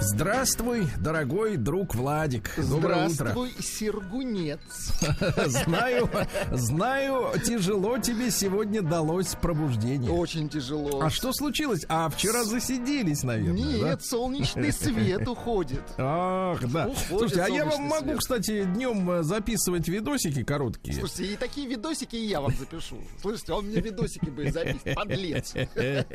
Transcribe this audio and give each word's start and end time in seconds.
Здравствуй, 0.00 0.88
дорогой 0.98 1.56
друг 1.56 1.94
Владик. 1.94 2.50
Доброе 2.56 3.08
Здравствуй, 3.08 3.50
утро. 3.50 3.62
Сергунец. 3.62 4.60
Знаю, 5.46 6.08
знаю, 6.50 7.32
тяжело 7.44 7.98
тебе 7.98 8.30
сегодня 8.30 8.82
далось 8.82 9.34
пробуждение. 9.40 10.10
Очень 10.10 10.48
тяжело. 10.48 11.02
А 11.02 11.10
что 11.10 11.32
случилось? 11.32 11.84
А 11.88 12.08
вчера 12.08 12.44
засиделись, 12.44 13.22
наверное. 13.22 13.54
Нет, 13.54 14.04
солнечный 14.04 14.72
свет 14.72 15.28
уходит. 15.28 15.82
Ах, 15.98 16.60
да. 16.72 16.86
Уходит 16.86 17.08
Слушайте, 17.08 17.42
а 17.42 17.48
я 17.48 17.64
вам 17.66 17.82
могу, 17.82 18.04
свет. 18.04 18.18
кстати, 18.18 18.64
днем 18.64 19.22
записывать 19.22 19.88
видосики 19.88 20.42
короткие. 20.42 20.98
Слушайте, 20.98 21.34
и 21.34 21.36
такие 21.36 21.68
видосики 21.68 22.16
и 22.16 22.26
я 22.26 22.40
вам 22.40 22.54
запишу. 22.56 22.96
Слушайте, 23.20 23.52
он 23.52 23.66
мне 23.66 23.80
видосики 23.80 24.30
будет 24.30 24.54
записывать. 24.54 24.94
Подлец. 24.94 25.54
Нет, 25.54 26.06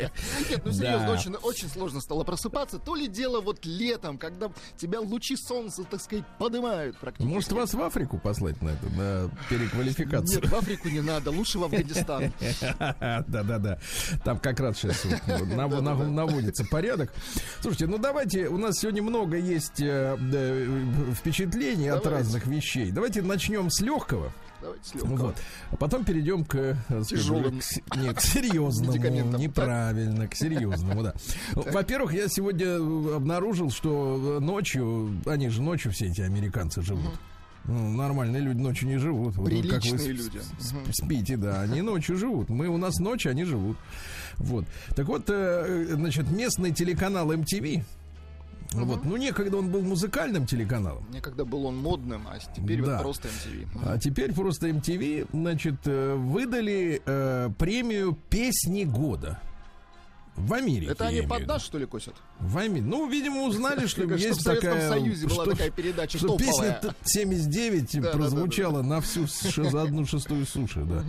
ну 0.66 0.72
серьезно, 0.72 1.38
очень 1.44 1.70
сложно 1.70 2.02
стало 2.02 2.24
просыпаться. 2.24 2.80
То 2.80 2.96
ли 2.96 3.08
дело 3.08 3.40
вот 3.40 3.60
летом, 3.68 4.18
когда 4.18 4.50
тебя 4.78 5.00
лучи 5.00 5.36
солнца, 5.36 5.84
так 5.84 6.02
сказать, 6.02 6.26
поднимают 6.40 6.98
практически. 6.98 7.32
Может, 7.34 7.52
вас 7.52 7.74
в 7.74 7.82
Африку 7.82 8.18
послать 8.18 8.62
на 8.62 8.70
это, 8.70 8.90
на 8.90 9.30
переквалификацию? 9.50 10.42
Нет, 10.42 10.52
в 10.52 10.56
Африку 10.56 10.90
не 10.90 11.02
надо, 11.02 11.32
лучше 11.32 11.60
в 11.60 11.64
Афганистан. 11.64 12.34
Да-да-да. 13.28 13.80
Там 14.24 14.40
как 14.40 14.60
раз 14.60 14.78
сейчас 14.78 15.04
нав- 15.54 16.08
наводится 16.08 16.66
порядок. 16.66 17.14
Слушайте, 17.62 17.88
ну 17.88 17.98
давайте, 17.98 18.48
у 18.48 18.58
нас 18.58 18.80
сегодня 18.80 19.04
много 19.04 19.38
есть 19.38 19.82
э, 19.82 20.18
э, 20.20 20.86
впечатлений 21.14 21.90
от 21.90 22.06
разных 22.06 22.48
вещей. 22.48 22.92
Давайте 22.92 23.22
начнем 23.22 23.70
с 23.70 23.82
легкого. 23.82 24.32
Давайте 24.62 24.90
с 24.90 24.94
легкого. 24.96 25.16
Вот. 25.18 25.36
А 25.72 25.76
потом 25.76 26.04
перейдем 26.04 26.44
к, 26.44 26.56
э, 26.56 26.76
Тяжелым 27.08 27.60
к 27.90 27.96
не, 27.96 28.14
к 28.14 28.22
серьезному. 28.22 29.38
Неправильно, 29.38 30.28
к 30.28 30.36
серьезному, 30.36 31.04
да. 31.04 31.14
Во-первых, 31.54 32.14
я 32.14 32.28
сегодня 32.28 32.66
э, 32.66 33.16
обнаружил, 33.16 33.70
что 33.70 34.38
э, 34.38 34.40
ночью, 34.40 35.22
они 35.26 35.50
же 35.50 35.62
ночью 35.62 35.92
все 35.92 36.08
эти 36.08 36.22
американцы 36.22 36.82
живут. 36.82 37.14
Ну, 37.66 37.92
нормальные 37.92 38.42
люди 38.42 38.60
ночью 38.60 38.88
не 38.88 38.98
живут. 38.98 39.36
Вот 39.36 39.50
как 39.50 39.54
вы 39.54 39.62
Приличные 39.62 40.14
люди. 40.14 40.42
Спите, 40.92 41.38
да, 41.38 41.62
они 41.62 41.82
ночью 41.82 42.16
живут. 42.16 42.50
Мы 42.50 42.68
у 42.68 42.78
нас 42.78 42.98
ночью, 42.98 43.32
они 43.32 43.44
живут. 43.44 43.78
Вот. 44.38 44.66
Так 44.96 45.08
вот, 45.08 45.26
значит, 45.28 46.32
местный 46.32 46.72
телеканал 46.72 47.32
MTV. 47.34 47.84
Вот, 48.74 49.06
ну 49.06 49.18
некогда 49.18 49.58
он 49.58 49.72
был 49.72 49.82
музыкальным 49.82 50.46
телеканалом. 50.46 51.06
Некогда 51.12 51.46
был 51.46 51.66
он 51.66 51.78
модным, 51.78 52.28
а 52.28 52.38
теперь 52.40 52.84
Да. 52.84 52.94
вот 52.96 53.02
просто 53.02 53.28
MTV. 53.30 53.68
А 53.86 53.98
теперь 53.98 54.34
просто 54.34 54.68
MTV, 54.70 55.28
значит, 55.32 55.76
э, 55.86 56.16
выдали 56.16 57.02
э, 57.06 57.50
премию 57.58 58.18
песни 58.30 58.84
года. 58.84 59.40
В 60.36 60.54
Америке. 60.54 60.92
Это 60.92 61.08
они 61.08 61.22
под 61.24 61.48
нас, 61.48 61.64
что 61.64 61.80
ли, 61.80 61.86
косят? 61.88 62.14
В 62.40 62.58
Америке. 62.60 62.86
Ну, 62.88 63.10
видимо, 63.10 63.44
узнали, 63.44 63.88
что 63.88 64.04
есть 64.04 64.40
в 64.40 64.42
Советском 64.42 64.72
такая... 64.74 64.90
Союзе 64.90 65.26
была 65.28 65.44
что- 65.44 65.52
такая 65.52 65.72
передача 65.72 66.18
что 66.20 66.38
песня 66.38 66.74
топовая. 66.74 66.82
т- 66.82 66.96
79 67.06 67.96
Да, 68.02 68.02
да, 68.02 68.18
прозвучала 68.18 68.82
на 68.84 69.02
всю 69.02 69.26
ш- 69.28 69.64
за 69.70 69.82
одну 69.82 70.06
шестую 70.06 70.46
суши, 70.46 70.82
да. 70.84 71.04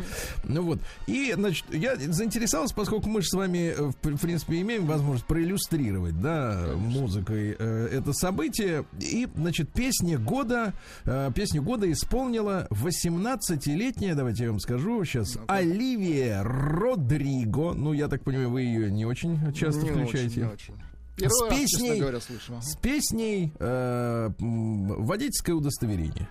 Ну 0.44 0.62
вот. 0.62 0.78
И, 1.06 1.32
значит, 1.34 1.66
я 1.72 1.96
заинтересовался, 1.96 2.74
поскольку 2.74 3.08
мы 3.10 3.20
же 3.20 3.28
с 3.28 3.34
вами, 3.34 3.74
э, 3.76 3.82
в 3.90 3.96
пр- 3.96 4.14
в 4.16 4.20
принципе, 4.20 4.60
имеем 4.62 4.86
возможность 4.86 5.26
проиллюстрировать, 5.26 6.18
да, 6.20 6.70
музыкой 6.76 7.54
э, 7.58 7.88
это 7.92 8.12
событие. 8.14 8.84
И, 8.98 9.28
значит, 9.36 9.68
песня 9.70 10.18
года, 10.18 10.72
э, 11.04 11.30
песню 11.34 11.62
года 11.62 11.90
исполнила 11.92 12.66
18-летняя, 12.70 14.14
давайте 14.14 14.44
я 14.44 14.50
вам 14.50 14.60
скажу 14.60 15.04
сейчас, 15.04 15.38
Оливия 15.46 16.42
Родриго. 16.42 17.74
Ну, 17.74 17.92
я 17.92 18.08
так 18.08 18.22
понимаю, 18.22 18.50
вы 18.50 18.62
ее 18.62 18.90
не 18.90 19.04
очень 19.04 19.52
часто 19.52 19.82
Не 19.82 19.90
включаете. 19.90 20.26
очень, 20.28 20.42
не 20.42 20.48
очень. 20.52 20.74
Первый 21.18 21.50
раз, 21.50 21.58
песней- 21.58 21.68
честно 21.88 21.96
говоря, 22.00 22.20
слышу. 22.20 22.52
С 22.60 22.76
песней 22.76 23.52
э, 23.58 24.30
водительское 24.38 25.54
удостоверение. 25.54 26.28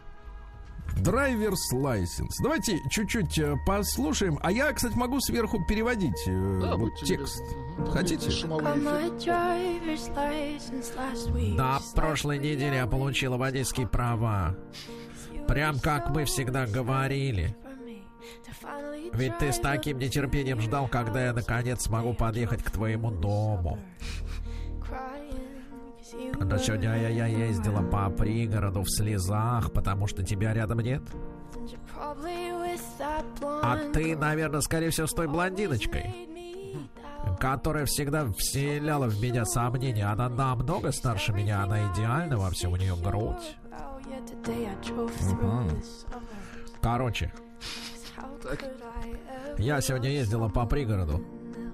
Драйверс 1.01 1.73
license. 1.75 2.31
Давайте 2.41 2.79
чуть-чуть 2.89 3.37
э, 3.37 3.55
послушаем. 3.67 4.39
А 4.41 4.51
я, 4.51 4.71
кстати, 4.73 4.95
могу 4.95 5.19
сверху 5.19 5.59
переводить 5.67 6.15
э, 6.27 6.59
Да, 6.61 6.75
вот 6.75 6.91
текст. 7.03 7.41
Мгм. 7.77 7.91
Хотите? 7.91 8.29
На 11.55 11.79
прошлой 11.93 12.39
неделе 12.39 12.77
я 12.77 12.87
получила 12.87 13.37
водительские 13.37 13.87
права. 13.87 14.55
Прям 15.47 15.79
как 15.79 16.09
мы 16.09 16.25
всегда 16.25 16.65
говорили. 16.65 17.55
Ведь 19.13 19.37
ты 19.37 19.51
с 19.53 19.59
таким 19.59 19.99
нетерпением 19.99 20.59
ждал, 20.61 20.87
когда 20.87 21.25
я 21.25 21.33
наконец 21.33 21.83
смогу 21.83 22.13
подъехать 22.13 22.63
к 22.63 22.71
твоему 22.71 23.11
дому. 23.11 23.79
Но 26.13 26.57
сегодня 26.57 26.95
я, 26.95 27.09
я 27.09 27.25
ездила 27.25 27.81
по 27.81 28.09
пригороду 28.09 28.81
в 28.83 28.89
слезах, 28.89 29.71
потому 29.71 30.07
что 30.07 30.23
тебя 30.23 30.53
рядом 30.53 30.79
нет. 30.79 31.01
А 33.61 33.77
ты, 33.91 34.15
наверное, 34.15 34.61
скорее 34.61 34.89
всего, 34.89 35.07
с 35.07 35.13
той 35.13 35.27
блондиночкой, 35.27 36.15
которая 37.39 37.85
всегда 37.85 38.25
вселяла 38.37 39.07
в 39.07 39.21
меня 39.21 39.45
сомнения. 39.45 40.05
Она 40.05 40.29
намного 40.29 40.91
старше 40.91 41.33
меня, 41.33 41.63
она 41.63 41.91
идеальна 41.91 42.37
во 42.37 42.49
всем, 42.51 42.71
у 42.71 42.77
нее 42.77 42.95
грудь. 42.95 43.57
Короче, 46.81 47.33
я 49.57 49.81
сегодня 49.81 50.09
ездила 50.11 50.47
по 50.47 50.65
пригороду, 50.65 51.21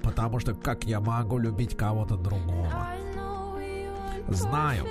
потому 0.02 0.40
что 0.40 0.56
как 0.56 0.86
я 0.86 1.00
могу 1.00 1.38
любить 1.38 1.78
кого-то 1.78 2.16
другого? 2.16 2.72
Знаю, 4.28 4.86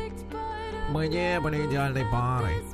мы 0.90 1.08
не 1.08 1.40
были 1.40 1.66
идеальной 1.66 2.04
парой, 2.10 2.64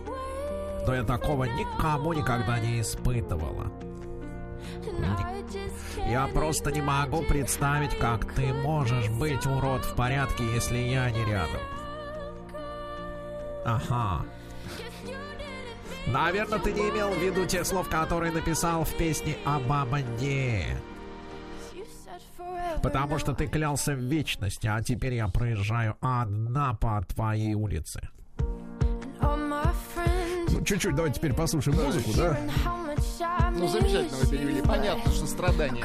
но 0.87 0.95
я 0.95 1.05
такого 1.05 1.45
никому 1.45 2.13
никогда 2.13 2.59
не 2.59 2.81
испытывала. 2.81 3.71
Я 6.09 6.27
просто 6.29 6.73
не 6.73 6.81
могу 6.81 7.23
представить, 7.23 7.97
как 7.99 8.33
ты 8.33 8.53
можешь 8.53 9.09
быть 9.11 9.47
урод 9.47 9.85
в 9.85 9.95
порядке, 9.95 10.45
если 10.53 10.79
я 10.79 11.11
не 11.11 11.25
рядом. 11.25 11.61
Ага. 13.65 14.25
Наверное, 16.07 16.59
ты 16.59 16.73
не 16.73 16.89
имел 16.89 17.11
в 17.11 17.19
виду 17.19 17.45
тех 17.45 17.67
слов, 17.67 17.89
которые 17.89 18.33
написал 18.33 18.85
в 18.85 18.95
песне 18.95 19.37
обо 19.45 19.85
мне. 19.85 20.79
Потому 22.83 23.19
что 23.19 23.35
ты 23.35 23.47
клялся 23.47 23.95
в 23.95 23.99
вечности, 23.99 24.67
а 24.67 24.83
теперь 24.83 25.15
я 25.15 25.29
проезжаю 25.29 25.97
одна 26.01 26.75
по 26.75 27.03
твоей 27.03 27.55
улице. 27.55 28.09
Ну, 29.21 30.65
чуть-чуть, 30.65 30.95
давайте 30.95 31.19
теперь 31.19 31.35
послушаем 31.35 31.83
музыку, 31.83 32.11
да? 32.17 32.37
Ну, 33.53 33.69
замечательно 33.69 34.17
вы 34.19 34.27
перевели. 34.31 34.63
Понятно, 34.63 35.13
что 35.13 35.27
страдания. 35.27 35.85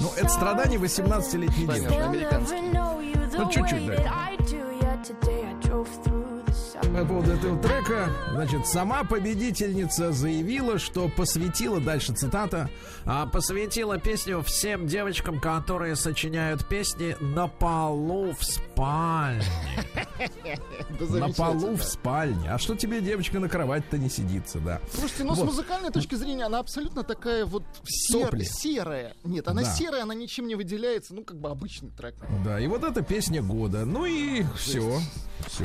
Ну, 0.00 0.10
это 0.16 0.28
страдание 0.28 0.78
18-летней 0.78 1.66
Понятно, 1.66 1.90
девушки. 1.90 2.08
американский. 2.08 3.36
Ну, 3.36 3.50
чуть-чуть, 3.50 3.86
да. 3.86 4.28
По 6.98 7.04
поводу 7.04 7.30
этого 7.30 7.56
трека, 7.62 8.10
значит, 8.32 8.66
сама 8.66 9.04
победительница 9.04 10.10
заявила, 10.10 10.80
что 10.80 11.08
посвятила, 11.08 11.80
дальше 11.80 12.12
цитата, 12.12 12.68
А 13.04 13.24
посвятила 13.26 13.98
песню 13.98 14.42
всем 14.42 14.88
девочкам, 14.88 15.38
которые 15.38 15.94
сочиняют 15.94 16.66
песни 16.66 17.16
на 17.20 17.46
полу 17.46 18.32
в 18.32 18.44
спальне. 18.44 19.44
На 21.10 21.28
полу 21.28 21.76
в 21.76 21.82
спальне. 21.84 22.50
А 22.50 22.58
что 22.58 22.74
тебе, 22.74 23.00
девочка, 23.00 23.38
на 23.38 23.48
кровать-то 23.48 23.98
не 23.98 24.10
сидится, 24.10 24.58
да? 24.58 24.80
Слушайте, 24.92 25.22
ну 25.22 25.36
с 25.36 25.38
музыкальной 25.38 25.90
точки 25.90 26.16
зрения 26.16 26.46
она 26.46 26.58
абсолютно 26.58 27.04
такая 27.04 27.46
вот 27.46 27.62
серая. 27.84 29.14
Нет, 29.22 29.46
она 29.46 29.62
серая, 29.62 30.02
она 30.02 30.14
ничем 30.14 30.48
не 30.48 30.56
выделяется. 30.56 31.14
Ну, 31.14 31.22
как 31.22 31.38
бы 31.38 31.48
обычный 31.50 31.90
трек. 31.90 32.16
Да, 32.44 32.58
и 32.58 32.66
вот 32.66 32.82
эта 32.82 33.02
песня 33.02 33.42
года. 33.42 33.84
Ну 33.84 34.04
и 34.04 34.42
все. 34.56 35.00
Все. 35.46 35.64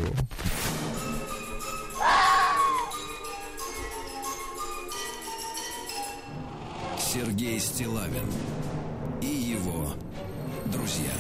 Сергей 7.13 7.59
Стилавин 7.59 8.25
и 9.21 9.27
его 9.27 9.93
друзья. 10.71 11.13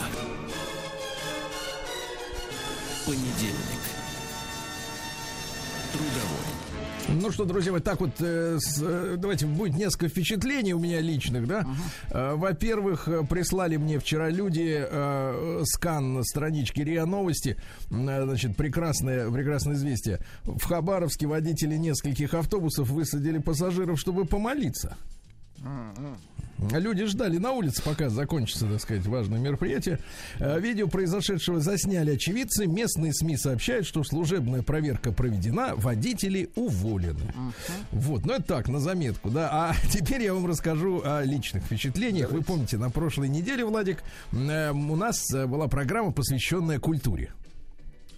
Понедельник. 3.05 3.83
Трудовой. 5.91 7.21
Ну 7.21 7.31
что, 7.31 7.45
друзья, 7.45 7.71
вот 7.73 7.83
так 7.83 7.99
вот, 7.99 8.09
э, 8.21 8.57
с, 8.59 8.81
э, 8.81 9.17
давайте, 9.19 9.45
будет 9.45 9.75
несколько 9.75 10.07
впечатлений 10.07 10.73
у 10.73 10.79
меня 10.79 10.99
личных, 10.99 11.45
да. 11.45 11.63
Э, 12.09 12.33
во-первых, 12.33 13.07
э, 13.07 13.23
прислали 13.29 13.75
мне 13.75 13.99
вчера 13.99 14.31
люди 14.31 14.83
э, 14.89 15.61
скан 15.65 16.23
странички 16.23 16.81
РИА 16.81 17.05
Новости, 17.05 17.55
Э, 17.91 18.23
значит, 18.23 18.57
прекрасное, 18.57 19.29
прекрасное 19.29 19.75
известие. 19.75 20.21
В 20.43 20.63
Хабаровске 20.63 21.27
водители 21.27 21.75
нескольких 21.75 22.33
автобусов 22.33 22.89
высадили 22.89 23.37
пассажиров, 23.37 23.99
чтобы 23.99 24.25
помолиться. 24.25 24.97
Люди 26.71 27.05
ждали 27.05 27.37
на 27.37 27.51
улице, 27.51 27.81
пока 27.83 28.09
закончится, 28.09 28.65
так 28.67 28.79
сказать, 28.79 29.05
важное 29.05 29.39
мероприятие. 29.39 29.99
Э, 30.39 30.59
Видео 30.59 30.87
произошедшего 30.87 31.59
засняли 31.59 32.11
очевидцы. 32.11 32.67
Местные 32.67 33.13
СМИ 33.13 33.37
сообщают, 33.37 33.85
что 33.85 34.03
служебная 34.03 34.61
проверка 34.61 35.11
проведена, 35.11 35.75
водители 35.75 36.49
уволены. 36.55 37.33
Вот, 37.91 38.25
ну 38.25 38.33
это 38.33 38.43
так, 38.43 38.69
на 38.69 38.79
заметку, 38.79 39.29
да. 39.29 39.49
А 39.51 39.75
теперь 39.91 40.21
я 40.23 40.33
вам 40.33 40.45
расскажу 40.45 41.01
о 41.03 41.23
личных 41.23 41.63
впечатлениях. 41.63 42.31
Вы 42.31 42.41
помните, 42.41 42.77
на 42.77 42.89
прошлой 42.89 43.29
неделе, 43.29 43.65
Владик, 43.65 44.03
э, 44.31 44.71
у 44.71 44.95
нас 44.95 45.33
э, 45.33 45.45
была 45.45 45.67
программа, 45.67 46.11
посвященная 46.11 46.79
культуре. 46.79 47.31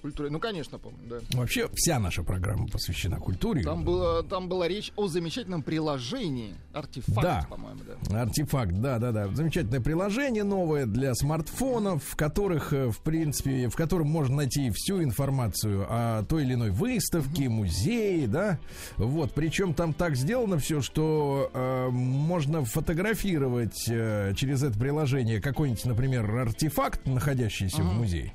Культура. 0.06 0.30
Ну, 0.30 0.40
конечно, 0.40 0.78
помню, 0.78 1.00
да. 1.10 1.18
Вообще, 1.34 1.68
вся 1.74 1.98
наша 1.98 2.22
программа 2.22 2.68
посвящена 2.68 3.18
культуре. 3.18 3.63
Там, 3.63 3.84
было, 3.84 4.22
там 4.22 4.48
была 4.48 4.68
речь 4.68 4.92
о 4.96 5.07
замечательном 5.07 5.63
приложении. 5.63 6.54
Артефакт, 6.74 7.22
Да. 7.24 7.48
по-моему, 7.50 7.80
да. 8.07 8.22
Артефакт, 8.22 8.74
да, 8.74 9.00
да, 9.00 9.12
да. 9.12 9.28
Замечательное 9.30 9.81
приложение 9.81 10.44
новое 10.44 10.86
для 10.86 11.16
смартфонов, 11.16 12.04
в 12.04 12.16
которых, 12.16 12.72
э, 12.72 12.92
в 12.92 13.00
принципе, 13.00 13.68
в 13.68 13.75
котором 13.75 14.07
можно 14.07 14.36
найти 14.36 14.69
всю 14.69 15.02
информацию 15.02 15.88
о 15.90 16.24
той 16.25 16.44
или 16.44 16.54
иной 16.54 16.69
выставке, 16.69 17.50
музее, 17.50 18.28
да. 18.28 18.60
Вот, 18.98 19.34
причем 19.34 19.74
там 19.74 19.92
так 19.94 20.16
сделано 20.16 20.60
все, 20.60 20.81
что 20.81 21.50
э, 21.51 21.90
можно 21.90 22.63
фотографировать 22.63 23.90
э, 23.90 24.34
через 24.36 24.62
это 24.62 24.78
приложение 24.78 25.42
какой-нибудь, 25.42 25.86
например, 25.86 26.30
артефакт, 26.30 27.08
находящийся 27.08 27.81
в 27.81 27.92
музее. 27.92 28.31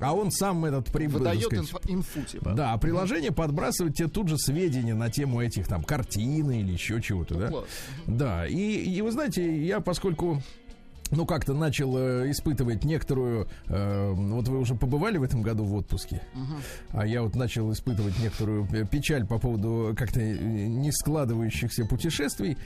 А 0.00 0.14
он 0.14 0.30
сам 0.30 0.64
этот 0.64 0.90
прибыл, 0.90 1.18
Выдает 1.18 1.42
сказать, 1.42 1.64
инфо- 1.70 1.92
инфу, 1.92 2.22
типа. 2.22 2.50
да, 2.52 2.72
а 2.72 2.78
приложение 2.78 3.32
подбрасывает 3.32 3.94
тебе 3.96 4.08
тут 4.08 4.28
же 4.28 4.38
сведения 4.38 4.94
на 4.94 5.10
тему 5.10 5.40
этих 5.40 5.66
там 5.68 5.82
картины 5.84 6.60
или 6.60 6.72
еще 6.72 7.00
чего-то, 7.00 7.34
да? 7.34 7.48
класс. 7.48 7.64
Да, 8.06 8.46
и, 8.46 8.56
и 8.56 9.00
вы 9.02 9.10
знаете, 9.12 9.64
я 9.64 9.80
поскольку 9.80 10.42
ну, 11.12 11.26
как-то 11.26 11.54
начал 11.54 11.96
э, 11.96 12.30
испытывать 12.30 12.84
некоторую... 12.84 13.46
э, 13.68 14.10
вот 14.12 14.48
вы 14.48 14.58
уже 14.58 14.74
побывали 14.74 15.18
в 15.18 15.22
этом 15.22 15.42
году 15.42 15.64
в 15.64 15.74
отпуске, 15.74 16.20
а 16.90 17.06
я 17.06 17.22
вот 17.22 17.36
начал 17.36 17.70
испытывать 17.72 18.18
некоторую 18.18 18.66
э, 18.72 18.84
печаль 18.84 19.26
по 19.26 19.38
поводу 19.38 19.94
как-то 19.96 20.20
э, 20.20 20.32
не 20.66 20.90
складывающихся 20.90 21.84
путешествий. 21.84 22.56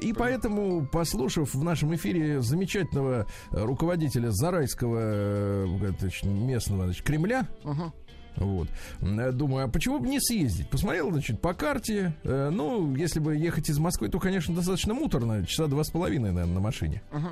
И 0.00 0.12
поэтому, 0.12 0.86
послушав 0.86 1.54
в 1.54 1.62
нашем 1.64 1.94
эфире 1.96 2.40
замечательного 2.40 3.26
э, 3.50 3.64
руководителя 3.64 4.30
Зарайского 4.30 5.66
значит, 5.98 6.24
местного 6.24 6.84
значит, 6.84 7.02
Кремля, 7.04 7.46
Ага. 7.64 7.92
вот. 8.36 8.68
Думаю, 9.00 9.64
а 9.66 9.68
почему 9.68 9.98
бы 9.98 10.08
не 10.08 10.20
съездить? 10.20 10.68
Посмотрел, 10.68 11.10
значит, 11.10 11.40
по 11.40 11.54
карте. 11.54 12.14
Э, 12.24 12.50
ну, 12.52 12.94
если 12.94 13.20
бы 13.20 13.36
ехать 13.36 13.68
из 13.70 13.78
Москвы, 13.78 14.08
то, 14.08 14.18
конечно, 14.18 14.54
достаточно 14.54 14.94
муторно. 14.94 15.44
Часа 15.46 15.66
два 15.66 15.84
с 15.84 15.90
половиной, 15.90 16.32
наверное, 16.32 16.54
на 16.54 16.60
машине. 16.60 17.02
Ага. 17.10 17.30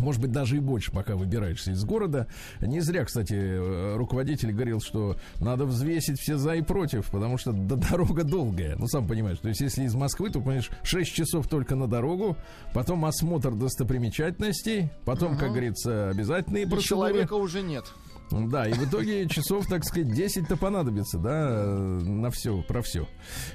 Может 0.00 0.20
быть, 0.20 0.32
даже 0.32 0.56
и 0.56 0.60
больше, 0.60 0.90
пока 0.92 1.14
выбираешься 1.16 1.70
из 1.72 1.84
города. 1.84 2.26
Не 2.60 2.80
зря, 2.80 3.04
кстати, 3.04 3.34
э, 3.34 3.96
руководитель 3.96 4.52
говорил, 4.52 4.80
что 4.80 5.16
надо 5.40 5.64
взвесить 5.66 6.18
все 6.20 6.36
за 6.36 6.54
и 6.54 6.62
против, 6.62 7.10
потому 7.10 7.38
что 7.38 7.52
до- 7.52 7.76
дорога 7.76 8.24
долгая. 8.24 8.76
Ну, 8.76 8.86
сам 8.86 9.06
понимаешь, 9.06 9.38
то 9.38 9.48
есть, 9.48 9.60
если 9.60 9.84
из 9.84 9.94
Москвы, 9.94 10.30
то, 10.30 10.40
понимаешь, 10.40 10.70
6 10.82 11.12
часов 11.14 11.48
только 11.48 11.74
на 11.76 11.86
дорогу, 11.86 12.36
потом 12.74 13.04
осмотр 13.04 13.54
достопримечательностей, 13.54 14.90
потом, 15.04 15.36
как 15.36 15.50
говорится, 15.50 16.10
обязательные 16.10 16.64
И 16.64 16.66
процедуры. 16.66 16.82
человека 17.10 17.34
уже 17.34 17.62
нет. 17.62 17.84
Да, 18.30 18.66
и 18.68 18.72
в 18.72 18.88
итоге 18.88 19.26
часов, 19.28 19.66
так 19.66 19.84
сказать, 19.84 20.08
10-то 20.08 20.56
понадобится, 20.56 21.18
да, 21.18 21.48
э, 21.50 22.00
на 22.02 22.30
все, 22.30 22.62
про 22.62 22.80
все. 22.82 23.06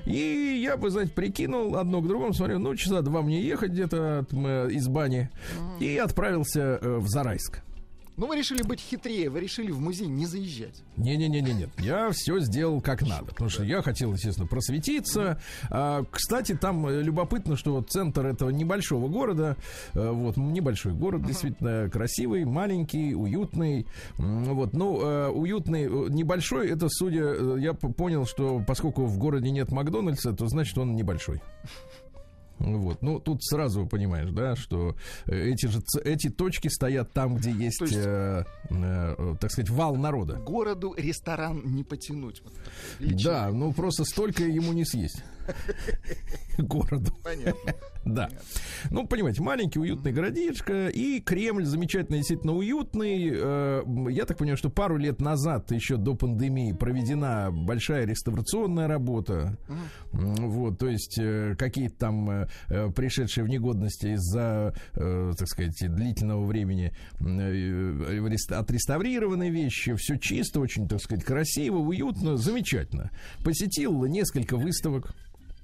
И 0.05 0.59
я 0.63 0.77
бы, 0.77 0.89
знаете, 0.89 1.11
прикинул 1.13 1.77
одно 1.77 2.01
к 2.01 2.07
другому, 2.07 2.33
смотрю, 2.33 2.59
ну, 2.59 2.75
часа 2.75 3.01
два 3.01 3.21
мне 3.21 3.41
ехать 3.41 3.71
где-то 3.71 4.19
от, 4.19 4.33
м, 4.33 4.69
из 4.69 4.87
бани, 4.87 5.29
и 5.79 5.97
отправился 5.97 6.79
э, 6.81 6.97
в 6.97 7.07
Зарайск. 7.07 7.61
Ну, 8.17 8.27
вы 8.27 8.37
решили 8.37 8.61
быть 8.61 8.79
хитрее, 8.79 9.29
вы 9.29 9.41
решили 9.41 9.71
в 9.71 9.79
музей 9.79 10.07
не 10.07 10.25
заезжать. 10.25 10.83
Не-не-не-не, 10.95 11.53
нет. 11.53 11.69
Я 11.79 12.11
все 12.11 12.39
сделал 12.39 12.79
как 12.79 13.01
надо. 13.01 13.25
Потому 13.25 13.49
что 13.49 13.63
я 13.63 13.81
хотел, 13.81 14.13
естественно, 14.13 14.47
просветиться. 14.47 15.41
А, 15.69 16.05
кстати, 16.09 16.55
там 16.55 16.87
э, 16.87 17.01
любопытно, 17.01 17.57
что 17.57 17.73
вот 17.73 17.89
центр 17.89 18.25
этого 18.25 18.51
небольшого 18.51 19.09
города, 19.09 19.57
э, 19.93 20.09
вот 20.09 20.37
небольшой 20.37 20.93
город, 20.93 21.25
действительно 21.25 21.89
красивый, 21.89 22.45
маленький, 22.45 23.13
уютный. 23.13 23.85
Вот, 24.17 24.71
ну, 24.71 25.01
э, 25.01 25.29
уютный, 25.29 26.09
небольшой, 26.09 26.69
это, 26.69 26.87
судя, 26.89 27.57
я 27.57 27.73
понял, 27.73 28.25
что 28.25 28.63
поскольку 28.65 29.05
в 29.05 29.17
городе 29.17 29.51
нет 29.51 29.71
Макдональдса, 29.71 30.31
то 30.31 30.47
значит 30.47 30.77
он 30.77 30.95
небольшой. 30.95 31.41
Вот, 32.59 33.01
ну 33.01 33.19
тут 33.19 33.43
сразу 33.43 33.85
понимаешь, 33.85 34.29
да, 34.31 34.55
что 34.55 34.95
э, 35.25 35.49
эти 35.49 35.65
же 35.67 35.81
эти 36.03 36.29
точки 36.29 36.69
стоят 36.69 37.11
там, 37.11 37.35
где 37.35 37.51
есть, 37.51 37.81
есть- 37.81 37.93
э, 37.95 38.45
э, 38.69 39.35
так 39.39 39.51
сказать, 39.51 39.69
вал 39.69 39.95
народа. 39.95 40.35
Городу 40.35 40.93
ресторан 40.97 41.61
не 41.65 41.83
потянуть. 41.83 42.41
Вот. 42.43 42.53
Да, 43.23 43.49
ну 43.51 43.73
просто 43.73 44.05
столько 44.05 44.43
ему 44.43 44.71
не 44.73 44.85
съесть. 44.85 45.23
Городу. 46.57 47.11
Понятно. 47.23 47.73
Да. 48.05 48.29
Ну, 48.91 49.07
понимаете, 49.07 49.41
маленький 49.41 49.79
уютный 49.79 50.11
городишко, 50.11 50.89
и 50.89 51.19
Кремль 51.19 51.65
замечательно, 51.65 52.17
действительно 52.17 52.53
уютный. 52.53 53.31
Э, 53.33 53.81
Я 54.11 54.25
так 54.25 54.37
понимаю, 54.37 54.57
что 54.57 54.69
пару 54.69 54.97
лет 54.97 55.19
назад, 55.21 55.71
еще 55.71 55.97
до 55.97 56.13
пандемии, 56.13 56.71
проведена 56.71 57.49
большая 57.51 58.05
реставрационная 58.05 58.87
работа. 58.87 59.57
Вот, 60.11 60.77
то 60.77 60.87
есть 60.87 61.17
э, 61.17 61.55
какие-то 61.57 61.95
там 61.95 62.29
э, 62.29 62.47
пришедшие 62.95 63.43
в 63.43 63.47
негодности 63.49 64.13
из-за, 64.13 64.75
так 64.93 65.47
сказать, 65.47 65.75
длительного 65.79 66.45
времени 66.45 66.93
отреставрированные 68.51 69.49
вещи. 69.49 69.95
Все 69.95 70.17
чисто, 70.17 70.59
очень, 70.59 70.87
так 70.87 71.01
сказать, 71.01 71.23
красиво, 71.25 71.77
уютно, 71.77 72.37
замечательно. 72.37 73.09
Посетил 73.43 74.05
несколько 74.05 74.57
выставок. 74.57 75.15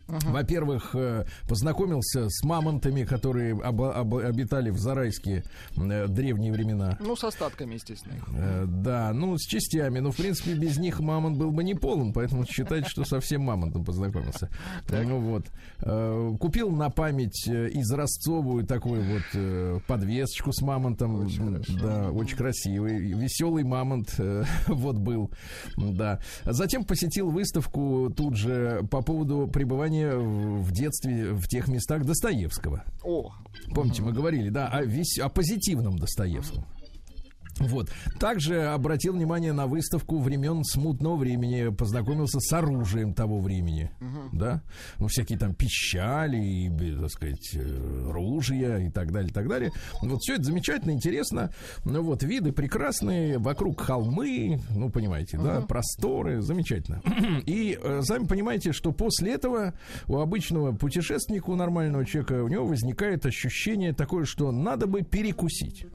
Во-первых, 0.08 0.92
э, 0.94 1.26
познакомился 1.48 2.30
с 2.30 2.44
мамонтами, 2.44 3.04
которые 3.04 3.56
оба- 3.56 3.94
оба- 4.02 4.26
обитали 4.26 4.70
в 4.70 4.78
Зарайске 4.78 5.44
э, 5.78 6.08
древние 6.08 6.52
времена. 6.52 6.98
Ну, 7.00 7.16
с 7.16 7.24
остатками, 7.24 7.76
естественно. 7.76 8.16
Э, 8.36 8.66
Да, 8.68 9.12
ну, 9.14 9.38
с 9.38 9.42
частями. 9.46 10.00
Но, 10.00 10.12
в 10.12 10.18
принципе, 10.18 10.54
без 10.54 10.78
них 10.78 11.00
мамонт 11.00 11.38
был 11.38 11.52
бы 11.52 11.64
не 11.64 11.76
полон, 11.76 12.14
поэтому 12.14 12.46
считайте, 12.46 12.90
что 12.90 13.06
совсем 13.06 13.42
мамонтом 13.42 13.86
познакомился. 13.86 14.50
Ну 15.04 15.20
вот. 15.20 15.46
Э, 15.82 16.32
Купил 16.40 16.72
на 16.72 16.90
память 16.90 17.48
э, 17.48 17.70
изразцовую 17.74 18.66
такую 18.66 19.04
вот 19.04 19.24
э, 19.34 19.80
подвесочку 19.88 20.52
с 20.52 20.62
мамонтом. 20.62 21.28
Да, 21.82 22.12
очень 22.12 22.38
красивый. 22.38 22.98
Веселый 23.14 23.64
мамонт 23.64 24.16
э, 24.18 24.44
вот 24.68 24.98
был. 24.98 25.32
Да. 25.78 26.20
Затем 26.46 26.84
посетил 26.84 27.30
выставку 27.30 28.12
тут 28.16 28.36
же 28.36 28.82
по 28.90 29.02
поводу 29.02 29.48
пребывания 29.48 29.91
в 29.92 30.62
в 30.62 30.72
детстве 30.72 31.34
в 31.34 31.48
тех 31.48 31.68
местах 31.68 32.06
Достоевского. 32.06 32.84
О, 33.04 33.32
Помните, 33.74 34.02
мы 34.02 34.12
говорили, 34.12 34.50
да, 34.50 34.68
о, 34.68 34.84
весь, 34.84 35.20
о 35.20 35.30
позитивном 35.30 35.98
Достоевском. 35.98 36.66
Вот. 37.70 37.90
Также 38.20 38.64
обратил 38.68 39.14
внимание 39.14 39.54
на 39.54 39.68
выставку 39.68 40.20
времен 40.20 40.64
смутного 40.64 41.16
времени, 41.18 41.70
познакомился 41.74 42.40
с 42.40 42.52
оружием 42.54 43.14
того 43.14 43.40
времени, 43.40 43.92
да, 44.32 44.62
ну, 45.00 45.08
всякие 45.08 45.38
там 45.38 45.54
пищали, 45.54 46.38
и, 46.38 46.70
бе- 46.70 46.98
так 46.98 47.10
сказать, 47.10 47.52
э, 47.56 48.10
ружья 48.12 48.80
и 48.80 48.90
так 48.90 49.12
далее, 49.12 49.30
и 49.30 49.34
так 49.34 49.48
далее. 49.48 49.72
Вот 50.02 50.20
все 50.22 50.36
это 50.36 50.44
замечательно, 50.44 50.92
интересно. 50.92 51.52
Ну, 51.86 52.02
вот, 52.04 52.24
виды 52.24 52.52
прекрасные, 52.52 53.38
вокруг 53.38 53.82
холмы, 53.82 54.60
ну, 54.76 54.90
понимаете, 54.90 55.38
да, 55.38 55.62
просторы, 55.62 56.42
замечательно. 56.42 57.02
И 57.46 57.78
э, 57.82 58.02
сами 58.04 58.26
понимаете, 58.26 58.72
что 58.72 58.92
после 58.92 59.34
этого 59.34 59.74
у 60.08 60.18
обычного 60.18 60.72
путешественника, 60.74 61.50
у 61.50 61.56
нормального 61.56 62.06
человека, 62.06 62.44
у 62.44 62.48
него 62.48 62.66
возникает 62.66 63.26
ощущение 63.26 63.94
такое, 63.94 64.26
что 64.26 64.52
надо 64.52 64.88
бы 64.88 65.02
перекусить. 65.02 65.86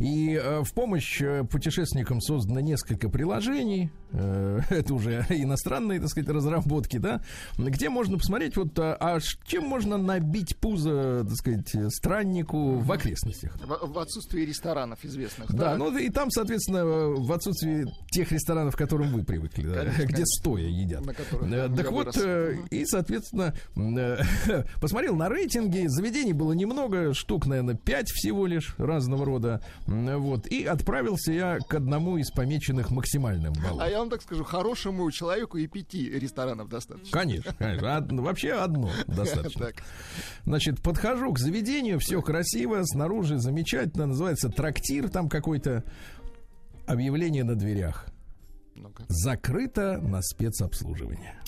И 0.00 0.34
э, 0.34 0.62
в 0.62 0.72
помощь 0.72 1.20
э, 1.20 1.44
путешественникам 1.44 2.22
создано 2.22 2.60
несколько 2.60 3.10
приложений. 3.10 3.90
Э, 4.12 4.60
это 4.70 4.94
уже 4.94 5.26
иностранные, 5.28 6.00
так 6.00 6.08
сказать, 6.08 6.30
разработки, 6.30 6.96
да, 6.96 7.20
где 7.58 7.90
можно 7.90 8.16
посмотреть, 8.16 8.56
вот, 8.56 8.78
а, 8.78 8.96
а 8.98 9.20
чем 9.44 9.64
можно 9.64 9.98
набить 9.98 10.56
пузо, 10.56 11.24
так 11.24 11.36
сказать, 11.36 11.94
страннику 11.94 12.78
в 12.78 12.90
окрестностях. 12.90 13.54
В, 13.56 13.92
в 13.92 13.98
отсутствии 13.98 14.42
ресторанов 14.42 15.04
известных. 15.04 15.52
Да, 15.52 15.70
так? 15.70 15.78
ну 15.78 15.96
и 15.96 16.08
там, 16.08 16.30
соответственно, 16.30 16.84
в 16.84 17.30
отсутствии 17.32 17.86
тех 18.10 18.32
ресторанов, 18.32 18.74
к 18.76 18.78
которым 18.78 19.12
вы 19.12 19.22
привыкли, 19.22 19.66
да, 19.68 19.80
Конечно, 19.80 20.02
где 20.04 20.12
конечно. 20.12 20.26
стоя 20.26 20.66
едят. 20.66 21.04
На 21.04 21.12
которых 21.14 21.76
Так 21.76 21.90
вот, 21.90 22.06
вырос. 22.06 22.16
э, 22.24 22.56
и, 22.70 22.86
соответственно, 22.86 23.54
э, 23.76 24.18
посмотрел 24.80 25.14
на 25.14 25.28
рейтинги, 25.28 25.86
заведений 25.88 26.32
было 26.32 26.52
немного, 26.52 27.12
штук, 27.12 27.46
наверное, 27.46 27.74
5 27.74 28.10
всего 28.10 28.46
лишь 28.46 28.74
разного 28.78 29.26
рода. 29.26 29.60
Вот, 29.90 30.46
и 30.46 30.64
отправился 30.64 31.32
я 31.32 31.58
к 31.58 31.74
одному 31.74 32.16
из 32.16 32.30
помеченных 32.30 32.92
максимальным 32.92 33.52
баллом. 33.54 33.80
А 33.80 33.88
я 33.88 33.98
вам 33.98 34.08
так 34.08 34.22
скажу, 34.22 34.44
хорошему 34.44 35.10
человеку 35.10 35.58
и 35.58 35.66
пяти 35.66 36.08
ресторанов 36.08 36.68
достаточно. 36.68 37.10
Конечно, 37.10 37.52
конечно. 37.58 37.96
Од- 37.98 38.12
вообще 38.12 38.52
одно 38.52 38.90
достаточно. 39.08 39.66
Так. 39.66 39.82
Значит, 40.44 40.80
подхожу 40.80 41.32
к 41.32 41.40
заведению, 41.40 41.98
все 41.98 42.22
красиво, 42.22 42.80
снаружи 42.84 43.38
замечательно, 43.38 44.06
называется 44.06 44.48
трактир 44.48 45.08
там 45.08 45.28
какой-то. 45.28 45.82
Объявление 46.86 47.42
на 47.42 47.56
дверях. 47.56 48.06
Закрыто 49.08 49.98
на 49.98 50.22
спецобслуживание. 50.22 51.40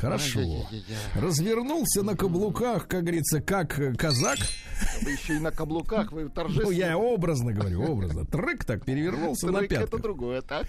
Хорошо. 0.00 0.40
Развернулся 1.14 2.02
на 2.02 2.16
каблуках, 2.16 2.88
как 2.88 3.02
говорится, 3.02 3.40
как 3.40 3.78
э, 3.78 3.94
казак. 3.94 4.38
Вы 5.02 5.12
еще 5.12 5.36
и 5.36 5.38
на 5.38 5.50
каблуках, 5.50 6.12
вы 6.12 6.28
торжественно. 6.28 6.70
Ну, 6.70 6.72
я 6.72 6.96
образно 6.96 7.52
говорю, 7.52 7.84
образно. 7.84 8.24
Трык 8.24 8.64
так 8.64 8.84
перевернулся 8.84 9.46
на 9.46 9.58
Тройка 9.58 9.74
это 9.74 9.98
другое, 9.98 10.42
так? 10.42 10.66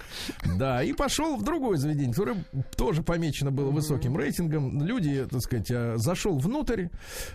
Да, 0.57 0.83
и 0.83 0.93
пошел 0.93 1.37
в 1.37 1.43
другое 1.43 1.77
заведение, 1.77 2.13
которое 2.13 2.43
тоже 2.75 3.03
помечено 3.03 3.51
было 3.51 3.71
высоким 3.71 4.17
рейтингом. 4.17 4.83
Люди, 4.83 5.25
так 5.29 5.41
сказать, 5.41 5.71
э, 5.71 5.93
зашел 5.97 6.37
внутрь, 6.37 6.87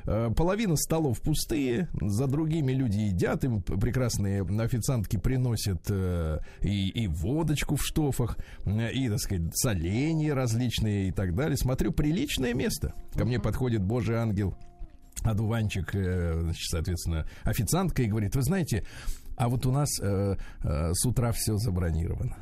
э, 0.05 0.31
половина 0.37 0.76
столов 0.76 1.21
пустые, 1.21 1.88
за 2.00 2.26
другими 2.26 2.73
люди 2.73 2.99
едят, 2.99 3.45
им 3.45 3.62
прекрасные 3.62 4.43
официантки 4.43 5.17
приносят 5.17 5.83
э, 5.88 6.38
и, 6.61 6.88
и 6.88 7.07
водочку 7.07 7.76
в 7.76 7.85
штофах, 7.85 8.37
и, 8.67 9.09
так 9.09 9.19
сказать, 9.19 9.57
соленья 9.57 10.35
различные 10.35 11.09
и 11.09 11.12
так 11.12 11.35
далее. 11.35 11.57
Смотрю, 11.57 11.86
приличное 11.93 12.55
место. 12.55 12.95
Ко 13.14 13.25
мне 13.25 13.38
подходит 13.40 13.83
Божий 13.83 14.16
ангел 14.16 14.57
одуванчик, 15.23 15.95
э, 15.95 16.40
значит, 16.40 16.69
соответственно, 16.71 17.26
официантка 17.43 18.02
и 18.02 18.07
говорит, 18.07 18.37
вы 18.37 18.43
знаете, 18.43 18.85
а 19.37 19.49
вот 19.49 19.66
у 19.66 19.73
нас 19.73 19.88
э, 20.00 20.37
э, 20.62 20.93
с 20.93 21.05
утра 21.07 21.33
все 21.33 21.57
забронировано. 21.57 22.37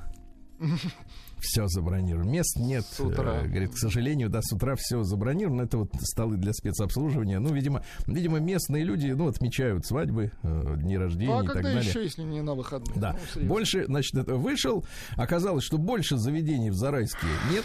Все 1.40 1.66
забронировано. 1.66 2.30
Мест 2.30 2.56
нет. 2.58 2.84
С 2.84 3.00
утра. 3.00 3.42
Э, 3.42 3.46
Говорит, 3.46 3.72
к 3.72 3.76
сожалению, 3.76 4.30
да, 4.30 4.40
с 4.40 4.50
утра 4.52 4.76
все 4.78 5.02
забронировано. 5.02 5.62
Это 5.62 5.76
вот 5.78 5.90
столы 6.00 6.36
для 6.38 6.52
спецобслуживания. 6.54 7.38
Ну, 7.38 7.52
видимо, 7.52 7.84
видимо, 8.06 8.38
местные 8.38 8.82
люди, 8.84 9.08
ну, 9.08 9.28
отмечают 9.28 9.84
свадьбы, 9.84 10.30
э, 10.42 10.74
дни 10.78 10.96
рождения 10.96 11.32
Ну, 11.34 11.40
а 11.40 11.44
и 11.44 11.46
так 11.46 11.62
далее. 11.62 11.82
еще, 11.82 12.02
если 12.02 12.22
не 12.22 12.40
на 12.40 12.54
выходные? 12.54 12.98
Да. 12.98 13.16
Ну, 13.34 13.46
больше, 13.46 13.84
значит, 13.86 14.14
вышел. 14.30 14.86
Оказалось, 15.16 15.64
что 15.64 15.76
больше 15.76 16.16
заведений 16.16 16.70
в 16.70 16.76
Зарайске 16.76 17.26
нет. 17.52 17.64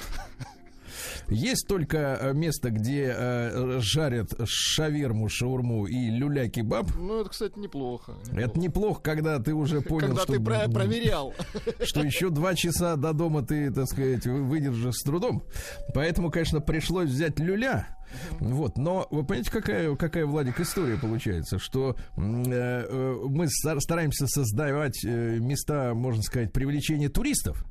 Есть 1.29 1.67
только 1.67 2.17
э, 2.19 2.33
место, 2.33 2.69
где 2.71 3.13
э, 3.15 3.79
жарят 3.81 4.29
шаверму, 4.45 5.29
шаурму 5.29 5.85
и 5.85 6.09
люля-кебаб. 6.09 6.87
Ну, 6.97 7.21
это, 7.21 7.29
кстати, 7.29 7.57
неплохо. 7.59 8.13
Это 8.33 8.59
неплохо, 8.59 9.01
когда 9.01 9.37
ты 9.39 9.53
уже 9.53 9.81
понял, 9.81 10.07
Когда 10.07 10.21
что, 10.23 10.33
ты 10.33 10.39
про- 10.39 10.67
проверял. 10.69 11.33
что 11.83 12.01
еще 12.03 12.29
два 12.29 12.55
часа 12.55 12.95
до 12.95 13.13
дома 13.13 13.43
ты, 13.45 13.71
так 13.71 13.85
сказать, 13.87 14.25
вы- 14.25 14.43
выдержишь 14.43 14.95
с 14.95 15.03
трудом. 15.03 15.43
Поэтому, 15.93 16.31
конечно, 16.31 16.61
пришлось 16.61 17.09
взять 17.09 17.39
люля. 17.39 17.95
Вот, 18.39 18.77
но 18.79 19.07
вы 19.11 19.23
понимаете, 19.23 19.51
какая, 19.51 19.95
какая, 19.95 20.25
Владик, 20.25 20.59
история 20.59 20.97
получается, 20.97 21.59
что 21.59 21.95
э, 22.17 22.21
э, 22.21 23.15
мы 23.27 23.47
стар- 23.47 23.79
стараемся 23.81 24.25
создавать 24.25 25.03
места, 25.03 25.93
можно 25.93 26.23
сказать, 26.23 26.51
привлечения 26.51 27.09
туристов. 27.09 27.63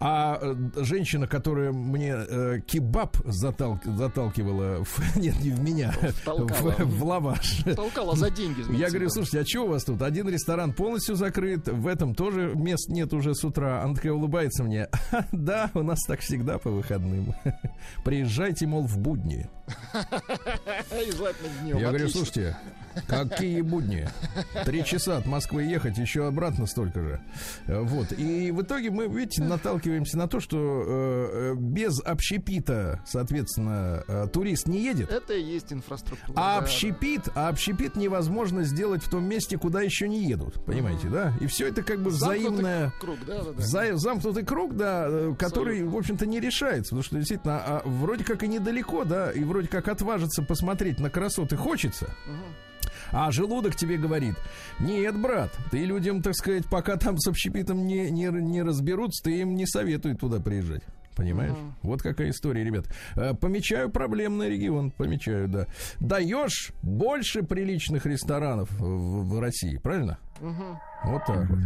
А 0.00 0.38
э, 0.40 0.54
женщина, 0.84 1.26
которая 1.26 1.72
мне 1.72 2.14
э, 2.16 2.60
кебаб 2.66 3.16
затал- 3.24 3.80
заталкивала, 3.84 4.84
в- 4.84 5.16
нет, 5.18 5.38
не 5.40 5.50
в 5.50 5.60
меня, 5.60 5.92
в, 6.24 6.84
в 6.84 7.04
лаваш. 7.04 7.64
Толкала 7.74 8.16
за 8.16 8.30
деньги. 8.30 8.64
Я 8.76 8.88
говорю, 8.88 9.08
слушайте, 9.10 9.40
а 9.40 9.44
что 9.46 9.64
у 9.64 9.68
вас 9.68 9.84
тут? 9.84 10.02
Один 10.02 10.28
ресторан 10.28 10.72
полностью 10.72 11.14
закрыт, 11.16 11.68
в 11.68 11.86
этом 11.86 12.14
тоже 12.14 12.52
мест 12.54 12.88
нет 12.88 13.12
уже 13.12 13.34
с 13.34 13.44
утра. 13.44 13.82
Она 13.82 13.94
такая 13.94 14.12
улыбается 14.12 14.62
мне. 14.64 14.88
Да, 15.32 15.70
у 15.74 15.82
нас 15.82 16.00
так 16.06 16.20
всегда 16.20 16.58
по 16.58 16.70
выходным. 16.70 17.34
Приезжайте, 18.04 18.66
мол, 18.66 18.86
в 18.86 18.98
будни. 18.98 19.48
Я 21.64 21.88
говорю, 21.88 22.08
слушайте, 22.08 22.56
какие 23.06 23.60
будни? 23.60 24.08
Три 24.64 24.84
часа 24.84 25.18
от 25.18 25.26
Москвы 25.26 25.62
ехать, 25.64 25.98
еще 25.98 26.26
обратно 26.26 26.66
столько 26.66 27.00
же. 27.00 27.20
Вот. 27.66 28.12
И 28.12 28.50
в 28.50 28.62
итоге 28.62 28.90
мы, 28.90 29.06
видите, 29.06 29.42
наталкиваемся 29.42 30.18
на 30.18 30.28
то, 30.28 30.40
что 30.40 30.56
э, 30.58 31.52
э, 31.52 31.54
без 31.56 32.00
общепита, 32.00 33.00
соответственно, 33.06 34.04
э, 34.06 34.26
турист 34.32 34.66
не 34.66 34.80
едет. 34.80 35.10
Это 35.10 35.34
и 35.34 35.42
есть 35.42 35.72
инфраструктура. 35.72 36.34
А 36.36 36.58
общепит, 36.58 37.28
а 37.34 37.48
общепит 37.48 37.96
невозможно 37.96 38.64
сделать 38.64 39.02
в 39.02 39.10
том 39.10 39.24
месте, 39.24 39.58
куда 39.58 39.82
еще 39.82 40.08
не 40.08 40.24
едут. 40.24 40.64
Понимаете, 40.64 41.08
да? 41.08 41.32
И 41.40 41.46
все 41.46 41.68
это 41.68 41.82
как 41.82 42.00
бы 42.00 42.10
Замкнутый 42.10 42.48
взаимное... 42.48 42.92
круг, 43.00 43.18
да, 43.26 43.42
да, 43.42 43.52
да. 43.52 43.96
замкнутый 43.96 44.44
круг, 44.44 44.76
да, 44.76 45.06
э, 45.08 45.34
который, 45.38 45.84
в 45.84 45.96
общем-то, 45.96 46.26
не 46.26 46.40
решается. 46.40 46.90
Потому 46.90 47.02
что 47.02 47.16
действительно, 47.16 47.62
а, 47.64 47.82
вроде 47.84 48.24
как 48.24 48.42
и 48.42 48.48
недалеко, 48.48 49.04
да, 49.04 49.30
и 49.30 49.44
вроде 49.44 49.68
как 49.68 49.88
отважиться 49.88 50.42
посмотреть 50.42 51.00
на 51.00 51.10
красоты 51.10 51.56
хочется. 51.56 52.14
А 53.12 53.30
желудок 53.30 53.76
тебе 53.76 53.96
говорит, 53.96 54.34
нет, 54.78 55.18
брат, 55.20 55.50
ты 55.70 55.84
людям, 55.84 56.22
так 56.22 56.34
сказать, 56.34 56.66
пока 56.66 56.96
там 56.96 57.18
с 57.18 57.28
общепитом 57.28 57.86
не, 57.86 58.10
не, 58.10 58.28
не 58.28 58.62
разберутся, 58.62 59.24
ты 59.24 59.40
им 59.40 59.54
не 59.54 59.66
советуй 59.66 60.14
туда 60.14 60.40
приезжать. 60.40 60.82
Понимаешь? 61.16 61.54
Вот 61.82 62.02
какая 62.02 62.28
история, 62.28 62.62
ребят. 62.62 62.84
Э, 63.16 63.32
Помечаю 63.32 63.88
проблемный 63.90 64.50
регион, 64.50 64.90
помечаю, 64.90 65.48
да. 65.48 65.66
Даешь 65.98 66.72
больше 66.82 67.42
приличных 67.42 68.04
ресторанов 68.04 68.70
в, 68.72 69.24
в 69.24 69.40
России, 69.40 69.78
правильно? 69.78 70.18
Вот 71.04 71.24
так 71.26 71.48
вот. 71.48 71.58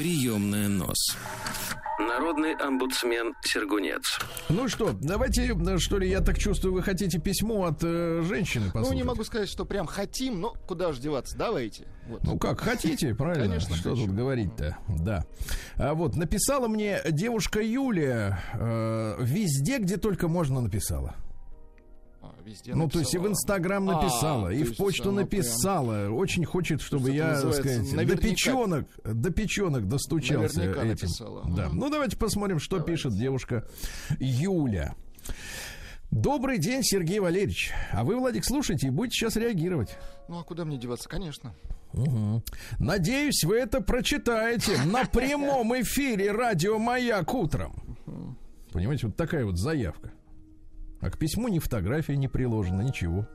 Приемная 0.00 0.66
нос. 0.66 1.14
Народный 1.98 2.54
омбудсмен 2.54 3.34
Сергунец. 3.44 4.18
Ну 4.48 4.66
что, 4.66 4.92
давайте, 4.98 5.54
что 5.78 5.98
ли, 5.98 6.08
я 6.08 6.20
так 6.22 6.38
чувствую, 6.38 6.72
вы 6.72 6.82
хотите 6.82 7.18
письмо 7.18 7.66
от 7.66 7.80
э, 7.84 8.22
женщины, 8.26 8.64
Ну, 8.68 8.72
послушать? 8.72 8.96
не 8.96 9.02
могу 9.02 9.24
сказать, 9.24 9.50
что 9.50 9.66
прям 9.66 9.86
хотим, 9.86 10.40
но 10.40 10.54
куда 10.66 10.92
же 10.92 11.02
деваться, 11.02 11.36
давайте. 11.36 11.86
Вот. 12.08 12.22
Ну 12.24 12.38
как, 12.38 12.60
хотите, 12.60 13.14
правильно? 13.18 13.44
Конечно, 13.44 13.76
Что 13.76 13.90
хочу. 13.90 14.06
тут 14.06 14.14
говорить-то? 14.14 14.78
Да. 14.88 15.26
А 15.76 15.92
вот 15.92 16.16
написала 16.16 16.66
мне 16.66 17.02
девушка 17.10 17.60
Юлия 17.60 18.40
э, 18.54 19.16
везде, 19.20 19.80
где 19.80 19.98
только 19.98 20.28
можно 20.28 20.62
написала. 20.62 21.14
А, 22.22 22.34
везде 22.44 22.74
Ну, 22.74 22.88
то 22.88 22.98
есть 22.98 23.14
и 23.14 23.18
в 23.18 23.22
написала. 23.22 23.32
Инстаграм 23.32 23.88
А, 23.88 23.94
написала, 24.02 24.48
и 24.52 24.64
то 24.64 24.72
в 24.72 24.76
почту 24.76 25.10
написала. 25.10 26.10
Очень 26.10 26.44
хочет, 26.44 26.82
чтобы 26.82 27.10
я, 27.10 27.38
сказать, 27.38 27.88
до 27.90 27.96
наверняка. 27.96 28.28
печенок, 28.28 28.86
до 29.04 29.30
печенок 29.30 29.88
достучался 29.88 30.58
Наверняка 30.58 30.80
этим. 30.82 30.90
написала. 30.90 31.42
Да. 31.56 31.68
Ну, 31.72 31.88
давайте 31.90 32.16
посмотрим, 32.16 32.58
что 32.58 32.80
пишет 32.80 33.14
девушка 33.16 33.66
Юля. 34.18 34.94
Добрый 36.10 36.58
день, 36.58 36.82
Сергей 36.82 37.20
Валерьевич. 37.20 37.72
А 37.92 38.04
вы, 38.04 38.16
Владик, 38.16 38.44
слушайте 38.44 38.88
и 38.88 38.90
будете 38.90 39.14
сейчас 39.14 39.36
реагировать. 39.36 39.96
Ну, 40.28 40.38
а 40.40 40.44
куда 40.44 40.64
мне 40.64 40.76
деваться? 40.76 41.08
Конечно. 41.08 41.54
Мгм. 41.92 42.42
Надеюсь, 42.78 43.44
вы 43.44 43.56
это 43.56 43.80
прочитаете 43.80 44.76
на 44.86 45.04
прямом 45.04 45.72
эфире 45.80 46.32
радио 46.32 46.78
Маяк 46.78 47.32
утром. 47.32 47.96
Понимаете, 48.72 49.06
вот 49.06 49.16
такая 49.16 49.44
вот 49.44 49.56
заявка. 49.58 50.10
А 51.00 51.10
к 51.10 51.18
письму 51.18 51.48
ни 51.48 51.58
фотография 51.58 52.16
не 52.16 52.28
приложена, 52.28 52.82
ничего. 52.82 53.26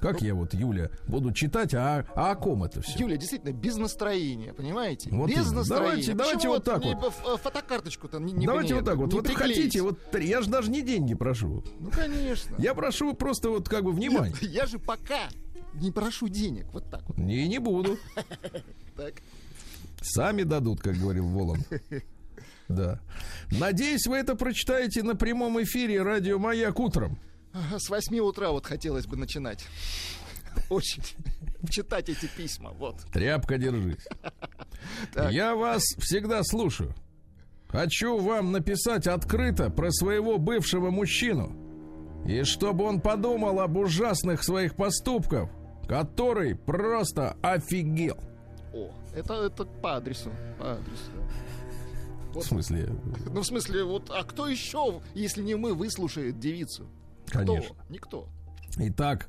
Как 0.00 0.22
я 0.22 0.34
вот, 0.34 0.54
Юля, 0.54 0.88
буду 1.06 1.30
читать, 1.30 1.74
а, 1.74 2.06
а 2.14 2.30
о 2.30 2.34
ком 2.34 2.64
это 2.64 2.80
все? 2.80 2.98
Юля, 3.00 3.18
действительно, 3.18 3.52
без 3.52 3.76
настроения, 3.76 4.54
понимаете? 4.54 5.10
Вот 5.12 5.28
без 5.28 5.36
именно. 5.48 5.56
настроения. 5.56 6.14
Давайте- 6.14 6.14
давайте 6.14 6.48
вот 6.48 6.64
так 6.64 6.82
вот. 6.82 7.04
ф- 7.04 7.40
Фотокарточку-то 7.42 8.18
не, 8.18 8.32
не 8.32 8.46
Давайте 8.46 8.76
вот 8.76 8.86
так 8.86 8.96
вот. 8.96 9.12
Вот 9.12 9.28
хотите, 9.28 9.82
вот 9.82 9.98
я 10.18 10.40
же 10.40 10.48
даже 10.48 10.70
не 10.70 10.80
деньги 10.80 11.12
прошу. 11.14 11.62
Ну, 11.78 11.90
конечно. 11.90 12.54
Я 12.58 12.72
прошу 12.72 13.12
просто 13.12 13.50
вот 13.50 13.68
как 13.68 13.84
бы 13.84 13.92
внимание. 13.92 14.32
Нет, 14.40 14.50
я 14.50 14.64
же 14.64 14.78
пока 14.78 15.28
не 15.74 15.90
прошу 15.90 16.28
денег. 16.28 16.72
Вот 16.72 16.90
так 16.90 17.06
вот. 17.06 17.18
Не, 17.18 17.46
не 17.46 17.58
буду. 17.58 17.98
Так. 18.96 19.14
Сами 20.02 20.42
дадут, 20.44 20.80
как 20.80 20.96
говорил 20.96 21.26
Волан. 21.26 21.62
Да. 22.70 23.00
Надеюсь, 23.50 24.06
вы 24.06 24.16
это 24.16 24.36
прочитаете 24.36 25.02
на 25.02 25.16
прямом 25.16 25.60
эфире 25.62 26.02
радио 26.02 26.38
Маяк 26.38 26.78
утром. 26.78 27.18
С 27.78 27.90
8 27.90 28.18
утра 28.20 28.50
вот 28.50 28.66
хотелось 28.66 29.06
бы 29.06 29.16
начинать. 29.16 29.66
Очень. 30.70 31.02
Читать 31.68 32.08
эти 32.08 32.26
письма. 32.26 32.70
Вот. 32.70 33.00
Тряпка, 33.12 33.58
держись. 33.58 34.06
Я 35.30 35.54
вас 35.54 35.82
всегда 35.98 36.42
слушаю. 36.44 36.94
Хочу 37.68 38.18
вам 38.18 38.52
написать 38.52 39.06
открыто 39.06 39.70
про 39.70 39.90
своего 39.90 40.38
бывшего 40.38 40.90
мужчину. 40.90 41.56
И 42.26 42.42
чтобы 42.44 42.84
он 42.84 43.00
подумал 43.00 43.60
об 43.60 43.76
ужасных 43.76 44.44
своих 44.44 44.76
поступках, 44.76 45.48
который 45.88 46.54
просто 46.54 47.36
офигел. 47.42 48.18
О, 48.72 48.92
это, 49.14 49.34
это 49.34 49.64
по 49.64 49.96
адресу. 49.96 50.30
По 50.58 50.72
адресу. 50.72 51.10
В 52.34 52.42
смысле, 52.42 52.88
Ну, 53.32 53.40
в 53.40 53.46
смысле, 53.46 53.84
вот, 53.84 54.10
а 54.10 54.22
кто 54.24 54.46
еще, 54.46 55.00
если 55.14 55.42
не 55.42 55.54
мы, 55.56 55.74
выслушает 55.74 56.38
девицу? 56.38 56.86
конечно. 57.26 57.74
Кто? 57.74 57.92
Никто. 57.92 58.28
Итак, 58.78 59.28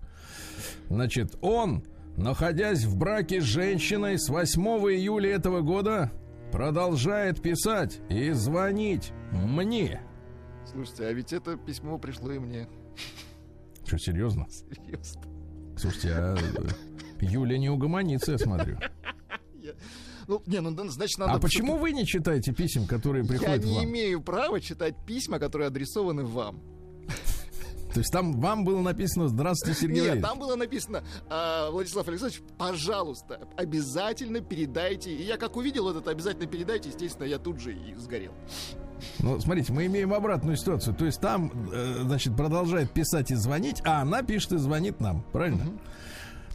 значит, 0.89 1.36
он, 1.41 1.84
находясь 2.17 2.84
в 2.84 2.96
браке 2.98 3.41
с 3.41 3.43
женщиной 3.43 4.17
с 4.20 4.29
8 4.29 4.62
июля 4.93 5.31
этого 5.36 5.62
года, 5.62 6.12
продолжает 6.51 7.41
писать 7.41 8.00
и 8.10 8.31
звонить 8.31 9.12
мне. 9.31 10.01
Слушайте, 10.72 11.05
а 11.08 11.13
ведь 11.13 11.34
это 11.34 11.58
письмо 11.58 11.98
пришло 11.98 12.31
и 12.31 12.39
мне. 12.39 12.67
Что, 13.86 13.98
серьезно? 13.98 14.48
Серьезно. 14.50 15.22
Слушайте, 15.77 16.10
а 16.13 16.36
э, 16.38 16.67
Юля 17.22 17.58
не 17.58 17.70
угомонится, 17.70 18.34
я 18.34 18.38
смотрю. 18.38 18.77
Я- 20.32 20.62
Ну, 20.62 20.72
не, 20.72 20.84
ну, 20.84 20.90
значит, 20.90 21.18
надо... 21.18 21.34
А 21.34 21.40
почему 21.40 21.78
вы 21.78 21.92
не 21.92 22.06
читаете 22.06 22.54
писем, 22.54 22.88
которые 22.88 23.24
Я 23.24 23.30
приходят 23.30 23.64
не 23.66 23.76
вам? 23.76 23.86
имею 23.86 24.22
права 24.22 24.62
читать 24.62 24.96
письма, 25.06 25.40
которые 25.40 25.68
адресованы 25.68 26.24
вам. 26.24 26.62
То 27.94 28.00
есть 28.00 28.12
там 28.12 28.40
вам 28.40 28.64
было 28.64 28.80
написано 28.82 29.28
«Здравствуйте, 29.28 29.78
Сергей 29.78 29.96
Нет, 29.96 30.04
Валерьевич». 30.04 30.30
там 30.30 30.40
было 30.40 30.56
написано, 30.56 31.04
а, 31.30 31.70
Владислав 31.72 32.08
Александрович, 32.08 32.42
пожалуйста, 32.58 33.48
обязательно 33.58 34.40
передайте. 34.40 35.14
И 35.14 35.24
я 35.24 35.36
как 35.36 35.58
увидел 35.58 35.84
вот 35.84 35.98
это 35.98 36.10
обязательно 36.10 36.48
передайте, 36.48 36.88
естественно, 36.88 37.26
я 37.26 37.38
тут 37.38 37.60
же 37.60 37.74
и 37.74 37.94
сгорел. 37.96 38.32
Ну, 39.20 39.40
смотрите, 39.42 39.74
мы 39.74 39.88
имеем 39.88 40.14
обратную 40.14 40.56
ситуацию. 40.56 40.96
То 40.96 41.06
есть 41.06 41.20
там, 41.20 41.52
э, 41.74 42.04
значит, 42.04 42.38
продолжает 42.38 42.92
писать 42.92 43.32
и 43.32 43.36
звонить, 43.36 43.82
а 43.84 44.02
она 44.04 44.22
пишет 44.24 44.54
и 44.54 44.58
звонит 44.58 45.02
нам. 45.02 45.24
Правильно? 45.34 45.66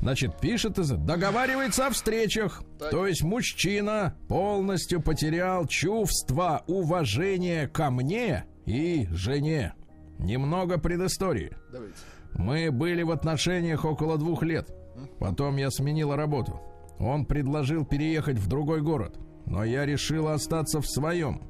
Значит, 0.01 0.39
пишет 0.39 0.75
договаривается 1.05 1.87
о 1.87 1.91
встречах. 1.91 2.63
Так. 2.79 2.91
То 2.91 3.07
есть 3.07 3.23
мужчина 3.23 4.17
полностью 4.29 5.01
потерял 5.01 5.67
чувство 5.67 6.63
уважения 6.67 7.67
ко 7.69 7.91
мне 7.91 8.45
и 8.67 9.09
жене. 9.11 9.75
Немного 10.19 10.79
предыстории. 10.79 11.57
Давайте. 11.73 11.97
Мы 12.35 12.71
были 12.71 13.03
в 13.03 13.11
отношениях 13.11 13.85
около 13.85 14.19
двух 14.19 14.43
лет. 14.43 14.71
Потом 15.19 15.57
я 15.57 15.71
сменила 15.71 16.17
работу. 16.17 16.61
Он 16.99 17.25
предложил 17.27 17.85
переехать 17.85 18.39
в 18.39 18.49
другой 18.49 18.81
город, 18.81 19.19
но 19.45 19.65
я 19.65 19.85
решила 19.85 20.35
остаться 20.35 20.81
в 20.81 20.87
своем. 20.87 21.43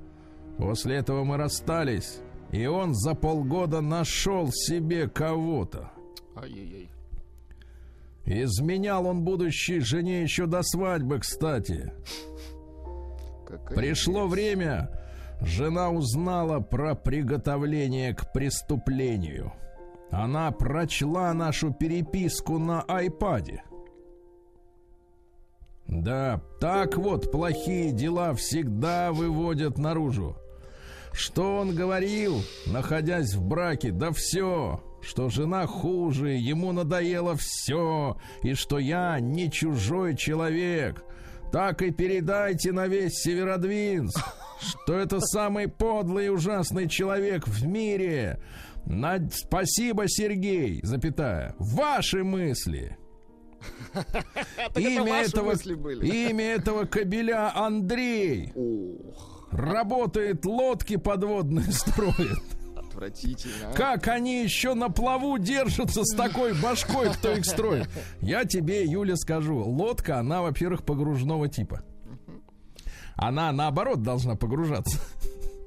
После 0.58 0.96
этого 0.96 1.24
мы 1.24 1.36
расстались, 1.36 2.20
и 2.50 2.66
он 2.66 2.94
за 2.94 3.14
полгода 3.14 3.80
нашел 3.80 4.48
себе 4.50 5.08
кого-то. 5.08 5.90
Ай-яй-яй. 6.36 6.88
Изменял 8.26 9.06
он 9.06 9.22
будущей 9.22 9.78
жене 9.78 10.22
еще 10.22 10.46
до 10.46 10.62
свадьбы, 10.62 11.20
кстати. 11.20 11.92
Какая 13.46 13.76
Пришло 13.76 14.26
время, 14.26 14.90
жена 15.40 15.90
узнала 15.90 16.58
про 16.58 16.96
приготовление 16.96 18.14
к 18.14 18.32
преступлению. 18.32 19.52
Она 20.10 20.50
прочла 20.50 21.32
нашу 21.34 21.72
переписку 21.72 22.58
на 22.58 22.82
айпаде. 22.82 23.62
Да, 25.86 26.40
так 26.60 26.96
вот 26.96 27.30
плохие 27.30 27.92
дела 27.92 28.34
всегда 28.34 29.12
выводят 29.12 29.78
наружу. 29.78 30.36
Что 31.12 31.58
он 31.58 31.74
говорил, 31.76 32.42
находясь 32.66 33.34
в 33.34 33.46
браке? 33.46 33.92
Да 33.92 34.10
все, 34.10 34.82
что 35.06 35.28
жена 35.28 35.66
хуже, 35.66 36.30
ему 36.30 36.72
надоело 36.72 37.36
все, 37.36 38.16
и 38.42 38.54
что 38.54 38.78
я 38.78 39.20
не 39.20 39.50
чужой 39.50 40.16
человек. 40.16 41.04
Так 41.52 41.80
и 41.82 41.92
передайте 41.92 42.72
на 42.72 42.88
весь 42.88 43.20
Северодвинск, 43.20 44.18
что 44.60 44.98
это 44.98 45.20
самый 45.20 45.68
подлый 45.68 46.26
и 46.26 46.30
ужасный 46.30 46.88
человек 46.88 47.46
в 47.46 47.66
мире. 47.66 48.40
На... 48.84 49.18
Спасибо, 49.30 50.08
Сергей, 50.08 50.80
запятая. 50.82 51.54
Ваши 51.58 52.24
мысли. 52.24 52.98
Имя 54.76 55.22
этого, 55.22 55.52
имя 56.02 56.44
этого 56.44 56.84
кобеля 56.84 57.56
Андрей. 57.56 58.52
Работает, 59.50 60.44
лодки 60.44 60.96
подводные 60.96 61.66
строит. 61.72 62.42
Отвратительно. 62.96 63.70
а. 63.70 63.72
Как 63.74 64.08
они 64.08 64.42
еще 64.42 64.74
на 64.74 64.88
плаву 64.88 65.38
держатся 65.38 66.04
с 66.04 66.14
такой 66.14 66.54
башкой, 66.60 67.12
кто 67.12 67.32
их 67.32 67.44
строит? 67.44 67.88
Я 68.20 68.44
тебе, 68.44 68.84
Юля, 68.84 69.16
скажу. 69.16 69.58
Лодка, 69.58 70.18
она, 70.18 70.42
во-первых, 70.42 70.84
погружного 70.84 71.48
типа. 71.48 71.82
Она, 73.14 73.50
наоборот, 73.52 74.02
должна 74.02 74.36
погружаться. 74.36 74.98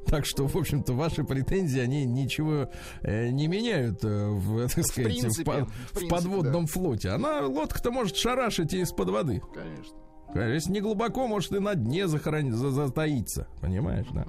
Так 0.06 0.26
что, 0.26 0.48
в 0.48 0.56
общем-то, 0.58 0.94
ваши 0.94 1.24
претензии, 1.24 1.80
они 1.80 2.04
ничего 2.04 2.72
э, 3.02 3.30
не 3.30 3.48
меняют, 3.48 4.04
э, 4.04 4.30
в, 4.30 4.68
так 4.68 4.84
сказать, 4.84 5.12
в 5.12 5.20
принципе, 5.20 5.52
в 5.52 5.66
в, 5.66 5.92
принципе, 5.92 6.08
подводном 6.08 6.66
флоте. 6.66 7.10
Она, 7.10 7.42
лодка-то 7.46 7.92
может 7.92 8.18
шарашить 8.18 8.74
из-под 8.74 9.10
воды. 9.10 9.40
Конечно. 9.54 9.96
Конечно, 10.34 10.54
Если 10.54 10.72
не 10.72 10.82
глубоко, 10.82 11.28
может 11.28 11.52
и 11.54 11.60
на 11.60 11.76
дне 11.76 12.08
захоронить, 12.08 12.54
за- 12.54 12.72
затаиться. 12.72 13.48
Понимаешь, 13.62 14.08
да? 14.14 14.26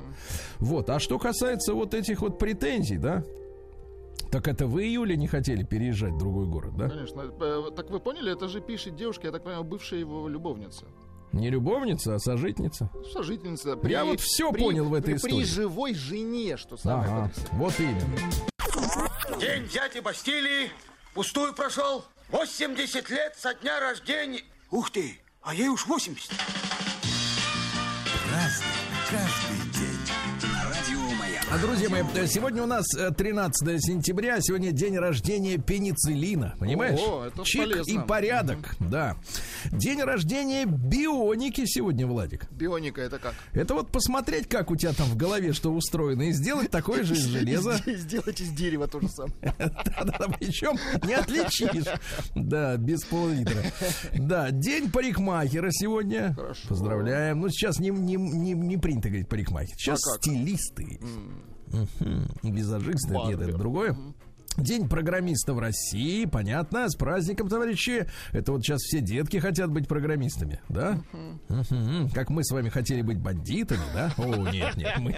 Вот. 0.59 0.89
А 0.91 0.99
что 0.99 1.19
касается 1.19 1.75
вот 1.75 1.95
этих 1.95 2.21
вот 2.23 2.39
претензий, 2.39 2.97
да? 2.97 3.23
Так 4.31 4.47
это 4.49 4.67
вы, 4.67 4.85
июле 4.85 5.17
не 5.17 5.27
хотели 5.27 5.63
переезжать 5.65 6.13
в 6.13 6.19
другой 6.19 6.47
город, 6.47 6.77
да? 6.77 6.89
Конечно. 6.89 7.23
Э, 7.41 7.71
Так 7.75 7.91
вы 7.91 7.99
поняли, 8.01 8.33
это 8.33 8.49
же 8.49 8.61
пишет 8.61 8.97
девушка, 8.97 9.27
я 9.27 9.33
так 9.33 9.43
понимаю, 9.43 9.65
бывшая 9.65 10.01
его 10.01 10.29
любовница. 10.29 10.85
Не 11.33 11.49
любовница, 11.51 12.15
а 12.15 12.19
сожительница. 12.19 12.91
Сожительница. 13.13 13.79
Я 13.85 14.05
вот 14.05 14.21
всё 14.21 14.53
понял 14.53 14.87
в 14.87 14.95
этой 14.95 15.15
при, 15.15 15.17
истории. 15.17 15.35
При 15.37 15.45
живой 15.45 15.95
жене, 15.95 16.57
что 16.57 16.77
самое 16.77 17.09
Ага, 17.09 17.33
вот 17.53 17.75
именно. 17.79 19.39
День 19.41 19.69
дяди 19.73 20.01
Бастилии 20.01 20.71
пустую 21.15 21.55
прошел. 21.55 22.05
80 22.31 23.11
лет 23.11 23.35
со 23.37 23.55
дня 23.55 23.81
рождения. 23.81 24.43
Ух 24.71 24.91
ты, 24.91 25.19
а 25.43 25.55
ей 25.55 25.69
уж 25.69 25.87
80. 25.87 26.31
А, 28.33 28.70
друзья 31.59 31.89
мои, 31.91 32.03
э, 32.15 32.27
сегодня 32.27 32.63
у 32.63 32.67
нас 32.67 32.85
э, 32.97 33.11
13 33.11 33.83
сентября, 33.83 34.41
сегодня 34.41 34.71
день 34.73 34.97
рождения 34.97 35.59
пенициллина, 35.59 36.55
понимаешь? 36.59 37.01
О, 37.01 37.25
это 37.27 37.45
Чик 37.45 37.63
полезно. 37.63 37.91
и 37.91 38.07
порядок, 38.07 38.77
да. 38.79 39.17
День 39.73 40.01
рождения 40.03 40.65
бионики 40.65 41.65
сегодня, 41.67 42.07
Владик. 42.07 42.51
Бионика 42.53 43.01
это 43.01 43.19
как? 43.19 43.35
Это 43.53 43.75
вот 43.75 43.91
посмотреть, 43.91 44.49
как 44.49 44.71
у 44.71 44.77
тебя 44.77 44.93
там 44.93 45.09
в 45.09 45.17
голове 45.17 45.53
что 45.53 45.73
устроено, 45.73 46.23
и 46.23 46.33
сделать 46.33 46.71
такое 46.71 47.03
же 47.03 47.15
из 47.15 47.25
железа. 47.27 47.81
Сделать 47.85 48.41
из 48.41 48.51
дерева 48.51 48.87
то 48.87 49.01
же 49.01 49.09
самое. 49.09 49.35
Да-да-да, 49.59 50.27
причем 50.39 50.79
не 51.07 51.15
отличишь. 51.15 51.85
Да, 52.35 52.77
без 52.77 53.05
пол-литра. 53.05 53.63
Да, 54.15 54.51
день 54.51 54.91
парикмахера 54.91 55.71
сегодня. 55.73 56.33
Хорошо. 56.35 56.69
Поздравляем. 56.69 57.41
Ну, 57.41 57.49
сейчас 57.49 57.79
не, 57.81 57.91
принято 58.79 59.09
говорить 59.09 59.29
парикмахер. 59.29 59.75
Сейчас 59.77 60.01
А 60.07 60.17
стилисты. 60.19 61.01
Мгм. 61.71 62.27
Визажисты. 62.43 63.15
Нет, 63.27 63.41
это 63.41 63.57
другое. 63.59 63.97
День 64.57 64.89
программиста 64.89 65.55
в 65.55 65.59
России, 65.59 66.25
понятно, 66.27 66.89
с 66.89 66.97
праздником, 66.97 67.49
товарищи. 67.49 68.07
Это 68.33 68.53
вот 68.53 68.63
сейчас 68.63 68.81
все 68.83 69.01
детки 69.01 69.39
хотят 69.39 69.71
быть 69.71 69.89
программистами, 69.89 70.61
да? 70.69 71.01
Мгм. 71.49 72.11
Как 72.11 72.31
мы 72.31 72.45
с 72.45 72.51
вами 72.51 72.69
хотели 72.69 73.01
быть 73.01 73.19
бандитами, 73.19 73.81
да? 73.95 74.13
О, 74.19 74.51
нет, 74.51 74.77
нет, 74.77 74.99
мы... 74.99 75.17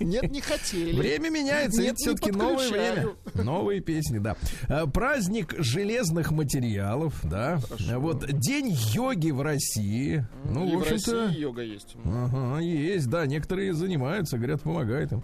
Нет, 0.00 0.30
не 0.30 0.40
хотели. 0.40 0.96
Время 0.96 1.28
меняется, 1.28 1.82
Нет, 1.82 1.94
это 1.94 1.96
все-таки 1.96 2.30
новое 2.32 2.70
время. 2.70 3.08
Новые 3.34 3.80
песни, 3.80 4.18
да. 4.18 4.36
А, 4.68 4.86
Праздник 4.86 5.54
железных 5.58 6.30
материалов, 6.30 7.14
да. 7.24 7.60
А 7.90 7.98
Вот 7.98 8.26
день 8.32 8.74
йоги 8.94 9.32
в 9.32 9.42
России. 9.42 10.24
Ну, 10.44 10.66
И 10.66 10.76
в 10.76 10.80
общем-то. 10.80 11.26
России 11.26 11.40
йога 11.40 11.62
есть. 11.62 11.96
Ага, 12.04 12.60
есть, 12.60 13.08
да, 13.10 13.26
некоторые 13.26 13.74
занимаются, 13.74 14.38
говорят, 14.38 14.62
помогает 14.62 15.12
им. 15.12 15.22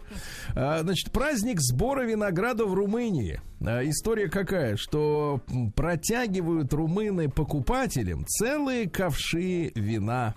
А, 0.55 0.81
значит, 0.83 1.11
праздник 1.13 1.61
сбора 1.61 2.05
винограда 2.05 2.64
в 2.67 2.75
Румынии. 2.75 3.41
А, 3.61 3.83
история 3.85 4.29
какая, 4.29 4.77
что 4.77 5.41
протягивают 5.75 6.73
румыны 6.73 7.29
покупателям 7.29 8.27
целые 8.27 8.89
ковши 8.89 9.73
вина 9.75 10.35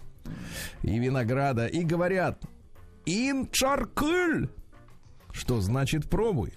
и 0.84 0.98
винограда 1.00 1.68
и 1.68 1.84
говорят, 1.84 2.42
Инчаркуль. 3.06 4.50
Что 5.38 5.62
значит 5.62 6.10
пробуй? 6.10 6.52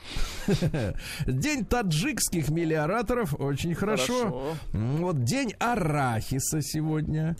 День 1.26 1.64
таджикских 1.64 2.48
мелиораторов. 2.48 3.38
Очень 3.38 3.74
хорошо. 3.74 4.00
Хорошо. 4.18 4.56
Вот 4.72 5.24
день 5.24 5.52
арахиса 5.58 6.62
сегодня. 6.62 7.36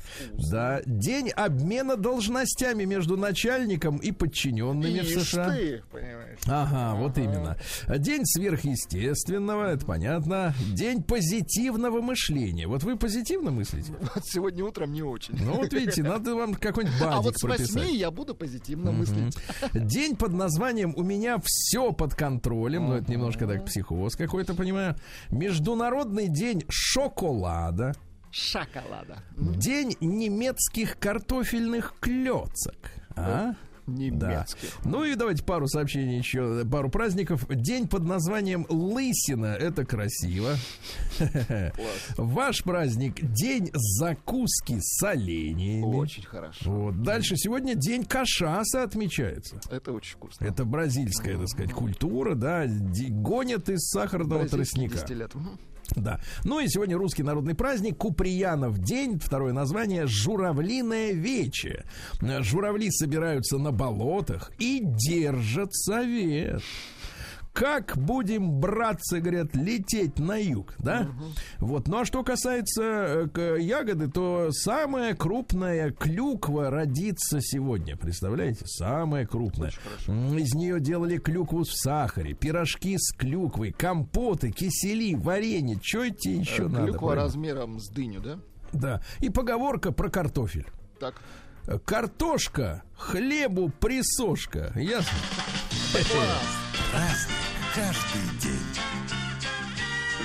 Да. 0.51 0.81
День 0.85 1.31
обмена 1.31 1.97
должностями 1.97 2.85
между 2.85 3.17
начальником 3.17 3.97
и 3.99 4.13
подчиненными 4.13 5.01
в 5.01 5.05
Ишь 5.05 5.25
США. 5.31 5.51
ты, 5.51 5.83
понимаешь. 5.91 6.39
Ага, 6.47 6.95
вот 6.97 7.17
именно. 7.19 7.57
День 7.89 8.23
сверхъестественного, 8.25 9.73
это 9.73 9.87
понятно. 9.87 10.55
День 10.75 11.03
позитивного 11.03 12.01
мышления. 12.01 12.67
Вот 12.67 12.83
вы 12.83 12.97
позитивно 12.97 13.51
мыслите? 13.51 13.93
Вот 14.15 14.25
сегодня 14.27 14.65
утром 14.65 14.93
не 14.93 15.03
очень. 15.03 15.37
Ну 15.41 15.55
вот 15.55 15.73
видите, 15.73 16.03
надо 16.03 16.35
вам 16.35 16.55
какой-нибудь 16.55 16.97
а 17.01 17.07
бадик 17.07 17.25
вот 17.25 17.37
с 17.39 17.41
прописать. 17.43 17.75
восьми 17.75 17.97
я 17.97 18.11
буду 18.11 18.35
позитивно 18.35 18.93
мыслить. 18.93 19.37
День 19.73 20.17
под 20.17 20.33
названием 20.33 20.93
«У 20.97 21.03
меня 21.03 21.30
все 21.39 21.93
под 21.93 22.15
контролем». 22.15 22.89
Ну, 22.89 22.95
это 22.95 23.11
немножко 23.11 23.47
так 23.47 23.65
психоз 23.65 24.17
какой-то, 24.17 24.55
понимаю. 24.55 24.97
Международный 25.31 26.29
день 26.29 26.65
шоколада. 26.69 27.95
Шоколада. 28.31 29.19
День 29.37 29.97
немецких 30.01 30.99
картофельных 30.99 31.95
клёцок. 32.01 32.93
А? 33.17 33.55
Немецких. 33.87 34.79
Да. 34.85 34.91
Ну 34.91 35.05
и 35.05 35.15
давайте 35.15 35.45
пару 35.45 35.67
сообщений 35.69 36.19
еще, 36.19 36.65
пару 36.65 36.91
праздников. 36.91 37.47
День 37.49 37.89
под 37.89 38.05
названием 38.05 38.67
Лысина. 38.69 39.47
Это 39.47 39.85
красиво. 39.85 40.57
Ваш 42.17 42.63
праздник 42.63 43.21
День 43.21 43.71
закуски 43.73 44.79
с 44.81 45.03
оленями. 45.03 45.83
Очень 45.83 46.25
хорошо. 46.25 46.71
Вот. 46.71 47.03
Дальше 47.03 47.37
сегодня 47.37 47.75
День 47.75 48.05
кашаса 48.05 48.83
отмечается. 48.83 49.61
Это 49.71 49.93
очень 49.93 50.15
вкусно. 50.15 50.45
Это 50.45 50.65
бразильская, 50.65 51.39
так 51.39 51.49
сказать, 51.49 51.73
культура, 51.73 52.35
да, 52.35 52.65
гонят 52.67 53.69
из 53.69 53.89
сахарного 53.91 54.49
тростника. 54.49 54.95
дистиллят. 54.95 55.33
Да. 55.97 56.21
Ну 56.45 56.61
и 56.61 56.69
сегодня 56.69 56.97
русский 56.97 57.23
народный 57.23 57.55
праздник 57.55 57.97
Куприянов 57.99 58.79
день. 58.79 59.19
Второе 59.19 59.53
название 59.53 60.07
Журавлиное 60.07 61.13
вече. 61.13 61.85
Журавли 62.21 62.91
собираются 62.91 63.59
на 63.59 63.73
болотах 63.73 64.53
и 64.59 64.81
держат 64.83 65.75
совет. 65.75 66.63
Как 67.53 67.97
будем, 67.99 68.61
братцы, 68.61 69.19
говорят, 69.21 69.57
лететь 69.57 70.19
на 70.21 70.37
юг, 70.37 70.75
да? 70.79 71.09
Вот. 71.59 71.89
Ну 71.89 71.99
а 71.99 72.05
что 72.05 72.23
касается 72.23 73.29
э, 73.35 73.57
ягоды, 73.61 74.09
то 74.09 74.51
самая 74.53 75.15
крупная 75.15 75.91
клюква 75.91 76.71
родится 76.71 77.41
сегодня. 77.41 77.97
Представляете? 77.97 78.65
Самая 78.67 79.27
крупная. 79.27 79.71
Из 80.07 80.55
нее 80.55 80.79
делали 80.81 81.19
клюкву 81.19 81.65
в 81.65 81.73
сахаре, 81.73 82.35
пирожки 82.35 82.97
с 82.97 83.13
клюквой, 83.13 83.73
компоты, 83.73 84.53
кисели, 84.53 85.15
варенье. 85.17 85.79
Что 85.83 86.09
тебе 86.09 86.37
еще 86.37 86.65
Э, 86.65 86.69
надо? 86.69 86.85
Клюква 86.93 87.15
размером 87.17 87.81
с 87.81 87.89
дыню, 87.91 88.21
да? 88.21 88.39
Да. 88.73 89.03
И 89.19 89.29
поговорка 89.29 89.91
про 89.91 90.09
картофель. 90.09 90.67
Так. 91.01 91.17
Картошка, 91.85 92.85
хлебу 92.97 93.71
присошка. 93.81 94.73
Ясно? 94.77 95.19
Праздник 96.93 97.37
каждый 97.75 98.23
день. 98.41 98.53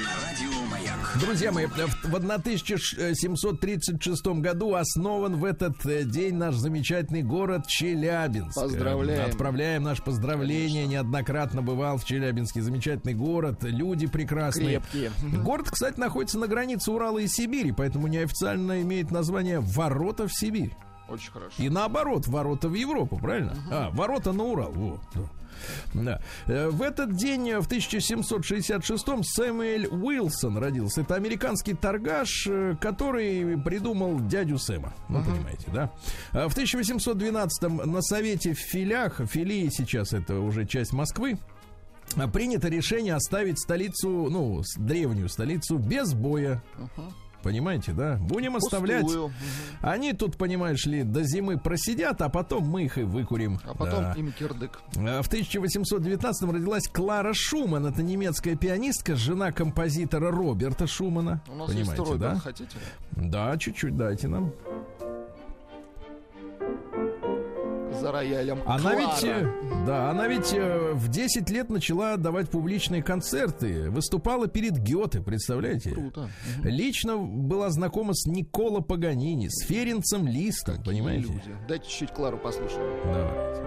На 0.04 0.14
радио 0.26 0.52
Маяк. 0.70 1.18
Друзья 1.20 1.52
мои, 1.52 1.66
в 1.66 1.76
в 1.76 2.16
1736 2.16 4.26
году 4.42 4.76
основан 4.76 5.36
в 5.36 5.44
этот 5.46 5.86
э, 5.86 6.04
день 6.04 6.36
наш 6.36 6.56
замечательный 6.56 7.24
город 7.24 7.68
Челябинск. 7.68 8.56
Поздравляем. 8.56 9.30
Отправляем 9.30 9.84
наше 9.84 10.04
поздравление. 10.04 10.88
Неоднократно 10.88 11.62
бывал 11.62 11.98
в 11.98 12.06
Челябинске. 12.06 12.62
Замечательный 12.62 13.14
город. 13.14 13.64
Люди 13.64 14.08
прекрасные. 14.08 14.82
Крепкие. 14.82 15.12
Город, 15.44 15.70
кстати, 15.70 16.00
находится 16.00 16.40
на 16.40 16.48
границе 16.48 16.92
Урала 16.92 17.20
и 17.20 17.28
Сибири, 17.28 17.72
поэтому 17.72 18.08
неофициально 18.08 18.82
имеет 18.82 19.12
название 19.12 19.60
«Ворота 19.60 20.28
в 20.28 20.34
Сибирь». 20.34 20.72
Очень 21.08 21.32
хорошо. 21.32 21.54
И 21.58 21.70
наоборот, 21.70 22.28
ворота 22.28 22.68
в 22.70 22.74
Европу, 22.74 23.18
правильно? 23.18 23.56
А, 23.72 23.90
ворота 23.92 24.32
на 24.32 24.44
Урал. 24.44 24.72
Вот. 24.72 25.00
да. 25.94 26.20
Э, 26.48 26.70
В 26.70 26.82
этот 26.82 27.16
день, 27.16 27.50
э, 27.50 27.60
в 27.60 27.68
1766-м, 27.68 29.24
Сэмюэль 29.24 29.88
Уилсон 29.88 30.58
родился. 30.58 31.02
Это 31.02 31.16
американский 31.16 31.74
торгаш, 31.74 32.48
э, 32.48 32.76
который 32.82 33.58
придумал 33.58 34.20
дядю 34.20 34.58
Сэма. 34.58 34.94
Ну, 35.10 35.24
понимаете, 35.24 35.66
да? 35.74 35.92
А 36.32 36.50
В 36.50 36.58
1812-м 36.58 37.78
на 37.78 38.02
Совете 38.02 38.54
в 38.54 38.60
Филях, 38.60 39.22
Филии 39.26 39.70
сейчас 39.70 40.14
это 40.14 40.40
уже 40.40 40.66
часть 40.66 40.94
Москвы, 40.94 41.38
а, 42.16 42.28
принято 42.28 42.68
решение 42.68 43.16
оставить 43.16 43.60
столицу, 43.60 44.30
ну, 44.30 44.62
древнюю 44.78 45.30
столицу 45.30 45.78
без 45.78 46.14
боя. 46.14 46.62
Понимаете, 47.46 47.92
да? 47.94 48.18
Будем 48.22 48.56
оставлять. 48.56 49.04
Пустую. 49.04 49.28
Мгм. 49.28 49.36
Они 49.82 50.14
тут, 50.14 50.36
понимаешь 50.36 50.84
ли, 50.88 51.04
до 51.04 51.22
зимы 51.22 51.60
просидят, 51.60 52.20
а 52.24 52.30
потом 52.30 52.68
мы 52.68 52.86
их 52.86 52.98
и 52.98 53.04
выкурим. 53.04 53.60
А 53.66 53.76
потом 53.76 54.02
Да. 54.06 54.14
им 54.14 54.32
кирдык. 54.32 54.80
А 54.98 55.22
В 55.22 55.28
1819 55.28 56.52
родилась 56.52 56.88
Клара 56.92 57.34
Шуман. 57.36 57.86
Это 57.86 58.02
немецкая 58.02 58.56
пианистка, 58.56 59.16
жена 59.16 59.52
композитора 59.52 60.32
Роберта 60.32 60.88
Шумана. 60.88 61.40
У 61.48 61.56
нас 61.56 61.68
Понимаете, 61.68 61.80
есть 61.82 61.92
второй 61.92 62.18
да? 62.18 62.36
хотите? 62.40 62.78
Да, 63.12 63.56
чуть-чуть 63.60 63.96
дайте 63.96 64.28
нам. 64.28 64.52
За 68.06 68.12
роялем. 68.12 68.62
Она 68.68 68.92
Клара. 68.92 68.98
ведь, 69.00 69.24
э, 69.24 69.84
да, 69.88 70.12
она 70.12 70.28
ведь 70.28 70.54
э, 70.54 70.92
в 70.94 71.08
10 71.08 71.50
лет 71.50 71.72
начала 71.72 72.18
давать 72.18 72.52
публичные 72.52 73.02
концерты, 73.02 73.90
выступала 73.90 74.46
перед 74.46 74.78
Гёте, 74.78 75.22
представляете? 75.22 75.90
Круто. 75.90 76.30
Лично 76.62 77.18
была 77.18 77.72
знакома 77.72 78.14
с 78.14 78.28
Никола 78.28 78.82
Паганини, 78.82 79.48
с 79.50 79.66
Ференцем 79.66 80.28
Листом, 80.28 80.84
понимаете? 80.84 81.30
Люди. 81.30 81.56
Дайте 81.68 81.90
чуть-чуть 81.90 82.12
Клару 82.12 82.38
послушаем. 82.38 83.12
Давайте. 83.12 83.62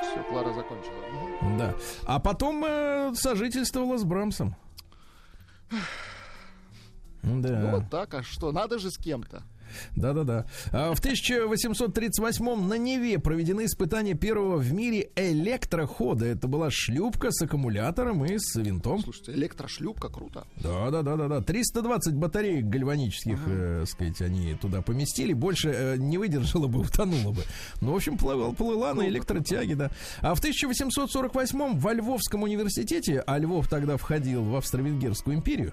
Все, 0.00 0.22
Клара 0.30 0.54
закончила. 0.54 1.58
Да. 1.58 1.74
А 2.06 2.18
потом 2.20 2.64
э, 2.64 3.12
сожительствовала 3.16 3.98
с 3.98 4.04
Брамсом. 4.04 4.56
Да. 7.22 7.60
Ну 7.60 7.70
вот 7.72 7.90
так, 7.90 8.14
а 8.14 8.22
что? 8.22 8.50
Надо 8.50 8.78
же 8.78 8.90
с 8.90 8.96
кем-то. 8.96 9.42
Да-да-да. 9.94 10.46
А 10.72 10.94
В 10.94 10.98
1838 10.98 12.66
на 12.66 12.78
Неве 12.78 13.18
проведены 13.18 13.66
испытания 13.66 14.14
первого 14.14 14.56
в 14.56 14.72
мире 14.72 15.10
электрохода. 15.16 16.26
Это 16.26 16.48
была 16.48 16.70
шлюпка 16.70 17.30
с 17.30 17.42
аккумулятором 17.42 18.24
и 18.24 18.38
с 18.38 18.56
винтом. 18.56 19.00
Слушайте, 19.00 19.32
электрошлюпка 19.32 20.08
круто. 20.08 20.46
Да, 20.56 20.90
да, 20.90 21.02
да, 21.02 21.16
да, 21.16 21.28
да. 21.28 21.40
320 21.40 22.14
батареек 22.14 22.66
гальванических, 22.66 23.38
э, 23.46 23.84
сказать, 23.86 24.20
они 24.20 24.54
туда 24.54 24.82
поместили. 24.82 25.32
Больше 25.32 25.70
э, 25.70 25.96
не 25.96 26.18
выдержала 26.18 26.66
бы, 26.66 26.80
утонула 26.86 27.32
бы. 27.32 27.42
Ну, 27.80 27.92
в 27.92 27.96
общем, 27.96 28.18
плыла, 28.18 28.52
плыла 28.52 28.94
на 28.94 29.08
электротяге, 29.08 29.74
да. 29.74 29.90
А 30.20 30.34
в 30.34 30.38
1848 30.38 31.78
во 31.78 31.92
Львовском 31.92 32.42
университете, 32.42 33.22
а 33.26 33.38
Львов 33.38 33.68
тогда 33.68 33.96
входил 33.96 34.42
в 34.44 34.56
Австро-Венгерскую 34.56 35.36
империю, 35.36 35.72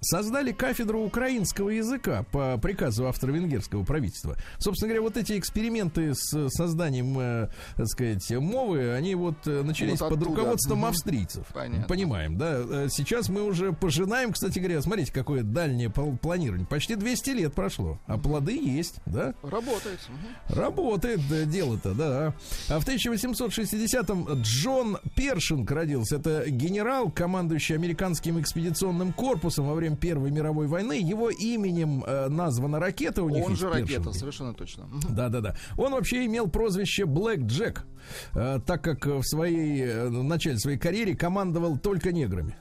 создали 0.00 0.52
кафедру 0.52 1.00
украинского 1.02 1.70
языка 1.70 2.24
по 2.32 2.58
приказу 2.58 3.06
австро-венгерского 3.08 3.84
правительства. 3.84 4.36
Собственно 4.58 4.88
говоря, 4.88 5.02
вот 5.02 5.16
эти 5.16 5.38
эксперименты 5.38 6.14
с 6.14 6.48
созданием, 6.50 7.18
э, 7.18 7.48
так 7.76 7.86
сказать, 7.88 8.30
мовы, 8.32 8.92
они 8.94 9.14
вот 9.14 9.36
э, 9.46 9.62
начались 9.62 10.00
Вот 10.00 10.10
под 10.10 10.18
оттуда. 10.22 10.36
руководством 10.36 10.84
австрийцев. 10.84 11.46
Понятно. 11.52 11.86
Понимаем, 11.86 12.36
да. 12.38 12.62
Э, 12.68 12.88
Сейчас 12.90 13.28
мы 13.28 13.42
уже 13.42 13.72
пожинаем, 13.72 14.32
кстати 14.32 14.58
говоря, 14.58 14.80
смотрите, 14.82 15.12
какое 15.12 15.42
дальнее 15.42 15.88
пл- 15.88 16.16
планирование. 16.18 16.66
Почти 16.66 16.94
200 16.94 17.30
лет 17.30 17.54
прошло, 17.54 17.98
а 18.06 18.18
плоды 18.18 18.56
есть, 18.56 18.96
да? 19.06 19.34
Работает. 19.42 20.00
Работает 20.48 21.20
да, 21.28 21.44
дело-то, 21.44 21.94
да. 21.94 22.34
А 22.68 22.80
в 22.80 22.86
1860-м 22.86 24.42
Джон 24.42 24.98
Першинг 25.14 25.70
родился. 25.70 26.16
Это 26.16 26.48
генерал, 26.48 27.10
командующий 27.10 27.74
американским 27.74 28.40
экспедиционным 28.40 29.12
корпусом 29.12 29.66
во 29.66 29.74
время 29.74 29.89
Первой 29.96 30.30
мировой 30.30 30.66
войны. 30.66 31.00
Его 31.00 31.30
именем 31.30 32.04
э, 32.06 32.28
названа 32.28 32.78
ракета 32.80 33.22
у 33.22 33.28
них. 33.28 33.44
Он 33.44 33.56
же 33.56 33.68
ракета, 33.68 33.86
Першинги. 33.96 34.16
совершенно 34.18 34.54
точно. 34.54 34.88
Да, 35.10 35.28
да, 35.28 35.40
да. 35.40 35.56
Он 35.76 35.92
вообще 35.92 36.26
имел 36.26 36.48
прозвище 36.48 37.04
Блэк 37.06 37.40
Джек, 37.46 37.84
э, 38.34 38.60
так 38.66 38.82
как 38.82 39.06
в 39.06 39.22
своей 39.22 39.82
э, 39.82 40.08
в 40.08 40.22
начале 40.22 40.58
своей 40.58 40.78
карьере 40.78 41.14
командовал 41.16 41.78
только 41.78 42.12
неграми. 42.12 42.56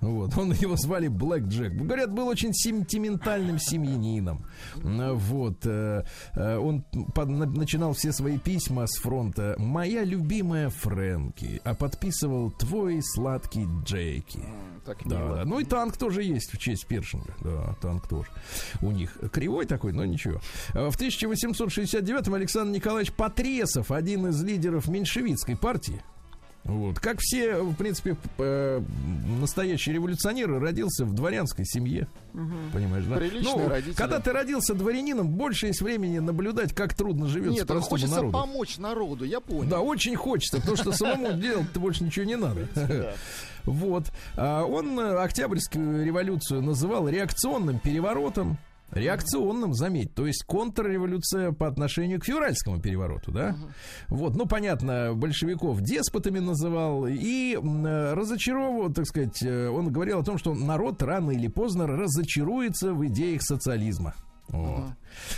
Вот, 0.00 0.38
он 0.38 0.52
его 0.52 0.76
звали 0.76 1.08
Блэк 1.08 1.48
Джек. 1.48 1.72
Говорят, 1.72 2.12
был 2.12 2.28
очень 2.28 2.54
сентиментальным 2.54 3.58
семьянином. 3.58 4.44
Э, 4.76 5.12
Вот, 5.12 5.66
э, 5.66 6.04
он 6.36 6.84
начинал 6.92 7.94
все 7.94 8.12
свои 8.12 8.38
письма 8.38 8.86
с 8.86 8.96
фронта 8.98 9.56
«Моя 9.58 10.04
любимая 10.04 10.68
Фрэнки», 10.68 11.60
а 11.64 11.74
подписывал 11.74 12.52
«Твой 12.52 13.00
сладкий 13.02 13.66
Джеки». 13.84 14.44
Так 14.88 14.98
Да, 15.04 15.16
мило. 15.18 15.36
да. 15.36 15.44
Ну 15.44 15.58
и 15.60 15.64
танк 15.64 15.96
тоже 15.98 16.22
есть 16.22 16.50
в 16.52 16.58
честь 16.58 16.86
Першинга. 16.86 17.34
Да, 17.42 17.74
танк 17.82 18.08
тоже. 18.08 18.28
У 18.80 18.90
них 18.90 19.16
кривой 19.32 19.66
такой, 19.66 19.92
но 19.92 20.04
ничего. 20.06 20.40
А 20.72 20.90
В 20.90 20.98
1869-м 20.98 22.32
Александр 22.34 22.74
Николаевич 22.74 23.12
Потресов, 23.12 23.90
один 23.90 24.28
из 24.28 24.42
лидеров 24.42 24.88
меньшевистской 24.88 25.56
партии, 25.56 26.02
вот. 26.64 26.98
Как 26.98 27.18
все, 27.20 27.62
в 27.62 27.74
принципе, 27.76 28.16
э, 28.36 28.82
настоящие 29.40 29.94
революционеры, 29.94 30.58
родился 30.60 31.06
в 31.06 31.14
дворянской 31.14 31.64
семье. 31.64 32.08
Понимаешь, 32.74 33.04
да? 33.06 33.16
Приличные 33.16 33.54
Ну, 33.56 33.68
родители. 33.70 33.94
Когда 33.94 34.20
ты 34.20 34.32
родился 34.32 34.74
дворянином, 34.74 35.28
больше 35.28 35.68
есть 35.68 35.80
времени 35.80 36.18
наблюдать, 36.18 36.74
как 36.74 36.92
трудно 36.92 37.26
живется 37.26 37.60
Нет, 37.60 37.66
простому 37.68 37.88
хочется 37.90 38.16
народу. 38.16 38.32
помочь 38.32 38.76
народу, 38.76 39.24
я 39.24 39.40
понял. 39.40 39.70
Да, 39.70 39.80
очень 39.80 40.14
хочется, 40.16 40.58
потому 40.58 40.76
что 40.76 40.92
самому 40.92 41.32
делать-то 41.40 41.80
больше 41.80 42.04
ничего 42.04 42.26
не 42.26 42.36
надо. 42.36 42.68
Вот. 43.72 44.10
А 44.36 44.64
Он 44.64 44.98
э, 44.98 45.18
Октябрьскую 45.18 46.04
революцию 46.04 46.62
называл 46.62 47.08
реакционным 47.08 47.78
переворотом. 47.78 48.58
Реакционным, 48.90 49.74
заметь, 49.74 50.14
то 50.14 50.26
есть 50.26 50.44
контрреволюция 50.44 51.52
по 51.52 51.66
отношению 51.66 52.20
к 52.20 52.24
февральскому 52.24 52.80
перевороту, 52.80 53.30
да? 53.30 53.54
Вот, 54.08 54.34
ну, 54.34 54.46
понятно, 54.46 55.12
большевиков 55.14 55.82
деспотами 55.82 56.38
называл 56.38 57.06
и 57.06 57.54
э, 57.54 58.14
разочаровывал, 58.14 58.90
так 58.90 59.04
сказать, 59.04 59.42
э, 59.42 59.68
он 59.68 59.92
говорил 59.92 60.20
о 60.20 60.24
том, 60.24 60.38
что 60.38 60.54
народ 60.54 61.02
рано 61.02 61.32
или 61.32 61.48
поздно 61.48 61.86
разочаруется 61.86 62.94
в 62.94 63.06
идеях 63.08 63.42
социализма. 63.42 64.14
Вот. 64.48 64.92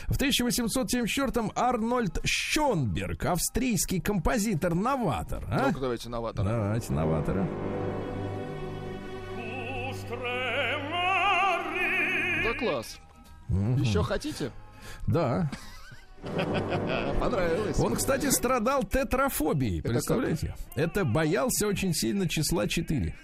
В 0.07 0.21
1874-м 0.21 1.51
Арнольд 1.57 2.21
Щенберг, 2.25 3.25
австрийский 3.25 4.01
композитор-новатор. 4.01 5.45
А? 5.49 5.67
Ну-ка, 5.67 5.81
давайте 5.81 6.09
новатор. 6.09 6.45
Давайте 6.45 6.93
новатора. 6.93 7.49
Класс. 12.61 13.01
Еще 13.79 14.03
хотите? 14.03 14.53
Да. 15.07 15.51
Понравилось. 17.19 17.79
Он, 17.81 17.97
кстати, 17.97 18.31
страдал 18.31 18.85
тетрафобией. 18.85 19.83
Представляете? 19.83 20.55
Это 20.77 21.05
боялся 21.05 21.67
очень 21.67 21.93
сильно 21.95 22.29
числа 22.29 22.69
4. 22.69 23.15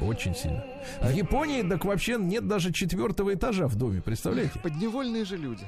Очень 0.00 0.34
сильно. 0.34 0.64
В 1.00 1.10
Японии 1.10 1.62
так 1.62 1.84
вообще 1.84 2.16
нет 2.18 2.46
даже 2.46 2.72
четвертого 2.72 3.34
этажа 3.34 3.66
в 3.66 3.74
доме, 3.74 4.00
представляете? 4.00 4.58
Подневольные 4.60 5.24
же 5.24 5.36
люди. 5.36 5.64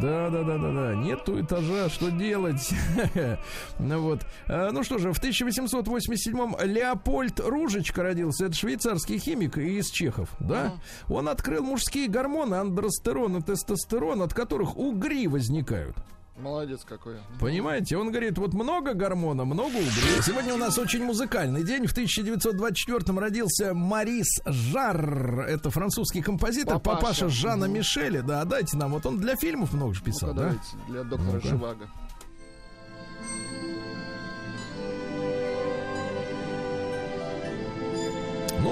Да, 0.00 0.28
да, 0.30 0.42
да, 0.42 0.58
да, 0.58 0.72
да. 0.72 0.94
Нету 0.94 1.40
этажа, 1.40 1.88
что 1.88 2.10
делать? 2.10 2.70
Ну 3.78 4.00
вот. 4.00 4.20
А, 4.48 4.70
Ну 4.72 4.84
что 4.84 4.98
же, 4.98 5.12
в 5.12 5.22
1887-м 5.22 6.56
Леопольд 6.62 7.40
Ружечка 7.40 8.02
родился. 8.02 8.46
Это 8.46 8.54
швейцарский 8.54 9.18
химик 9.18 9.56
из 9.58 9.90
Чехов, 9.90 10.28
да? 10.38 10.74
Он 11.08 11.28
открыл 11.28 11.62
мужские 11.64 12.08
гормоны, 12.08 12.56
андростерон 12.56 13.38
и 13.38 13.42
тестостерон, 13.42 14.22
от 14.22 14.34
которых 14.34 14.76
угри 14.76 15.26
возникают. 15.28 15.96
Молодец 16.42 16.80
какой. 16.84 17.14
Понимаете, 17.38 17.96
он 17.96 18.10
говорит, 18.10 18.36
вот 18.36 18.52
много 18.52 18.94
гормона, 18.94 19.44
много 19.44 19.76
угрей. 19.76 20.22
Сегодня 20.22 20.54
у 20.54 20.56
нас 20.56 20.76
очень 20.76 21.04
музыкальный 21.04 21.62
день. 21.62 21.86
В 21.86 21.96
1924-м 21.96 23.18
родился 23.18 23.74
Марис 23.74 24.40
Жар. 24.44 25.40
Это 25.48 25.70
французский 25.70 26.20
композитор, 26.20 26.80
Папаша. 26.80 27.00
папаша, 27.00 27.28
Жана 27.28 27.66
Мишеля. 27.66 28.22
Да, 28.22 28.44
дайте 28.44 28.76
нам. 28.76 28.90
Вот 28.92 29.06
он 29.06 29.18
для 29.18 29.36
фильмов 29.36 29.72
много 29.72 29.94
же 29.94 30.02
писал, 30.02 30.30
Ну-ка, 30.30 30.40
да? 30.40 30.46
давайте 30.48 30.76
для 30.88 31.04
доктора 31.04 31.32
Ну-ка. 31.34 31.48
Живаго. 31.48 31.88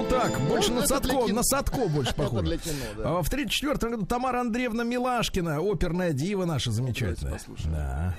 Ну 0.01 0.07
так, 0.09 0.39
больше 0.49 0.71
Ну, 0.71 0.81
на 0.81 0.87
Садко, 0.87 1.27
на 1.27 1.43
Садко 1.43 1.87
больше 1.87 2.13
похоже. 2.15 2.43
для 2.43 2.57
кино, 2.57 2.75
да. 2.97 3.03
А 3.19 3.21
В 3.21 3.29
34 3.29 3.91
году 3.93 4.05
Тамара 4.07 4.41
Андреевна 4.41 4.83
Милашкина, 4.83 5.59
оперная 5.61 6.11
дива 6.11 6.45
наша 6.45 6.71
замечательная. 6.71 7.39
Да. 7.65 8.15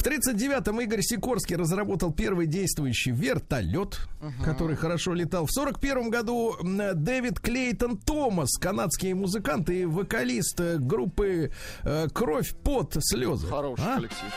В 0.00 0.02
39-м 0.02 0.80
Игорь 0.80 1.02
Сикорский 1.02 1.56
разработал 1.56 2.10
первый 2.10 2.46
действующий 2.46 3.10
вертолет, 3.10 4.00
который 4.42 4.74
хорошо 4.74 5.12
летал. 5.12 5.44
В 5.44 5.50
41 5.52 6.08
году 6.08 6.56
Дэвид 6.62 7.38
Клейтон 7.38 7.98
Томас, 7.98 8.56
канадский 8.56 9.12
музыкант 9.12 9.68
и 9.68 9.84
вокалист 9.84 10.58
э, 10.58 10.78
группы 10.78 11.52
э, 11.82 12.08
«Кровь, 12.14 12.54
пот, 12.64 12.96
слезы». 12.98 13.46
Хороший 13.46 13.84
А? 13.84 13.96
коллектив. 13.96 14.32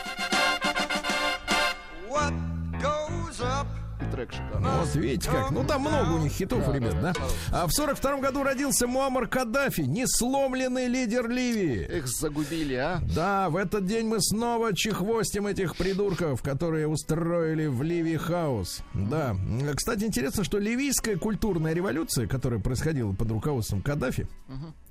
И 4.00 4.10
трек 4.10 4.32
шикарный. 4.32 4.70
Вот 4.80 4.94
видите 4.94 5.30
как. 5.30 5.50
Ну 5.50 5.64
там 5.64 5.82
много 5.82 6.14
у 6.14 6.18
них 6.18 6.32
хитов, 6.32 6.68
ребят, 6.74 7.00
да? 7.00 7.12
А 7.52 7.66
в 7.66 7.72
42 7.72 8.18
году 8.18 8.42
родился 8.42 8.86
Муаммар 8.86 9.26
Каддафи, 9.28 9.82
несломленный 9.82 10.88
лидер 10.88 11.28
Ливии. 11.28 11.98
Их 11.98 12.08
загубили, 12.08 12.74
а? 12.74 13.00
Да, 13.14 13.48
в 13.50 13.56
этот 13.56 13.86
день 13.86 14.06
мы 14.06 14.20
снова 14.20 14.74
чехвостим 14.74 15.46
этих 15.46 15.76
придурков, 15.76 16.42
которые 16.42 16.88
устроили 16.88 17.66
в 17.66 17.82
Ливии 17.82 18.16
хаос. 18.16 18.80
Да. 18.94 19.36
Кстати, 19.74 20.04
интересно, 20.04 20.44
что 20.44 20.58
ливийская 20.58 21.16
культурная 21.16 21.72
революция, 21.72 22.26
которая 22.26 22.60
происходила 22.60 23.12
под 23.12 23.30
руководством 23.30 23.80
Каддафи, 23.82 24.26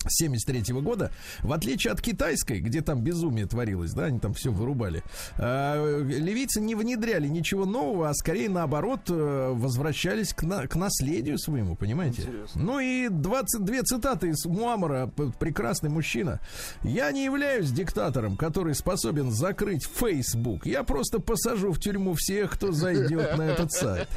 73 0.07 0.73
года, 0.81 1.11
в 1.41 1.51
отличие 1.53 1.93
от 1.93 2.01
китайской, 2.01 2.59
где 2.59 2.81
там 2.81 3.01
безумие 3.01 3.45
творилось, 3.45 3.91
да, 3.93 4.05
они 4.05 4.19
там 4.19 4.33
все 4.33 4.51
вырубали, 4.51 5.03
а, 5.37 6.01
ливийцы 6.03 6.61
не 6.61 6.75
внедряли 6.75 7.27
ничего 7.27 7.65
нового, 7.65 8.09
а 8.09 8.13
скорее 8.13 8.49
наоборот 8.49 9.01
э, 9.09 9.51
возвращались 9.53 10.33
к, 10.33 10.43
на- 10.43 10.67
к 10.67 10.75
наследию 10.75 11.37
своему, 11.37 11.75
понимаете? 11.75 12.23
Ну 12.55 12.79
и 12.79 13.07
22 13.09 13.83
цитаты 13.83 14.29
из 14.29 14.45
Муамара, 14.45 15.07
прекрасный 15.39 15.89
мужчина. 15.89 16.39
Я 16.83 17.11
не 17.11 17.25
являюсь 17.25 17.71
диктатором, 17.71 18.37
который 18.37 18.75
способен 18.75 19.31
закрыть 19.31 19.85
Facebook. 19.85 20.65
Я 20.65 20.83
просто 20.83 21.19
посажу 21.19 21.71
в 21.71 21.79
тюрьму 21.79 22.13
всех, 22.17 22.51
кто 22.53 22.71
зайдет 22.71 23.37
на 23.37 23.43
этот 23.43 23.71
сайт. 23.71 24.07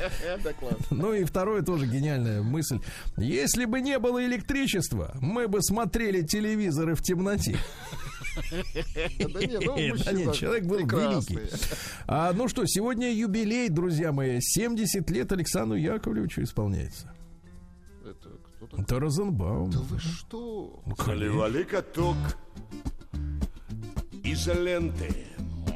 Ну 0.90 1.12
и 1.14 1.24
второе 1.24 1.62
тоже 1.62 1.86
гениальная 1.86 2.42
мысль. 2.42 2.80
Если 3.16 3.64
бы 3.64 3.80
не 3.80 3.98
было 3.98 4.24
электричества, 4.24 5.14
мы 5.20 5.48
бы 5.48 5.62
смотрели 5.76 6.22
телевизоры 6.22 6.94
в 6.94 7.02
темноте. 7.02 7.58
Да 9.18 9.40
не, 9.40 9.58
ну, 9.60 9.96
Да 10.04 10.12
нет, 10.12 10.34
человек 10.34 10.64
был 10.64 10.78
прекрасный. 10.78 11.36
великий. 11.36 11.56
А, 12.06 12.32
ну 12.32 12.48
что, 12.48 12.64
сегодня 12.66 13.12
юбилей, 13.12 13.68
друзья 13.68 14.10
мои. 14.12 14.40
70 14.40 15.08
лет 15.10 15.32
Александру 15.32 15.76
Яковлевичу 15.76 16.42
исполняется. 16.42 17.12
Это 18.02 18.28
кто 18.56 18.66
такой? 18.66 18.84
Это 18.84 19.00
Розенбаум. 19.00 19.70
Да 19.70 19.80
вы 19.80 19.98
что? 19.98 20.82
Заливали 21.04 21.62
каток 21.62 22.16
изоленты, 24.24 25.14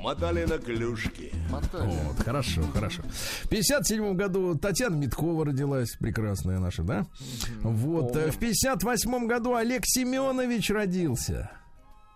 мотали 0.00 0.44
на 0.44 0.58
клюшки. 0.58 1.32
Мотали. 1.50 1.86
Вот, 2.04 2.18
хорошо, 2.24 2.62
хорошо. 2.72 3.02
В 3.44 3.48
57 3.48 4.14
году 4.16 4.54
Татьяна 4.56 4.96
Миткова 4.96 5.44
родилась, 5.46 5.90
прекрасная 5.98 6.58
наша, 6.58 6.82
да? 6.82 7.06
Вот, 7.62 8.16
э, 8.16 8.30
в 8.30 8.38
58 8.38 9.26
году 9.26 9.54
Олег 9.54 9.82
Семенович 9.84 10.70
родился. 10.70 11.50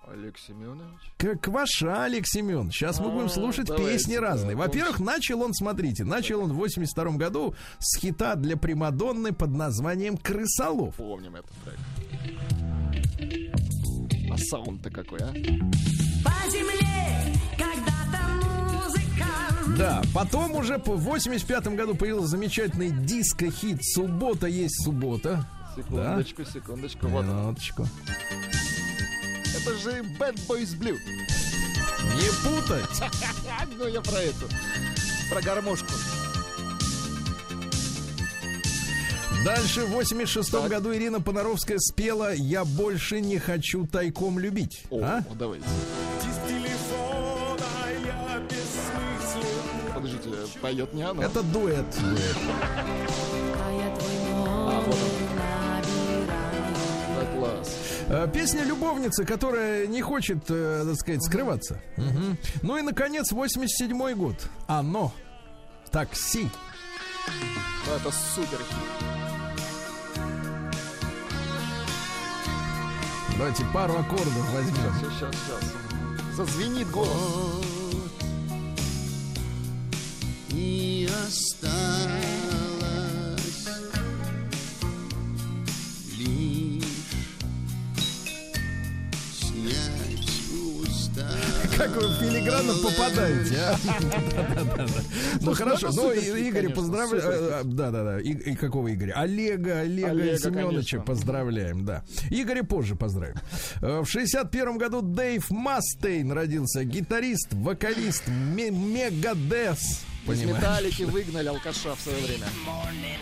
Олег 0.06 0.38
Семенович. 0.38 1.00
Как 1.16 1.48
ваша 1.48 2.04
Олег 2.04 2.26
Семен. 2.26 2.70
Сейчас 2.70 3.00
мы 3.00 3.10
будем 3.10 3.26
А, 3.26 3.30
слушать 3.30 3.66
давайте, 3.66 3.92
песни 3.94 4.14
да, 4.16 4.20
разные. 4.20 4.54
помню. 4.54 4.66
Во-первых, 4.68 5.00
начал 5.00 5.42
он, 5.42 5.54
смотрите, 5.54 6.04
начал 6.04 6.42
он 6.42 6.52
в 6.52 6.56
82 6.56 7.12
году 7.16 7.54
с 7.78 7.98
хита 7.98 8.34
для 8.36 8.56
Примадонны 8.56 9.32
под 9.32 9.50
названием 9.50 10.16
«Крысолов». 10.18 10.94
Помним 10.96 11.36
этот 11.36 11.50
трек. 11.64 11.78
А 14.30 14.36
саунд-то 14.38 14.90
какой, 14.90 15.20
а? 15.20 15.28
По 15.32 16.50
земле 16.50 16.93
Да, 19.76 20.02
потом 20.14 20.52
уже 20.54 20.78
в 20.78 20.96
85 20.96 21.66
году 21.74 21.94
появился 21.94 22.28
замечательный 22.28 22.90
диско-хит 22.90 23.78
«Суббота 23.84 24.46
есть 24.46 24.84
суббота». 24.84 25.44
Секундочку, 25.76 26.44
секундочку. 26.44 27.08
Вот. 27.08 27.24
Минуточку. 27.24 27.86
Это 29.56 29.76
же 29.78 30.02
Bad 30.18 30.36
Boys 30.46 30.78
Blue. 30.78 30.96
Не 32.14 32.30
путать. 32.44 33.02
Ну 33.76 33.88
я 33.88 34.00
про 34.00 34.18
эту. 34.18 34.46
Про 35.30 35.40
гармошку. 35.42 35.92
Дальше 39.44 39.84
в 39.84 39.90
86 39.90 40.50
Так. 40.50 40.68
году 40.70 40.94
Ирина 40.94 41.20
Понаровская 41.20 41.78
спела 41.78 42.32
«Я 42.34 42.64
больше 42.64 43.20
не 43.20 43.38
хочу 43.38 43.86
тайком 43.86 44.38
любить». 44.38 44.84
О, 44.90 45.00
А? 45.02 45.24
давайте. 45.38 45.64
Поет 50.60 50.92
не 50.94 51.02
она. 51.02 51.24
Это 51.24 51.42
дуэт. 51.42 51.86
А 51.86 51.96
твой 53.98 54.16
А, 54.46 54.82
вот 54.86 54.96
набираю 54.96 56.26
Да, 57.16 57.38
класс. 57.38 57.78
Э, 58.08 58.28
Песня 58.32 58.64
любовницы, 58.64 59.24
которая 59.24 59.86
не 59.86 60.02
хочет, 60.02 60.44
э, 60.48 60.84
так 60.86 60.96
сказать, 60.96 61.22
скрываться. 61.24 61.80
Мгм. 61.96 62.36
Ну 62.62 62.76
и, 62.76 62.82
наконец, 62.82 63.32
87 63.32 64.14
год. 64.14 64.36
Оно. 64.66 65.12
Такси. 65.90 66.50
Это 67.96 68.10
супер. 68.10 68.58
Давайте 73.36 73.64
пару 73.72 73.94
аккордов 73.98 74.52
возьмем. 74.52 74.74
Сейчас, 75.00 75.12
сейчас, 75.18 75.34
сейчас. 75.34 76.36
Зазвенит 76.36 76.90
голос. 76.90 77.64
И 80.56 81.08
осталось 81.26 81.84
лишь 86.16 86.84
снять 89.40 90.82
уста. 90.82 91.28
Как 91.76 91.90
вы 91.96 92.02
филигранно 92.20 92.72
попадаете, 92.74 93.56
а? 93.58 93.76
Да-да-да. 94.54 94.86
Ну 95.40 95.54
хорошо, 95.54 95.90
ну 95.92 96.10
это 96.10 96.20
и- 96.20 96.24
суперхит, 96.24 96.48
Игоря 96.48 96.62
конечно, 96.62 96.82
поздравляю. 96.82 97.64
Да-да-да. 97.64 98.20
И 98.20 98.30
и 98.30 98.54
какого 98.54 98.94
Игоря? 98.94 99.14
Олега, 99.16 99.80
Олега 99.80 100.38
Семеновича 100.38 101.00
поздравляем, 101.00 101.84
да. 101.84 102.04
Игоря 102.30 102.62
позже 102.62 102.94
поздравим. 102.94 103.36
Э, 103.82 104.00
В 104.02 104.06
61 104.08 104.78
году 104.78 105.02
Дэйв 105.02 105.50
Мастейн 105.50 106.30
родился. 106.32 106.84
Гитарист, 106.84 107.52
вокалист 107.52 108.28
Ме- 108.28 108.70
Мегадес. 108.70 110.02
Из 110.26 110.42
металлики 110.42 111.02
выгнали 111.02 111.48
алкаша 111.48 111.94
в 111.94 112.00
свое 112.00 112.18
время. 112.24 112.46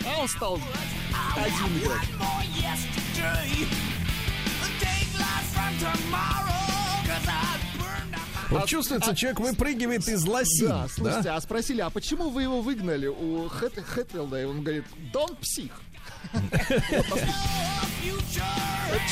А 0.05 0.21
он 0.21 0.27
стал 0.27 0.59
один 1.35 1.77
играть. 1.79 2.07
Вот 8.49 8.65
чувствуется, 8.67 9.15
человек 9.15 9.39
выпрыгивает 9.39 10.07
из 10.07 10.23
лоси. 10.25 10.67
Да, 10.67 10.87
слушайте, 10.87 11.29
а 11.29 11.41
спросили, 11.41 11.81
а 11.81 11.89
почему 11.89 12.29
вы 12.29 12.43
его 12.43 12.61
выгнали 12.61 13.07
у 13.07 13.47
Хэт- 13.47 13.81
Хэтфилда? 13.81 14.41
И 14.41 14.45
он 14.45 14.61
говорит, 14.61 14.85
да 15.11 15.21
он 15.21 15.35
псих. 15.37 15.71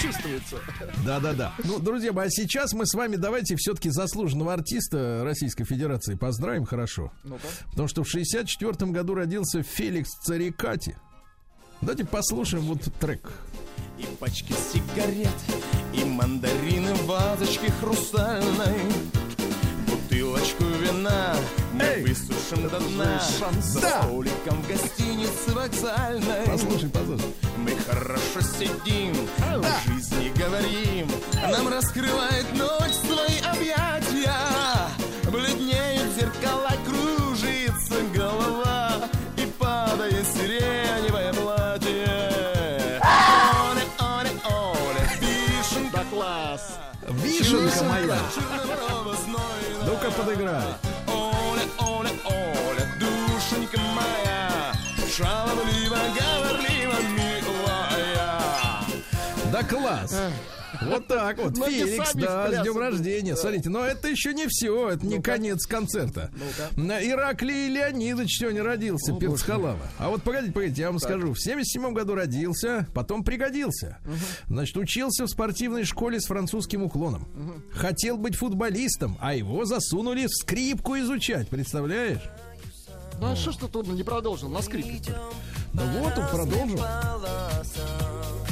Чувствуется. 0.01 0.57
Да-да-да. 1.05 1.53
Ну, 1.63 1.79
друзья 1.79 2.13
мои, 2.13 2.27
а 2.27 2.29
сейчас 2.29 2.73
мы 2.73 2.85
с 2.85 2.93
вами 2.93 3.15
давайте 3.15 3.55
все-таки 3.55 3.89
заслуженного 3.89 4.53
артиста 4.53 5.21
Российской 5.23 5.63
Федерации 5.63 6.15
поздравим 6.15 6.65
хорошо. 6.65 7.11
Ну-ка. 7.23 7.47
Потому 7.71 7.87
что 7.87 8.03
в 8.03 8.09
64 8.09 8.91
году 8.91 9.15
родился 9.15 9.63
Феликс 9.63 10.11
Царикати. 10.23 10.97
Давайте 11.81 12.05
послушаем 12.05 12.65
вот 12.65 12.81
трек. 12.99 13.31
И 13.97 14.05
пачки 14.19 14.53
сигарет, 14.53 15.29
и 15.93 16.03
мандарины 16.03 16.93
в 16.93 17.05
вазочке 17.05 17.71
хрустальной. 17.79 18.79
Бутылочку 20.11 20.65
вина 20.65 21.35
мы 21.71 21.83
Эй! 21.83 22.03
высушим 22.03 22.67
до 22.67 22.79
дна. 22.81 23.21
За 23.61 23.79
Да! 23.79 24.01
столиком 24.03 24.61
в 24.61 24.67
гостинице 24.67 25.51
вокзальной. 25.53 26.45
Послушай, 26.45 26.89
послушай. 26.89 27.33
Мы 27.57 27.71
хорошо 27.87 28.41
сидим, 28.41 29.15
о 29.39 29.63
жизни 29.87 30.29
говорим. 30.37 31.07
Нам 31.49 31.69
раскрывает 31.69 32.45
ночь 32.55 32.93
свои 33.05 33.39
объятия. 33.39 34.35
Бледнеют 35.31 36.11
зеркала, 36.19 36.73
кружится 36.85 38.01
голова. 38.13 38.91
И 39.37 39.45
падает 39.57 40.25
сиреневое 40.35 41.31
платье. 41.33 42.99
Оле, 42.99 43.83
оле, 43.97 44.31
оле, 44.45 45.09
вишенка 45.21 46.03
класс. 46.11 46.79
Вишенка 47.07 47.83
моя. 47.85 48.19
Подыграй. 50.17 50.73
Оля, 51.07 51.63
Оля, 51.79 52.11
Оля, 52.25 52.85
душенька 52.99 53.79
моя, 53.79 54.73
шаловливо, 55.15 55.97
говорливо, 56.17 56.95
милая. 57.15 58.31
Да 59.51 59.63
класс. 59.63 60.15
Вот 60.81 61.07
так 61.07 61.37
вот. 61.37 61.57
Феликс, 61.57 62.13
да, 62.15 62.51
с 62.51 62.63
днем 62.63 62.77
рождения. 62.77 63.35
Смотрите, 63.35 63.69
но 63.69 63.85
это 63.85 64.07
еще 64.07 64.33
не 64.33 64.47
все, 64.47 64.89
это 64.89 65.05
не 65.05 65.21
конец 65.21 65.65
концерта. 65.65 66.31
Ираклий 66.75 67.67
Леонидович 67.69 68.39
сегодня 68.39 68.63
родился, 68.63 69.13
перц 69.13 69.41
халава. 69.41 69.87
А 69.97 70.09
вот 70.09 70.23
погодите, 70.23 70.53
погодите, 70.53 70.81
я 70.81 70.89
вам 70.89 70.99
скажу. 70.99 71.33
В 71.33 71.39
77 71.39 71.93
году 71.93 72.15
родился, 72.15 72.87
потом 72.93 73.23
пригодился. 73.23 73.99
Значит, 74.47 74.77
учился 74.77 75.25
в 75.25 75.29
спортивной 75.29 75.83
школе 75.83 76.19
с 76.19 76.25
французским 76.25 76.83
уклоном. 76.83 77.27
Хотел 77.73 78.17
быть 78.17 78.35
футболистом, 78.35 79.17
а 79.21 79.33
его 79.33 79.65
засунули 79.65 80.25
в 80.25 80.31
скрипку 80.31 80.97
изучать, 80.99 81.47
представляешь? 81.49 82.21
Ну 83.19 83.31
а 83.31 83.35
что 83.35 83.51
ж 83.51 83.57
ты 83.57 83.67
трудно 83.67 83.93
не 83.93 84.03
продолжил 84.03 84.49
на 84.49 84.61
скрипке? 84.61 85.13
Да 85.73 85.83
вот 85.99 86.17
он 86.17 86.27
продолжил. 86.27 86.79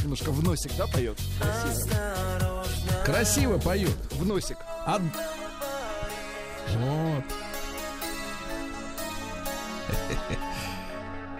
Немножко 0.09 0.31
в 0.31 0.43
носик, 0.43 0.71
да, 0.75 0.87
поет? 0.87 1.19
Красиво. 1.39 2.65
Красиво 3.05 3.57
поет. 3.59 3.95
В 4.13 4.25
носик. 4.25 4.57
А- 4.83 4.99
Вот. 6.79 7.23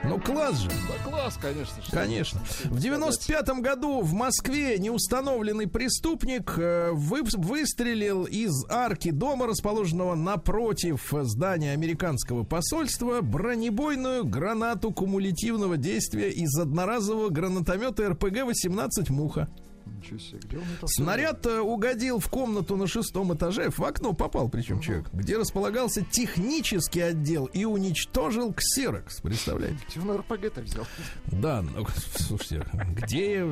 Ну, 0.04 0.20
класс 0.20 0.58
же. 0.60 0.70
Да 0.70 1.10
класс, 1.10 1.38
конечно. 1.42 1.82
что 1.84 1.92
Конечно. 1.92 2.40
В 2.66 2.80
95 2.80 3.50
году 3.62 4.02
в 4.02 4.14
Москве 4.14 4.78
неустановленный 4.80 5.68
преступник 5.68 6.54
э, 6.58 6.92
вы- 6.94 7.24
выстрелил 7.36 8.24
из 8.24 8.66
арки 8.70 9.12
дома, 9.12 9.46
расположенного 9.46 10.16
напротив 10.16 11.14
здания 11.24 11.74
американского 11.74 12.44
посольства, 12.44 13.20
бронебойную 13.22 14.24
гранату 14.26 14.92
кумулятивного 14.92 15.76
действия 15.78 16.30
из 16.32 16.58
одноразового 16.58 17.30
гранатомета 17.30 18.04
РПГ-18 18.08 19.12
«Муха». 19.12 19.50
Ничего 19.98 20.20
себе, 20.20 20.40
где 20.44 20.58
он 20.58 20.64
это 20.78 20.88
Снаряд 20.88 21.46
э, 21.46 21.60
угодил 21.60 22.20
в 22.20 22.30
комнату 22.30 22.76
на 22.78 22.88
шестом 22.88 23.34
этаже, 23.34 23.70
в 23.70 23.84
окно 23.84 24.14
попал 24.14 24.50
причем 24.50 24.80
человек, 24.80 25.10
где 25.14 25.38
располагался 25.38 26.04
технический 26.04 27.02
отдел 27.02 27.46
и 27.46 27.66
уничтожил 27.66 28.54
ксерокс, 28.54 29.22
представляете? 29.22 29.80
Где 29.90 30.00
он 30.00 30.18
РПГ-то 30.18 30.62
взял? 30.62 30.86
Да, 31.28 31.62
ну, 31.62 31.86
слушайте, 32.16 32.66
где... 32.96 33.46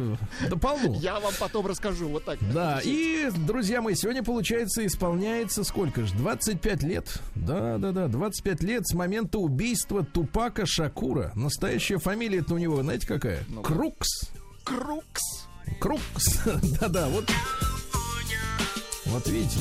Да 0.49 0.55
полно. 0.55 0.95
Я 0.99 1.19
вам 1.19 1.33
потом 1.39 1.65
расскажу, 1.67 2.09
вот 2.09 2.25
так. 2.25 2.39
Да, 2.53 2.79
и, 2.83 3.29
друзья 3.45 3.81
мои, 3.81 3.95
сегодня, 3.95 4.23
получается, 4.23 4.85
исполняется 4.85 5.63
сколько 5.63 6.05
же? 6.05 6.13
25 6.15 6.83
лет. 6.83 7.21
Да, 7.35 7.77
да, 7.77 7.91
да, 7.91 8.07
25 8.07 8.63
лет 8.63 8.87
с 8.87 8.93
момента 8.93 9.39
убийства 9.39 10.03
Тупака 10.03 10.65
Шакура. 10.65 11.31
Настоящая 11.35 11.97
фамилия-то 11.97 12.53
у 12.53 12.57
него, 12.57 12.81
знаете, 12.81 13.07
какая? 13.07 13.43
Крукс. 13.63 14.31
Крукс. 14.63 15.46
Крукс. 15.79 16.39
Да-да, 16.79 17.07
вот. 17.07 17.29
Вот 19.05 19.27
видите. 19.27 19.59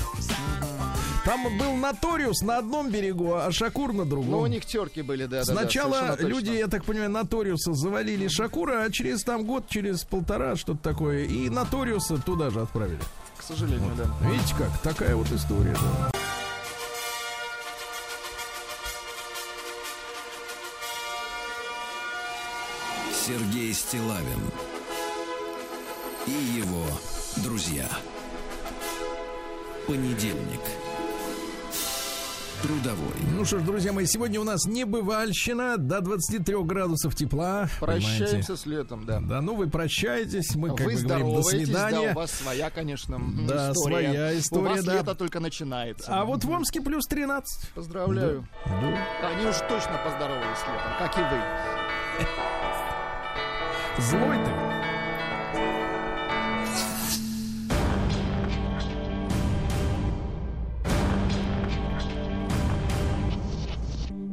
Там 1.24 1.58
был 1.58 1.74
Наториус 1.74 2.42
на 2.42 2.58
одном 2.58 2.90
берегу, 2.90 3.34
а 3.34 3.50
Шакур 3.50 3.92
на 3.92 4.04
другом. 4.04 4.30
Ну, 4.30 4.38
у 4.40 4.46
них 4.46 4.64
терки 4.64 5.02
были, 5.02 5.26
да, 5.26 5.44
да, 5.44 5.54
да, 5.54 5.60
Сначала 5.60 6.12
точно. 6.12 6.26
люди, 6.26 6.50
я 6.50 6.68
так 6.68 6.84
понимаю, 6.84 7.10
Наториуса 7.10 7.72
завалили 7.72 8.28
Шакура, 8.28 8.84
а 8.84 8.90
через 8.92 9.24
там 9.24 9.44
год, 9.44 9.68
через 9.68 10.04
полтора, 10.04 10.54
что-то 10.54 10.78
такое, 10.78 11.24
и 11.24 11.50
Наториуса 11.50 12.18
туда 12.18 12.50
же 12.50 12.60
отправили. 12.60 13.00
К 13.36 13.42
сожалению, 13.42 13.90
да. 13.96 14.04
Видите 14.30 14.54
как? 14.56 14.78
Такая 14.82 15.16
вот 15.16 15.30
история, 15.32 15.74
да. 15.74 16.10
Сергей 23.26 23.74
Стилавин 23.74 24.40
и 26.26 26.30
его 26.58 26.84
друзья. 27.36 27.88
Понедельник. 29.86 30.60
Трудовой. 32.62 33.12
Ну 33.36 33.44
что 33.44 33.58
ж, 33.58 33.62
друзья 33.62 33.92
мои, 33.92 34.06
сегодня 34.06 34.40
у 34.40 34.44
нас 34.44 34.64
небывальщина 34.64 35.76
до 35.76 36.00
23 36.00 36.56
градусов 36.64 37.14
тепла. 37.14 37.68
Прощаемся 37.78 38.24
понимаете? 38.24 38.56
с 38.56 38.66
летом, 38.66 39.04
да. 39.06 39.20
Да, 39.20 39.40
ну 39.42 39.54
вы 39.54 39.68
прощаетесь, 39.68 40.56
мы 40.56 40.70
как 40.74 40.86
Вы 40.86 40.94
бы 40.94 41.00
говорим 41.02 41.26
до 41.34 41.42
здороваетесь, 41.42 41.68
да, 41.68 41.88
свидания. 41.88 42.12
у 42.12 42.14
вас 42.14 42.30
своя, 42.32 42.70
конечно, 42.70 43.18
Да, 43.46 43.70
история. 43.72 43.74
своя 44.08 44.38
история, 44.38 44.62
У 44.64 44.68
вас 44.68 44.84
да. 44.84 44.94
лето 44.94 45.14
только 45.14 45.38
начинается. 45.38 46.06
А 46.18 46.24
вот 46.24 46.44
в 46.44 46.50
Омске 46.50 46.80
плюс 46.80 47.04
13. 47.06 47.70
Поздравляю. 47.74 48.48
Да. 48.64 49.28
Они 49.28 49.46
уж 49.46 49.56
точно 49.68 50.00
поздоровались 50.02 50.60
летом, 50.66 50.92
как 50.98 51.18
и 51.18 51.20
вы. 51.20 52.32
Злой 54.02 54.38
ты. 54.44 54.65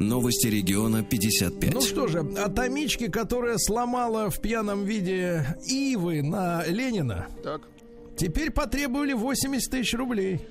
Новости 0.07 0.47
региона 0.47 1.03
55. 1.03 1.73
Ну 1.73 1.81
что 1.81 2.07
же, 2.07 2.19
атомички, 2.37 3.07
которая 3.09 3.57
сломала 3.57 4.29
в 4.29 4.39
пьяном 4.41 4.83
виде 4.85 5.45
Ивы 5.67 6.21
на 6.21 6.63
Ленина, 6.65 7.27
Так. 7.43 7.61
теперь 8.17 8.51
потребовали 8.51 9.13
80 9.13 9.71
тысяч 9.71 9.93
рублей. 9.93 10.41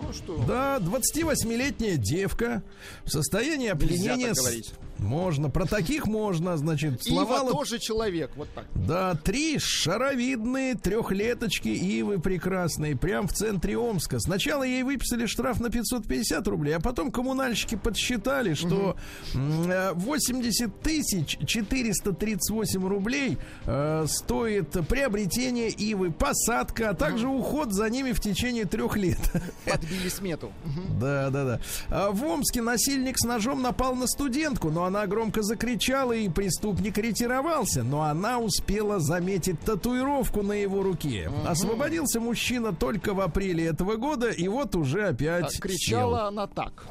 Ну 0.00 0.12
что? 0.12 0.42
Да, 0.46 0.78
28-летняя 0.80 1.96
девка 1.96 2.62
в 3.04 3.10
состоянии 3.10 3.68
опьянения... 3.68 4.28
так 4.28 4.36
с- 4.36 4.40
говорить. 4.40 4.70
Можно, 4.98 5.48
про 5.48 5.64
таких 5.64 6.06
можно, 6.06 6.56
значит, 6.56 7.06
Ива 7.06 7.24
сломала... 7.24 7.52
тоже 7.52 7.78
человек, 7.78 8.30
вот 8.36 8.48
так. 8.54 8.66
Да, 8.74 9.14
три 9.14 9.58
шаровидные 9.58 10.74
трехлеточки 10.74 11.68
Ивы 11.68 12.18
прекрасные, 12.18 12.96
прям 12.96 13.28
в 13.28 13.32
центре 13.32 13.78
Омска. 13.78 14.18
Сначала 14.18 14.64
ей 14.64 14.82
выписали 14.82 15.26
штраф 15.26 15.60
на 15.60 15.70
550 15.70 16.46
рублей, 16.48 16.76
а 16.76 16.80
потом 16.80 17.12
коммунальщики 17.12 17.76
подсчитали, 17.76 18.54
что 18.54 18.96
э, 19.34 19.92
80 19.94 20.80
тысяч 20.80 21.38
438 21.46 22.88
рублей 22.88 23.38
э, 23.66 24.06
стоит 24.08 24.70
приобретение 24.88 25.70
Ивы, 25.70 26.10
посадка, 26.10 26.90
а 26.90 26.94
также 26.94 27.28
уход 27.28 27.72
за 27.72 27.88
ними 27.88 28.12
в 28.12 28.20
течение 28.20 28.64
трех 28.64 28.96
лет. 28.96 29.20
Подбили 29.64 30.08
смету. 30.08 30.52
Мгм. 30.64 30.98
Да, 30.98 31.30
да, 31.30 31.44
да. 31.44 31.60
А 31.88 32.10
в 32.10 32.24
Омске 32.24 32.62
насильник 32.62 33.18
с 33.18 33.24
ножом 33.24 33.62
напал 33.62 33.94
на 33.94 34.06
студентку, 34.06 34.70
но 34.70 34.87
она 34.88 35.06
громко 35.06 35.42
закричала, 35.42 36.12
и 36.12 36.28
преступник 36.28 36.98
ретировался. 36.98 37.82
Но 37.84 38.02
она 38.02 38.38
успела 38.40 38.98
заметить 39.00 39.60
татуировку 39.60 40.42
на 40.42 40.52
его 40.52 40.82
руке. 40.82 41.30
Освободился 41.46 42.20
мужчина 42.20 42.74
только 42.74 43.14
в 43.14 43.20
апреле 43.20 43.66
этого 43.66 43.96
года, 43.96 44.30
и 44.30 44.48
вот 44.48 44.74
уже 44.76 45.08
опять 45.08 45.56
А 45.56 45.60
кричала 45.60 46.26
она 46.26 46.46
так. 46.46 46.84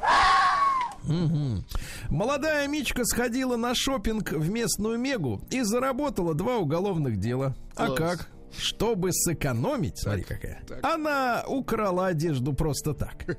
сел. 1.04 1.14
Мгм. 1.14 1.64
Молодая 2.10 2.66
Мичка 2.68 3.04
сходила 3.04 3.56
на 3.56 3.74
шопинг 3.74 4.32
в 4.32 4.50
местную 4.50 4.98
Мегу 4.98 5.40
и 5.50 5.62
заработала 5.62 6.34
два 6.34 6.56
уголовных 6.58 7.18
дела. 7.18 7.54
А 7.76 7.86
Класс. 7.86 7.98
как? 7.98 8.28
Чтобы 8.56 9.12
сэкономить, 9.12 9.98
смотри 9.98 10.22
какая, 10.22 10.62
так. 10.66 10.84
она 10.84 11.44
украла 11.46 12.06
одежду 12.08 12.52
просто 12.52 12.94
так. 12.94 13.24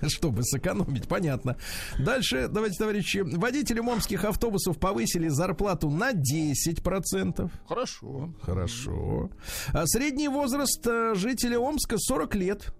Чтобы 0.08 0.42
сэкономить, 0.44 1.08
понятно. 1.08 1.56
Дальше, 1.98 2.48
давайте, 2.48 2.78
товарищи, 2.78 3.18
водителям 3.18 3.88
омских 3.88 4.24
автобусов 4.24 4.78
повысили 4.78 5.28
зарплату 5.28 5.90
на 5.90 6.12
10%. 6.12 7.50
Хорошо. 7.68 8.34
Хорошо. 8.42 9.30
А 9.72 9.86
средний 9.86 10.28
возраст 10.28 10.86
э, 10.86 11.14
жителя 11.14 11.58
Омска 11.58 11.96
40 11.98 12.34
лет. 12.34 12.74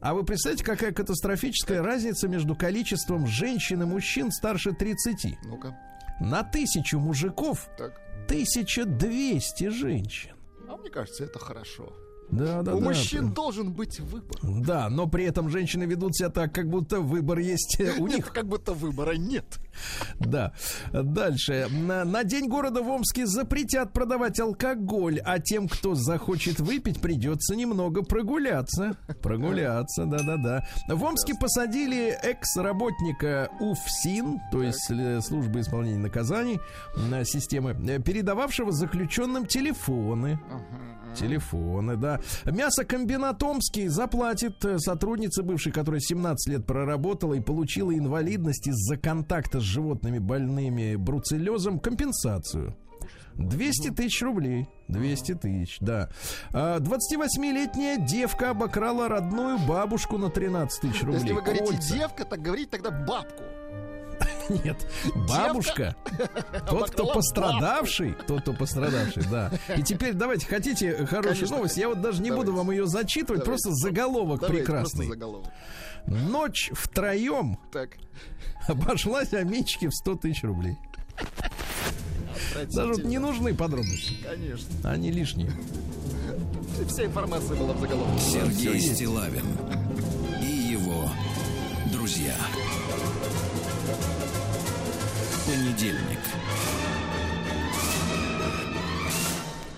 А 0.00 0.14
вы 0.14 0.24
представляете, 0.24 0.64
какая 0.64 0.92
катастрофическая 0.92 1.82
разница 1.82 2.26
между 2.26 2.54
количеством 2.56 3.26
женщин 3.26 3.82
и 3.82 3.86
мужчин 3.86 4.30
старше 4.30 4.72
30? 4.72 5.38
Ну-ка. 5.44 5.76
На 6.20 6.42
тысячу 6.42 6.98
мужиков 6.98 7.68
Так. 7.76 8.00
1200 8.26 9.68
женщин. 9.68 10.30
А 10.68 10.76
мне 10.76 10.88
кажется, 10.90 11.24
это 11.24 11.38
хорошо. 11.38 11.92
Да, 12.30 12.62
да, 12.62 12.74
У 12.74 12.80
да. 12.80 12.86
мужчин 12.86 13.32
должен 13.32 13.72
быть 13.72 14.00
выбор. 14.00 14.38
Да, 14.42 14.88
но 14.88 15.06
при 15.06 15.24
этом 15.24 15.48
женщины 15.48 15.84
ведут 15.84 16.16
себя 16.16 16.28
так, 16.28 16.54
как 16.54 16.68
будто 16.68 17.00
выбор 17.00 17.38
есть 17.38 17.80
у 17.98 18.06
Нет, 18.06 18.16
них. 18.16 18.32
как 18.32 18.46
будто 18.46 18.72
выбора 18.72 19.12
нет. 19.16 19.58
Да. 20.18 20.52
Дальше. 20.92 21.68
На, 21.70 22.04
на 22.04 22.24
День 22.24 22.48
города 22.48 22.82
в 22.82 22.88
Омске 22.88 23.26
запретят 23.26 23.92
продавать 23.92 24.38
алкоголь, 24.40 25.20
а 25.24 25.38
тем, 25.38 25.68
кто 25.68 25.94
захочет 25.94 26.60
выпить, 26.60 27.00
придется 27.00 27.56
немного 27.56 28.02
прогуляться. 28.02 28.96
Прогуляться, 29.22 30.04
да-да-да. 30.04 30.66
В 30.88 31.02
Омске 31.02 31.34
посадили 31.34 32.08
экс-работника 32.22 33.50
УФСИН, 33.60 34.40
то 34.52 34.62
есть 34.62 34.90
э, 34.90 35.20
службы 35.20 35.60
исполнения 35.60 35.98
наказаний, 35.98 36.60
э, 37.12 37.24
системы, 37.24 37.76
э, 37.88 38.00
передававшего 38.00 38.72
заключенным 38.72 39.46
телефоны. 39.46 40.38
Телефоны, 41.14 41.96
да. 41.96 42.20
Мясокомбинат 42.46 43.42
Омский 43.42 43.88
заплатит 43.88 44.64
э, 44.64 44.78
сотруднице 44.78 45.42
бывшей, 45.42 45.72
которая 45.72 46.00
17 46.00 46.52
лет 46.52 46.66
проработала 46.66 47.34
и 47.34 47.40
получила 47.40 47.96
инвалидность 47.96 48.66
из-за 48.68 48.96
контакта 48.96 49.60
с 49.60 49.64
животными 49.64 50.18
больными 50.18 50.96
бруцеллезом, 50.96 51.78
компенсацию. 51.78 52.74
200 53.34 53.90
тысяч 53.90 54.22
рублей. 54.22 54.68
200 54.88 55.34
тысяч, 55.34 55.78
да. 55.80 56.10
А, 56.52 56.78
28-летняя 56.78 57.96
девка 57.96 58.50
обокрала 58.50 59.08
родную 59.08 59.58
бабушку 59.58 60.18
на 60.18 60.30
13 60.30 60.80
тысяч 60.80 61.02
рублей. 61.02 61.20
Если 61.20 61.32
вы 61.32 61.42
говорите 61.42 61.66
Кольца. 61.66 61.94
девка, 61.94 62.24
так 62.24 62.40
говорите 62.42 62.70
тогда 62.70 62.90
бабку. 62.90 63.42
Нет, 64.64 64.86
бабушка. 65.28 65.94
Тот, 66.68 66.90
кто 66.90 67.06
пострадавший, 67.12 68.14
тот, 68.26 68.42
кто 68.42 68.52
пострадавший, 68.52 69.22
да. 69.30 69.52
И 69.76 69.82
теперь 69.82 70.14
давайте, 70.14 70.46
хотите 70.46 71.06
хорошую 71.06 71.34
Конечно, 71.36 71.56
новость? 71.56 71.76
Я 71.76 71.88
вот 71.88 72.00
даже 72.00 72.20
не 72.22 72.30
буду 72.30 72.52
вам 72.54 72.70
ее 72.70 72.86
зачитывать, 72.86 73.44
Давайте. 73.44 73.62
просто 73.62 73.70
заголовок 73.72 74.40
Давайте 74.40 74.64
прекрасный. 74.64 75.06
просто 75.06 75.14
заголовок. 75.14 75.48
Ночь 76.06 76.70
втроем 76.72 77.58
Так. 77.72 77.90
обошлась 78.66 79.32
Амичке 79.32 79.88
в 79.88 79.94
100 79.94 80.16
тысяч 80.16 80.42
рублей. 80.42 80.76
Даже 82.72 82.94
вот 82.94 83.04
не 83.04 83.18
нужны 83.18 83.54
подробности. 83.54 84.14
Конечно. 84.24 84.68
Они 84.84 85.10
лишние. 85.10 85.52
Вся 86.88 87.04
информация 87.04 87.56
была 87.56 87.74
в 87.74 87.80
заголовке. 87.80 88.20
Сергей. 88.20 88.80
Стилавин 88.80 89.44
и 90.42 90.46
его 90.46 91.10
друзья. 91.92 92.34
Понедельник. 95.50 96.20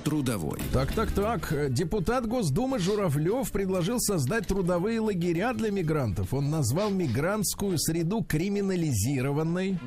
Трудовой. 0.04 0.58
Так, 0.72 0.92
так, 0.92 1.12
так. 1.12 1.72
Депутат 1.72 2.26
Госдумы 2.26 2.78
Журавлев 2.78 3.50
предложил 3.52 4.00
создать 4.00 4.48
трудовые 4.48 5.00
лагеря 5.00 5.52
для 5.52 5.70
мигрантов. 5.70 6.34
Он 6.34 6.50
назвал 6.50 6.90
мигрантскую 6.90 7.78
среду 7.78 8.24
криминализированной, 8.24 9.78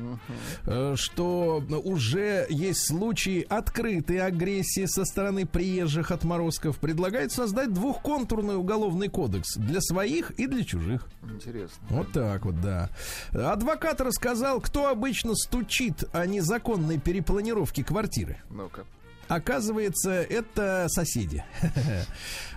э, 0.64 0.94
что 0.96 1.62
уже 1.84 2.46
есть 2.48 2.86
случаи 2.86 3.46
открытой 3.48 4.20
агрессии 4.20 4.86
со 4.86 5.04
стороны 5.04 5.46
приезжих 5.46 6.10
отморозков. 6.10 6.78
Предлагает 6.78 7.32
создать 7.32 7.72
двухконтурный 7.72 8.56
уголовный 8.56 9.08
кодекс 9.08 9.56
для 9.56 9.80
своих 9.80 10.30
и 10.32 10.46
для 10.46 10.64
чужих. 10.64 11.06
Интересно. 11.22 11.86
Вот 11.90 12.12
так 12.12 12.44
вот, 12.46 12.60
да. 12.60 12.90
Адвокат 13.32 14.00
рассказал, 14.00 14.60
кто 14.60 14.88
обычно 14.88 15.34
стучит 15.34 16.04
о 16.12 16.26
незаконной 16.26 16.98
перепланировке 16.98 17.84
квартиры. 17.84 18.38
Ну-ка. 18.50 18.84
Оказывается, 19.28 20.10
это 20.10 20.86
соседи. 20.88 21.44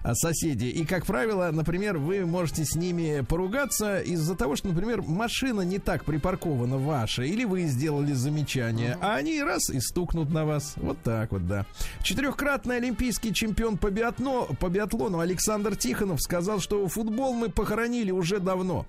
А 0.02 0.16
соседи. 0.16 0.68
И, 0.68 0.86
как 0.86 1.06
правило, 1.06 1.52
например, 1.52 1.98
вы 1.98 2.26
можете 2.26 2.64
с 2.64 2.74
ними 2.76 3.22
поругаться 3.28 4.00
из-за 4.00 4.34
того, 4.34 4.56
что, 4.56 4.70
например, 4.70 5.02
машина 5.02 5.60
не 5.60 5.78
так 5.78 6.06
припаркована 6.06 6.78
ваша, 6.78 7.24
или 7.24 7.44
вы 7.44 7.64
сделали 7.64 8.14
замечание, 8.14 8.98
а 9.02 9.16
они 9.16 9.44
раз 9.44 9.70
и 9.70 9.82
стукнут 9.82 10.30
на 10.30 10.46
вас. 10.46 10.76
Вот 10.78 11.02
так 11.04 11.34
вот, 11.34 11.48
да. 11.48 11.66
Четырехкратный 12.02 12.78
олимпийский 12.78 13.34
чемпион 13.34 13.78
по, 13.78 13.92
биатно, 13.92 14.44
по 14.58 14.70
биатлону 14.70 15.20
Александр 15.20 15.76
Тихонов 15.76 16.22
сказал, 16.22 16.62
что 16.62 16.88
футбол 16.88 17.34
мы 17.34 17.50
похоронили 17.50 18.12
уже 18.12 18.40
давно. 18.40 18.86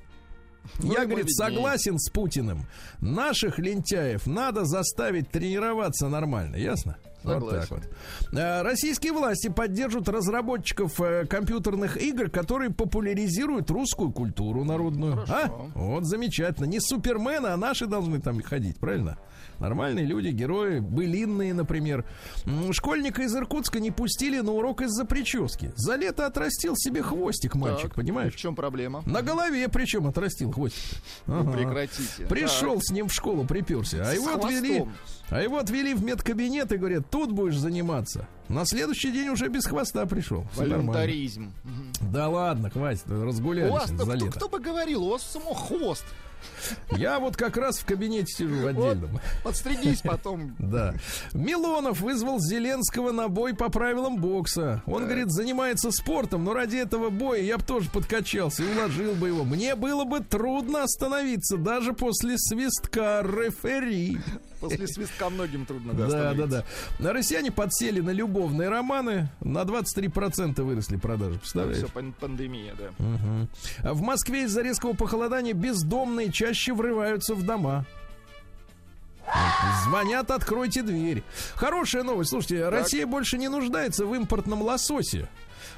Ну, 0.79 0.93
Я, 0.93 1.07
говорит, 1.07 1.31
согласен 1.31 1.99
с 1.99 2.11
Путиным. 2.11 2.67
Наших 3.01 3.59
лентяев 3.59 4.27
надо 4.27 4.65
заставить 4.65 5.31
тренироваться 5.31 6.09
нормально, 6.09 6.57
ясно? 6.57 6.97
Вот 7.23 7.35
Согласен. 7.35 7.61
так 7.61 7.71
вот. 7.71 8.39
А, 8.39 8.63
Российские 8.63 9.13
власти 9.13 9.49
поддержат 9.49 10.09
разработчиков 10.09 10.99
э, 11.01 11.27
компьютерных 11.27 11.99
игр, 11.99 12.31
которые 12.31 12.71
популяризируют 12.71 13.71
русскую 13.71 14.11
культуру 14.11 14.65
народную. 14.65 15.25
А? 15.29 15.49
Вот 15.75 16.07
замечательно. 16.07 16.65
Не 16.65 16.81
супермены, 16.81 17.49
а 17.49 17.57
наши 17.57 17.87
должны 17.87 18.21
там 18.21 18.41
ходить, 18.43 18.79
правильно? 18.79 19.19
Нормальные 19.61 20.07
люди, 20.07 20.29
герои, 20.29 20.81
былинные, 20.81 21.53
например. 21.55 22.05
Школьника 22.73 23.23
из 23.23 23.37
Иркутска 23.37 23.79
не 23.79 23.91
пустили 23.91 24.41
на 24.41 24.53
урок 24.53 24.81
из-за 24.81 25.05
прически. 25.05 25.73
За 25.77 25.97
лето 25.97 26.27
отрастил 26.27 26.75
себе 26.77 27.03
хвостик 27.03 27.55
мальчик, 27.55 27.89
Так, 27.89 27.95
понимаешь? 27.95 28.33
В 28.35 28.37
чем 28.37 28.57
проблема? 28.57 29.03
На 29.07 29.23
голове 29.23 29.69
причем 29.69 30.07
отрастил 30.07 30.51
хвостик. 30.51 30.81
Ну, 31.27 31.41
Ага. 31.41 31.53
прекратите. 31.53 32.27
Пришел 32.29 32.75
Так. 32.77 32.85
с 32.85 32.91
ним 32.91 33.09
в 33.09 33.13
школу, 33.13 33.45
приперся. 33.45 33.99
А 34.03 34.07
С 34.07 34.15
его 34.15 34.35
отвели. 34.35 34.85
А 35.29 35.41
его 35.43 35.59
отвели 35.59 35.95
в 35.95 36.03
медкабинет 36.03 36.73
и 36.73 36.77
говорят, 36.77 37.09
тут 37.11 37.31
будешь 37.31 37.57
заниматься. 37.57 38.27
На 38.49 38.65
следующий 38.65 39.13
день 39.13 39.29
уже 39.29 39.49
без 39.49 39.65
хвоста 39.67 40.07
пришел. 40.07 40.45
Волюнтаризм. 40.57 41.53
Да 42.01 42.29
ладно, 42.29 42.71
хватит, 42.71 43.07
вас 43.07 43.89
за 43.91 43.95
кто, 43.97 44.13
лето. 44.15 44.31
кто 44.33 44.49
бы 44.49 44.59
говорил, 44.59 45.05
у 45.05 45.11
вас 45.11 45.23
само 45.23 45.55
хвост. 45.55 46.05
Я 46.93 47.19
вот 47.19 47.37
как 47.37 47.57
раз 47.57 47.79
в 47.79 47.85
кабинете 47.85 48.27
сижу 48.33 48.57
в 48.63 48.67
отдельном. 48.67 49.21
Подстригись 49.43 50.01
потом. 50.03 50.57
Да. 50.71 50.95
Милонов 51.33 52.01
вызвал 52.01 52.39
Зеленского 52.41 53.11
на 53.13 53.29
бой 53.29 53.55
по 53.55 53.71
правилам 53.71 54.19
бокса. 54.19 54.83
Он, 54.87 55.05
говорит, 55.05 55.31
занимается 55.31 55.91
спортом, 55.91 56.45
но 56.45 56.55
ради 56.55 56.77
этого 56.77 57.11
боя 57.11 57.41
я 57.41 57.59
бы 57.59 57.65
тоже 57.65 57.91
подкачался 57.91 58.63
и 58.63 58.73
уложил 58.73 59.15
бы 59.15 59.29
его. 59.29 59.45
Мне 59.45 59.75
было 59.75 60.05
бы 60.05 60.21
трудно 60.21 60.85
остановиться 60.85 61.57
даже 61.57 61.93
после 61.93 62.37
свистка 62.39 63.23
рефери. 63.23 64.19
После 64.61 64.87
свистка 64.87 65.31
многим 65.31 65.65
трудно 65.65 65.95
да, 65.95 66.07
Да, 66.07 66.47
да, 66.47 66.65
да. 66.99 67.13
Россияне 67.13 67.51
подсели 67.51 68.01
на 68.01 68.11
любовные 68.11 68.69
романы. 68.69 69.29
На 69.41 69.63
23% 69.63 70.63
выросли 70.63 70.97
продажи. 70.97 71.39
Представляете? 71.39 71.85
Все, 71.87 71.93
пан- 71.95 72.13
пандемия, 72.13 72.75
да. 72.79 72.91
А 73.83 73.95
В 73.95 74.03
Москве 74.03 74.45
из-за 74.45 74.61
резкого 74.63 74.93
похолодания 74.93 75.55
бездомные 75.55 76.30
чаще 76.31 76.73
врываются 76.73 77.35
в 77.35 77.43
дома. 77.45 77.85
Звонят, 79.85 80.31
откройте 80.31 80.83
дверь. 80.83 81.23
Хорошая 81.55 82.03
новость. 82.03 82.31
Слушайте, 82.31 82.69
Россия 82.69 83.07
больше 83.07 83.39
не 83.39 83.49
нуждается 83.49 84.05
в 84.05 84.15
импортном 84.15 84.63
лососе. 84.63 85.29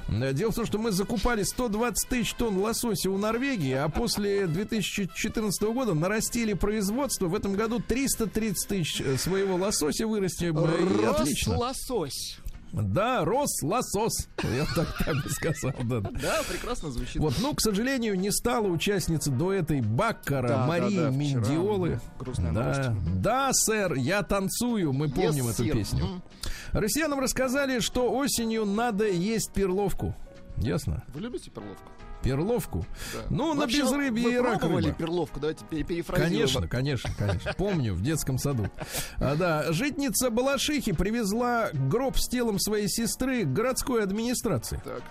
Э, 0.07 0.33
Дело 0.33 0.51
в 0.51 0.55
том, 0.55 0.65
что 0.65 0.79
мы 0.79 0.91
закупали 0.91 1.43
120 1.43 2.09
тысяч 2.09 2.33
тонн 2.33 2.57
лосося 2.57 3.11
у 3.11 3.17
Норвегии, 3.17 3.73
а 3.73 3.89
после 3.89 4.47
2014 4.47 5.61
года 5.73 5.93
нарастили 5.93 6.53
производство. 6.53 7.27
В 7.27 7.35
этом 7.35 7.53
году 7.53 7.79
330 7.79 8.67
тысяч 8.67 9.01
э, 9.01 9.17
своего 9.17 9.55
лосося 9.55 10.07
вырастим. 10.07 10.57
э, 10.57 10.81
и 10.81 11.05
Рос 11.05 11.19
отлично. 11.21 11.57
лосось. 11.57 12.37
Да, 12.73 13.23
рос 13.23 13.61
лосос. 13.61 14.27
Я 14.43 14.65
так, 14.75 14.87
так 15.05 15.15
бы 15.23 15.29
сказал. 15.29 15.71
Да, 15.83 15.99
да. 16.01 16.41
Прекрасно 16.49 16.89
звучит. 16.91 17.21
Вот, 17.21 17.35
ну, 17.39 17.53
к 17.53 17.61
сожалению, 17.61 18.19
не 18.19 18.31
стала 18.31 18.67
участница 18.67 19.29
дуэта 19.29 19.75
Баккара 19.83 20.47
Да, 20.47 20.65
Марии 20.65 20.95
да, 20.97 21.03
да, 21.05 21.09
Миндиолы. 21.11 21.99
грустная 22.19 22.51
да. 22.51 22.61
новость. 22.61 23.21
да, 23.21 23.49
сэр, 23.53 23.93
я 23.93 24.23
танцую. 24.23 24.91
Мы 24.91 25.07
помним 25.07 25.47
Yes, 25.47 25.51
эту 25.51 25.65
sir. 25.65 25.71
песню. 25.73 26.05
Мгм. 26.05 26.23
Россиянам 26.71 27.19
рассказали, 27.19 27.79
что 27.79 28.11
осенью 28.11 28.65
надо 28.65 29.07
есть 29.07 29.53
перловку. 29.53 30.15
Ясно? 30.57 31.03
Вы 31.13 31.21
любите 31.21 31.51
перловку? 31.51 31.83
Перловку. 32.23 32.85
Да. 33.13 33.19
Ну, 33.29 33.53
на 33.53 33.61
Вообще, 33.61 33.81
безрыбье 33.81 34.31
и 34.33 34.37
рак 34.37 34.63
рыба. 34.63 34.91
перловку? 34.93 35.39
Давайте 35.39 35.65
пере- 35.65 35.83
перефразируем. 35.83 36.33
Конечно, 36.39 36.67
конечно, 36.67 37.09
конечно. 37.17 37.53
Помню, 37.57 37.93
в 37.93 38.01
детском 38.01 38.37
саду. 38.37 38.69
А, 39.17 39.35
да, 39.35 39.71
житница 39.73 40.29
Балашихи 40.29 40.93
привезла 40.93 41.69
гроб 41.73 42.17
с 42.17 42.27
телом 42.29 42.59
своей 42.59 42.87
сестры 42.87 43.43
к 43.43 43.51
городской 43.53 44.03
администрации. 44.03 44.81
Так. 44.83 45.01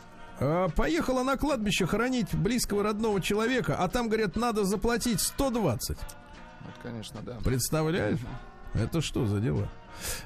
А, 0.41 0.69
Поехала 0.71 1.23
на 1.23 1.37
кладбище 1.37 1.87
хоронить 1.87 2.35
близкого 2.35 2.83
родного 2.83 3.21
человека, 3.21 3.77
а 3.79 3.89
там, 3.89 4.09
говорят, 4.09 4.37
надо 4.37 4.65
заплатить 4.65 5.21
120. 5.21 5.97
Ну, 5.99 6.71
это, 6.71 6.81
конечно, 6.83 7.21
да. 7.23 7.37
Представляешь? 7.45 8.19
Это 8.75 9.01
что 9.03 9.27
за 9.27 9.39
дела? 9.41 9.69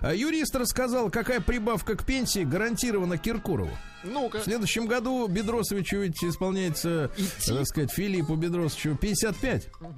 А 0.01 0.15
Юрист 0.15 0.55
рассказал, 0.57 1.11
какая 1.11 1.41
прибавка 1.41 1.97
к 1.97 2.05
пенсии 2.05 2.45
гарантирована 2.45 3.19
Киркорову. 3.19 3.77
Ну-ка. 4.05 4.39
В 4.41 4.45
следующем 4.45 4.87
году 4.87 5.27
Бедросовичу 5.27 5.99
ведь 5.99 6.23
исполняется, 6.23 7.11
так 7.47 7.67
сказать, 7.67 7.93
Филиппу 7.93 8.37
Бедросовичу 8.37 8.97
55. 8.97 9.69
А, 9.81 9.93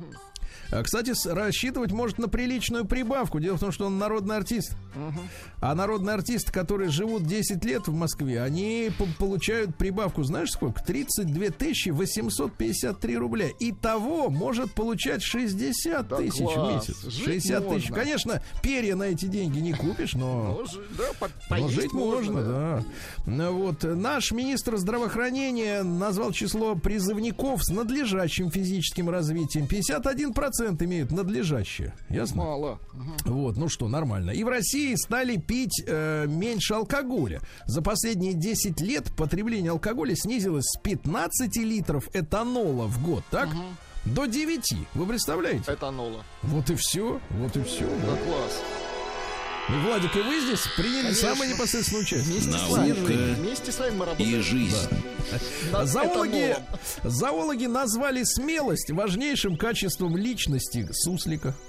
Кстати, 0.82 1.14
с- 1.14 1.26
рассчитывать 1.26 1.92
может 1.92 2.18
на 2.18 2.28
приличную 2.28 2.84
прибавку. 2.84 3.40
Дело 3.40 3.56
в 3.56 3.60
том, 3.60 3.72
что 3.72 3.86
он 3.86 3.98
народный 3.98 4.36
артист. 4.36 4.76
А 5.60 5.74
народные 5.74 6.14
артисты, 6.14 6.52
которые 6.52 6.90
живут 6.90 7.24
10 7.26 7.64
лет 7.64 7.88
в 7.88 7.94
Москве, 7.94 8.42
они 8.42 8.90
по- 8.96 9.06
получают 9.18 9.76
прибавку, 9.76 10.22
знаешь 10.24 10.50
сколько? 10.50 10.82
32 10.82 11.50
тысячи 11.50 11.88
853 11.90 13.16
рубля. 13.16 13.48
И 13.58 13.72
того 13.72 14.30
может 14.30 14.72
получать 14.72 15.22
60 15.22 16.08
Да 16.08 16.16
тысяч 16.16 16.40
в 16.40 16.44
класс. 16.54 16.88
месяц. 16.88 17.02
Жить 17.04 17.24
60 17.24 17.68
тысяч. 17.68 17.88
Конечно, 17.90 18.42
перья 18.62 18.94
на 18.96 19.04
эти 19.04 19.26
деньги 19.26 19.58
не 19.58 19.72
купишь, 19.72 20.14
но... 20.14 20.60
Ну, 20.60 20.80
да, 20.96 21.04
по- 21.18 21.56
Но 21.58 21.68
жить 21.68 21.92
можно, 21.92 22.42
да. 22.42 22.84
Ну 23.26 23.52
Вот 23.58 23.82
наш 23.84 24.32
министр 24.32 24.76
здравоохранения 24.76 25.82
назвал 25.82 26.32
число 26.32 26.74
призывников 26.76 27.62
с 27.64 27.70
надлежащим 27.70 28.50
физическим 28.50 29.10
развитием. 29.10 29.66
51% 29.66 30.57
имеют 30.60 31.10
надлежащее. 31.10 31.94
Ясно? 32.08 32.44
Мало. 32.44 32.78
Вот, 33.24 33.56
ну 33.56 33.68
что, 33.68 33.88
нормально. 33.88 34.30
И 34.30 34.44
в 34.44 34.48
России 34.48 34.94
стали 34.94 35.36
пить 35.36 35.82
э, 35.86 36.26
меньше 36.26 36.74
алкоголя. 36.74 37.40
За 37.66 37.82
последние 37.82 38.34
10 38.34 38.80
лет 38.80 39.12
потребление 39.16 39.72
алкоголя 39.72 40.14
снизилось 40.14 40.64
с 40.64 40.78
15 40.80 41.56
литров 41.58 42.08
этанола 42.14 42.86
в 42.86 43.04
год, 43.04 43.22
так? 43.30 43.48
До 44.04 44.26
9. 44.26 44.76
Вы 44.94 45.06
представляете? 45.06 45.72
Этанола. 45.72 46.22
Вот 46.42 46.70
и 46.70 46.74
все. 46.74 47.20
Вот 47.30 47.56
и 47.56 47.62
все. 47.62 47.84
Да, 47.84 48.16
класс. 48.16 48.62
И, 49.68 49.72
Владик, 49.86 50.16
и 50.16 50.20
вы 50.20 50.40
здесь 50.40 50.66
приняли 50.76 51.02
Конечно. 51.02 51.28
самое 51.34 51.52
непосредственное 51.52 52.02
участие. 52.02 52.32
Вместе 52.32 52.50
с 52.50 52.54
Наука 52.54 52.72
вами. 52.80 53.34
Вместе 53.34 53.72
с 53.72 53.78
вами 53.78 53.90
мы 53.96 54.04
работаем. 54.06 54.38
и 54.38 54.40
жизнь. 54.42 54.76
над 55.72 55.88
Зоологи, 55.88 56.56
зоологи 57.04 57.66
назвали 57.66 58.22
смелость 58.24 58.90
важнейшим 58.90 59.56
качеством 59.56 60.16
личности 60.16 60.88
суслика. 60.92 61.54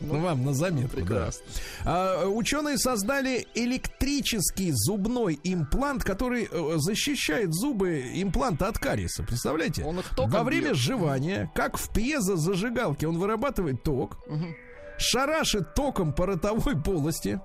Ну, 0.00 0.20
вам 0.20 0.44
на 0.44 0.52
заметку, 0.52 0.96
да. 0.96 1.02
Прекрасно. 1.02 1.44
А, 1.84 2.26
ученые 2.26 2.78
создали 2.78 3.46
электрический 3.54 4.70
зубной 4.72 5.38
имплант, 5.42 6.04
который 6.04 6.48
э, 6.50 6.74
защищает 6.78 7.52
зубы 7.52 8.02
импланта 8.14 8.68
от 8.68 8.78
кариеса. 8.78 9.22
Представляете? 9.22 9.84
Он 9.84 9.98
их 10.00 10.08
током 10.10 10.30
Во 10.30 10.42
время 10.44 10.68
бьет. 10.68 10.76
сживания, 10.76 11.50
как 11.54 11.78
в 11.78 11.92
пьезозажигалке, 11.92 13.06
он 13.08 13.18
вырабатывает 13.18 13.82
ток, 13.82 14.18
шарашит 15.00 15.74
током 15.74 16.12
по 16.12 16.26
ротовой 16.26 16.80
полости 16.80 17.40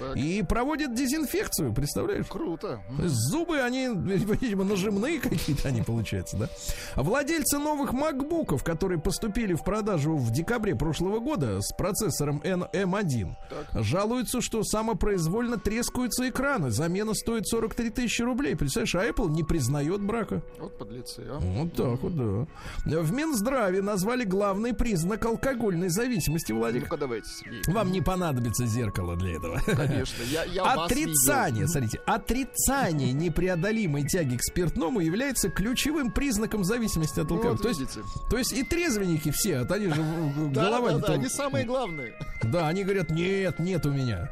Так. 0.00 0.16
и 0.16 0.42
проводит 0.42 0.94
дезинфекцию, 0.94 1.72
представляешь? 1.74 2.26
Круто. 2.26 2.80
Зубы, 2.98 3.60
они, 3.60 3.88
видимо, 3.94 4.64
нажимные 4.64 5.20
какие-то 5.20 5.68
они 5.68 5.82
получаются, 5.82 6.36
да? 6.36 6.48
Владельцы 6.96 7.58
новых 7.58 7.92
макбуков, 7.92 8.64
которые 8.64 8.98
поступили 9.00 9.54
в 9.54 9.62
продажу 9.62 10.16
в 10.16 10.32
декабре 10.32 10.74
прошлого 10.74 11.20
года 11.20 11.60
с 11.60 11.72
процессором 11.76 12.40
N- 12.42 12.64
M1, 12.72 13.34
жалуются, 13.74 14.40
что 14.40 14.62
самопроизвольно 14.64 15.58
трескаются 15.58 16.28
экраны. 16.28 16.70
Замена 16.70 17.12
стоит 17.14 17.46
43 17.46 17.90
тысячи 17.90 18.22
рублей. 18.22 18.56
Представляешь, 18.56 18.94
а 18.94 19.06
Apple 19.06 19.28
не 19.30 19.44
признает 19.44 20.00
брака. 20.02 20.42
Вот 20.58 20.78
подлецы, 20.78 21.24
а. 21.28 21.38
Вот 21.40 21.74
так 21.74 22.00
вот, 22.02 22.16
да. 22.16 23.00
В 23.00 23.12
Минздраве 23.12 23.82
назвали 23.82 24.24
главный 24.24 24.72
признак 24.72 25.26
алкогольной 25.26 25.88
зависимости, 25.90 26.52
Владик. 26.52 26.84
Ну-ка 26.84 26.96
давайте, 26.96 27.28
Сергей. 27.28 27.62
Вам 27.66 27.92
не 27.92 28.00
понадобится 28.00 28.64
зеркало 28.66 29.16
для 29.16 29.36
этого. 29.36 29.60
Конечно, 29.90 30.22
я, 30.24 30.44
я 30.44 30.62
Отрицание, 30.64 31.66
смотрите, 31.68 32.00
отрицание 32.06 33.12
непреодолимой 33.12 34.06
тяги 34.06 34.36
к 34.36 34.42
спиртному 34.42 35.00
является 35.00 35.48
ключевым 35.50 36.10
признаком 36.12 36.64
зависимости 36.64 37.20
от 37.20 37.30
Ну, 37.30 37.36
алкоголя. 37.36 37.52
вот 37.56 37.62
то, 37.62 37.68
есть, 37.68 37.98
то 38.30 38.38
есть 38.38 38.52
и 38.52 38.62
трезвенники 38.62 39.30
все, 39.30 39.58
а 39.58 39.74
они 39.74 39.86
же 39.88 40.00
э, 40.00 40.48
Да, 40.52 40.80
да, 40.80 40.98
да, 40.98 41.12
они 41.14 41.28
самые 41.28 41.64
главные. 41.64 42.14
Да, 42.42 42.68
они 42.68 42.84
говорят, 42.84 43.10
нет, 43.10 43.58
нет 43.58 43.84
у 43.86 43.90
меня. 43.90 44.30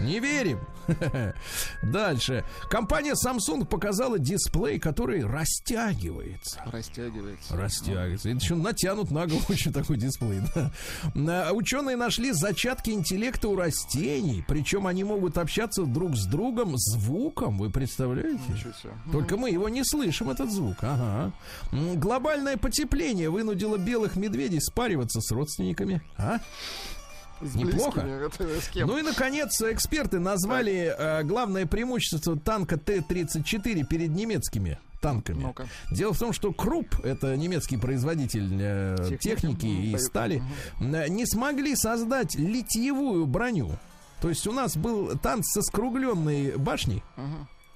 Не 0.00 0.20
верим. 0.20 0.60
Дальше. 1.82 2.44
Компания 2.70 3.14
Samsung 3.14 3.64
показала 3.64 4.18
дисплей, 4.18 4.78
который 4.78 5.24
растягивается. 5.24 6.62
Растягивается. 6.66 7.56
Растягивается. 7.56 8.28
Это 8.28 8.38
еще 8.38 8.54
натянут 8.54 9.10
на 9.10 9.26
голову 9.26 9.44
очень 9.48 9.72
такой 9.72 9.96
дисплей. 9.96 10.40
Да. 11.14 11.52
Ученые 11.52 11.96
нашли 11.96 12.32
зачатки 12.32 12.90
интеллекта 12.90 13.48
у 13.48 13.56
растений. 13.56 14.44
Причем 14.46 14.86
они 14.86 15.04
могут 15.04 15.38
общаться 15.38 15.84
друг 15.84 16.16
с 16.16 16.26
другом 16.26 16.76
звуком. 16.76 17.58
Вы 17.58 17.70
представляете? 17.70 18.40
Только 19.12 19.36
мы 19.36 19.50
его 19.50 19.68
не 19.68 19.84
слышим, 19.84 20.30
этот 20.30 20.50
звук. 20.50 20.76
Ага. 20.80 21.32
Глобальное 21.72 22.56
потепление 22.56 23.30
вынудило 23.30 23.76
белых 23.76 24.16
медведей 24.16 24.60
спариваться 24.60 25.20
с 25.20 25.30
родственниками. 25.30 26.02
А? 26.16 26.38
С 27.40 27.54
Неплохо. 27.54 28.30
кем? 28.72 28.88
Ну 28.88 28.98
и, 28.98 29.02
наконец, 29.02 29.60
эксперты 29.62 30.18
назвали 30.18 30.94
э, 30.96 31.22
главное 31.24 31.66
преимущество 31.66 32.38
танка 32.38 32.76
Т-34 32.78 33.84
перед 33.84 34.10
немецкими 34.10 34.78
танками. 35.02 35.42
Ну-ка. 35.42 35.68
Дело 35.92 36.12
в 36.14 36.18
том, 36.18 36.32
что 36.32 36.52
Круп, 36.52 36.86
это 37.04 37.36
немецкий 37.36 37.76
производитель 37.76 38.48
э, 38.58 38.96
Техники. 39.20 39.22
техники 39.22 39.66
и 39.66 39.92
Боев- 39.92 39.98
стали, 40.00 40.42
э, 40.80 41.08
не 41.08 41.26
смогли 41.26 41.76
создать 41.76 42.34
литьевую 42.36 43.26
броню. 43.26 43.70
То 44.22 44.30
есть 44.30 44.46
у 44.46 44.52
нас 44.52 44.76
был 44.76 45.16
танк 45.18 45.44
со 45.44 45.60
скругленной 45.60 46.56
башней, 46.56 47.02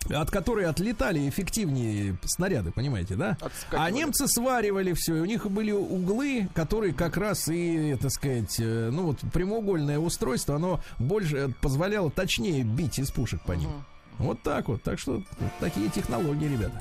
от 0.09 0.31
которой 0.31 0.67
отлетали 0.67 1.29
эффективнее 1.29 2.17
снаряды, 2.25 2.73
понимаете, 2.73 3.15
да? 3.15 3.37
Отскакивали. 3.41 3.89
А 3.89 3.91
немцы 3.91 4.27
сваривали 4.27 4.93
все, 4.95 5.17
и 5.17 5.21
у 5.21 5.25
них 5.25 5.51
были 5.51 5.73
углы, 5.73 6.49
которые 6.55 6.95
как 6.95 7.17
раз 7.17 7.49
и, 7.49 7.97
так 8.01 8.11
сказать, 8.11 8.57
э, 8.59 8.91
ну 8.93 9.07
вот 9.07 9.19
прямоугольное 9.33 9.99
устройство, 9.99 10.57
оно 10.57 10.81
больше 10.99 11.37
э, 11.37 11.49
позволяло 11.61 12.11
точнее 12.11 12.63
бить 12.63 12.99
из 12.99 13.11
пушек 13.11 13.41
по 13.43 13.53
ним. 13.53 13.71
Вот 14.19 14.43
так 14.43 14.69
вот. 14.69 14.83
Так 14.83 14.99
что 14.99 15.23
такие 15.61 15.89
технологии, 15.89 16.47
ребята. 16.47 16.81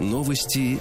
Новости 0.00 0.80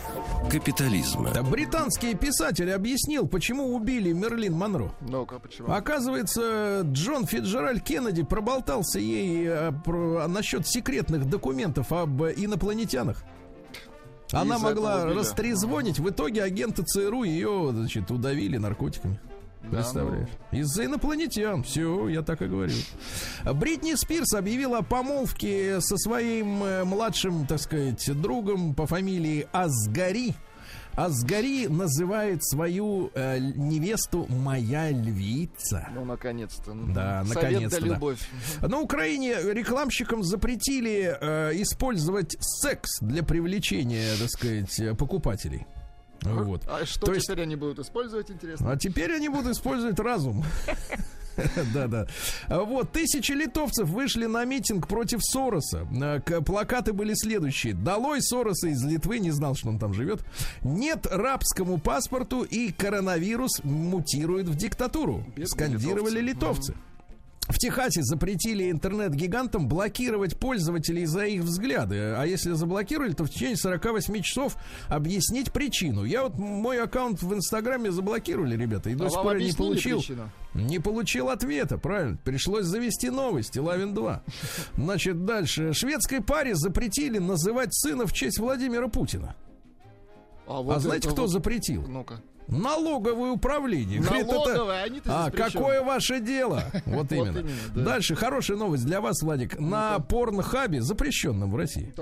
капитализма. 0.49 1.31
Да, 1.33 1.43
британский 1.43 2.15
писатель 2.15 2.71
объяснил, 2.71 3.27
почему 3.27 3.73
убили 3.75 4.11
Мерлин 4.11 4.53
Монро. 4.53 4.91
Ну-ка, 5.01 5.39
почему? 5.39 5.71
Оказывается, 5.71 6.81
Джон 6.83 7.25
Фиджеральд 7.25 7.83
Кеннеди 7.83 8.23
проболтался 8.23 8.99
ей 8.99 9.45
э, 9.47 9.71
про- 9.83 10.27
насчет 10.27 10.67
секретных 10.67 11.25
документов 11.29 11.91
об 11.91 12.23
инопланетянах. 12.23 13.23
Она 14.31 14.57
могла 14.57 15.05
растрезвонить, 15.05 15.99
в 15.99 16.09
итоге 16.09 16.43
агенты 16.43 16.83
ЦРУ 16.83 17.23
ее, 17.23 17.69
значит, 17.71 18.09
удавили 18.11 18.57
наркотиками. 18.57 19.19
Да, 19.71 19.77
Представляешь? 19.77 20.29
Из-за 20.51 20.85
инопланетян. 20.85 21.63
Все, 21.63 22.07
я 22.07 22.21
так 22.21 22.41
и 22.41 22.47
говорю. 22.47 22.73
Бритни 23.53 23.95
Спирс 23.95 24.33
объявила 24.33 24.79
о 24.79 24.83
помолвке 24.83 25.81
со 25.81 25.97
своим 25.97 26.63
э, 26.63 26.83
младшим, 26.83 27.45
так 27.47 27.59
сказать, 27.59 28.09
другом 28.21 28.75
по 28.75 28.85
фамилии 28.85 29.47
Асгари. 29.51 30.35
Асгари 30.95 31.67
называет 31.67 32.45
свою 32.45 33.11
э, 33.13 33.37
невесту 33.39 34.27
«моя 34.29 34.91
львица». 34.91 35.89
Ну, 35.93 36.05
наконец-то. 36.05 36.73
Да, 36.73 37.23
Совет 37.25 37.35
наконец-то, 37.35 37.81
да 37.81 37.87
да. 37.87 37.93
любовь. 37.93 38.29
На 38.61 38.79
Украине 38.79 39.35
рекламщикам 39.41 40.23
запретили 40.23 41.17
э, 41.19 41.51
использовать 41.61 42.37
секс 42.39 42.99
для 43.01 43.23
привлечения, 43.23 44.15
так 44.17 44.29
сказать, 44.29 44.97
покупателей. 44.97 45.65
Вот. 46.21 46.63
А 46.67 46.85
что 46.85 47.05
То 47.07 47.13
есть- 47.13 47.25
теперь 47.27 47.41
они 47.43 47.55
будут 47.55 47.79
использовать, 47.79 48.31
интересно? 48.31 48.71
А 48.71 48.77
теперь 48.77 49.13
они 49.13 49.29
будут 49.29 49.51
использовать 49.53 49.99
разум. 49.99 50.43
Да-да. 51.73 52.07
А 52.47 52.61
Вот, 52.63 52.93
тысячи 52.93 53.33
литовцев 53.33 53.89
вышли 53.89 54.25
на 54.25 54.45
митинг 54.45 54.87
против 54.87 55.19
Сороса. 55.21 55.85
К- 56.25 56.41
Плакаты 56.41 56.93
были 56.93 57.13
следующие. 57.13 57.73
Долой 57.73 58.21
Сороса 58.21 58.69
из 58.69 58.81
Литвы, 58.85 59.19
не 59.19 59.31
знал, 59.31 59.53
что 59.55 59.67
он 59.69 59.77
там 59.77 59.93
живет. 59.93 60.21
Нет 60.63 61.05
рабскому 61.11 61.77
паспорту 61.77 62.43
и 62.43 62.71
коронавирус 62.71 63.61
мутирует 63.63 64.47
в 64.47 64.55
диктатуру. 64.55 65.25
Скандировали 65.45 66.21
литовцы. 66.21 66.73
В 67.47 67.59
Техасе 67.59 68.01
запретили 68.01 68.71
интернет-гигантам 68.71 69.67
блокировать 69.67 70.35
пользователей 70.37 71.05
за 71.05 71.25
их 71.25 71.43
взгляды. 71.43 71.95
А 72.17 72.23
если 72.25 72.53
заблокировали, 72.53 73.13
то 73.13 73.23
в 73.23 73.29
течение 73.29 73.55
48 73.55 74.21
часов 74.23 74.57
объяснить 74.89 75.51
причину. 75.51 76.03
Я 76.05 76.23
вот 76.23 76.39
мой 76.39 76.81
аккаунт 76.81 77.21
в 77.21 77.33
Инстаграме 77.35 77.91
заблокировали, 77.91 78.57
ребята, 78.57 78.89
и 78.89 78.95
до 78.95 79.05
А 79.05 79.09
сих 79.09 79.17
вам 79.17 79.25
пор 79.27 79.37
не 79.37 79.51
получил. 79.53 79.99
причину? 79.99 80.29
Не 80.55 80.79
получил 80.79 81.29
ответа, 81.29 81.77
правильно. 81.77 82.17
Пришлось 82.23 82.65
завести 82.65 83.11
новости. 83.11 83.59
Лавин 83.59 83.93
2. 83.93 84.23
Значит, 84.77 85.25
дальше. 85.25 85.71
Шведской 85.73 86.21
паре 86.21 86.55
запретили 86.55 87.19
называть 87.19 87.75
сына 87.75 88.07
в 88.07 88.13
честь 88.13 88.39
Владимира 88.39 88.87
Путина. 88.87 89.35
А, 90.47 90.57
а 90.59 90.61
вот 90.61 90.81
знаете, 90.81 91.07
это 91.07 91.13
кто 91.13 91.21
вот- 91.23 91.31
запретил? 91.31 91.83
Ну-ка. 91.87 92.21
Налоговое 92.47 93.31
управление. 93.31 93.99
Говорит, 94.01 94.27
это- 94.27 94.33
Налоговое, 94.35 95.01
А, 95.05 95.31
какое 95.31 95.81
ваше 95.81 96.19
дело? 96.19 96.63
Вот 96.85 97.11
именно. 97.11 97.39
именно, 97.39 97.49
да. 97.73 97.83
Дальше 97.83 98.15
хорошая 98.15 98.57
новость 98.57 98.85
для 98.85 99.01
вас, 99.01 99.21
Владик. 99.21 99.59
На 99.59 99.99
порнхабе, 99.99 100.81
запрещенном 100.81 101.51
в 101.51 101.55
России, 101.55 101.93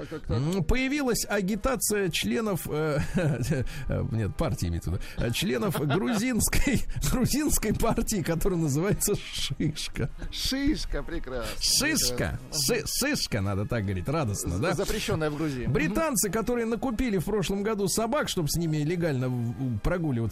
появилась 0.68 1.26
агитация 1.28 2.10
членов, 2.10 2.68
э, 2.70 3.00
нет, 4.12 4.36
партии 4.36 4.68
имеется 4.68 4.92
в 4.92 4.94
виду, 4.94 5.04
э, 5.18 5.32
членов 5.32 5.80
грузинской, 5.80 6.82
грузинской 7.12 7.74
партии, 7.74 8.22
которая 8.22 8.60
называется 8.60 9.14
Шишка. 9.16 10.10
Шишка, 10.32 11.04
прекрасно. 11.04 11.48
Шишка. 11.62 12.40
Ши- 12.52 12.84
Шишка, 12.86 13.42
надо 13.42 13.66
так 13.66 13.84
говорить, 13.84 14.08
радостно, 14.08 14.60
да? 14.60 14.74
Запрещенная 14.74 15.30
в 15.30 15.38
Грузии. 15.38 15.66
Британцы, 15.66 16.30
которые 16.30 16.66
накупили 16.66 17.18
в 17.18 17.26
прошлом 17.26 17.64
году 17.64 17.88
собак, 17.88 18.30
чтобы 18.30 18.48
с 18.50 18.56
ними 18.56 18.78
легально 18.78 19.30
в- 19.30 19.80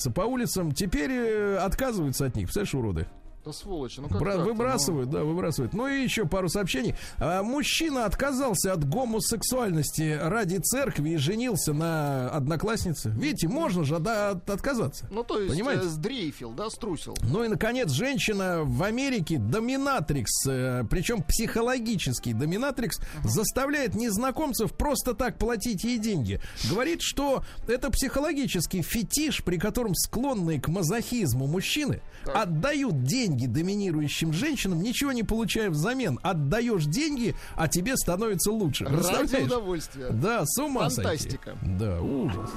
прогуливаться 0.01 0.11
по 0.11 0.21
улицам, 0.21 0.71
теперь 0.71 1.11
э, 1.11 1.57
отказываются 1.57 2.25
от 2.25 2.35
них. 2.35 2.47
Представляешь, 2.47 2.73
уроды? 2.73 3.07
Да 3.43 3.51
сволочи, 3.53 3.99
ну 3.99 4.07
как 4.07 4.19
Бра- 4.19 4.33
так-то, 4.33 4.47
выбрасывают, 4.49 5.09
да, 5.09 5.23
выбрасывают. 5.23 5.73
Ну 5.73 5.87
и 5.87 6.03
еще 6.03 6.27
пару 6.27 6.47
сообщений. 6.47 6.93
А, 7.17 7.41
мужчина 7.41 8.05
отказался 8.05 8.71
от 8.73 8.87
гомосексуальности 8.87 10.19
ради 10.21 10.57
церкви 10.57 11.11
и 11.11 11.17
женился 11.17 11.73
на 11.73 12.29
однокласснице. 12.29 13.09
Видите, 13.09 13.47
можно 13.47 13.83
же 13.83 13.97
да, 13.97 14.31
от- 14.31 14.47
отказаться. 14.49 15.07
Ну, 15.09 15.23
то 15.23 15.39
есть 15.39 15.53
Понимаете? 15.55 15.85
э, 15.85 15.89
сдрейфил, 15.89 16.51
да, 16.51 16.69
струсил. 16.69 17.15
Ну 17.23 17.43
и, 17.43 17.47
наконец, 17.47 17.89
женщина 17.91 18.61
в 18.63 18.83
Америке, 18.83 19.39
доминатрикс, 19.39 20.45
э, 20.47 20.83
причем 20.89 21.23
психологический 21.23 22.33
доминатрикс, 22.33 22.99
заставляет 23.23 23.95
незнакомцев 23.95 24.73
просто 24.73 25.15
так 25.15 25.39
платить 25.39 25.83
ей 25.83 25.97
деньги. 25.97 26.39
Говорит, 26.69 26.99
что 27.01 27.43
это 27.67 27.89
психологический 27.89 28.83
фетиш, 28.83 29.43
при 29.43 29.57
котором 29.57 29.95
склонные 29.95 30.61
к 30.61 30.67
мазохизму 30.67 31.47
мужчины 31.47 32.01
отдают 32.25 33.03
деньги 33.03 33.30
доминирующим 33.35 34.33
женщинам, 34.33 34.81
ничего 34.81 35.11
не 35.11 35.23
получая 35.23 35.69
взамен. 35.69 36.19
Отдаешь 36.23 36.85
деньги, 36.85 37.35
а 37.55 37.67
тебе 37.67 37.95
становится 37.95 38.51
лучше. 38.51 38.85
Ради 38.85 39.43
удовольствия. 39.43 40.09
Да, 40.09 40.45
с 40.45 40.57
ума 40.61 40.89
сойти. 40.89 41.37
Фантастика. 41.37 41.57
Да, 41.61 42.01
ужас. 42.01 42.49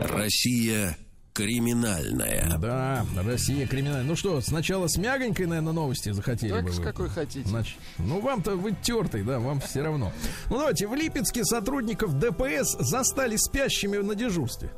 Россия 0.00 0.96
криминальная. 1.34 2.56
Да, 2.58 3.04
Россия 3.22 3.66
криминальная. 3.66 4.04
Ну 4.04 4.16
что, 4.16 4.40
сначала 4.40 4.86
с 4.86 4.96
мягонькой, 4.96 5.46
наверное, 5.46 5.72
новости 5.72 6.10
захотели 6.12 6.52
Так, 6.52 6.64
бы 6.64 6.72
с 6.72 6.78
какой 6.78 7.08
хотите. 7.10 7.46
Значит, 7.48 7.76
ну 7.98 8.20
вам-то 8.20 8.56
вы 8.56 8.74
тертый, 8.82 9.22
да, 9.24 9.40
вам 9.40 9.60
все 9.60 9.82
равно. 9.82 10.12
Ну 10.48 10.58
давайте, 10.58 10.86
в 10.86 10.94
Липецке 10.94 11.44
сотрудников 11.44 12.18
ДПС 12.18 12.76
застали 12.78 13.36
спящими 13.36 13.98
на 13.98 14.14
дежурстве. 14.14 14.70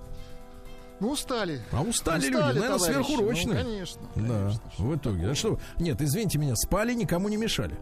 Ну, 0.99 1.11
устали. 1.11 1.61
А 1.73 1.83
устали, 1.83 2.23
люди, 2.25 2.37
Устали, 2.37 2.59
наверное, 2.59 2.79
товарищи. 2.79 3.07
сверхурочные. 3.07 3.59
Ну, 3.59 3.65
конечно. 3.65 4.03
Да, 4.17 4.39
конечно. 4.39 4.63
в 4.79 4.97
итоге. 4.97 5.29
А 5.31 5.35
что? 5.35 5.61
Нет, 5.79 6.01
извините 6.01 6.39
меня, 6.39 6.57
спали, 6.57 6.95
никому 6.95 7.29
не 7.29 7.37
мешали. 7.37 7.79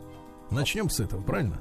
Начнем 0.50 0.90
с 0.90 0.98
этого, 0.98 1.22
правильно? 1.22 1.60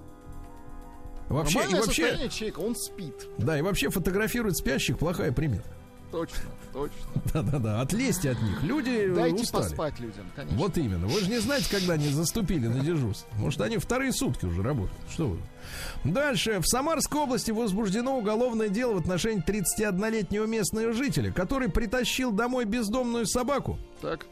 Вообще, 1.29 1.61
и 1.69 1.75
вообще, 1.75 2.27
человека, 2.29 2.59
он 2.59 2.75
спит. 2.75 3.27
да, 3.37 3.57
и 3.57 3.61
вообще 3.61 3.89
фотографировать 3.89 4.57
спящих 4.57 4.97
плохая 4.97 5.31
примета. 5.31 5.69
Точно, 6.13 6.37
точно. 6.71 6.97
Да-да-да, 7.33 7.81
отлезьте 7.81 8.29
от 8.29 8.41
них. 8.43 8.61
Люди 8.61 9.07
Дайте 9.07 9.41
устали. 9.41 9.63
поспать 9.63 9.99
людям, 9.99 10.25
конечно. 10.35 10.57
Вот 10.59 10.77
именно. 10.77 11.07
Вы 11.07 11.21
же 11.21 11.29
не 11.31 11.39
знаете, 11.39 11.65
когда 11.71 11.93
они 11.95 12.07
заступили 12.09 12.67
на 12.67 12.81
дежурство. 12.81 13.27
Может, 13.39 13.61
они 13.61 13.79
вторые 13.79 14.13
сутки 14.13 14.45
уже 14.45 14.61
работают. 14.61 14.95
Что 15.11 15.29
вы? 15.29 15.39
Дальше. 16.03 16.59
В 16.59 16.67
Самарской 16.67 17.19
области 17.19 17.49
возбуждено 17.49 18.15
уголовное 18.15 18.69
дело 18.69 18.93
в 18.93 18.97
отношении 18.97 19.43
31-летнего 19.43 20.45
местного 20.45 20.93
жителя, 20.93 21.31
который 21.31 21.67
притащил 21.69 22.31
домой 22.31 22.65
бездомную 22.65 23.25
собаку. 23.25 23.79
Так. 23.99 24.27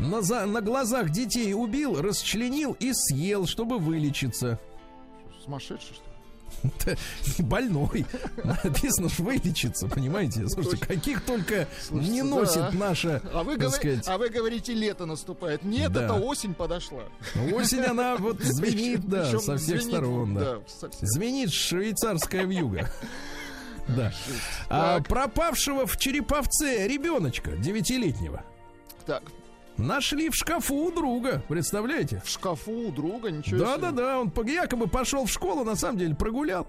На, 0.00 0.20
за- 0.20 0.46
на 0.46 0.60
глазах 0.62 1.10
детей 1.10 1.54
убил, 1.54 2.02
расчленил 2.02 2.76
и 2.80 2.90
съел, 2.92 3.46
чтобы 3.46 3.78
вылечиться. 3.78 4.58
Сумасшедший, 5.44 5.94
что 5.94 6.04
ли? 6.04 6.13
Больной. 7.38 8.06
Написано, 8.64 9.08
что 9.08 9.22
вылечиться, 9.24 9.86
понимаете? 9.86 10.48
Слушайте, 10.48 10.86
каких 10.86 11.22
только 11.22 11.68
Слушайте, 11.82 12.12
не 12.12 12.22
да. 12.22 12.28
носит 12.28 12.72
наша, 12.72 13.20
А 13.32 13.42
вы, 13.42 13.56
так 13.56 13.68
говори- 13.68 13.76
сказать, 13.76 14.08
а 14.08 14.18
вы 14.18 14.28
говорите, 14.30 14.72
лето 14.74 15.06
наступает. 15.06 15.62
Нет, 15.64 15.92
Да. 15.92 16.04
это 16.04 16.14
осень 16.14 16.54
подошла. 16.54 17.02
Осень, 17.52 17.80
она 17.82 18.16
вот 18.18 18.40
звенит, 18.40 19.06
да, 19.08 19.24
Причем 19.24 19.40
со 19.40 19.56
всех 19.56 19.82
звенит, 19.82 19.84
сторон, 19.98 20.34
да. 20.34 20.40
да, 20.40 20.60
совсем. 20.66 21.06
Звенит 21.08 21.52
швейцарская 21.52 22.44
вьюга. 22.44 22.90
Да. 23.86 24.14
А 24.70 25.00
пропавшего 25.02 25.86
в 25.86 25.98
Череповце 25.98 26.88
ребеночка 26.88 27.50
девятилетнего 27.50 28.42
Так, 29.04 29.22
нашли 29.76 30.30
в 30.30 30.34
шкафу 30.34 30.74
у 30.74 30.90
друга, 30.92 31.42
представляете? 31.48 32.22
в 32.24 32.28
шкафу 32.28 32.70
у 32.72 32.90
друга, 32.92 33.30
ничего 33.30 33.58
Да, 33.60 33.72
себе. 33.74 33.82
да, 33.82 33.90
да, 33.92 34.20
он 34.20 34.32
якобы 34.46 34.86
пошел 34.86 35.24
в 35.26 35.30
школу, 35.30 35.64
на 35.64 35.76
самом 35.76 35.98
деле 35.98 36.14
прогулял. 36.14 36.66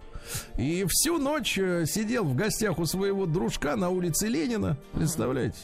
И 0.57 0.85
всю 0.89 1.17
ночь 1.17 1.57
э, 1.57 1.85
сидел 1.85 2.23
в 2.25 2.35
гостях 2.35 2.79
у 2.79 2.85
своего 2.85 3.25
дружка 3.25 3.75
на 3.75 3.89
улице 3.89 4.27
Ленина, 4.27 4.77
представляете? 4.93 5.57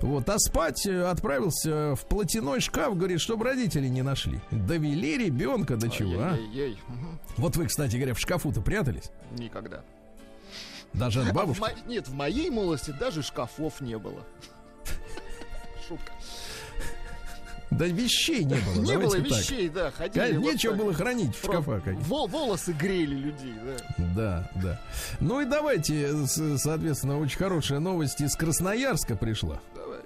Вот, 0.00 0.28
а 0.28 0.38
спать 0.38 0.84
э, 0.86 1.02
отправился 1.04 1.94
в 1.94 2.04
платяной 2.06 2.60
шкаф, 2.60 2.96
говорит, 2.96 3.20
чтобы 3.20 3.44
родители 3.44 3.88
не 3.88 4.02
нашли. 4.02 4.40
Довели 4.50 5.16
ребенка 5.16 5.76
до 5.76 5.88
чего, 5.88 6.20
а? 6.22 6.36
Ей-ей-ей. 6.36 6.78
Вот 7.36 7.56
вы, 7.56 7.66
кстати 7.66 7.96
говоря, 7.96 8.14
в 8.14 8.18
шкафу-то 8.18 8.60
прятались? 8.60 9.10
Никогда. 9.32 9.82
Даже 10.92 11.20
от 11.22 11.28
А 11.28 11.30
в 11.30 11.34
бабушки? 11.34 11.60
мо- 11.60 11.70
Нет, 11.86 12.08
в 12.08 12.14
моей 12.14 12.50
молодости 12.50 12.92
даже 12.98 13.22
шкафов 13.22 13.80
не 13.80 13.96
было. 13.96 14.22
Шутка. 15.88 16.12
Да 17.70 17.86
вещей 17.86 18.44
не 18.44 18.54
было. 18.54 18.82
Не 18.84 18.98
было 18.98 19.14
вещей, 19.16 19.68
да, 19.68 19.90
ходили. 19.90 20.36
Нечего 20.36 20.74
было 20.74 20.92
хранить 20.92 21.34
в 21.36 21.44
шкафах. 21.44 21.82
волосы 22.06 22.72
грели 22.72 23.14
людей, 23.14 23.54
да. 23.64 24.04
Да, 24.14 24.50
да. 24.62 24.80
Ну 25.20 25.40
и 25.40 25.44
давайте, 25.44 26.26
соответственно, 26.26 27.18
очень 27.18 27.38
хорошая 27.38 27.78
новость 27.78 28.20
из 28.20 28.34
Красноярска 28.34 29.16
пришла. 29.16 29.60
Давайте. 29.74 30.00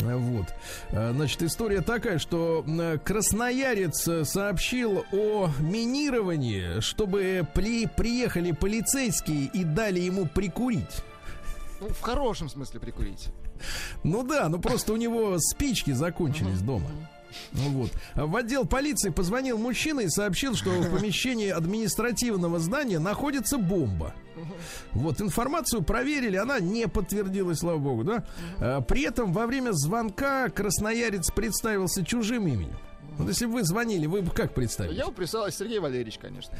Э, 0.00 0.16
Вот. 0.16 0.46
Э, 0.90 1.12
Значит, 1.12 1.42
история 1.42 1.80
такая, 1.80 2.18
что 2.18 2.64
красноярец 3.04 4.06
э, 4.08 4.24
сообщил 4.24 5.04
о 5.12 5.50
минировании, 5.60 6.80
чтобы 6.80 7.46
при, 7.54 7.86
приехали 7.86 8.52
полицейские 8.52 9.46
и 9.46 9.64
дали 9.64 10.00
ему 10.00 10.26
прикурить. 10.26 11.02
Ну, 11.80 11.88
в 11.88 12.00
хорошем 12.00 12.48
смысле 12.48 12.80
прикурить. 12.80 13.28
Ну 14.04 14.22
да, 14.22 14.48
ну 14.48 14.58
просто 14.58 14.92
у 14.92 14.96
него 14.96 15.38
спички 15.38 15.92
закончились 15.92 16.60
дома. 16.60 16.90
Ну 17.52 17.70
Вот. 17.70 17.90
В 18.14 18.36
отдел 18.36 18.64
полиции 18.66 19.10
позвонил 19.10 19.58
мужчина 19.58 20.00
и 20.00 20.08
сообщил, 20.08 20.54
что 20.54 20.70
в 20.70 20.90
помещении 20.90 21.48
административного 21.48 22.58
здания 22.58 22.98
находится 22.98 23.58
бомба. 23.58 24.14
Вот, 24.92 25.20
информацию 25.20 25.82
проверили, 25.82 26.36
она 26.36 26.60
не 26.60 26.86
подтвердилась, 26.86 27.58
слава 27.58 27.78
богу, 27.78 28.04
да. 28.04 28.24
А, 28.58 28.80
При 28.80 29.02
этом 29.02 29.32
во 29.32 29.46
время 29.46 29.72
звонка 29.72 30.48
красноярец 30.48 31.30
представился 31.30 32.04
чужим 32.04 32.46
именем. 32.46 32.78
Вот 33.18 33.28
если 33.28 33.46
бы 33.46 33.54
вы 33.54 33.64
звонили, 33.64 34.06
вы 34.06 34.22
бы 34.22 34.30
как 34.30 34.54
представили? 34.54 34.94
Я 34.94 35.06
бы 35.06 35.12
представил 35.12 35.50
Сергей 35.50 35.80
Валерьевич, 35.80 36.18
конечно. 36.18 36.54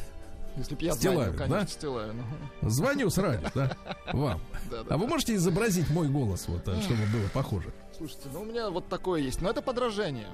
Если 0.59 0.75
бы 0.75 0.85
я 0.85 0.93
Стилавин, 0.93 1.21
звонил, 1.21 1.39
конечно, 1.39 1.61
да? 1.61 1.67
Стилавин. 1.67 2.25
Звоню 2.63 3.11
с 3.11 3.19
радио, 3.19 3.49
да, 3.55 3.77
вам. 4.13 4.41
Да, 4.71 4.83
да. 4.83 4.95
А 4.95 4.99
вы 4.99 5.07
можете 5.07 5.35
изобразить 5.37 5.89
мой 5.91 6.09
голос, 6.09 6.49
вот, 6.49 6.67
а, 6.67 6.81
чтобы 6.83 7.07
было 7.07 7.29
похоже? 7.33 7.73
Слушайте, 7.97 8.29
ну 8.33 8.43
у 8.43 8.45
меня 8.45 8.69
вот 8.69 8.89
такое 8.89 9.21
есть. 9.21 9.41
Но 9.41 9.51
это 9.51 9.63
подражание. 9.63 10.27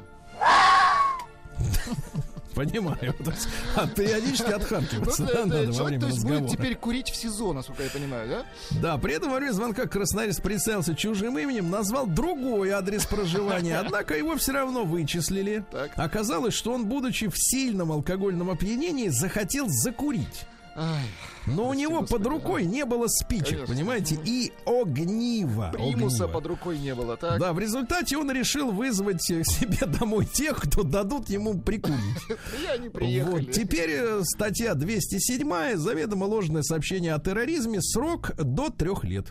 Понимаю. 2.55 3.15
То 3.25 3.31
есть, 3.31 3.49
а 3.77 3.87
периодически 3.87 4.51
Ну, 4.51 4.57
отхаркиваться 4.57 5.25
да, 5.25 5.45
надо 5.47 5.73
человек, 5.75 6.01
то 6.01 6.07
есть, 6.07 6.23
будет 6.23 6.33
разговора. 6.33 6.49
теперь 6.57 6.75
курить 6.77 7.11
в 7.11 7.17
СИЗО, 7.17 7.53
насколько 7.53 7.83
я 7.83 7.91
понимаю, 7.91 8.29
да? 8.29 8.45
Да, 8.81 8.99
при 8.99 9.15
этом 9.15 9.31
во 9.31 9.37
время 9.39 9.53
звонка 9.53 9.87
красноярец 9.87 10.41
представился 10.41 10.95
чужим 10.95 11.39
именем, 11.39 11.71
назвал 11.71 12.07
другой 12.07 12.71
адрес 12.71 13.05
проживания, 13.07 13.79
однако 13.79 14.17
его 14.17 14.37
все 14.37 14.53
равно 14.53 14.85
вычислили. 14.85 15.65
Так. 15.71 15.93
Оказалось, 15.97 16.55
что 16.55 16.73
он, 16.73 16.87
будучи 16.87 17.29
в 17.29 17.35
сильном 17.37 17.91
алкогольном 17.93 18.51
опьянении, 18.51 19.09
захотел 19.09 19.67
закурить. 19.69 20.47
Ай, 20.77 21.05
Но 21.47 21.69
у 21.69 21.75
него 21.75 22.01
господи, 22.01 22.23
под 22.25 22.27
рукой 22.33 22.65
не 22.65 22.85
было 22.85 23.07
спичек, 23.07 23.51
Конечно. 23.51 23.75
понимаете, 23.75 24.19
и 24.25 24.53
огнива. 24.65 25.71
примуса 25.73 26.25
огнива. 26.25 26.39
под 26.39 26.47
рукой 26.47 26.79
не 26.79 26.95
было, 26.95 27.17
так? 27.17 27.39
Да, 27.39 27.53
в 27.53 27.59
результате 27.59 28.17
он 28.17 28.31
решил 28.31 28.71
вызвать 28.73 29.23
себе 29.23 29.87
домой 29.87 30.27
тех, 30.27 30.61
кто 30.63 30.83
дадут 30.83 31.29
ему 31.29 31.59
прикурить. 31.61 31.99
Они 32.73 32.89
приехали. 32.89 33.45
Вот, 33.45 33.53
теперь 33.53 33.91
э, 33.91 34.21
статья 34.25 34.75
207 34.75 35.77
заведомо 35.77 36.25
ложное 36.25 36.63
сообщение 36.63 37.15
о 37.15 37.19
терроризме, 37.21 37.81
срок 37.83 38.33
до 38.37 38.71
трех 38.71 39.05
лет. 39.05 39.27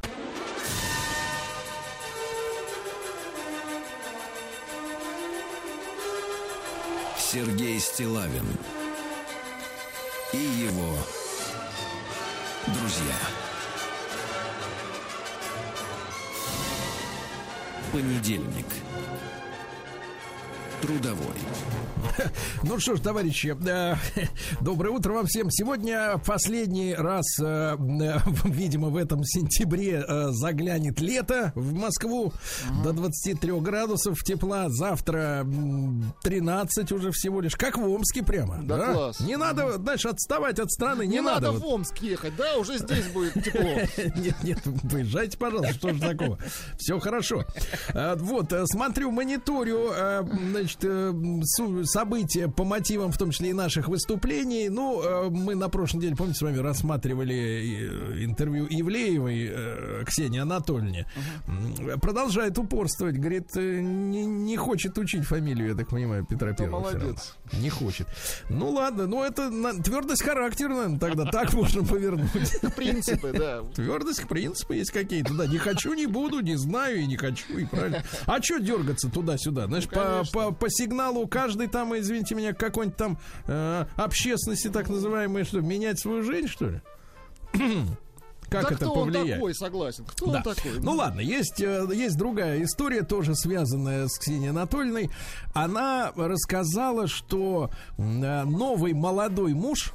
Сергей 7.18 7.80
Стилавин 7.80 8.46
и 10.34 10.38
его 10.38 10.96
друзья. 12.68 13.16
Понедельник. 17.92 18.83
Трудовой. 20.84 21.38
Ну 22.64 22.80
что 22.80 22.96
ж, 22.96 23.00
товарищи, 23.00 23.56
э, 23.66 23.96
доброе 24.62 24.90
утро 24.90 25.14
вам 25.14 25.26
всем. 25.26 25.50
Сегодня 25.50 26.18
последний 26.26 26.94
раз, 26.94 27.26
э, 27.42 27.76
э, 27.78 28.18
видимо, 28.46 28.90
в 28.90 28.98
этом 28.98 29.24
сентябре 29.24 30.04
э, 30.08 30.28
заглянет 30.32 31.00
лето 31.02 31.52
в 31.56 31.74
Москву 31.74 32.34
до 32.84 32.94
23 32.94 33.52
градусов 33.60 34.24
тепла. 34.24 34.66
Завтра 34.70 35.42
м, 35.42 36.14
13 36.24 36.92
уже 36.92 37.12
всего 37.12 37.42
лишь, 37.42 37.56
как 37.56 37.78
в 37.78 37.90
Омске 37.90 38.24
прямо. 38.24 38.60
Да 38.64 38.94
класс. 38.94 39.20
Не 39.22 39.38
надо, 39.38 39.74
знаешь, 39.78 40.06
отставать 40.06 40.60
от 40.60 40.72
страны, 40.72 41.04
не, 41.08 41.16
Не, 41.16 41.22
надо, 41.22 41.52
вот. 41.52 41.62
в 41.62 41.66
Омск 41.66 41.98
ехать, 42.02 42.36
да? 42.36 42.58
Уже 42.58 42.78
здесь 42.78 43.08
будет 43.08 43.34
тепло. 43.44 43.62
Нет, 44.16 44.36
нет, 44.44 44.60
поезжайте, 44.90 45.38
пожалуйста, 45.38 45.74
что 45.74 45.94
же 45.94 46.00
такого. 46.00 46.38
Все 46.78 47.00
хорошо. 47.00 47.44
А, 47.94 48.16
Вот, 48.16 48.52
э, 48.54 48.66
смотрю, 48.68 49.12
мониторю, 49.12 49.92
э, 49.94 50.24
значит, 50.74 50.80
э, 50.84 51.84
события 51.86 52.48
по 52.48 52.64
мотивам, 52.64 53.12
в 53.12 53.18
том 53.18 53.32
числе 53.32 53.50
и 53.50 53.54
наших 53.54 53.88
выступлений. 53.88 54.70
Ну, 54.70 55.02
э, 55.02 55.30
мы 55.30 55.56
на 55.56 55.70
прошлой 55.70 55.98
неделе, 55.98 56.16
помните, 56.16 56.40
с 56.40 56.42
вами 56.42 56.58
рассматривали 56.58 57.36
э, 57.36 58.24
интервью 58.26 58.68
Ивлеевой 58.70 59.50
э, 59.52 60.04
Ксении 60.06 60.40
Анатольевне. 60.40 61.08
Продолжает 62.02 62.58
упорствовать, 62.58 63.18
говорит, 63.18 63.56
не, 63.56 64.26
не 64.26 64.58
хочет 64.58 64.98
учить 64.98 65.26
фамилию, 65.26 65.70
я 65.70 65.76
так 65.76 65.90
понимаю, 65.90 66.26
Петра 66.26 66.54
Первого. 66.54 66.82
молодец. 66.82 67.36
Не 67.54 67.70
хочет. 67.70 68.08
Ну 68.50 68.70
ладно, 68.72 69.08
ну 69.08 69.24
это 69.24 69.50
на- 69.50 69.82
твердость 69.82 70.24
характера, 70.24 70.70
наверное, 70.70 71.00
тогда 71.00 71.26
так 71.26 71.54
можно 71.54 71.84
повернуть. 71.84 72.30
Принципы, 72.76 73.32
да. 73.34 73.62
Твердость, 73.76 74.28
принципы 74.28 74.76
есть 74.76 74.92
какие-то, 74.92 75.34
да. 75.34 75.48
Не 75.48 75.58
хочу, 75.58 75.94
не 75.94 76.08
буду, 76.08 76.40
не 76.40 76.56
знаю 76.56 77.02
и 77.02 77.06
не 77.06 77.18
хочу, 77.18 77.58
и 77.58 77.66
правильно. 77.66 78.04
А 78.26 78.42
что 78.42 78.60
дергаться 78.60 79.10
туда-сюда? 79.10 79.68
Знаешь, 79.68 79.88
по, 79.88 79.96
конечно. 79.96 80.32
по, 80.34 80.52
по 80.64 80.70
сигналу 80.70 81.28
каждый 81.28 81.68
там, 81.68 81.94
извините 81.98 82.36
меня, 82.36 82.54
какой-нибудь 82.54 82.96
там 82.96 83.18
э, 83.48 83.86
общественности, 83.98 84.70
так 84.70 84.88
называемой, 84.88 85.44
что, 85.44 85.60
менять 85.60 86.00
свою 86.00 86.24
жизнь, 86.24 86.48
что 86.48 86.70
ли? 86.70 86.82
Как 88.50 88.62
да 88.62 88.68
это 88.70 88.76
кто 88.78 88.94
повлияет? 88.94 89.26
он 89.26 89.34
такой, 89.34 89.56
согласен? 89.56 90.06
Кто 90.06 90.28
Да. 90.28 90.38
он 90.38 90.44
такой? 90.44 90.80
Ну 90.80 90.94
ладно, 90.94 91.20
есть, 91.20 91.60
э, 91.60 91.86
есть 91.94 92.18
другая 92.18 92.64
история, 92.64 93.02
тоже 93.02 93.36
связанная 93.36 94.08
с 94.08 94.18
Ксенией 94.18 94.52
Анатольевной. 94.52 95.10
Она 95.54 96.14
рассказала, 96.16 97.08
что 97.08 97.70
э, 97.98 98.44
новый 98.46 98.94
молодой 98.94 99.54
муж 99.54 99.92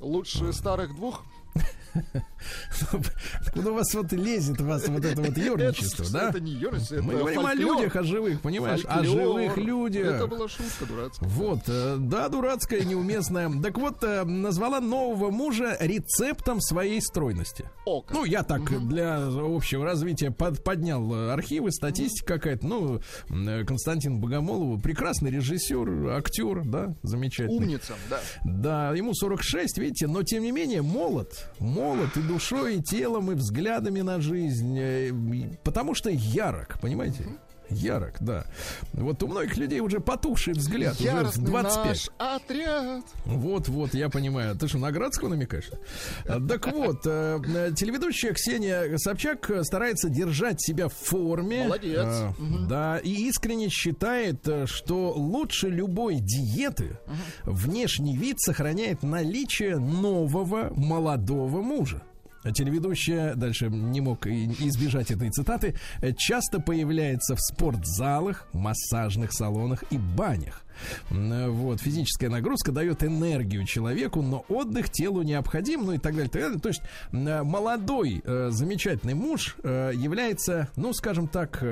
Лучше 0.00 0.52
старых 0.52 0.94
двух? 0.94 1.24
Куда 3.52 3.70
у 3.70 3.74
вас 3.74 3.94
вот 3.94 4.12
лезет 4.12 4.60
вас 4.60 4.86
вот 4.88 5.04
это 5.04 5.20
вот 5.20 5.36
ерничество, 5.36 6.06
да? 6.12 6.28
Это 6.30 6.40
не 6.40 6.52
ерничество, 6.52 7.00
Мы 7.00 7.14
говорим 7.14 7.46
о 7.46 7.54
людях, 7.54 7.96
о 7.96 8.02
живых, 8.02 8.40
понимаешь? 8.40 8.84
О 8.86 9.02
живых 9.04 9.56
людях. 9.56 10.14
Это 10.14 10.26
была 10.26 10.48
шутка 10.48 10.86
дурацкая. 10.86 11.28
Вот, 11.28 11.60
э, 11.66 11.96
да, 11.98 12.28
дурацкая, 12.28 12.82
неуместная. 12.84 13.50
Так 13.62 13.78
вот, 13.78 14.02
э, 14.02 14.24
назвала 14.24 14.80
нового 14.80 15.30
мужа 15.30 15.76
рецептом 15.80 16.60
своей 16.60 17.00
стройности. 17.00 17.68
Ну, 17.86 18.24
я 18.24 18.42
так 18.42 18.62
для 18.88 19.26
общего 19.26 19.84
развития 19.84 20.30
под- 20.30 20.62
поднял 20.62 21.12
э, 21.14 21.32
архивы, 21.32 21.70
статистика 21.72 22.34
какая-то. 22.34 22.66
Ну, 22.66 23.00
Константин 23.66 24.20
Богомолов, 24.20 24.82
прекрасный 24.82 25.30
режиссер, 25.30 26.10
актер, 26.10 26.62
да, 26.64 26.94
замечательный. 27.02 27.56
Умница, 27.56 27.94
да. 28.10 28.20
Да, 28.44 28.94
ему 28.94 29.14
46, 29.14 29.78
видите, 29.78 30.06
но 30.06 30.22
тем 30.22 30.42
не 30.42 30.52
менее 30.52 30.82
молод. 30.82 31.50
Молод 31.58 31.87
и 32.16 32.22
душой, 32.22 32.76
и 32.76 32.82
телом, 32.82 33.30
и 33.32 33.34
взглядами 33.34 34.00
на 34.00 34.20
жизнь. 34.20 34.78
э, 34.78 35.10
Потому 35.64 35.94
что 35.94 36.10
ярок, 36.10 36.78
понимаете? 36.80 37.24
Ярок, 37.70 38.14
да. 38.20 38.44
Вот 38.92 39.22
у 39.22 39.28
многих 39.28 39.56
людей 39.56 39.80
уже 39.80 40.00
потухший 40.00 40.54
взгляд, 40.54 40.94
уже 40.94 41.10
в 41.10 41.12
Яростный 41.14 41.46
25. 41.46 41.86
наш 41.86 42.08
отряд. 42.18 43.04
Вот, 43.24 43.68
вот, 43.68 43.94
я 43.94 44.08
понимаю. 44.08 44.56
Ты 44.56 44.68
что, 44.68 44.78
на 44.78 44.90
Градского 44.90 45.28
намекаешь? 45.28 45.70
Так 46.24 46.72
вот, 46.72 47.02
э, 47.04 47.72
телеведущая 47.76 48.32
Ксения 48.32 48.96
Собчак 48.96 49.50
старается 49.62 50.08
держать 50.08 50.60
себя 50.60 50.88
в 50.88 50.94
форме. 50.94 51.64
Молодец. 51.64 51.98
А, 52.04 52.34
Да, 52.68 52.98
и 52.98 53.28
искренне 53.28 53.68
считает, 53.68 54.46
э, 54.48 54.66
что 54.66 55.12
лучше 55.12 55.68
любой 55.68 56.16
диеты 56.20 56.98
внешний 57.44 58.16
вид 58.16 58.40
сохраняет 58.40 59.02
наличие 59.02 59.78
нового 59.78 60.72
молодого 60.74 61.62
мужа. 61.62 62.02
Телеведущая, 62.44 63.34
дальше 63.34 63.68
не 63.68 64.00
мог 64.00 64.26
избежать 64.26 65.10
этой 65.10 65.30
цитаты, 65.30 65.74
э, 66.00 66.12
часто 66.16 66.60
появляется 66.60 67.34
в 67.34 67.40
спортзалах, 67.40 68.46
массажных 68.52 69.32
салонах 69.32 69.84
и 69.90 69.98
банях. 69.98 70.62
Э, 71.10 71.48
Вот, 71.48 71.80
физическая 71.80 72.30
нагрузка 72.30 72.70
дает 72.70 73.02
энергию 73.02 73.64
человеку, 73.66 74.22
но 74.22 74.44
отдых 74.48 74.90
телу 74.90 75.22
необходим, 75.22 75.84
ну 75.84 75.92
и 75.92 75.98
так 75.98 76.14
далее. 76.14 76.30
так 76.30 76.42
далее. 76.42 76.60
То 76.60 76.68
есть 76.68 76.80
э, 77.12 77.42
молодой, 77.42 78.22
замечательный 78.24 79.14
муж 79.14 79.56
является, 79.64 80.68
ну, 80.76 80.92
скажем 80.92 81.28
так, 81.28 81.62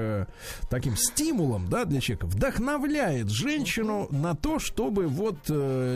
таким 0.69 0.97
стимулом, 0.97 1.69
да, 1.69 1.85
для 1.85 2.01
человека, 2.01 2.27
вдохновляет 2.27 3.31
женщину 3.31 4.09
на 4.11 4.35
то, 4.35 4.59
чтобы 4.59 5.07
вот 5.07 5.39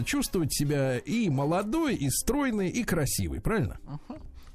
чувствовать 0.06 0.52
себя 0.54 0.98
и 0.98 1.28
молодой, 1.28 1.96
и 1.96 2.08
стройной, 2.10 2.68
и 2.68 2.84
красивой, 2.84 3.40
правильно? 3.40 3.78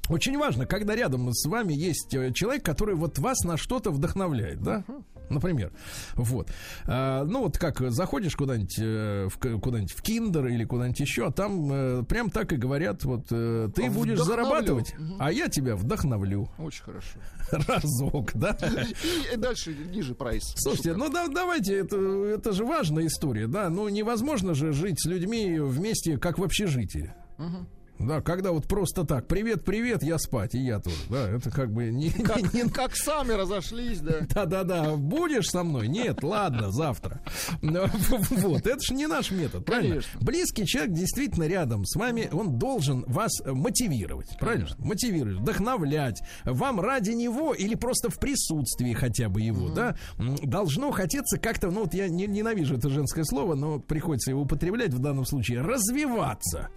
Очень 0.10 0.38
важно, 0.38 0.66
когда 0.66 0.96
рядом 0.96 1.32
с 1.34 1.48
вами 1.48 1.74
есть 1.74 2.14
э, 2.14 2.32
человек, 2.32 2.64
который 2.64 2.96
вот 2.96 3.18
вас 3.20 3.40
на 3.44 3.58
что-то 3.58 3.90
вдохновляет, 3.92 4.62
да? 4.62 4.84
Например. 5.30 5.72
Вот. 6.14 6.50
А, 6.86 7.24
ну, 7.24 7.42
вот 7.46 7.58
как 7.58 7.80
заходишь 7.92 8.36
куда-нибудь 8.36 8.78
э, 8.80 9.28
в, 9.28 9.40
куда-нибудь 9.60 9.92
в 9.94 10.02
Киндер 10.04 10.46
или 10.46 10.66
куда-нибудь 10.66 11.00
еще, 11.00 11.26
а 11.28 11.32
там 11.32 11.72
э, 11.72 12.04
прям 12.04 12.30
так 12.30 12.54
и 12.54 12.58
говорят, 12.58 13.04
вот 13.06 13.26
э, 13.32 13.70
ты 13.74 13.90
будешь 13.90 14.20
Вдохновлю. 14.20 14.44
зарабатывать, 14.44 14.94
Мгм. 15.00 15.16
а 15.20 15.32
я 15.32 15.48
тебя 15.50 15.76
вдохновлю. 15.76 16.48
Очень 16.60 16.84
хорошо. 16.84 17.20
Разок, 17.68 18.34
да? 18.36 18.56
И 19.34 19.36
дальше 19.38 19.76
ниже 19.90 20.14
прайс. 20.14 20.44
Слушайте, 20.58 20.96
ну 20.96 21.10
да, 21.10 21.28
давайте, 21.28 21.76
это, 21.80 21.98
это 21.98 22.52
же 22.52 22.64
важная 22.64 23.08
история, 23.08 23.48
да? 23.48 23.70
Ну 23.72 23.90
невозможно 23.90 24.54
же 24.54 24.74
жить 24.74 25.02
с 25.02 25.08
людьми 25.08 25.58
вместе, 25.60 26.20
как 26.20 26.38
в 26.38 26.44
общежитии. 26.44 27.12
Мгм. 27.40 27.68
Да, 28.00 28.22
когда 28.22 28.52
вот 28.52 28.68
просто 28.68 29.06
так, 29.06 29.28
привет, 29.28 29.64
привет, 29.64 30.04
я 30.04 30.18
спать, 30.20 30.54
и 30.54 30.60
я 30.60 30.80
тоже, 30.80 30.98
да, 31.10 31.30
это 31.30 31.50
как 31.50 31.72
бы 31.72 31.86
не... 31.92 32.10
Как, 32.26 32.54
не- 32.54 32.70
как 32.70 32.96
сами 32.96 33.32
разошлись, 33.32 34.00
да. 34.00 34.20
Да-да-да, 34.30 34.96
будешь 34.96 35.50
со 35.50 35.64
мной? 35.64 35.88
Нет, 35.88 36.22
ладно, 36.24 36.72
завтра. 36.72 37.22
Вот, 37.62 38.68
это 38.68 38.80
же 38.82 38.94
не 38.94 39.08
наш 39.08 39.32
метод, 39.32 39.66
правильно? 39.66 39.96
Конечно. 39.96 40.20
Близкий 40.22 40.66
человек 40.66 40.94
действительно 40.94 41.46
рядом 41.48 41.86
с 41.86 41.96
вами, 41.96 42.30
он 42.32 42.58
должен 42.60 43.04
вас 43.08 43.32
мотивировать, 43.46 44.38
правильно? 44.40 44.68
Мотивировать, 44.80 45.38
вдохновлять. 45.40 46.22
Вам 46.44 46.80
ради 46.80 47.12
него 47.12 47.54
или 47.54 47.76
просто 47.76 48.10
в 48.10 48.20
присутствии 48.20 48.94
хотя 48.94 49.30
бы 49.30 49.42
его, 49.42 49.70
да, 49.70 49.96
должно 50.44 50.92
хотеться 50.92 51.38
как-то, 51.40 51.72
ну 51.72 51.82
вот 51.82 51.94
я 51.94 52.08
не- 52.10 52.28
ненавижу 52.28 52.76
это 52.76 52.90
женское 52.90 53.24
слово, 53.24 53.56
но 53.56 53.80
приходится 53.80 54.32
его 54.32 54.42
употреблять 54.42 54.94
в 54.94 55.00
данном 55.00 55.26
случае, 55.26 55.62
развиваться. 55.62 56.70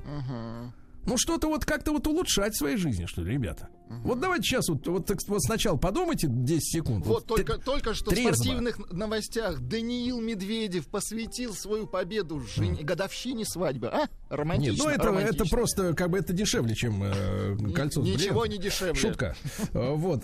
Ну, 1.06 1.16
что-то 1.16 1.48
вот 1.48 1.64
как-то 1.64 1.92
вот 1.92 2.06
улучшать 2.06 2.54
в 2.54 2.58
своей 2.58 2.76
жизни, 2.76 3.06
что 3.06 3.22
ли, 3.22 3.32
ребята. 3.32 3.68
Угу. 3.88 4.00
Вот 4.08 4.20
давайте 4.20 4.42
сейчас 4.42 4.68
вот, 4.68 4.86
вот, 4.86 5.10
вот 5.28 5.42
сначала 5.42 5.78
подумайте 5.78 6.26
10 6.28 6.62
секунд. 6.62 7.06
Вот, 7.06 7.20
вот 7.20 7.26
только, 7.26 7.56
т- 7.56 7.64
только 7.64 7.94
что 7.94 8.10
трезво. 8.10 8.32
в 8.32 8.34
спортивных 8.36 8.92
новостях 8.92 9.60
Даниил 9.60 10.20
Медведев 10.20 10.88
посвятил 10.88 11.54
свою 11.54 11.86
победу 11.86 12.40
жен... 12.40 12.74
mm. 12.74 12.84
годовщине 12.84 13.46
свадьбы. 13.46 13.88
А? 13.88 14.08
Романтично. 14.28 14.72
Нет, 14.72 14.84
ну 14.84 14.90
это, 14.90 15.06
романтично. 15.06 15.42
это 15.42 15.50
просто 15.50 15.94
как 15.94 16.10
бы 16.10 16.18
это 16.18 16.34
дешевле, 16.34 16.74
чем 16.74 17.02
э, 17.02 17.56
кольцо. 17.74 18.02
Ничего 18.02 18.44
не 18.44 18.58
дешевле. 18.58 18.94
Шутка. 18.94 19.34
Э, 19.72 19.94
вот. 19.94 20.22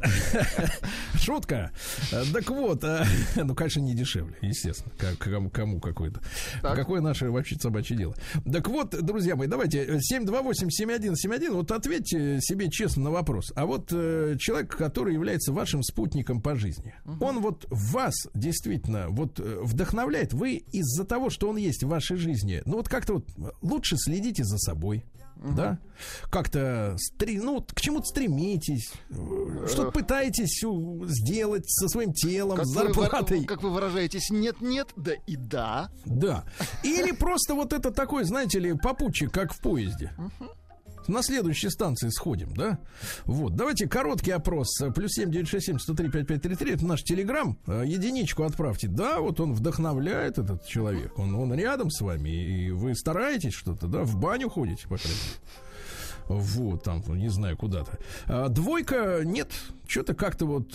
Шутка. 1.14 1.72
Так 2.11 2.51
вот. 2.51 2.85
Э, 2.85 3.07
ну, 3.37 3.55
конечно, 3.55 3.81
не 3.81 3.95
дешевле, 3.95 4.37
естественно. 4.43 4.93
Кому 5.51 5.81
какое-то. 5.81 6.20
Какое 6.61 7.01
наше 7.01 7.31
вообще 7.31 7.57
собачье 7.59 7.97
дело. 7.97 8.14
Так 8.51 8.68
вот, 8.68 8.91
друзья 8.91 9.37
мои, 9.37 9.49
давайте 9.49 9.85
э, 9.85 10.01
728 10.01 10.68
7171, 10.77 11.55
вот 11.55 11.70
ответьте 11.70 12.41
себе 12.41 12.70
честно 12.70 13.05
на 13.05 13.11
вопрос. 13.11 13.53
А 13.55 13.66
вот 13.66 13.89
э, 13.93 14.37
человек, 14.39 14.77
который 14.77 15.14
является 15.14 15.53
вашим 15.53 15.83
спутником 15.83 16.41
по 16.41 16.57
жизни, 16.57 16.95
угу. 17.05 17.25
он 17.25 17.41
вот 17.41 17.66
вас 17.70 18.14
действительно 18.35 19.09
вот 19.09 19.41
э, 19.41 19.61
вдохновляет. 19.62 20.33
Вы 20.33 20.55
из-за 20.72 21.05
того, 21.05 21.31
что 21.31 21.49
он 21.49 21.57
есть 21.57 21.83
в 21.83 21.89
вашей 21.89 22.16
жизни, 22.16 22.62
ну 22.64 22.77
вот 22.77 22.89
как-то 22.89 23.14
вот 23.14 23.29
лучше 23.62 23.97
следите 23.97 24.45
за 24.45 24.59
собой. 24.59 25.05
Угу. 25.37 25.55
Да, 25.55 25.79
как-то 26.31 26.97
стри... 26.99 27.39
ну, 27.39 27.61
к 27.61 27.81
чему-то 27.81 28.07
стремитесь, 28.07 28.93
э, 29.11 29.66
что-то 29.68 29.89
э. 29.89 29.93
пытаетесь 29.93 30.62
сделать 31.09 31.64
со 31.68 31.89
своим 31.89 32.12
телом, 32.12 32.57
как 32.57 32.66
с 32.66 32.70
зарплатой. 32.70 33.41
Вы, 33.41 33.45
как 33.45 33.62
вы 33.62 33.70
выражаетесь, 33.70 34.31
нет-нет, 34.31 34.89
да 34.97 35.12
и 35.27 35.37
да. 35.37 35.91
Да. 36.05 36.45
Или 36.83 37.12
просто 37.12 37.55
вот 37.55 37.72
это 37.72 37.91
такой, 37.91 38.25
знаете 38.25 38.59
ли, 38.59 38.75
попутчик, 38.75 39.33
как 39.33 39.53
в 39.53 39.61
поезде. 39.61 40.12
Угу. 40.16 40.51
На 41.07 41.22
следующей 41.22 41.70
станции 41.70 42.09
сходим, 42.09 42.55
да? 42.55 42.78
Вот, 43.26 43.55
давайте 43.55 43.86
короткий 43.88 44.30
опрос. 44.30 44.68
Плюс 44.94 45.12
семь 45.12 45.30
девять 45.30 45.48
шесть 45.48 45.66
семь 45.66 45.78
сто 45.78 45.94
три 45.94 46.09
пять 46.11 46.26
пять 46.26 46.42
три 46.42 46.57
три. 46.57 46.72
Это 46.72 46.86
наш 46.86 47.02
телеграм. 47.02 47.59
Э, 47.66 47.82
Единичку 47.86 48.42
отправьте. 48.44 48.88
Да, 48.88 49.20
вот 49.20 49.40
он 49.40 49.52
вдохновляет 49.52 50.38
этот 50.38 50.66
человек. 50.66 51.18
Он, 51.18 51.34
он 51.34 51.52
рядом 51.55 51.90
с 51.90 52.00
вами. 52.00 52.30
И 52.30 52.70
вы 52.70 52.94
стараетесь 52.94 53.52
что-то, 53.52 53.86
да? 53.86 54.05
В 54.05 54.16
баню 54.18 54.48
ходите, 54.48 54.88
по 54.88 54.96
крайней 54.96 55.18
мере. 55.18 55.38
Вот, 56.29 56.83
там, 56.83 57.03
не 57.16 57.29
знаю, 57.29 57.57
куда-то. 57.57 57.99
А, 58.27 58.49
двойка, 58.49 59.20
нет, 59.25 59.51
что-то 59.87 60.14
как-то 60.14 60.47
вот 60.47 60.70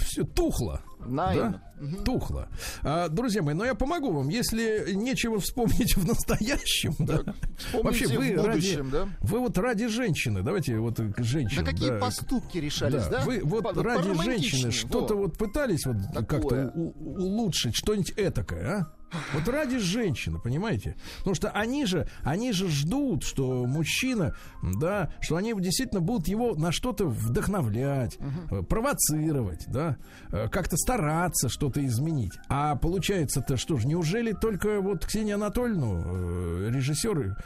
все 0.00 0.24
тухло. 0.24 0.82
Наивно. 1.06 1.62
Да? 1.80 2.02
Тухло. 2.04 2.48
А, 2.82 3.08
друзья 3.08 3.42
мои, 3.42 3.54
но 3.54 3.64
я 3.64 3.74
помогу 3.74 4.12
вам. 4.12 4.28
Если 4.28 4.92
нечего 4.92 5.40
вспомнить 5.40 5.96
в 5.96 6.06
настоящем, 6.06 6.94
да, 6.98 7.22
вспомните 7.56 8.06
в 8.06 8.42
будущем, 8.42 8.90
ради, 8.90 8.90
да? 8.90 9.08
вы 9.20 9.38
вот 9.38 9.56
ради 9.56 9.86
женщины, 9.88 10.42
давайте 10.42 10.76
вот 10.78 11.00
э, 11.00 11.10
к 11.10 11.22
женщине. 11.22 11.62
Да 11.62 11.70
какие 11.70 11.98
поступки 11.98 12.58
решались, 12.58 13.06
да? 13.06 13.20
Вы 13.24 13.40
вот 13.42 13.62
По- 13.62 13.82
ради 13.82 14.02
поромантичнее, 14.02 14.50
женщины 14.50 14.72
что-то 14.72 15.14
во. 15.14 15.22
вот 15.22 15.38
пытались 15.38 15.86
вот 15.86 15.96
как-то 16.26 16.70
улучшить, 16.74 17.74
что-нибудь 17.76 18.12
этакое, 18.16 18.80
а? 18.80 18.99
Вот 19.34 19.48
ради 19.48 19.78
женщины, 19.78 20.38
понимаете? 20.38 20.96
Потому 21.18 21.34
что 21.34 21.50
они 21.50 21.86
же, 21.86 22.08
они 22.22 22.52
же 22.52 22.68
ждут, 22.68 23.24
что 23.24 23.64
мужчина, 23.66 24.34
да, 24.80 25.12
что 25.20 25.36
они 25.36 25.54
действительно 25.58 26.00
будут 26.00 26.28
его 26.28 26.54
на 26.54 26.72
что-то 26.72 27.06
вдохновлять, 27.06 28.18
э, 28.50 28.62
провоцировать, 28.62 29.64
да, 29.68 29.96
э, 30.32 30.48
как-то 30.48 30.76
стараться 30.76 31.48
что-то 31.48 31.84
изменить. 31.86 32.32
А 32.48 32.76
получается-то 32.76 33.56
что 33.56 33.76
ж, 33.78 33.84
неужели 33.84 34.32
только 34.32 34.80
вот 34.80 35.04
Ксения 35.06 35.34
Анатольевну, 35.34 36.02
э, 36.04 36.70
режиссер, 36.70 37.36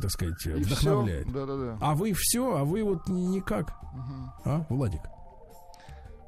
так 0.00 0.10
сказать, 0.10 0.46
И 0.46 0.50
вдохновляет? 0.50 1.26
всё. 1.26 1.34
Да-да-да. 1.46 1.78
А 1.80 1.94
вы 1.94 2.12
все, 2.16 2.56
а 2.56 2.64
вы 2.64 2.82
вот 2.82 3.08
никак. 3.08 3.72
А, 4.44 4.66
Владик? 4.68 5.00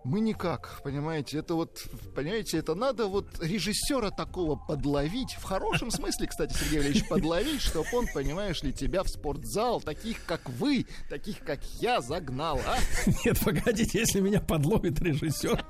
Мы 0.06 0.20
никак, 0.20 0.80
понимаете, 0.84 1.38
это 1.38 1.56
вот, 1.56 1.84
понимаете, 2.14 2.58
это 2.58 2.76
надо 2.76 3.08
вот 3.08 3.26
режиссера 3.42 4.12
такого 4.12 4.54
подловить, 4.54 5.32
в 5.32 5.42
хорошем 5.42 5.90
смысле, 5.90 6.28
кстати, 6.28 6.52
Сергей 6.52 6.78
Валерьевич, 6.78 7.08
подловить, 7.08 7.60
чтобы 7.60 7.88
он, 7.92 8.06
понимаешь 8.14 8.62
ли, 8.62 8.72
тебя 8.72 9.02
в 9.02 9.08
спортзал, 9.08 9.80
таких 9.80 10.24
как 10.24 10.48
вы, 10.48 10.86
таких 11.10 11.40
как 11.40 11.58
я, 11.80 12.00
загнал, 12.00 12.60
а? 12.64 12.78
Нет, 13.24 13.40
погодите, 13.44 13.98
если 13.98 14.20
меня 14.20 14.40
подловит 14.40 15.00
режиссер 15.00 15.64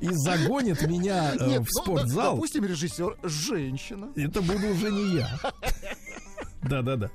и 0.00 0.08
загонит 0.12 0.86
меня 0.86 1.34
э, 1.34 1.48
Нет, 1.48 1.62
в 1.62 1.74
ну, 1.74 1.82
спортзал, 1.82 2.34
допустим, 2.34 2.66
режиссер 2.66 3.18
женщина. 3.24 4.12
это 4.14 4.40
буду 4.42 4.68
уже 4.68 4.92
не 4.92 5.16
я. 5.16 5.40
Да, 6.62 6.82
да, 6.82 6.94
да. 6.94 7.10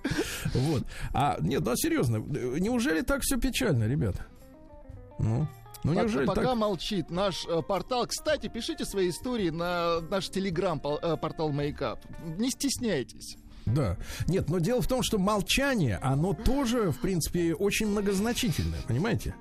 Вот. 0.54 0.84
А 1.14 1.38
нет, 1.40 1.62
ну 1.64 1.72
а 1.72 1.78
серьезно, 1.78 2.18
неужели 2.18 3.02
так 3.02 3.22
все 3.22 3.38
печально, 3.38 3.88
ребята? 3.88 4.26
Ну, 5.20 5.48
ну 5.84 5.92
Пока- 5.92 6.02
неужели 6.04 6.26
пока 6.26 6.42
так? 6.42 6.56
молчит 6.58 7.10
наш 7.10 7.46
э, 7.48 7.62
портал. 7.62 8.06
Кстати, 8.08 8.48
пишите 8.48 8.86
свои 8.86 9.10
истории 9.10 9.50
на 9.50 10.00
наш 10.02 10.30
телеграм-портал 10.30 11.52
Мейкап. 11.52 12.00
Не 12.38 12.50
стесняйтесь. 12.50 13.36
Да. 13.66 13.98
Нет, 14.28 14.50
но 14.50 14.60
дело 14.60 14.82
в 14.82 14.88
том, 14.88 15.04
что 15.04 15.18
молчание, 15.18 15.98
оно 16.02 16.34
тоже, 16.34 16.92
в 16.92 17.00
принципе, 17.00 17.54
очень 17.54 17.88
многозначительное, 17.88 18.82
понимаете? 18.88 19.36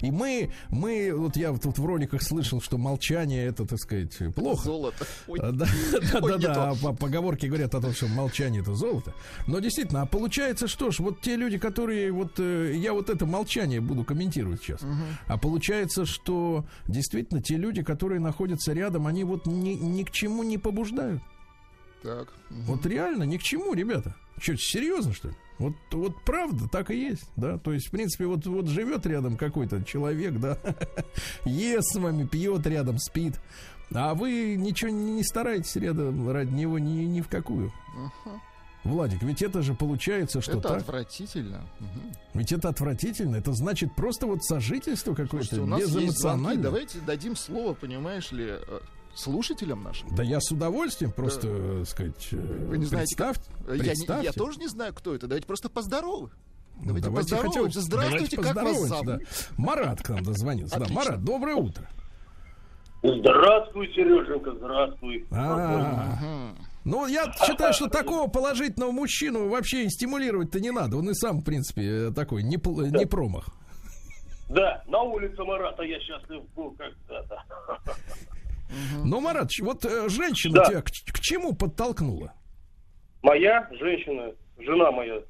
И 0.00 0.10
мы, 0.10 0.52
мы, 0.70 1.12
вот 1.14 1.36
я 1.36 1.52
тут 1.52 1.78
в 1.78 1.84
роликах 1.84 2.22
слышал, 2.22 2.62
что 2.62 2.78
молчание 2.78 3.44
это, 3.46 3.66
так 3.66 3.78
сказать, 3.78 4.16
плохо. 4.34 4.64
Золото. 4.64 5.06
Ой. 5.28 5.38
А, 5.42 5.52
Да, 5.52 5.66
да, 6.12 6.18
Ой, 6.22 6.38
да. 6.38 6.70
А 6.70 6.74
по- 6.74 6.94
Поговорки 6.94 7.46
говорят 7.46 7.74
о 7.74 7.80
том, 7.82 7.92
что 7.92 8.06
молчание 8.08 8.62
это 8.62 8.74
золото. 8.74 9.12
Но 9.46 9.58
действительно, 9.58 10.02
а 10.02 10.06
получается, 10.06 10.66
что 10.66 10.90
ж, 10.90 11.00
вот 11.00 11.20
те 11.20 11.36
люди, 11.36 11.58
которые 11.58 12.10
вот 12.12 12.38
э, 12.38 12.72
я 12.76 12.94
вот 12.94 13.10
это 13.10 13.26
молчание 13.26 13.80
буду 13.80 14.04
комментировать 14.04 14.62
сейчас. 14.62 14.80
А 15.26 15.36
получается, 15.36 16.06
что 16.06 16.64
действительно 16.86 17.42
те 17.42 17.56
люди, 17.56 17.82
которые 17.82 18.20
находятся 18.20 18.72
рядом, 18.72 19.06
они 19.06 19.24
вот 19.24 19.44
ни, 19.46 19.70
ни 19.70 20.04
к 20.04 20.10
чему 20.10 20.42
не 20.42 20.56
побуждают. 20.58 21.20
Так. 22.06 22.28
Вот 22.50 22.86
реально 22.86 23.24
ни 23.24 23.36
к 23.36 23.42
чему, 23.42 23.74
ребята. 23.74 24.14
Что, 24.38 24.56
серьезно, 24.56 25.12
что 25.12 25.28
ли? 25.28 25.34
Вот, 25.58 25.72
вот 25.90 26.22
правда, 26.24 26.68
так 26.68 26.92
и 26.92 26.96
есть, 26.96 27.28
да. 27.34 27.58
То 27.58 27.72
есть, 27.72 27.88
в 27.88 27.90
принципе, 27.90 28.26
вот, 28.26 28.46
вот 28.46 28.68
живет 28.68 29.06
рядом 29.06 29.36
какой-то 29.36 29.82
человек, 29.82 30.38
да, 30.38 30.56
ест 31.44 31.94
с 31.94 31.98
вами, 31.98 32.24
пьет 32.26 32.64
рядом, 32.66 32.98
спит. 32.98 33.40
А 33.92 34.14
вы 34.14 34.54
ничего 34.56 34.90
не 34.90 35.24
стараетесь 35.24 35.74
рядом 35.76 36.30
ради 36.30 36.52
него 36.52 36.78
ни, 36.78 37.04
ни 37.04 37.22
в 37.22 37.28
какую. 37.28 37.72
Ага. 37.96 38.40
Владик, 38.84 39.22
ведь 39.22 39.42
это 39.42 39.62
же 39.62 39.74
получается, 39.74 40.40
что 40.40 40.58
Это 40.58 40.68
так. 40.68 40.76
отвратительно. 40.82 41.66
Мгм. 41.80 42.12
Ведь 42.34 42.52
это 42.52 42.68
отвратительно. 42.68 43.34
Это 43.36 43.52
значит 43.52 43.94
просто 43.96 44.26
вот 44.28 44.44
сожительство 44.44 45.14
какое-то 45.14 45.56
безэмоциональное. 45.56 46.62
Давайте 46.62 47.00
дадим 47.00 47.34
слово, 47.34 47.74
понимаешь 47.74 48.30
ли, 48.30 48.46
э, 48.48 48.80
слушателям 49.16 49.82
нашим. 49.82 50.14
Да 50.14 50.22
я 50.22 50.40
с 50.40 50.50
удовольствием 50.52 51.10
просто, 51.12 51.48
э, 51.48 51.84
сказать, 51.86 52.28
э, 52.32 52.36
Вы 52.36 52.78
не 52.78 52.84
знаете, 52.84 53.16
как- 53.16 53.36
представьте, 53.66 54.06
Я, 54.12 54.18
не- 54.18 54.24
я 54.24 54.32
тоже 54.32 54.58
не 54.58 54.68
знаю, 54.68 54.94
кто 54.94 55.14
это. 55.14 55.26
Давайте 55.26 55.46
просто 55.46 55.68
поздоровы. 55.68 56.30
Давайте 56.84 57.08
давайте 57.08 57.36
хотя 57.36 57.60
бы- 57.60 57.66
поздороваемся. 57.66 57.80
Здравствуйте, 57.80 58.36
давайте 58.36 58.54
как 58.54 58.62
вас 58.62 58.88
зовут? 58.88 59.06
да. 59.06 59.18
Марат 59.56 60.02
к 60.02 60.08
нам 60.10 60.22
дозвонился. 60.22 60.76
Да, 60.78 60.84
Отлично. 60.84 61.04
Марат, 61.04 61.24
доброе 61.24 61.54
утро. 61.56 61.88
Здравствуй, 63.02 63.88
Сереженька, 63.94 64.52
здравствуй. 64.54 65.26
А, 65.30 66.52
Ну, 66.84 67.06
я 67.08 67.32
считаю, 67.44 67.72
что 67.72 67.88
такого 67.88 68.28
положительного 68.28 68.92
мужчину 68.92 69.48
вообще 69.48 69.84
и 69.84 69.88
стимулировать-то 69.88 70.60
не 70.60 70.70
надо. 70.70 70.96
Он 70.98 71.10
и 71.10 71.14
сам, 71.14 71.40
в 71.40 71.44
принципе, 71.44 72.10
такой 72.12 72.42
не, 72.44 72.56
пл- 72.58 72.88
не 72.96 73.06
промах. 73.06 73.48
Да, 74.48 74.84
на 74.86 75.02
улице 75.02 75.42
Марата 75.42 75.82
я 75.82 75.98
счастлив 76.00 76.42
был 76.54 76.70
когда-то. 76.78 77.42
Ну, 79.04 79.20
Марат, 79.20 79.50
вот 79.60 79.84
э, 79.84 80.08
женщина 80.08 80.54
Да. 80.54 80.64
тебя 80.64 80.82
к, 80.82 80.86
к 80.86 81.20
чему 81.20 81.54
подтолкнула? 81.54 82.32
Моя 83.22 83.68
женщина, 83.72 84.32
жена 84.58 84.90
моя, 84.92 85.20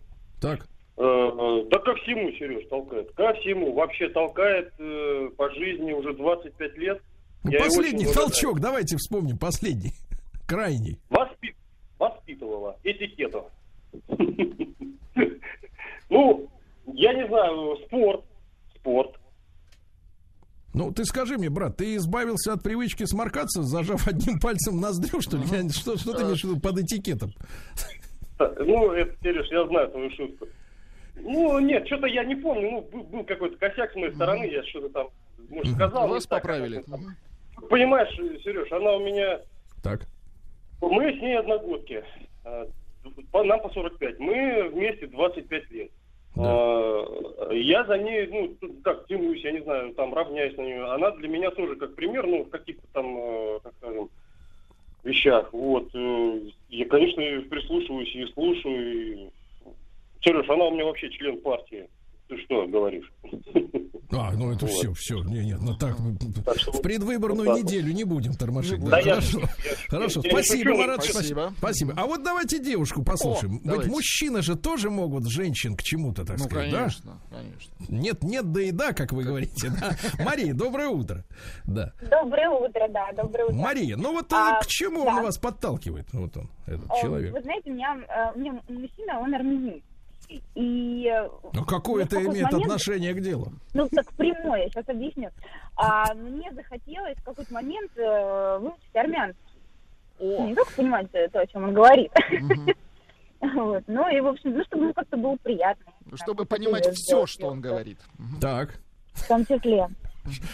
Так. 0.40 0.66
э, 0.96 1.02
э, 1.02 1.64
да 1.70 1.78
ко 1.78 1.94
всему, 1.96 2.30
Сереж, 2.32 2.68
толкает. 2.68 3.10
Ко 3.12 3.32
всему. 3.34 3.72
Вообще 3.74 4.08
толкает 4.08 4.72
э, 4.78 5.28
по 5.36 5.50
жизни 5.54 5.92
уже 5.92 6.12
25 6.14 6.76
лет. 6.78 7.00
Ну, 7.44 7.50
Я 7.52 7.60
последний 7.60 8.06
толчок, 8.12 8.60
давайте 8.60 8.96
вспомним, 8.96 9.38
последний. 9.38 9.92
Крайний. 10.46 10.98
Воспи- 11.10 11.54
Воспитывала 11.98 12.76
этикету. 12.84 13.50
Ну, 16.08 16.48
я 16.86 17.12
не 17.14 17.26
знаю, 17.26 17.76
спорт. 17.86 18.24
Спорт. 18.76 19.16
Ну, 20.76 20.92
ты 20.92 21.06
скажи 21.06 21.38
мне, 21.38 21.48
брат, 21.48 21.78
ты 21.78 21.96
избавился 21.96 22.52
от 22.52 22.62
привычки 22.62 23.04
сморкаться, 23.06 23.62
зажав 23.62 24.06
одним 24.06 24.38
пальцем 24.42 24.78
ноздрю, 24.78 25.22
что 25.22 25.38
ли? 25.38 25.44
Я- 25.50 25.68
что, 25.70 25.96
что 25.96 26.12
ты 26.12 26.22
имеешь 26.22 26.42
в 26.42 26.44
виду 26.44 26.60
под 26.60 26.78
этикетом? 26.78 27.30
Ну, 28.38 28.92
это, 28.92 29.16
Сереж, 29.22 29.46
я 29.50 29.66
знаю 29.66 29.88
твою 29.88 30.10
шутку. 30.10 30.46
Ну, 31.14 31.58
нет, 31.60 31.86
что-то 31.86 32.06
я 32.06 32.24
не 32.24 32.34
помню. 32.36 32.70
Ну, 32.70 32.80
был, 32.92 33.02
был 33.04 33.24
какой-то 33.24 33.56
косяк 33.56 33.90
с 33.90 33.94
моей 33.94 34.12
стороны, 34.12 34.44
я 34.44 34.62
что-то 34.64 34.90
там, 34.90 35.08
может, 35.48 35.74
сказал. 35.74 36.08
Вас 36.08 36.26
так, 36.26 36.42
поправили. 36.42 36.80
это. 36.80 36.98
Понимаешь, 37.70 38.14
Сереж, 38.44 38.70
она 38.70 38.96
у 38.96 39.00
меня... 39.00 39.40
Так. 39.82 40.06
Мы 40.82 41.10
с 41.10 41.22
ней 41.22 41.38
одногодки. 41.38 42.04
А, 42.44 42.66
Нам 43.32 43.60
по 43.62 43.70
45. 43.70 44.18
Мы 44.18 44.68
вместе 44.74 45.06
25 45.06 45.70
лет. 45.70 45.90
А, 46.38 47.52
Я 47.52 47.84
за 47.84 47.98
ней, 47.98 48.26
ну, 48.26 48.48
тут 48.60 48.82
как, 48.82 49.06
тянусь, 49.06 49.42
я 49.42 49.52
не 49.52 49.60
знаю, 49.62 49.94
там, 49.94 50.12
равняюсь 50.14 50.56
на 50.56 50.62
нее. 50.62 50.84
Она 50.84 51.10
для 51.12 51.28
меня 51.28 51.50
тоже 51.50 51.76
как 51.76 51.94
пример, 51.94 52.26
ну, 52.26 52.44
в 52.44 52.50
каких-то 52.50 52.86
там, 52.92 53.16
э, 53.18 53.60
как 53.62 53.72
скажем, 53.78 54.10
вещах. 55.04 55.52
Вот. 55.52 55.88
э, 55.94 56.40
Я, 56.68 56.86
конечно, 56.86 57.22
прислушиваюсь 57.48 58.14
и 58.14 58.26
слушаю. 58.34 59.12
и- 59.24 59.28
Сереж, 60.22 60.48
она 60.50 60.64
у 60.66 60.72
меня 60.72 60.84
вообще 60.84 61.08
член 61.10 61.40
партии. 61.40 61.88
Ты 62.28 62.36
что 62.44 62.66
говоришь? 62.66 63.12
А, 64.12 64.32
ну 64.32 64.52
это 64.52 64.66
Вот. 64.66 64.70
все, 64.74 64.92
все. 64.94 65.22
Не, 65.24 65.44
нет, 65.44 65.58
ну 65.60 65.76
так, 65.76 65.98
в 65.98 66.80
предвыборную 66.80 67.48
вот 67.48 67.56
так 67.56 67.64
неделю 67.64 67.92
не 67.92 68.04
будем 68.04 68.34
тормошить. 68.34 68.78
Да 68.80 68.90
Да, 68.90 68.98
я- 68.98 69.04
хорошо. 69.16 69.40
я- 69.40 69.48
Хорошо, 69.88 70.20
я 70.24 70.30
спасибо, 70.30 70.70
шучу, 70.70 70.78
Марат, 70.80 71.04
спасибо. 71.04 71.54
спасибо. 71.58 71.94
А 71.96 72.06
вот 72.06 72.22
давайте 72.22 72.58
девушку 72.60 73.02
послушаем. 73.04 73.54
О, 73.54 73.56
Ведь 73.56 73.64
давайте. 73.64 73.90
мужчины 73.90 74.42
же 74.42 74.56
тоже 74.56 74.90
могут 74.90 75.28
женщин 75.28 75.76
к 75.76 75.82
чему-то, 75.82 76.24
так 76.24 76.38
Ну, 76.38 76.44
сказать, 76.44 76.70
да? 76.70 76.76
конечно, 76.78 77.20
конечно. 77.30 77.74
Нет, 77.88 78.22
нет, 78.22 78.52
да 78.52 78.62
и 78.62 78.70
да, 78.70 78.92
как 78.92 79.12
вы 79.12 79.24
говорите. 79.24 79.70
да. 79.80 79.96
Мария, 80.24 80.54
доброе 80.54 80.88
утро. 80.88 81.24
Да. 81.66 81.92
Доброе 82.10 82.48
утро, 82.50 82.88
да, 82.88 83.12
доброе 83.12 83.44
утро. 83.46 83.56
Мария, 83.56 83.96
ну 83.96 84.12
вот 84.12 84.32
э, 84.32 84.36
А, 84.36 84.60
к 84.60 84.66
чему 84.66 85.04
да. 85.04 85.16
он 85.16 85.22
вас 85.24 85.36
подталкивает? 85.38 86.06
Вот 86.12 86.36
он, 86.36 86.48
этот 86.66 86.86
Э, 86.90 87.00
человек. 87.02 87.32
Вы 87.34 87.42
знаете, 87.42 87.70
у 87.70 87.74
меня, 87.74 87.96
э, 88.08 88.32
у 88.36 88.38
меня 88.38 88.52
мужчина, 88.68 89.18
он 89.20 89.34
армянин. 89.34 89.82
И 90.54 91.06
э, 91.06 91.28
Ну 91.52 91.64
какое 91.64 92.04
это 92.04 92.16
имеет 92.16 92.50
момент- 92.50 92.64
отношение 92.64 93.14
к 93.14 93.20
делу? 93.20 93.52
Ну, 93.74 93.88
так 93.88 94.12
прямое, 94.14 94.64
я 94.64 94.68
сейчас 94.68 94.88
объясню. 94.88 95.30
А, 95.76 96.12
мне 96.14 96.52
захотелось 96.52 97.16
в 97.18 97.24
какой-то 97.24 97.52
момент 97.52 97.90
э, 97.96 98.58
выучить 98.60 98.94
армянский. 98.94 99.42
Ну, 100.18 100.48
Не 100.48 100.54
только 100.54 100.72
понимать 100.72 101.10
то, 101.10 101.40
о 101.40 101.46
чем 101.46 101.64
он 101.64 101.74
говорит. 101.74 102.12
Вот. 103.40 103.84
Ну 103.86 104.08
и, 104.08 104.20
в 104.20 104.26
общем, 104.28 104.56
ну, 104.56 104.64
чтобы 104.64 104.86
ну, 104.86 104.94
как-то 104.94 105.16
было 105.18 105.36
приятно. 105.36 105.92
Чтобы 106.14 106.44
Как-то 106.46 106.56
понимать 106.56 106.88
все, 106.94 107.26
что 107.26 107.48
он 107.48 107.60
говорит. 107.60 107.98
Так. 108.40 108.80
В 109.12 109.28
том 109.28 109.44
числе. 109.44 109.88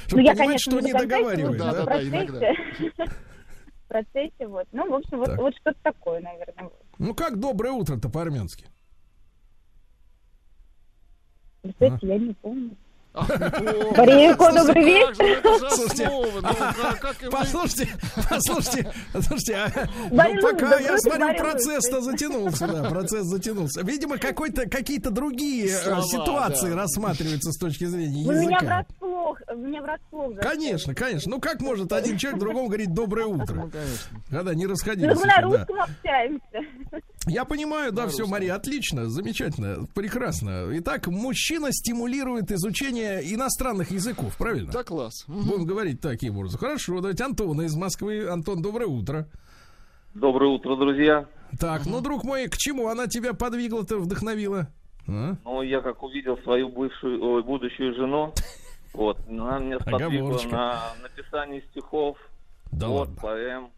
Чтобы 0.06 0.22
ну, 0.22 0.28
я, 0.28 0.32
понимать, 0.32 0.38
конечно, 0.38 0.72
что 0.72 0.80
не 0.80 0.86
не 0.86 0.92
до 0.92 0.98
конца 0.98 1.16
договаривает, 1.16 1.60
это 1.60 1.72
да? 1.72 1.82
в 1.82 1.84
процессе. 1.84 2.54
В 3.84 3.88
процессе, 3.92 4.46
вот. 4.46 4.66
Ну, 4.72 4.90
в 4.90 4.94
общем, 4.94 5.18
вот, 5.18 5.26
Так. 5.26 5.38
вот 5.38 5.54
что-то 5.54 5.78
такое, 5.82 6.20
наверное. 6.20 6.70
Ну 6.98 7.14
как 7.14 7.38
доброе 7.38 7.72
утро-то 7.72 8.08
по-армянски? 8.08 8.64
Кстати, 11.68 12.04
я 12.04 12.18
не 12.18 12.34
помню. 12.34 12.76
Барейко, 13.14 14.50
добрый 14.54 15.14
же 15.14 15.42
Слушайте. 15.70 16.08
Ну, 16.10 16.24
Послушайте, 17.30 17.88
послушайте, 18.30 18.92
послушайте, 19.12 19.54
а, 19.54 19.86
ну, 20.10 20.40
пока 20.40 20.78
я 20.78 20.96
смотрю, 20.98 21.34
процесс-то 21.36 22.00
затянулся, 22.00 22.66
да, 22.68 22.88
процесс 22.88 23.26
затянулся. 23.26 23.82
Видимо, 23.82 24.16
какой-то, 24.16 24.66
какие-то 24.66 25.10
другие 25.10 25.66
э, 25.66 26.00
ситуации 26.04 26.70
рассматриваются 26.72 27.52
с 27.52 27.58
точки 27.58 27.84
зрения 27.84 28.26
Вы 28.26 28.34
меня 28.36 28.56
языка. 28.56 28.64
врасплох, 28.88 29.40
меня 29.56 29.82
врасплох. 29.82 30.36
Конечно, 30.40 30.94
конечно. 30.94 31.32
Ну 31.32 31.40
как 31.40 31.60
может 31.60 31.92
один 31.92 32.16
человек 32.16 32.40
другому 32.40 32.68
говорить 32.68 32.94
доброе 32.94 33.26
утро? 33.26 33.54
Ну, 33.54 33.70
конечно. 33.70 34.20
Когда 34.30 34.54
не 34.54 34.64
Ну, 34.64 34.70
расходились. 34.70 35.18
мы 35.20 35.26
на 35.26 35.40
русском 35.42 35.80
общаемся. 35.82 36.60
Я 37.26 37.44
понимаю, 37.44 37.92
да, 37.92 38.08
все. 38.08 38.26
Мария, 38.26 38.54
отлично, 38.56 39.08
замечательно, 39.08 39.86
прекрасно. 39.94 40.66
Итак, 40.78 41.06
мужчина 41.06 41.72
стимулирует 41.72 42.50
изучение 42.50 43.20
иностранных 43.32 43.92
языков, 43.92 44.36
правильно? 44.36 44.72
Да, 44.72 44.82
класс. 44.82 45.24
Будем 45.28 45.64
говорить 45.64 46.00
таким 46.00 46.36
образом. 46.36 46.58
Хорошо, 46.58 47.00
давайте 47.00 47.22
Антона 47.24 47.62
из 47.62 47.76
Москвы. 47.76 48.28
Антон, 48.28 48.60
доброе 48.60 48.86
утро. 48.86 49.28
Доброе 50.14 50.50
утро, 50.50 50.76
друзья. 50.76 51.26
Так, 51.60 51.86
ну, 51.86 52.00
друг 52.00 52.24
мой, 52.24 52.48
к 52.48 52.56
чему 52.56 52.88
она 52.88 53.06
тебя 53.06 53.34
подвигла-то, 53.34 53.98
вдохновила? 53.98 54.68
А? 55.06 55.36
Ну, 55.44 55.62
я 55.62 55.80
как 55.80 56.02
увидел 56.02 56.36
свою 56.38 56.68
бывшую, 56.70 57.22
ой, 57.22 57.42
будущую 57.42 57.94
жену, 57.94 58.32
вот, 58.94 59.18
она 59.28 59.58
меня 59.58 59.78
сподвигла 59.80 60.40
на 60.50 60.92
написание 61.02 61.62
стихов, 61.70 62.16
Да 62.72 62.88
вот, 62.88 63.08
ладно. 63.08 63.16
поэм. 63.22 63.70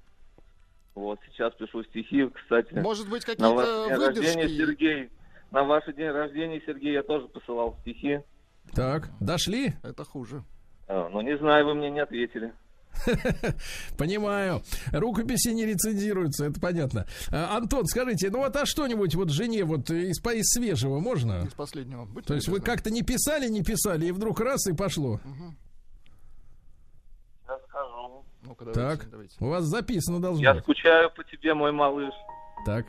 Вот, 0.94 1.18
сейчас 1.26 1.52
пишу 1.54 1.82
стихи, 1.84 2.28
кстати. 2.28 2.72
Может 2.74 3.08
быть, 3.08 3.26
на 3.38 3.50
ваш 3.52 3.66
какие-то 3.66 3.88
день 3.88 3.98
рождения, 4.06 4.42
выдержки? 4.46 4.56
Сергей. 4.58 5.10
На 5.50 5.64
ваш 5.64 5.84
день 5.86 6.08
рождения, 6.10 6.62
Сергей, 6.66 6.92
я 6.92 7.02
тоже 7.02 7.26
посылал 7.28 7.76
стихи. 7.82 8.20
Так, 8.74 9.10
дошли? 9.20 9.74
Это 9.82 10.04
хуже. 10.04 10.42
А, 10.88 11.08
Ну, 11.10 11.20
не 11.20 11.36
знаю, 11.38 11.66
вы 11.66 11.74
мне 11.74 11.90
не 11.90 12.00
ответили. 12.00 12.52
Понимаю. 13.98 14.62
Рукописи 14.92 15.48
не 15.48 15.66
рецензируются, 15.66 16.46
это 16.46 16.60
понятно. 16.60 17.06
А, 17.32 17.56
Антон, 17.56 17.84
скажите, 17.86 18.30
ну 18.30 18.38
вот 18.38 18.54
а 18.56 18.66
что-нибудь 18.66 19.14
вот 19.16 19.30
жене 19.30 19.64
вот 19.64 19.90
из, 19.90 20.20
по- 20.20 20.34
из 20.34 20.44
свежего 20.46 21.00
можно? 21.00 21.44
Из 21.46 21.54
последнего. 21.54 22.04
Будьте 22.04 22.28
То 22.28 22.34
есть 22.34 22.48
вы 22.48 22.60
как-то 22.60 22.90
не 22.90 23.02
писали, 23.02 23.48
не 23.48 23.62
писали, 23.62 24.06
и 24.06 24.12
вдруг 24.12 24.40
раз 24.40 24.66
и 24.68 24.72
пошло. 24.74 25.20
Я 25.24 25.30
скажу. 28.44 28.48
Ну-ка, 28.48 28.64
давайте, 28.64 29.00
Так, 29.02 29.10
давайте. 29.10 29.36
у 29.40 29.48
вас 29.48 29.64
записано 29.64 30.20
должно 30.20 30.42
Я 30.42 30.54
быть. 30.54 30.62
скучаю 30.62 31.10
по 31.10 31.24
тебе, 31.24 31.54
мой 31.54 31.72
малыш. 31.72 32.12
Так, 32.66 32.86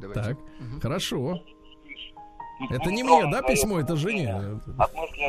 давайте. 0.00 0.22
так, 0.22 0.36
Мгм. 0.60 0.80
хорошо. 0.80 1.42
Это 2.70 2.90
не 2.90 3.04
мне, 3.04 3.30
да, 3.30 3.42
письмо, 3.42 3.78
это 3.80 3.94
жене. 3.96 4.34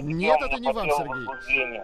Нет, 0.02 0.40
это 0.42 0.60
не 0.60 0.72
вам, 0.74 0.90
Сергей. 0.90 1.82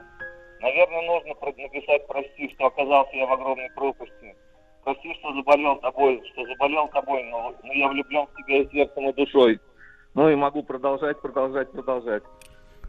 Наверное, 0.61 1.01
нужно 1.05 1.35
написать 1.61 2.07
«Прости, 2.07 2.49
что 2.55 2.65
оказался 2.67 3.15
я 3.15 3.27
в 3.27 3.33
огромной 3.33 3.69
пропасти». 3.75 4.35
Прости, 4.83 5.13
что 5.15 5.33
заболел 5.33 5.75
тобой, 5.77 6.21
что 6.33 6.45
заболел 6.45 6.87
тобой, 6.87 7.23
но, 7.25 7.53
но 7.63 7.73
я 7.73 7.87
влюблен 7.87 8.25
в 8.27 8.35
тебя 8.37 8.61
и 8.61 8.69
сердцем, 8.71 9.09
и 9.09 9.13
душой. 9.13 9.59
Ну 10.15 10.29
и 10.29 10.35
могу 10.35 10.63
продолжать, 10.63 11.19
продолжать, 11.21 11.71
продолжать. 11.71 12.23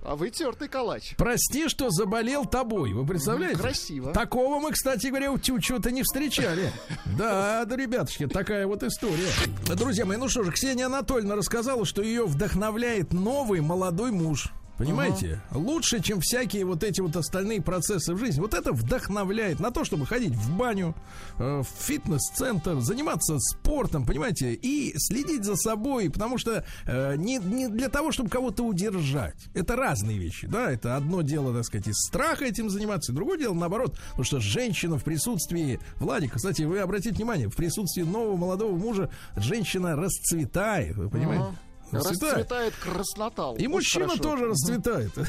А 0.09 0.15
вы 0.15 0.31
тертый 0.31 0.69
калач. 0.69 1.17
Прости, 1.17 1.69
что 1.69 1.91
заболел 1.91 2.45
тобой. 2.45 2.93
Вы 2.93 3.05
представляете? 3.05 3.59
Красиво. 3.59 4.13
Такого 4.13 4.61
мы, 4.61 4.71
кстати 4.71 5.09
говоря, 5.09 5.33
у 5.33 5.39
Тючу-то 5.39 5.91
не 5.91 6.03
встречали. 6.05 6.71
Да, 7.19 7.65
да, 7.65 7.77
ребятушки, 7.77 8.29
такая 8.29 8.69
вот 8.69 8.85
история. 8.85 9.29
Друзья 9.75 10.05
мои, 10.05 10.17
ну 10.17 10.29
что 10.29 10.45
же, 10.45 10.53
Ксения 10.53 10.87
Анатольевна 10.87 11.35
рассказала, 11.35 11.85
что 11.85 12.03
ее 12.03 12.25
вдохновляет 12.25 13.13
новый 13.13 13.61
молодой 13.61 14.13
муж. 14.13 14.53
Понимаете? 14.79 15.41
Лучше, 15.53 16.01
чем 16.01 16.21
всякие 16.21 16.65
вот 16.67 16.85
эти 16.85 17.01
вот 17.01 17.17
остальные 17.17 17.63
процессы 17.63 18.13
в 18.13 18.19
жизни. 18.19 18.41
Вот 18.41 18.53
это 18.53 18.73
вдохновляет 18.73 19.59
на 19.59 19.71
то, 19.71 19.85
чтобы 19.85 20.07
ходить 20.07 20.35
в 20.35 20.55
баню, 20.57 20.95
э, 21.39 21.63
в 21.63 21.83
фитнес-центр, 21.83 22.81
заниматься 22.81 23.39
спортом, 23.39 24.05
понимаете, 24.05 24.53
и 24.53 24.93
следить 24.99 25.45
за 25.45 25.57
собой, 25.57 26.11
потому 26.11 26.37
что 26.37 26.65
э, 26.87 27.17
не, 27.17 27.39
не 27.39 27.69
для 27.69 27.89
того, 27.89 28.13
чтобы 28.13 28.29
кого-то 28.29 28.65
удержать. 28.65 29.37
Это 29.55 29.77
разные 29.77 30.19
вещи, 30.19 30.47
да, 30.47 30.71
это 30.71 30.97
одно 30.97 31.23
дело, 31.23 31.55
так 31.55 31.65
сказать, 31.65 31.89
из 31.89 31.97
страха 31.97 32.45
этим 32.45 32.69
заниматься, 32.69 33.13
и 33.13 33.15
другое 33.15 33.39
дело, 33.39 33.55
наоборот, 33.55 33.99
потому 34.09 34.25
что 34.25 34.41
женщина 34.41 34.99
в 34.99 35.05
присутствии, 35.05 35.81
Владика, 35.97 36.37
кстати, 36.37 36.63
вы 36.63 36.81
обратите 36.81 37.15
внимание, 37.15 37.49
в 37.49 37.57
присутствии 37.57 38.03
нового 38.03 38.37
молодого 38.37 38.77
мужа 38.77 39.11
женщина 39.37 39.97
расцветает, 39.97 40.97
вы 40.97 41.09
понимаете? 41.09 41.47
Расцветает 41.93 42.75
краснотал. 42.77 43.57
И 43.57 43.67
мужчина 43.67 44.07
хорошо. 44.07 44.23
тоже 44.23 44.47
расцветает. 44.47 45.13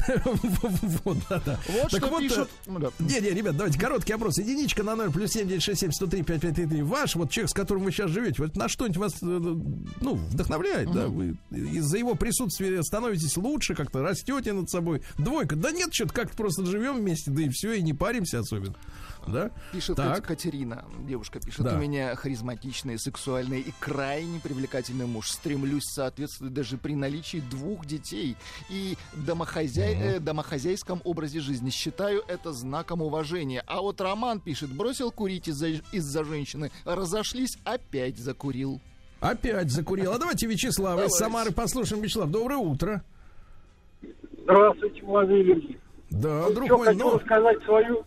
Вот, 1.04 1.16
да, 1.28 1.40
да. 1.44 1.58
Вот 1.68 1.90
Так 1.90 2.00
что 2.00 2.06
вот, 2.08 2.20
пишут. 2.20 2.48
э, 2.66 2.70
Ну. 2.70 2.92
Не-не, 2.98 3.30
ребят, 3.30 3.56
давайте 3.56 3.78
короткий 3.78 4.12
опрос. 4.12 4.38
Единичка 4.38 4.82
на 4.82 4.96
0 4.96 5.10
плюс 5.12 5.30
7 5.32 5.46
967 5.48 5.92
103 5.92 6.22
5533. 6.22 6.82
Ваш 6.82 7.16
вот 7.16 7.30
человек, 7.30 7.50
с 7.50 7.54
которым 7.54 7.84
вы 7.84 7.92
сейчас 7.92 8.10
живете, 8.10 8.42
вот 8.42 8.56
на 8.56 8.68
что-нибудь 8.68 8.96
вас, 8.98 9.12
э, 9.22 9.26
ну, 9.26 10.14
вдохновляет, 10.14 10.92
да? 10.92 11.06
Вы 11.08 11.36
из-за 11.50 11.98
его 11.98 12.14
присутствия 12.14 12.82
становитесь 12.82 13.36
лучше, 13.36 13.74
как-то 13.74 14.02
растете 14.02 14.52
над 14.52 14.68
собой. 14.70 15.02
Двойка. 15.16 15.56
Да 15.56 15.70
нет, 15.70 15.92
что-то 15.92 16.12
как-то 16.14 16.36
просто 16.36 16.64
живем 16.66 16.96
вместе, 16.96 17.30
да 17.30 17.42
и 17.42 17.48
все, 17.48 17.72
и 17.74 17.82
не 17.82 17.94
паримся 17.94 18.40
особенно. 18.40 18.74
Да? 19.32 19.50
Пишет 19.72 19.96
Так. 19.96 20.24
Катерина, 20.24 20.84
девушка 21.00 21.40
пишет, 21.40 21.64
Да. 21.64 21.74
у 21.74 21.78
меня 21.78 22.14
харизматичный, 22.16 22.98
сексуальный 22.98 23.60
и 23.60 23.72
крайне 23.80 24.40
привлекательный 24.40 25.06
муж. 25.06 25.30
Стремлюсь 25.30 25.84
соответствовать 25.84 26.54
даже 26.54 26.76
при 26.76 26.94
наличии 26.94 27.38
двух 27.50 27.86
детей 27.86 28.36
и 28.70 28.96
домохозяй, 29.14 29.94
э, 29.94 30.20
домохозяйском 30.20 31.00
образе 31.04 31.40
жизни. 31.40 31.70
Считаю 31.70 32.22
это 32.28 32.52
знаком 32.52 33.02
уважения. 33.02 33.62
А 33.66 33.80
вот 33.80 34.00
Роман 34.00 34.40
пишет, 34.40 34.70
бросил 34.72 35.10
курить 35.10 35.48
из-за 35.48 35.68
из-за 35.92 36.24
женщины, 36.24 36.70
разошлись, 36.84 37.58
опять 37.64 38.18
закурил. 38.18 38.80
Опять 39.20 39.70
закурил. 39.70 40.12
А 40.12 40.18
давайте 40.18 40.46
Вячеслава 40.46 41.06
из. 41.06 41.12
Самары 41.12 41.50
послушаем. 41.52 42.02
Вячеслав, 42.02 42.30
доброе 42.30 42.58
утро. 42.58 43.02
Здравствуйте, 44.44 45.02
молодые 45.02 45.42
люди. 45.42 45.78
Да, 46.10 46.44
Ну, 46.48 46.54
друг 46.54 46.66
что, 46.66 46.78
мой, 46.78 46.86
хочу 46.86 46.98
ну, 47.00 47.18
рассказать 47.18 47.62
свою, 47.64 48.04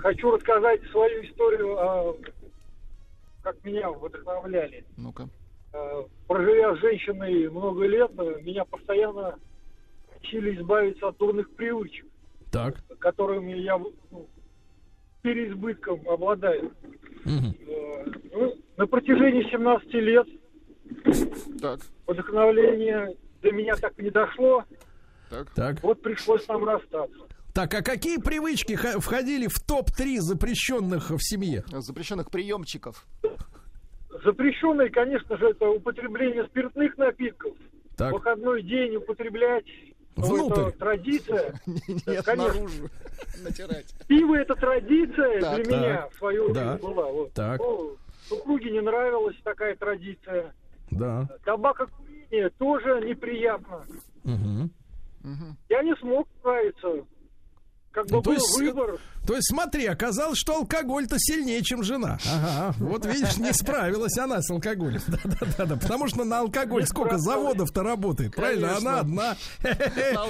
хочу 0.00 0.30
рассказать 0.30 0.80
свою 0.90 1.24
историю, 1.24 1.76
а, 1.78 2.16
как 3.42 3.62
меня 3.64 3.90
вдохновляли. 3.90 4.84
Ну-ка. 4.96 5.28
А, 5.72 6.04
Проживя 6.26 6.74
с 6.76 6.80
женщиной 6.80 7.48
много 7.48 7.86
лет, 7.86 8.10
а, 8.16 8.40
меня 8.40 8.64
постоянно 8.64 9.38
учили 10.20 10.56
избавиться 10.56 11.08
от 11.08 11.16
дурных 11.18 11.50
привычек, 11.50 12.06
так. 12.50 12.76
которыми 12.98 13.52
я 13.52 13.78
ну, 13.78 14.26
переизбытком 15.22 16.08
обладаю. 16.08 16.72
Э, 17.24 18.04
ну, 18.32 18.54
на 18.76 18.86
протяжении 18.86 19.48
17 19.50 19.92
лет 19.94 20.26
Так. 21.60 21.80
вдохновление 22.06 23.16
до 23.42 23.52
меня 23.52 23.76
так 23.76 23.98
и 23.98 24.02
не 24.02 24.10
дошло. 24.10 24.64
Так. 25.30 25.50
Так. 25.54 25.82
Вот 25.82 26.00
пришлось 26.02 26.46
нам 26.48 26.64
расстаться. 26.64 27.27
Так, 27.58 27.74
а 27.74 27.82
какие 27.82 28.18
привычки 28.18 28.76
входили 28.76 29.48
в 29.48 29.58
топ-3 29.58 30.20
запрещенных 30.20 31.10
в 31.10 31.18
семье? 31.18 31.64
Запрещенных 31.72 32.30
приемчиков. 32.30 33.04
Запрещенное, 34.24 34.88
конечно 34.90 35.36
же, 35.36 35.48
это 35.48 35.68
употребление 35.68 36.46
спиртных 36.46 36.96
напитков. 36.96 37.56
Так. 37.96 38.12
В 38.12 38.14
выходной 38.14 38.62
день 38.62 38.94
употреблять 38.94 39.64
ну, 40.16 40.24
Внутрь. 40.24 40.60
это 40.68 40.78
традиция. 40.78 41.60
Нет, 41.66 42.24
Конечно. 42.24 42.54
наружу. 42.54 42.90
Натирать. 43.42 43.92
Пиво 44.06 44.36
это 44.36 44.54
традиция 44.54 45.40
Так. 45.40 45.56
для 45.64 45.76
меня 45.76 45.96
Так. 45.96 46.12
в 46.12 46.16
свое 46.18 46.52
Да. 46.52 46.60
время 46.60 46.76
была. 46.76 47.06
Вот. 47.10 47.32
Так. 47.32 47.58
Ну, 47.58 47.96
супруге 48.28 48.70
не 48.70 48.82
нравилась 48.82 49.36
такая 49.42 49.74
традиция. 49.74 50.54
Да. 50.92 51.28
Табакокурение 51.44 52.50
тоже 52.50 53.00
неприятно. 53.04 53.84
Мгм. 54.22 54.70
Я 55.68 55.82
не 55.82 55.96
смог 55.96 56.28
справиться. 56.38 57.04
Как 57.98 58.06
бы 58.06 58.22
то 58.22 58.30
был 58.30 58.32
есть, 58.34 58.58
выбор. 58.58 59.00
То 59.26 59.34
есть, 59.34 59.48
смотри, 59.48 59.86
оказалось, 59.86 60.38
что 60.38 60.56
алкоголь-то 60.56 61.16
сильнее, 61.18 61.62
чем 61.62 61.82
жена. 61.82 62.18
Ага, 62.26 62.74
вот 62.78 63.04
видишь, 63.04 63.36
не 63.36 63.52
справилась 63.52 64.16
она 64.16 64.40
с 64.40 64.50
алкоголем. 64.50 65.00
Да-да-да, 65.08 65.76
потому 65.76 66.08
что 66.08 66.24
на 66.24 66.38
алкоголь 66.40 66.86
сколько 66.86 67.18
заводов-то 67.18 67.82
работает, 67.82 68.34
правильно? 68.34 68.68
Конечно. 68.68 68.90
Она 69.00 69.00
одна. 69.00 69.36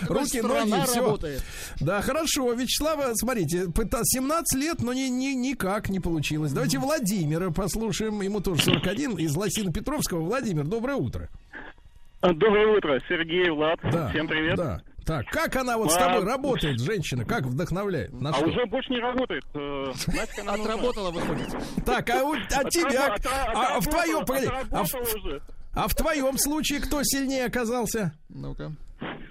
Руки, 0.09 0.41
ноги, 0.41 0.85
все. 0.87 1.01
работает. 1.01 1.43
Да, 1.81 2.01
хорошо. 2.03 2.53
Вячеслава, 2.55 3.13
смотрите, 3.15 3.67
пыта- 3.67 4.01
17 4.03 4.59
лет, 4.59 4.83
но 4.83 4.93
ни, 4.93 5.09
ни- 5.09 5.35
никак 5.35 5.91
не 5.91 6.01
получилось. 6.01 6.53
Давайте 6.53 6.79
Владимира 6.79 7.51
послушаем. 7.51 8.21
Ему 8.23 8.41
тоже 8.41 8.63
41 8.63 9.17
из 9.19 9.35
Лосина 9.37 9.73
Петровского. 9.73 10.21
Владимир, 10.23 10.65
доброе 10.65 10.97
утро. 10.97 11.29
Доброе 12.21 12.77
утро, 12.77 12.99
Сергей, 13.09 13.49
Влад. 13.51 13.79
Да, 13.85 14.09
Всем 14.11 14.27
привет. 14.27 14.57
Да. 14.57 14.83
Так, 15.09 15.27
как 15.31 15.57
она 15.57 15.79
вот 15.79 15.91
с 15.91 15.97
А, 15.97 16.01
тобой 16.01 16.25
работает, 16.25 16.79
женщина? 16.81 17.25
Как 17.25 17.45
вдохновляет? 17.45 18.13
На 18.13 18.29
а 18.29 18.35
что? 18.35 18.47
уже 18.47 18.67
больше 18.67 18.91
не 18.93 19.01
работает. 19.01 19.43
Э, 19.55 19.93
она? 20.43 20.53
Отработала, 20.53 21.11
выходит. 21.11 21.49
Так, 21.87 22.11
а, 22.11 22.23
у- 22.25 22.35
а 22.35 22.65
тебя, 22.69 23.17
Отра- 23.17 23.53
а, 23.55 23.81
в 23.81 23.87
твоем, 23.87 24.19
а, 24.19 24.25
в, 24.27 24.31
отработала 24.95 25.17
уже. 25.17 25.43
а 25.75 25.89
в 25.89 25.95
твоем 25.95 26.37
случае 26.37 26.81
кто 26.81 27.01
сильнее 27.05 27.47
оказался? 27.47 28.13
Ну-ка. 28.29 28.73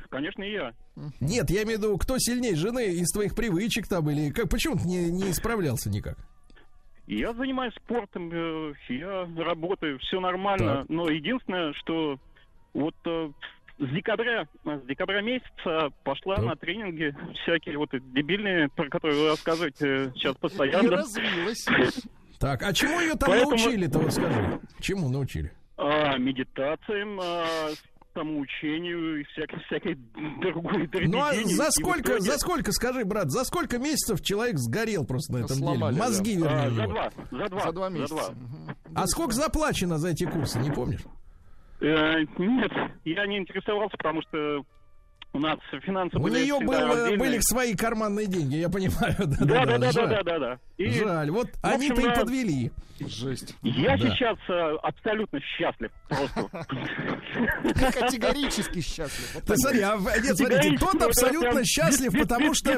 Конечно, 0.09 0.41
и 0.41 0.51
я. 0.53 0.73
Нет, 1.19 1.51
я 1.51 1.61
имею 1.61 1.77
в 1.77 1.83
виду, 1.83 1.97
кто 1.99 2.15
сильнее, 2.17 2.55
жены 2.55 2.87
из 2.95 3.11
твоих 3.11 3.35
привычек 3.35 3.87
там 3.87 4.09
или 4.09 4.31
как? 4.31 4.49
Почему 4.49 4.77
ты 4.77 4.87
не, 4.87 5.11
не 5.11 5.31
справлялся 5.31 5.91
никак? 5.91 6.17
Я 7.05 7.33
занимаюсь 7.35 7.75
спортом, 7.75 8.31
э, 8.33 8.73
я 8.89 9.27
работаю, 9.37 9.99
все 9.99 10.19
нормально. 10.19 10.77
Так. 10.77 10.89
Но 10.89 11.07
единственное, 11.07 11.71
что 11.73 12.17
вот 12.73 12.95
э, 13.05 13.29
с 13.79 13.89
декабря, 13.93 14.47
с 14.65 14.85
декабря 14.87 15.21
месяца 15.21 15.89
пошла 16.03 16.35
Так. 16.37 16.45
на 16.45 16.55
тренинги 16.55 17.15
всякие 17.43 17.77
вот 17.77 17.93
эти 17.93 18.03
дебильные, 18.05 18.69
про 18.69 18.89
которые 18.89 19.19
вы 19.21 19.27
рассказываете 19.29 20.11
сейчас 20.15 20.35
И 20.35 20.39
постоянно. 20.41 20.89
развилась. 20.91 21.65
Так, 22.39 22.63
а 22.63 22.73
чему 22.73 22.99
ее 23.01 23.13
там 23.15 23.29
Поэтому- 23.29 23.51
научили-то, 23.51 23.99
вот 23.99 24.13
скажи? 24.13 24.59
Чему 24.79 25.09
научили? 25.09 25.51
А, 25.77 26.17
медитациям, 26.17 27.19
а, 27.21 27.45
самоучению 28.15 29.21
и 29.21 29.23
всякой, 29.25 29.59
всякой 29.65 29.95
другой 30.41 30.89
Ну 31.07 31.19
а 31.21 31.33
за 31.35 31.69
сколько, 31.71 32.13
итоге- 32.13 32.21
за 32.21 32.37
сколько, 32.39 32.71
скажи, 32.71 33.05
брат, 33.05 33.29
за 33.29 33.43
сколько 33.43 33.77
месяцев 33.77 34.21
человек 34.21 34.57
сгорел 34.57 35.05
просто 35.05 35.33
на 35.33 35.37
этом 35.45 35.57
Сломали, 35.57 35.93
деле? 35.93 36.03
да. 36.03 36.09
Мозги, 36.09 36.33
А, 36.43 36.65
вернее, 36.65 36.69
за 36.71 36.87
два, 36.87 37.09
за 37.31 37.49
два, 37.49 37.59
За 37.61 37.71
два 37.71 37.89
месяца. 37.89 38.15
два. 38.15 38.75
А 38.95 39.05
сколько 39.07 39.33
заплачено 39.33 39.97
за 39.99 40.09
эти 40.09 40.25
курсы, 40.25 40.57
не 40.59 40.71
помнишь? 40.71 41.01
Э, 41.79 42.21
нет, 42.37 42.71
я 43.05 43.27
не 43.27 43.37
интересовался, 43.37 43.95
потому 43.97 44.21
что 44.23 44.63
у 45.33 45.39
нас 45.39 45.59
финансы 45.83 46.17
У 46.17 46.21
были 46.21 46.43
нее 46.45 46.59
было- 46.59 46.89
отдельные. 46.91 47.17
были 47.17 47.37
свои 47.41 47.75
карманные 47.75 48.27
деньги, 48.27 48.55
я 48.55 48.69
понимаю. 48.69 49.15
Да, 49.39 49.45
да, 49.45 49.65
да, 49.65 49.77
да, 49.77 49.91
жаль. 49.91 50.09
да, 50.09 50.23
да, 50.23 50.39
да. 50.39 50.59
И, 50.77 50.89
Жаль, 50.91 51.31
вот 51.31 51.47
они-то 51.61 52.01
и 52.01 52.15
подвели. 52.15 52.71
Жесть. 52.99 53.55
Я 53.61 53.95
Да. 53.97 54.09
сейчас 54.09 54.37
э, 54.49 54.75
абсолютно 54.81 55.39
счастлив. 55.39 55.91
Просто. 56.07 56.49
Категорически 57.91 58.81
счастлив. 58.81 59.37
Ты 59.45 59.55
смотри, 59.57 59.81
а, 59.81 59.97
в- 59.97 60.05
нет, 60.05 60.35
смотрите, 60.37 60.77
тот 60.79 61.01
абсолютно 61.01 61.63
счастлив, 61.63 62.11
потому 62.13 62.53
что... 62.55 62.77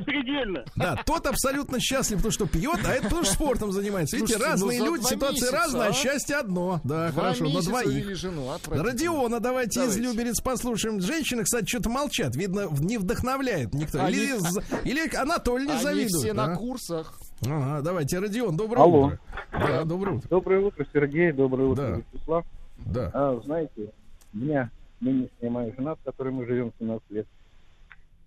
Да, 0.76 0.96
тот 1.06 1.26
абсолютно 1.28 1.80
счастлив, 1.80 2.18
потому 2.18 2.32
что 2.32 2.48
пьет, 2.48 2.80
а 2.86 2.94
это 2.94 3.10
тоже 3.10 3.30
спортом 3.30 3.72
занимается. 3.72 4.18
Видите, 4.18 4.38
ну 4.38 4.46
разные 4.46 4.80
люди, 4.80 5.04
ситуации 5.04 5.52
разные, 5.52 5.84
а 5.84 5.90
а? 5.90 5.94
счастье 5.94 6.36
одно. 6.36 6.82
Да, 6.84 7.12
хорошо, 7.14 7.46
на 7.46 7.62
двоих. 7.62 8.24
отвратительно. 8.24 8.84
Родиона, 8.84 9.40
давайте, 9.40 9.86
из. 9.86 9.98
Люберец 9.98 10.42
послушаем. 10.42 11.02
Женщины, 11.02 11.44
кстати, 11.44 11.66
что-то 11.68 11.90
молчат. 11.90 12.36
Видно, 12.36 12.68
в- 12.68 12.82
не 12.84 12.98
вдохновляет 12.98 13.74
никто. 13.74 14.06
Или, 14.08 15.16
Анатолий 15.16 15.68
не 15.68 15.80
завидует. 15.80 16.24
все 16.24 16.34
на 16.34 16.54
а? 16.54 16.56
курсах. 16.56 17.20
Ага, 17.46 17.82
давайте, 17.82 18.20
Родион, 18.20 18.58
доброе 18.58 18.82
Алло. 18.82 19.06
утро. 19.08 19.20
Да, 19.52 19.86
доброе 19.86 20.18
утро. 20.18 20.30
Доброе 20.30 20.62
утро, 20.62 20.86
Сергей. 20.94 21.32
Доброе 21.32 21.70
утро, 21.70 21.82
Да. 21.84 21.96
Вячеслав. 22.14 22.46
Да. 22.86 23.12
А, 23.14 23.42
знаете, 23.46 23.92
меня 24.34 24.70
нынешняя 25.00 25.50
моя 25.52 25.74
жена, 25.74 25.96
с 25.96 26.00
которой 26.04 26.34
мы 26.34 26.46
живем 26.46 26.74
17 26.80 27.10
лет, 27.12 27.28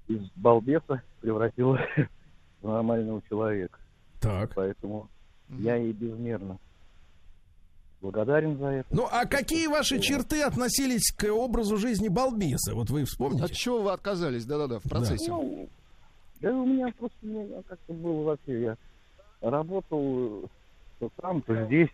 из 0.08 0.22
балбеса 0.36 1.02
превратила 1.20 1.78
в 2.62 2.68
нормального 2.68 3.22
человека. 3.28 3.78
Так. 4.20 4.52
Поэтому 4.54 5.08
я 5.50 5.76
ей 5.76 5.92
безмерно 5.92 6.58
благодарен 8.00 8.58
за 8.58 8.66
это. 8.66 8.88
Ну, 8.94 9.06
а 9.10 9.26
какие 9.26 9.66
ваши 9.68 10.00
черты 10.00 10.42
относились 10.42 11.12
к 11.12 11.30
образу 11.30 11.76
жизни 11.76 12.08
балбеса? 12.08 12.74
Вот 12.74 12.90
вы 12.90 13.04
вспомните? 13.04 13.44
От 13.44 13.52
чего 13.52 13.82
вы 13.82 13.92
отказались? 13.92 14.44
Да-да-да, 14.46 14.78
в 14.80 14.84
процессе. 14.84 15.30
Ну, 15.30 15.68
да 16.40 16.52
у 16.52 16.66
меня 16.66 16.92
просто 16.98 17.16
как-то 17.68 17.92
было 17.92 18.22
вообще. 18.24 18.62
Я 18.62 18.76
работал 19.42 20.44
э, 20.44 20.46
то 21.00 21.10
там, 21.20 21.42
то 21.42 21.64
здесь. 21.66 21.88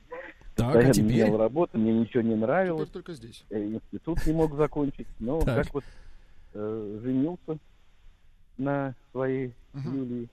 Так, 0.55 0.75
а 0.75 0.93
теперь? 0.93 1.25
менял 1.27 1.37
работу, 1.39 1.79
мне 1.79 1.93
ничего 1.93 2.23
не 2.23 2.35
нравилось. 2.35 2.89
Теперь 2.89 3.03
только 3.03 3.13
здесь. 3.15 3.45
Я 3.51 3.65
институт 3.65 4.27
не 4.27 4.33
мог 4.33 4.55
закончить. 4.57 5.07
Но 5.21 5.41
Так. 5.41 5.65
как 5.65 5.75
вот 5.75 5.85
э, 6.55 6.99
женился 7.03 7.59
на 8.57 8.95
своей 9.13 9.53
Юлии, 9.75 10.29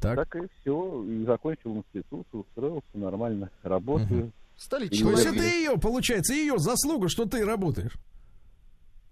Так. 0.00 0.16
так. 0.16 0.36
и 0.36 0.48
все. 0.60 1.02
И 1.04 1.24
закончил 1.24 1.76
институт, 1.76 2.26
устроился 2.32 2.86
нормально, 2.94 3.50
работаю. 3.62 4.30
Стали 4.56 4.86
То 4.86 4.94
есть 4.94 5.02
это 5.02 5.22
человеком. 5.24 5.44
ее, 5.44 5.78
получается, 5.78 6.32
ее 6.34 6.58
заслуга, 6.58 7.08
что 7.08 7.24
ты 7.24 7.44
работаешь. 7.44 7.96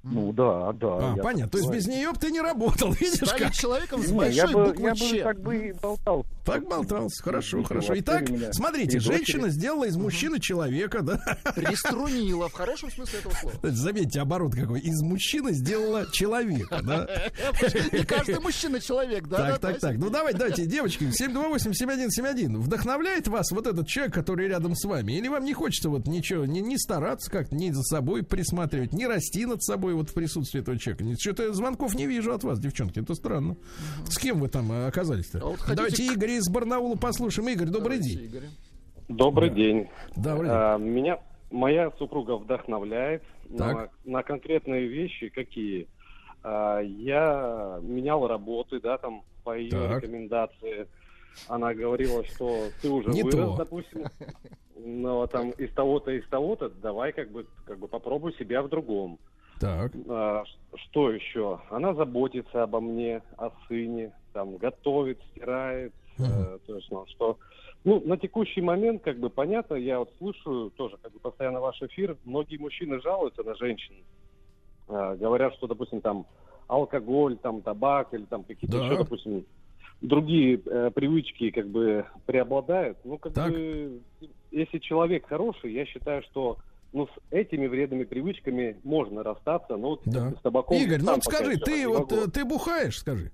Ну 0.04 0.32
да, 0.32 0.72
да. 0.72 1.12
А, 1.12 1.16
понятно. 1.16 1.50
То 1.50 1.58
есть 1.58 1.68
так 1.68 1.76
без 1.76 1.86
нее 1.86 2.10
бы 2.12 2.18
ты 2.18 2.30
не 2.32 2.40
работал, 2.40 2.92
видишь 3.00 3.28
Стали 3.28 3.44
как? 3.44 3.52
человеком 3.52 4.02
с 4.02 4.08
Не, 4.10 4.16
большой 4.16 4.34
я 4.34 4.46
бы, 4.48 4.64
буквы 4.66 4.88
я 4.88 4.94
бы 4.94 4.98
«Ч». 4.98 5.22
как 5.22 5.40
бы 5.40 5.56
и 5.56 5.72
болтал. 5.72 6.26
Так 6.44 6.66
болтался, 6.66 7.22
хорошо, 7.22 7.58
Видите, 7.58 7.68
хорошо. 7.68 7.94
Итак, 7.98 8.28
меня 8.28 8.52
смотрите, 8.52 8.90
три 8.90 8.98
дочери. 8.98 9.16
женщина 9.16 9.48
сделала 9.48 9.84
из 9.84 9.96
мужчины 9.96 10.40
человека, 10.40 11.02
да? 11.02 11.20
Приструнила 11.54 12.48
в 12.48 12.52
хорошем 12.52 12.90
смысле 12.90 13.20
этого 13.20 13.32
слова. 13.34 13.56
Заметьте, 13.62 14.20
оборот 14.20 14.54
какой. 14.56 14.80
Из 14.80 15.00
мужчины 15.02 15.52
сделала 15.52 16.10
человека, 16.10 16.80
да? 16.82 17.08
Не 17.92 18.04
каждый 18.04 18.40
мужчина 18.40 18.80
человек, 18.80 19.28
да? 19.28 19.36
Так, 19.36 19.60
так, 19.60 19.78
так. 19.78 19.98
Ну 19.98 20.10
давайте, 20.10 20.38
давайте, 20.38 20.66
девочки, 20.66 21.04
728-7171. 21.04 22.58
Вдохновляет 22.58 23.28
вас 23.28 23.52
вот 23.52 23.68
этот 23.68 23.86
человек, 23.86 24.12
который 24.12 24.48
рядом 24.48 24.74
с 24.74 24.84
вами? 24.84 25.12
Или 25.12 25.28
вам 25.28 25.44
не 25.44 25.54
хочется 25.54 25.90
вот 25.90 26.08
ничего, 26.08 26.44
не, 26.44 26.60
не 26.60 26.76
стараться 26.76 27.30
как-то, 27.30 27.54
не 27.54 27.70
за 27.72 27.82
собой 27.82 28.24
присматривать, 28.24 28.92
не 28.92 29.06
расти 29.06 29.46
над 29.46 29.62
собой 29.62 29.91
вот 29.94 30.10
в 30.10 30.14
присутствии 30.14 30.60
этого 30.60 30.78
человека? 30.78 31.04
Что-то 31.20 31.52
звонков 31.52 31.94
не 31.94 32.06
вижу 32.06 32.32
от 32.32 32.44
вас, 32.44 32.58
девчонки, 32.60 32.98
это 33.00 33.14
странно. 33.14 33.56
С 34.06 34.18
кем 34.18 34.40
вы 34.40 34.48
там 34.48 34.70
э, 34.72 34.86
оказались-то? 34.86 35.38
А 35.38 35.44
вот 35.46 35.58
хотите 35.60 35.76
Давайте 35.76 36.08
к- 36.08 36.12
Игорь 36.12 36.30
из 36.32 36.48
Барнаула 36.48 36.96
послушаем. 36.96 37.48
Игорь, 37.48 37.68
добрый 37.68 37.98
Давайте, 37.98 38.16
день. 38.18 38.24
Игорь. 38.26 38.48
Добрый 39.08 39.48
Да. 39.50 39.54
день. 39.56 39.88
Добрый 40.16 40.48
день. 40.48 40.56
А, 40.58 40.78
меня 40.78 41.18
моя 41.50 41.90
супруга 41.98 42.36
вдохновляет 42.36 43.22
на, 43.48 43.88
на 44.04 44.22
конкретные 44.22 44.86
вещи, 44.88 45.28
какие. 45.28 45.86
А, 46.42 46.80
я 46.80 47.78
менял 47.82 48.26
работы, 48.26 48.80
да, 48.80 48.98
там 48.98 49.22
по 49.44 49.56
ее 49.56 49.70
Так. 49.70 50.02
рекомендации. 50.02 50.86
Она 51.48 51.72
говорила, 51.74 52.24
что 52.26 52.68
ты 52.80 52.90
уже 52.90 53.08
Не 53.10 53.22
вырос, 53.22 53.50
то. 53.52 53.56
допустим. 53.56 54.04
Но 54.84 55.26
там 55.28 55.50
из 55.50 55.72
того-то, 55.72 56.10
из 56.10 56.26
того-то, 56.28 56.68
давай 56.68 57.12
как 57.12 57.30
бы, 57.30 57.46
как 57.64 57.78
бы 57.78 57.88
попробуй 57.88 58.34
себя 58.34 58.62
в 58.62 58.68
другом. 58.68 59.18
Так. 59.62 59.92
А, 60.08 60.42
что 60.74 61.12
еще? 61.12 61.60
Она 61.70 61.94
заботится 61.94 62.64
обо 62.64 62.80
мне, 62.80 63.22
о 63.38 63.50
сыне, 63.68 64.12
там 64.32 64.56
готовит, 64.56 65.20
стирает. 65.30 65.94
э, 66.18 66.58
то 66.66 66.76
есть, 66.76 66.90
ну, 66.90 67.06
что, 67.10 67.38
ну, 67.84 68.00
на 68.04 68.16
текущий 68.16 68.60
момент, 68.60 69.02
как 69.02 69.18
бы 69.20 69.30
понятно, 69.30 69.76
я 69.76 70.00
вот 70.00 70.12
слушаю 70.18 70.70
тоже, 70.72 70.96
как 71.00 71.12
бы 71.12 71.20
постоянно 71.20 71.60
ваш 71.60 71.80
эфир. 71.80 72.16
Многие 72.24 72.58
мужчины 72.58 73.00
жалуются 73.00 73.44
на 73.44 73.54
женщин, 73.54 73.94
Э, 74.88 75.14
говорят, 75.16 75.54
что, 75.54 75.68
допустим, 75.68 76.00
там 76.00 76.26
алкоголь, 76.66 77.36
там 77.38 77.62
табак 77.62 78.12
или 78.14 78.24
там 78.24 78.42
какие-то 78.42 78.78
Да. 78.78 78.84
еще, 78.84 78.96
допустим, 78.96 79.46
другие 80.00 80.60
э, 80.66 80.90
привычки 80.90 81.50
как 81.50 81.68
бы 81.68 82.04
преобладают. 82.26 82.98
Ну, 83.04 83.16
как 83.18 83.32
Так. 83.32 83.52
бы, 83.52 84.02
если 84.50 84.78
человек 84.80 85.26
хороший, 85.28 85.72
я 85.72 85.86
считаю, 85.86 86.22
что 86.24 86.58
ну, 86.92 87.06
с 87.06 87.10
этими 87.30 87.66
вредными 87.66 88.04
привычками 88.04 88.76
можно 88.84 89.22
расстаться, 89.22 89.76
но 89.76 89.90
вот 89.90 90.02
Да. 90.04 90.30
с 90.32 90.42
табаком... 90.42 90.76
Игорь, 90.76 91.00
ну 91.02 91.14
вот 91.14 91.24
скажи, 91.24 91.56
ты 91.56 91.88
вот 91.88 92.12
э, 92.12 92.28
ты 92.30 92.44
бухаешь, 92.44 92.98
скажи. 92.98 93.30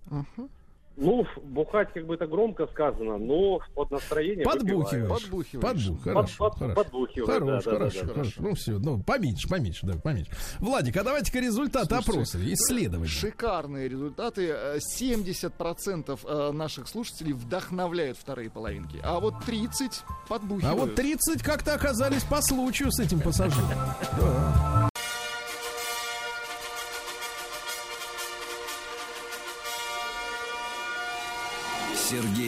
Ну, 1.01 1.25
бухать 1.45 1.93
как 1.95 2.07
бы 2.07 2.15
это 2.15 2.27
громко 2.27 2.67
сказано, 2.67 3.19
но 3.19 3.61
под 3.75 3.93
настроение 3.93 4.45
Подбухиваешь. 4.45 4.91
выпиваю. 4.91 5.09
Подбухиваешь. 5.21 5.85
Подбух, 5.87 6.03
хорошо, 6.03 6.37
Под- 6.39 6.51
под- 6.51 6.59
хорошо. 6.59 6.75
подбухиваю, 6.83 7.27
Хорош, 7.33 7.65
да, 7.65 7.71
хорошо, 7.71 8.01
да, 8.01 8.07
да. 8.07 8.13
хорошо. 8.15 8.33
Ну 8.43 8.55
все, 8.57 8.73
ну 8.79 9.03
поменьше, 9.03 9.49
поменьше, 9.49 9.87
да, 9.87 9.95
поменьше. 10.03 10.33
Владик, 10.59 10.97
а 10.97 11.05
давайте-ка 11.05 11.39
результаты 11.39 11.87
Слушайте, 11.95 12.11
опроса, 12.11 12.39
исследования. 12.53 13.09
Шикарные 13.09 13.89
результаты. 13.89 14.49
Э, 14.49 14.79
70% 14.81 16.21
э, 16.25 16.51
наших 16.53 16.89
слушателей 16.89 17.33
вдохновляют 17.33 18.19
вторые 18.19 18.51
половинки. 18.51 18.99
А 19.05 19.21
вот 19.21 19.35
30 19.47 20.03
подбухивают. 20.29 20.65
А 20.65 20.81
вот 20.81 20.95
30 20.97 21.43
как-то 21.45 21.75
оказались 21.75 22.25
по 22.25 22.43
случаю 22.43 22.91
с 22.91 22.99
этим 22.99 23.21
пассажиром. 23.21 23.69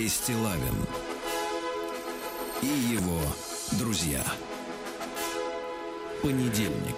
Сергей 0.01 0.09
Стилавин 0.09 0.75
и 2.63 2.67
его 2.67 3.21
друзья. 3.79 4.25
Понедельник. 6.23 6.97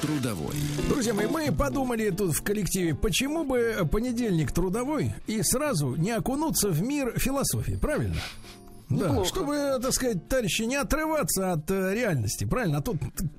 Трудовой. 0.00 0.54
Друзья 0.88 1.12
мои, 1.12 1.26
мы 1.26 1.52
подумали 1.52 2.08
тут 2.08 2.34
в 2.34 2.42
коллективе, 2.42 2.94
почему 2.94 3.44
бы 3.44 3.86
понедельник 3.90 4.52
трудовой 4.52 5.14
и 5.26 5.42
сразу 5.42 5.94
не 5.94 6.10
окунуться 6.10 6.70
в 6.70 6.80
мир 6.82 7.18
философии, 7.18 7.76
правильно? 7.76 8.20
Да, 8.90 9.08
Неплохо. 9.08 9.28
чтобы, 9.28 9.78
так 9.80 9.92
сказать, 9.92 10.28
товарищи, 10.28 10.62
не 10.62 10.76
отрываться 10.76 11.52
от 11.52 11.70
э, 11.70 11.94
реальности, 11.94 12.44
правильно? 12.44 12.78
А 12.78 12.82
тут 12.82 12.98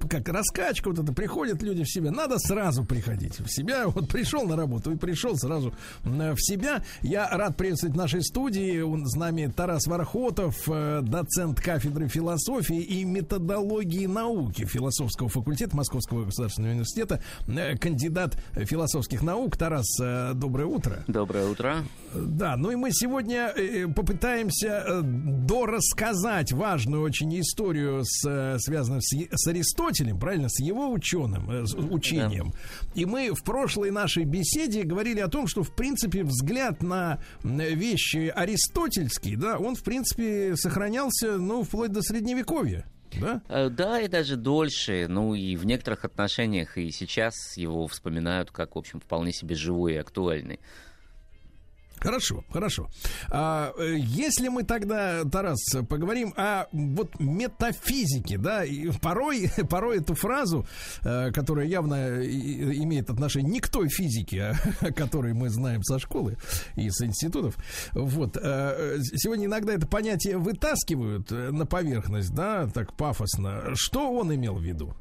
как 0.10 0.28
раскачка 0.30 0.90
вот 0.90 1.00
это, 1.00 1.14
приходят 1.14 1.62
люди 1.62 1.84
в 1.84 1.90
себя. 1.90 2.12
Надо 2.12 2.40
сразу 2.40 2.84
приходить 2.84 3.40
в 3.40 3.48
себя. 3.48 3.86
Вот 3.96 4.10
пришел 4.10 4.46
на 4.46 4.56
работу 4.58 4.92
и 4.92 4.98
пришел 4.98 5.38
сразу 5.38 5.74
э, 6.04 6.34
в 6.34 6.38
себя. 6.40 6.84
Я 7.02 7.30
рад 7.30 7.56
приветствовать 7.58 7.96
в 7.96 7.98
нашей 7.98 8.24
студии. 8.24 8.82
Он 8.82 9.06
с 9.06 9.16
нами 9.16 9.52
Тарас 9.56 9.86
Вархотов, 9.88 10.56
э, 10.68 11.02
доцент 11.02 11.62
кафедры 11.62 12.08
философии 12.08 12.82
и 12.82 13.06
методологии 13.06 14.08
науки 14.08 14.66
философского 14.66 15.30
факультета 15.30 15.76
Московского 15.78 16.26
государственного 16.26 16.72
университета, 16.72 17.22
э, 17.48 17.78
кандидат 17.78 18.42
философских 18.56 19.22
наук. 19.22 19.58
Тарас, 19.58 19.88
э, 20.02 20.34
доброе 20.34 20.66
утро. 20.66 21.04
Доброе 21.08 21.46
утро. 21.48 21.84
Да, 22.14 22.56
ну 22.58 22.72
и 22.72 22.76
мы 22.76 22.92
сегодня 22.92 23.54
э, 23.56 23.88
попытаемся 23.88 24.84
э, 24.88 25.02
дорассказать 25.36 26.52
важную 26.52 27.04
очень 27.04 27.40
историю, 27.40 28.02
с, 28.04 28.28
э, 28.28 28.58
связанную 28.60 29.02
с, 29.02 29.16
с 29.32 29.48
Аристотелем, 29.48 30.20
правильно, 30.20 30.50
с 30.50 30.60
его 30.60 30.92
ученым, 30.92 31.50
э, 31.50 31.66
с 31.66 31.76
учением. 31.76 32.54
И 32.94 33.06
мы 33.06 33.34
в 33.34 33.44
прошлой 33.44 33.92
нашей 33.92 34.24
беседе 34.24 34.84
говорили 34.84 35.20
о 35.20 35.28
том, 35.28 35.48
что, 35.48 35.64
в 35.64 35.76
принципе, 35.76 36.24
взгляд 36.24 36.82
на 36.82 37.20
вещи 37.44 38.32
аристотельские, 38.36 39.38
да, 39.38 39.58
он, 39.58 39.76
в 39.76 39.84
принципе, 39.84 40.56
сохранялся, 40.56 41.38
ну, 41.38 41.64
вплоть 41.64 41.92
до 41.92 42.02
Средневековья. 42.02 42.86
Да? 43.20 43.42
Э, 43.50 43.70
Да, 43.70 44.02
и 44.02 44.08
даже 44.08 44.36
дольше. 44.36 45.08
Ну 45.10 45.36
и 45.36 45.56
в 45.56 45.66
некоторых 45.66 46.06
отношениях 46.06 46.78
и 46.78 46.92
сейчас 46.92 47.36
его 47.58 47.88
вспоминают 47.88 48.52
как, 48.52 48.76
в 48.76 48.80
общем, 48.80 49.00
вполне 49.00 49.32
себе 49.32 49.56
живой 49.56 49.94
и 49.94 49.98
актуальный. 49.98 50.60
Хорошо, 52.00 52.44
хорошо. 52.52 52.90
А, 53.30 53.74
э, 53.78 53.96
если 53.98 54.50
мы 54.50 54.64
тогда, 54.64 55.24
Тарас, 55.26 55.60
поговорим 55.90 56.34
о 56.36 56.66
вот 56.72 57.20
метафизике, 57.20 58.38
да, 58.38 58.64
и 58.64 58.92
порой, 59.02 59.50
порой 59.70 60.00
эту 60.00 60.16
фразу, 60.16 60.66
э, 61.04 61.32
которая 61.32 61.68
явно 61.68 62.24
имеет 62.26 63.10
отношение 63.10 63.52
не 63.52 63.60
к 63.60 63.70
той 63.70 63.90
физике, 63.90 64.56
о 64.82 64.92
которой 64.92 65.34
мы 65.34 65.50
знаем 65.50 65.84
со 65.84 66.00
школы 66.00 66.38
и 66.76 66.90
с 66.90 67.02
институтов, 67.02 67.56
вот, 67.94 68.38
э, 68.42 68.98
сегодня 69.16 69.46
иногда 69.46 69.74
это 69.74 69.88
понятие 69.88 70.38
вытаскивают 70.38 71.32
на 71.32 71.66
поверхность, 71.66 72.34
да, 72.34 72.68
так 72.68 72.94
пафосно. 72.94 73.72
Что 73.76 74.12
он 74.12 74.34
имел 74.34 74.56
в 74.56 74.64
виду? 74.64 74.96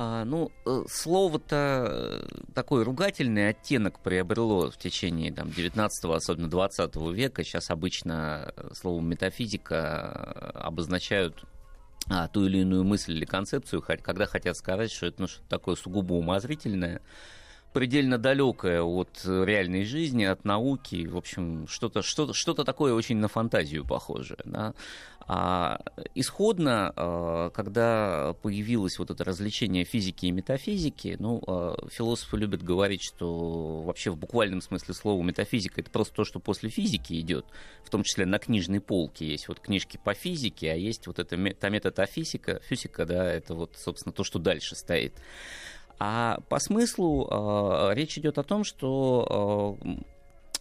А, 0.00 0.24
ну, 0.24 0.52
э, 0.64 0.84
слово-то 0.88 1.88
э, 1.90 2.52
такой 2.54 2.84
ругательный 2.84 3.48
оттенок 3.48 3.98
приобрело 3.98 4.70
в 4.70 4.78
течение 4.78 5.32
там, 5.32 5.50
19 5.50 6.04
особенно 6.04 6.48
20 6.48 6.94
века. 7.12 7.42
Сейчас 7.42 7.68
обычно 7.68 8.52
э, 8.54 8.70
словом 8.74 9.08
метафизика 9.08 10.52
обозначают 10.54 11.42
а, 12.08 12.28
ту 12.28 12.46
или 12.46 12.58
иную 12.58 12.84
мысль 12.84 13.14
или 13.14 13.24
концепцию, 13.24 13.82
когда 13.82 14.26
хотят 14.26 14.56
сказать, 14.56 14.92
что 14.92 15.06
это 15.06 15.22
ну, 15.22 15.26
что-то 15.26 15.48
такое 15.48 15.74
сугубо 15.74 16.12
умозрительное, 16.12 17.02
предельно 17.78 18.18
далекое 18.18 18.82
от 18.82 19.20
э, 19.24 19.44
реальной 19.44 19.84
жизни, 19.84 20.24
от 20.24 20.44
науки, 20.44 21.06
в 21.06 21.16
общем, 21.16 21.68
что-то 21.68 22.02
что 22.02 22.32
что 22.32 22.52
такое 22.52 22.92
очень 22.92 23.18
на 23.18 23.28
фантазию 23.28 23.84
похожее. 23.86 24.40
Да? 24.44 24.74
А 25.20 25.78
исходно, 26.16 26.92
э, 26.96 27.50
когда 27.54 28.34
появилось 28.42 28.98
вот 28.98 29.12
это 29.12 29.22
развлечение 29.22 29.84
физики 29.84 30.26
и 30.26 30.32
метафизики, 30.32 31.14
ну, 31.20 31.40
э, 31.46 31.74
философы 31.92 32.36
любят 32.38 32.64
говорить, 32.64 33.02
что 33.04 33.82
вообще 33.82 34.10
в 34.10 34.16
буквальном 34.16 34.60
смысле 34.60 34.92
слова 34.92 35.22
метафизика 35.22 35.80
это 35.80 35.90
просто 35.92 36.14
то, 36.14 36.24
что 36.24 36.40
после 36.40 36.70
физики 36.70 37.20
идет, 37.20 37.46
в 37.84 37.90
том 37.90 38.02
числе 38.02 38.26
на 38.26 38.40
книжной 38.40 38.80
полке 38.80 39.24
есть 39.24 39.46
вот 39.46 39.60
книжки 39.60 40.00
по 40.02 40.14
физике, 40.14 40.72
а 40.72 40.74
есть 40.74 41.06
вот 41.06 41.20
эта 41.20 41.36
мета- 41.36 41.70
метафизика, 41.70 42.60
физика, 42.64 43.06
да, 43.06 43.32
это 43.32 43.54
вот, 43.54 43.76
собственно, 43.76 44.12
то, 44.12 44.24
что 44.24 44.40
дальше 44.40 44.74
стоит. 44.74 45.14
А 45.98 46.38
по 46.48 46.58
смыслу 46.58 47.28
э, 47.30 47.94
речь 47.94 48.18
идет 48.18 48.38
о 48.38 48.44
том, 48.44 48.64
что 48.64 49.78
э, 49.84 49.90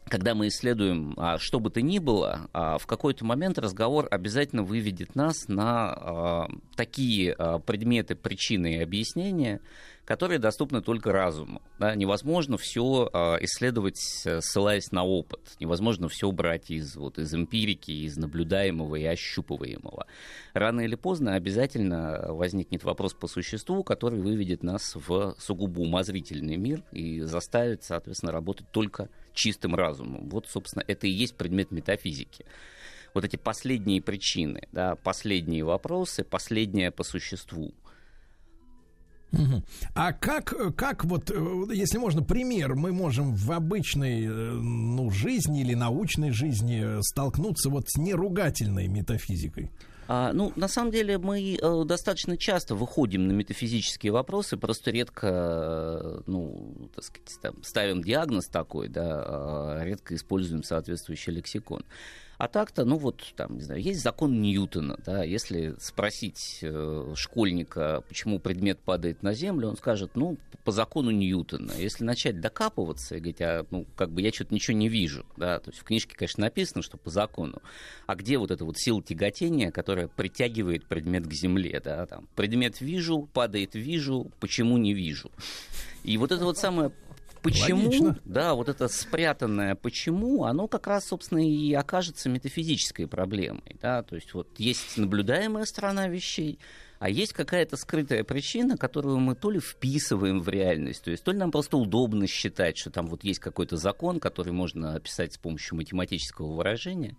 когда 0.09 0.35
мы 0.35 0.47
исследуем 0.47 1.13
а, 1.17 1.37
что 1.37 1.59
бы 1.59 1.69
то 1.69 1.81
ни 1.81 1.99
было, 1.99 2.49
а, 2.53 2.77
в 2.77 2.87
какой-то 2.87 3.25
момент 3.25 3.57
разговор 3.59 4.07
обязательно 4.09 4.63
выведет 4.63 5.15
нас 5.15 5.47
на 5.47 5.93
а, 5.93 6.47
такие 6.75 7.33
а, 7.33 7.59
предметы, 7.59 8.15
причины 8.15 8.75
и 8.75 8.81
объяснения, 8.81 9.59
которые 10.07 10.39
доступны 10.39 10.81
только 10.81 11.11
разуму. 11.11 11.61
Да? 11.79 11.93
Невозможно 11.93 12.57
все 12.57 13.09
исследовать, 13.41 13.99
э, 14.25 14.39
ссылаясь 14.39 14.93
на 14.93 15.03
опыт. 15.03 15.41
Невозможно 15.59 16.07
все 16.07 16.31
брать 16.31 16.71
из, 16.71 16.95
вот, 16.95 17.19
из 17.19 17.33
эмпирики, 17.35 17.91
из 17.91 18.15
наблюдаемого 18.15 18.95
и 18.95 19.03
ощупываемого. 19.03 20.07
Рано 20.53 20.79
или 20.81 20.95
поздно 20.95 21.35
обязательно 21.35 22.27
возникнет 22.29 22.85
вопрос 22.85 23.13
по 23.13 23.27
существу, 23.27 23.83
который 23.83 24.21
выведет 24.21 24.63
нас 24.63 24.95
в 24.95 25.35
сугубо 25.39 25.81
умозрительный 25.81 26.55
мир 26.55 26.83
и 26.93 27.19
заставит, 27.21 27.83
соответственно, 27.83 28.31
работать 28.31 28.71
только 28.71 29.09
чистым 29.33 29.75
разумом. 29.75 30.29
Вот, 30.29 30.47
собственно, 30.47 30.85
это 30.87 31.05
и 31.05 31.11
есть 31.11 31.35
предмет 31.35 31.71
метафизики 31.71 32.45
вот 33.13 33.25
эти 33.25 33.35
последние 33.35 34.01
причины, 34.01 34.67
да, 34.71 34.95
последние 34.95 35.63
вопросы, 35.63 36.23
последнее 36.23 36.91
по 36.91 37.03
существу. 37.03 37.73
Мгм. 39.31 39.63
А 39.93 40.13
как, 40.13 40.75
как 40.75 41.03
вот, 41.05 41.31
э, 41.31 41.65
если 41.73 41.97
можно, 41.97 42.23
пример, 42.23 42.75
мы 42.75 42.91
можем 42.93 43.35
в 43.35 43.51
обычной 43.51 44.25
э, 44.25 44.29
ну, 44.29 45.09
жизни 45.11 45.61
или 45.61 45.73
научной 45.73 46.31
жизни 46.31 46.81
э, 46.83 47.01
столкнуться 47.01 47.69
вот 47.69 47.89
с 47.89 47.97
неругательной 47.97 48.87
метафизикой? 48.87 49.69
А, 50.09 50.31
ну, 50.31 50.53
на 50.55 50.69
самом 50.69 50.91
деле, 50.91 51.17
мы 51.17 51.57
э, 51.61 51.83
достаточно 51.85 52.37
часто 52.37 52.75
выходим 52.75 53.27
на 53.27 53.33
метафизические 53.33 54.13
вопросы, 54.13 54.55
просто 54.55 54.91
редко, 54.91 55.27
э, 55.27 56.21
ну, 56.27 56.89
так 56.95 57.03
сказать, 57.03 57.37
там, 57.41 57.63
ставим 57.63 58.01
диагноз 58.01 58.45
такой, 58.45 58.87
да, 58.87 59.23
а 59.25 59.83
редко 59.83 60.15
используем 60.15 60.63
соответствующий 60.63 61.33
лексикон. 61.33 61.83
А 62.37 62.47
так-то, 62.47 62.85
ну 62.85 62.97
вот, 62.97 63.33
там, 63.35 63.55
не 63.55 63.61
знаю, 63.61 63.81
есть 63.81 64.01
закон 64.01 64.41
Ньютона, 64.41 64.99
да, 65.03 65.23
если 65.23 65.75
спросить 65.79 66.59
э, 66.61 67.13
школьника, 67.15 68.03
почему 68.07 68.39
предмет 68.39 68.79
падает 68.79 69.23
на 69.23 69.33
землю, 69.33 69.69
он 69.69 69.77
скажет, 69.77 70.11
ну, 70.13 70.37
по 70.63 70.71
закону 70.71 71.09
Ньютона. 71.09 71.71
Если 71.77 72.03
начать 72.03 72.39
докапываться 72.39 73.15
и 73.15 73.19
говорить, 73.19 73.41
а, 73.41 73.65
ну, 73.71 73.87
как 73.95 74.11
бы 74.11 74.21
я 74.21 74.31
что-то 74.31 74.53
ничего 74.53 74.77
не 74.77 74.87
вижу, 74.87 75.25
да, 75.35 75.59
то 75.59 75.71
есть 75.71 75.81
в 75.81 75.83
книжке, 75.83 76.15
конечно, 76.15 76.41
написано, 76.41 76.83
что 76.83 76.97
по 76.97 77.09
закону, 77.09 77.59
а 78.05 78.15
где 78.15 78.37
вот 78.37 78.51
эта 78.51 78.65
вот 78.65 78.77
сила 78.77 79.01
тяготения, 79.01 79.71
которая 79.71 80.07
притягивает 80.07 80.85
предмет 80.85 81.25
к 81.25 81.33
земле, 81.33 81.81
да, 81.83 82.05
там, 82.05 82.27
предмет 82.35 82.81
вижу, 82.81 83.27
падает 83.33 83.73
вижу, 83.73 84.31
почему 84.39 84.77
не 84.77 84.93
вижу. 84.93 85.31
И 86.03 86.17
вот 86.17 86.31
это 86.31 86.45
вот 86.45 86.57
самое 86.59 86.91
Почему, 87.41 87.85
Логично. 87.85 88.19
да, 88.25 88.53
вот 88.53 88.69
это 88.69 88.87
спрятанное 88.87 89.75
почему, 89.75 90.43
оно 90.43 90.67
как 90.67 90.87
раз, 90.87 91.07
собственно, 91.07 91.39
и 91.39 91.73
окажется 91.73 92.29
метафизической 92.29 93.07
проблемой, 93.07 93.77
да, 93.81 94.03
то 94.03 94.15
есть 94.15 94.33
вот 94.33 94.47
есть 94.57 94.97
наблюдаемая 94.97 95.65
сторона 95.65 96.07
вещей, 96.07 96.59
а 96.99 97.09
есть 97.09 97.33
какая-то 97.33 97.77
скрытая 97.77 98.23
причина, 98.23 98.77
которую 98.77 99.19
мы 99.19 99.35
то 99.35 99.51
ли 99.51 99.59
вписываем 99.59 100.41
в 100.41 100.49
реальность, 100.49 101.03
то 101.03 101.11
есть 101.11 101.23
то 101.23 101.31
ли 101.31 101.37
нам 101.37 101.51
просто 101.51 101.77
удобно 101.77 102.27
считать, 102.27 102.77
что 102.77 102.89
там 102.89 103.07
вот 103.07 103.23
есть 103.23 103.39
какой-то 103.39 103.77
закон, 103.77 104.19
который 104.19 104.53
можно 104.53 104.95
описать 104.95 105.33
с 105.33 105.37
помощью 105.37 105.77
математического 105.77 106.53
выражения, 106.53 107.15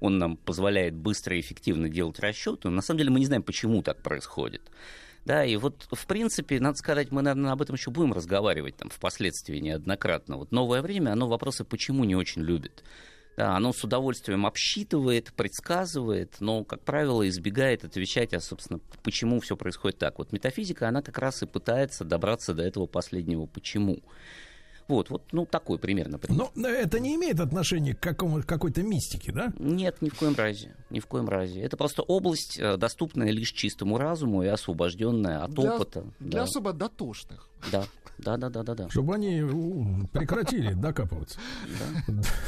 он 0.00 0.18
нам 0.18 0.36
позволяет 0.36 0.94
быстро 0.94 1.36
и 1.36 1.40
эффективно 1.40 1.88
делать 1.88 2.18
расчеты, 2.20 2.68
но 2.68 2.76
на 2.76 2.82
самом 2.82 2.98
деле 2.98 3.10
мы 3.10 3.20
не 3.20 3.26
знаем, 3.26 3.42
почему 3.42 3.82
так 3.82 4.00
происходит. 4.02 4.62
Да, 5.24 5.44
и 5.44 5.56
вот, 5.56 5.86
в 5.90 6.06
принципе, 6.06 6.58
надо 6.60 6.78
сказать, 6.78 7.10
мы, 7.10 7.22
наверное, 7.22 7.52
об 7.52 7.60
этом 7.60 7.76
еще 7.76 7.90
будем 7.90 8.12
разговаривать 8.12 8.76
там 8.76 8.88
впоследствии 8.88 9.58
неоднократно. 9.58 10.36
Вот 10.36 10.52
новое 10.52 10.80
время, 10.80 11.10
оно 11.12 11.28
вопросы 11.28 11.64
почему 11.64 12.04
не 12.04 12.16
очень 12.16 12.42
любит. 12.42 12.82
Да, 13.36 13.54
оно 13.54 13.72
с 13.72 13.84
удовольствием 13.84 14.46
обсчитывает, 14.46 15.32
предсказывает, 15.32 16.34
но, 16.40 16.64
как 16.64 16.82
правило, 16.82 17.28
избегает 17.28 17.84
отвечать, 17.84 18.34
а, 18.34 18.40
собственно, 18.40 18.80
почему 19.04 19.38
все 19.38 19.56
происходит 19.56 19.98
так. 19.98 20.18
Вот 20.18 20.32
метафизика, 20.32 20.88
она 20.88 21.02
как 21.02 21.18
раз 21.18 21.42
и 21.44 21.46
пытается 21.46 22.04
добраться 22.04 22.52
до 22.52 22.64
этого 22.64 22.86
последнего 22.86 23.46
«почему». 23.46 24.02
Вот, 24.88 25.10
вот, 25.10 25.22
ну, 25.32 25.44
такой 25.44 25.78
примерно 25.78 26.18
пример. 26.18 26.48
Но 26.54 26.66
это 26.68 26.98
не 26.98 27.14
имеет 27.16 27.40
отношения 27.40 27.94
к 27.94 28.00
какому, 28.00 28.42
какой-то 28.42 28.82
мистике, 28.82 29.32
да? 29.32 29.52
Нет, 29.58 30.00
ни 30.00 30.08
в 30.08 30.14
коем 30.14 30.34
разе. 30.34 30.74
Ни 30.88 31.00
в 31.00 31.06
коем 31.06 31.28
разе. 31.28 31.60
Это 31.60 31.76
просто 31.76 32.02
область, 32.02 32.58
э, 32.58 32.78
доступная 32.78 33.30
лишь 33.30 33.52
чистому 33.52 33.98
разуму 33.98 34.42
и 34.42 34.46
освобожденная 34.46 35.44
от 35.44 35.50
Для- 35.52 35.74
опыта. 35.74 36.04
Для 36.20 36.38
да. 36.40 36.42
особо 36.44 36.72
дотошных. 36.72 37.48
Да, 37.72 37.84
да, 38.18 38.36
да, 38.36 38.48
да, 38.50 38.62
да, 38.64 38.74
да. 38.74 38.88
Чтобы 38.90 39.14
они 39.14 39.42
у, 39.42 40.06
прекратили 40.08 40.72
докапываться. 40.72 41.38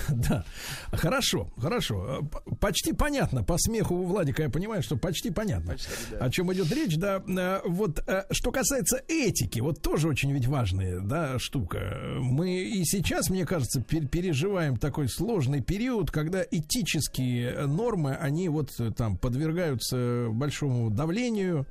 Да. 0.08 0.44
Хорошо, 0.92 1.48
хорошо. 1.56 2.22
П- 2.22 2.54
Почти 2.56 2.92
понятно. 2.92 3.44
По 3.44 3.56
смеху 3.58 3.94
у 3.94 4.04
Владика 4.04 4.42
я 4.42 4.50
понимаю, 4.50 4.82
что 4.82 4.96
почти 4.96 5.30
понятно, 5.30 5.76
о 6.18 6.30
чем 6.30 6.52
идет 6.52 6.72
речь. 6.72 6.96
Да, 6.96 7.22
Э, 7.28 7.60
вот 7.64 8.02
э, 8.06 8.24
что 8.32 8.50
касается 8.50 9.00
этики, 9.06 9.60
вот 9.60 9.80
тоже 9.80 10.08
очень 10.08 10.32
ведь 10.32 10.46
важная 10.46 11.00
да, 11.00 11.38
штука. 11.38 12.16
Мы 12.18 12.62
и 12.62 12.84
сейчас, 12.84 13.30
мне 13.30 13.46
кажется, 13.46 13.80
пер- 13.80 14.08
переживаем 14.08 14.76
такой 14.76 15.08
сложный 15.08 15.62
период, 15.62 16.10
когда 16.10 16.42
этические 16.50 17.66
нормы, 17.66 18.14
они 18.14 18.48
вот 18.48 18.70
э, 18.80 18.90
там 18.90 19.16
подвергаются 19.16 20.26
большому 20.32 20.90
давлению, 20.90 21.66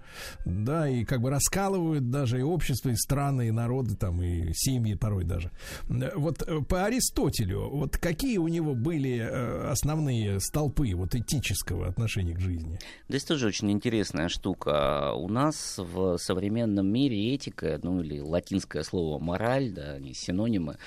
да, 0.45 0.87
и 0.87 1.03
как 1.03 1.21
бы 1.21 1.29
раскалывают 1.29 2.09
даже 2.09 2.39
и 2.39 2.43
общество, 2.43 2.89
и 2.89 2.95
страны, 3.29 3.47
и 3.47 3.51
народы, 3.51 3.95
там, 3.95 4.21
и 4.21 4.53
семьи 4.53 4.95
порой 4.95 5.23
даже. 5.23 5.51
Вот 5.87 6.41
э, 6.41 6.61
по 6.61 6.85
Аристотелю, 6.85 7.69
вот 7.69 7.97
какие 7.97 8.37
у 8.37 8.47
него 8.47 8.73
были 8.73 9.19
э, 9.19 9.69
основные 9.69 10.39
столпы 10.39 10.95
вот 10.95 11.15
этического 11.15 11.87
отношения 11.87 12.33
к 12.33 12.39
жизни? 12.39 12.79
Здесь 13.07 13.23
тоже 13.23 13.47
очень 13.47 13.71
интересная 13.71 14.29
штука. 14.29 15.13
У 15.13 15.29
нас 15.29 15.75
в 15.77 16.17
современном 16.17 16.91
мире 16.91 17.33
этика, 17.33 17.79
ну 17.83 18.01
или 18.01 18.19
латинское 18.19 18.83
слово 18.83 19.19
мораль, 19.19 19.71
да, 19.71 19.93
они 19.93 20.13
синонимы, 20.13 20.77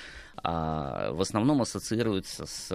а, 0.45 1.13
в 1.13 1.21
основном 1.21 1.61
ассоциируется 1.61 2.45
с 2.45 2.69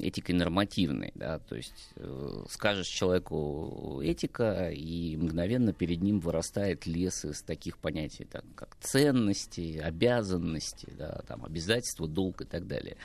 этикой 0.00 0.34
нормативной, 0.34 1.12
да, 1.14 1.38
то 1.38 1.54
есть 1.54 1.92
э, 1.96 2.44
скажешь 2.48 2.86
человеку 2.86 4.00
этика, 4.02 4.70
и 4.70 5.14
мгновенно 5.18 5.74
перед 5.74 6.00
ним 6.00 6.20
вырастает 6.20 6.86
лес 6.86 7.26
из 7.26 7.42
таких 7.42 7.76
понятий, 7.76 8.24
так, 8.24 8.44
как 8.54 8.76
ценности, 8.80 9.76
обязанности, 9.76 10.88
да, 10.96 11.20
там, 11.28 11.44
обязательства, 11.44 12.08
долг 12.08 12.40
и 12.40 12.44
так 12.46 12.66
далее. 12.66 12.96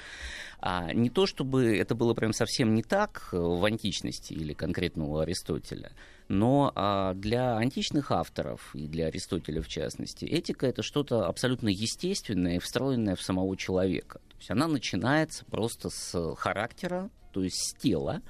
А 0.62 0.94
не 0.94 1.10
то, 1.10 1.26
чтобы 1.26 1.78
это 1.78 1.96
было 1.96 2.14
прям 2.14 2.32
совсем 2.32 2.76
не 2.76 2.82
так 2.82 3.28
в 3.34 3.66
античности 3.66 4.32
или 4.32 4.54
конкретно 4.54 5.04
у 5.04 5.18
Аристотеля, 5.18 5.92
но 6.28 6.72
а, 6.76 7.14
для 7.14 7.58
античных 7.58 8.12
авторов 8.12 8.76
и 8.76 8.88
для 8.88 9.08
Аристотеля 9.08 9.62
в 9.62 9.68
частности, 9.68 10.26
этика 10.26 10.66
это 10.66 10.82
что-то 10.82 11.28
абсолютно 11.28 11.70
естественное 11.70 12.56
и 12.56 12.60
встроенное 12.60 13.16
в 13.16 13.22
самого 13.22 13.56
человека. 13.56 14.20
То 14.30 14.38
есть 14.38 14.52
она 14.52 14.68
начинается 14.68 15.46
просто 15.46 15.90
с 15.90 16.36
характера, 16.36 17.10
то 17.32 17.44
есть 17.44 17.58
с 17.58 17.74
тела, 17.76 18.22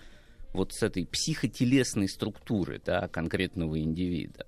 вот 0.54 0.74
с 0.74 0.84
этой 0.84 1.06
психотелесной 1.06 2.10
структуры 2.10 2.82
да, 2.84 3.08
конкретного 3.08 3.80
индивида. 3.80 4.46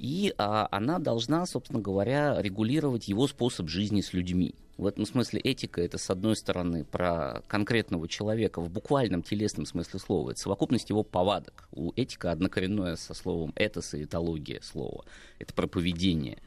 И 0.00 0.32
а, 0.38 0.66
она 0.70 0.98
должна, 0.98 1.44
собственно 1.44 1.78
говоря, 1.78 2.40
регулировать 2.40 3.06
его 3.06 3.28
способ 3.28 3.68
жизни 3.68 4.00
с 4.00 4.14
людьми. 4.14 4.54
В 4.78 4.86
этом 4.86 5.04
смысле 5.04 5.40
этика 5.40 5.82
это, 5.82 5.98
с 5.98 6.08
одной 6.08 6.36
стороны, 6.36 6.84
про 6.84 7.42
конкретного 7.48 8.08
человека 8.08 8.62
в 8.62 8.70
буквальном 8.70 9.22
телесном 9.22 9.66
смысле 9.66 10.00
слова. 10.00 10.30
Это 10.30 10.40
совокупность 10.40 10.88
его 10.88 11.02
повадок. 11.02 11.68
У 11.72 11.92
этика 11.96 12.32
однокоренное 12.32 12.96
со 12.96 13.12
словом 13.12 13.52
этос 13.56 13.92
и 13.92 14.04
этология 14.04 14.62
слова. 14.62 15.04
Это 15.38 15.52
про 15.52 15.66
поведение 15.66 16.38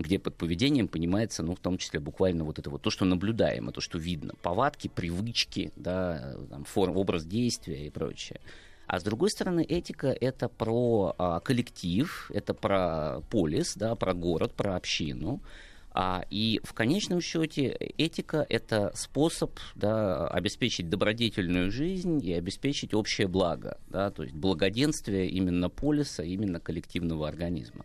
где 0.00 0.20
под 0.20 0.36
поведением 0.36 0.86
понимается, 0.86 1.42
ну, 1.42 1.56
в 1.56 1.58
том 1.58 1.76
числе 1.76 1.98
буквально 1.98 2.44
вот 2.44 2.60
это 2.60 2.70
вот 2.70 2.82
то, 2.82 2.88
что 2.88 3.04
наблюдаемо, 3.04 3.72
то, 3.72 3.80
что 3.80 3.98
видно. 3.98 4.34
Повадки, 4.42 4.86
привычки, 4.86 5.72
да, 5.74 6.36
там, 6.50 6.64
форм, 6.64 6.96
образ 6.96 7.24
действия 7.24 7.84
и 7.84 7.90
прочее. 7.90 8.40
А 8.88 8.98
с 8.98 9.02
другой 9.02 9.28
стороны, 9.28 9.62
этика 9.62 10.08
это 10.08 10.48
про 10.48 11.14
а, 11.18 11.40
коллектив, 11.40 12.30
это 12.32 12.54
про 12.54 13.20
полис, 13.28 13.76
да, 13.76 13.94
про 13.94 14.14
город, 14.14 14.54
про 14.54 14.76
общину. 14.76 15.42
А, 15.90 16.24
и 16.30 16.58
в 16.64 16.72
конечном 16.72 17.20
счете 17.20 17.66
этика 17.98 18.46
это 18.48 18.90
способ 18.94 19.58
да, 19.74 20.26
обеспечить 20.28 20.88
добродетельную 20.88 21.70
жизнь 21.70 22.24
и 22.24 22.32
обеспечить 22.32 22.94
общее 22.94 23.28
благо, 23.28 23.76
да, 23.88 24.10
то 24.10 24.22
есть 24.22 24.34
благоденствие 24.34 25.28
именно 25.28 25.68
полиса, 25.68 26.22
именно 26.22 26.58
коллективного 26.58 27.28
организма. 27.28 27.84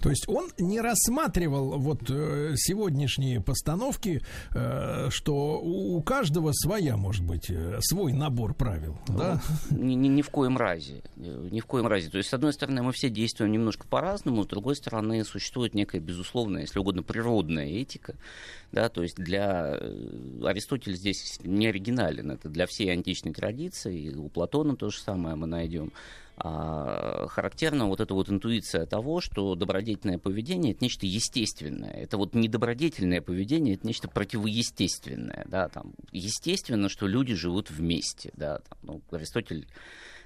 То 0.00 0.10
есть 0.10 0.28
он 0.28 0.50
не 0.58 0.80
рассматривал 0.80 1.78
вот 1.78 2.10
э, 2.10 2.54
сегодняшние 2.56 3.40
постановки, 3.40 4.22
э, 4.54 5.08
что 5.10 5.58
у 5.60 6.00
каждого 6.02 6.52
своя, 6.52 6.96
может 6.96 7.24
быть, 7.24 7.48
э, 7.48 7.78
свой 7.80 8.12
набор 8.12 8.54
правил, 8.54 8.98
да? 9.08 9.40
Ни, 9.70 9.94
ни- 9.94 10.08
ни 10.08 10.22
в 10.22 10.30
коем 10.30 10.58
разе. 10.58 11.02
Ни 11.16 11.60
в 11.60 11.66
коем 11.66 11.86
разе. 11.86 12.10
То 12.10 12.18
есть, 12.18 12.28
с 12.28 12.34
одной 12.34 12.52
стороны, 12.52 12.82
мы 12.82 12.92
все 12.92 13.08
действуем 13.08 13.52
немножко 13.52 13.86
по-разному, 13.88 14.44
с 14.44 14.46
другой 14.46 14.76
стороны, 14.76 15.24
существует 15.24 15.74
некая, 15.74 16.00
безусловная, 16.00 16.62
если 16.62 16.78
угодно, 16.78 17.02
природная 17.02 17.66
этика. 17.66 18.16
Да, 18.72 18.88
то 18.88 19.02
есть 19.02 19.16
для 19.16 19.78
Аристотель 20.44 20.94
здесь 20.94 21.38
не 21.42 21.68
оригинален, 21.68 22.32
это 22.32 22.48
для 22.48 22.66
всей 22.66 22.92
античной 22.92 23.32
традиции, 23.32 24.14
у 24.14 24.28
Платона 24.28 24.76
то 24.76 24.90
же 24.90 24.98
самое 24.98 25.36
мы 25.36 25.46
найдем. 25.46 25.92
А, 26.38 27.26
характерна 27.28 27.86
вот 27.86 28.00
эта 28.00 28.12
вот 28.12 28.28
интуиция 28.28 28.84
того, 28.84 29.22
что 29.22 29.54
добродетельное 29.54 30.18
поведение 30.18 30.72
это 30.72 30.84
нечто 30.84 31.06
естественное. 31.06 31.92
Это 31.92 32.18
вот 32.18 32.34
недобродетельное 32.34 33.22
поведение 33.22 33.74
это 33.74 33.86
нечто 33.86 34.08
противоестественное. 34.08 35.46
Да, 35.48 35.68
там, 35.68 35.94
естественно, 36.12 36.90
что 36.90 37.06
люди 37.06 37.34
живут 37.34 37.70
вместе. 37.70 38.32
Да, 38.36 38.58
там, 38.58 38.78
ну, 38.82 39.02
Аристотель 39.16 39.66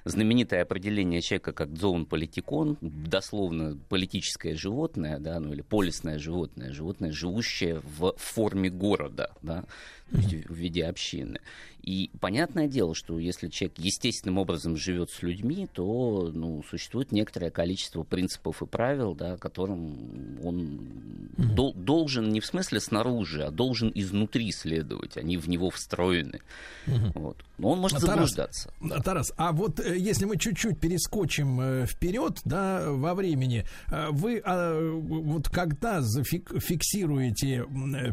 знаменитое 0.05 0.63
определение 0.63 1.21
человека 1.21 1.53
как 1.53 1.77
зоун 1.77 2.07
политикон, 2.07 2.77
дословно 2.81 3.79
политическое 3.89 4.57
животное, 4.57 5.19
да, 5.19 5.41
ну 5.41 5.53
или 5.53 5.63
полисное 5.63 6.19
животное, 6.19 6.73
животное, 6.73 7.13
живущее 7.13 7.81
в 7.99 8.15
форме 8.17 8.71
города, 8.71 9.31
да, 9.43 9.65
в 10.11 10.55
виде 10.55 10.87
общины. 10.87 11.41
И 11.83 12.11
понятное 12.21 12.69
дело, 12.69 12.95
что 12.95 13.19
если 13.19 13.49
человек 13.49 13.79
естественным 13.79 14.39
образом 14.39 14.77
живет 14.77 15.11
с 15.11 15.23
людьми, 15.23 15.67
то 15.73 16.31
ну, 16.35 16.63
существует 16.69 17.13
некоторое 17.13 17.51
количество 17.51 18.03
принципов 18.03 18.63
и 18.63 18.67
правил, 18.67 19.15
да, 19.15 19.37
которым 19.37 20.39
он 20.45 21.00
дол- 21.41 21.75
должен 21.75 22.29
не 22.31 22.41
в 22.41 22.47
смысле 22.47 22.81
снаружи, 22.81 23.43
а 23.43 23.51
должен 23.51 23.91
изнутри 23.95 24.53
следовать. 24.53 25.17
Они 25.17 25.37
в 25.37 25.49
него 25.49 25.71
встроены. 25.71 26.41
Вот. 26.87 27.37
Но 27.61 27.71
он 27.71 27.81
может 27.81 28.01
Тарас, 28.01 28.11
заблуждаться. 28.11 28.73
Тарас, 29.05 29.33
а 29.37 29.53
вот 29.53 29.81
э, 29.81 29.99
если 29.99 30.25
мы 30.25 30.39
чуть-чуть 30.39 30.81
перескочим 30.81 31.61
э, 31.61 31.87
вперед, 31.87 32.41
да, 32.45 32.91
во 32.91 33.15
времени, 33.15 33.67
э, 33.89 34.09
вы 34.11 34.41
а, 34.45 34.81
вот 34.91 35.49
когда 35.51 36.01
зафик- 36.01 36.59
фиксируете 36.59 37.67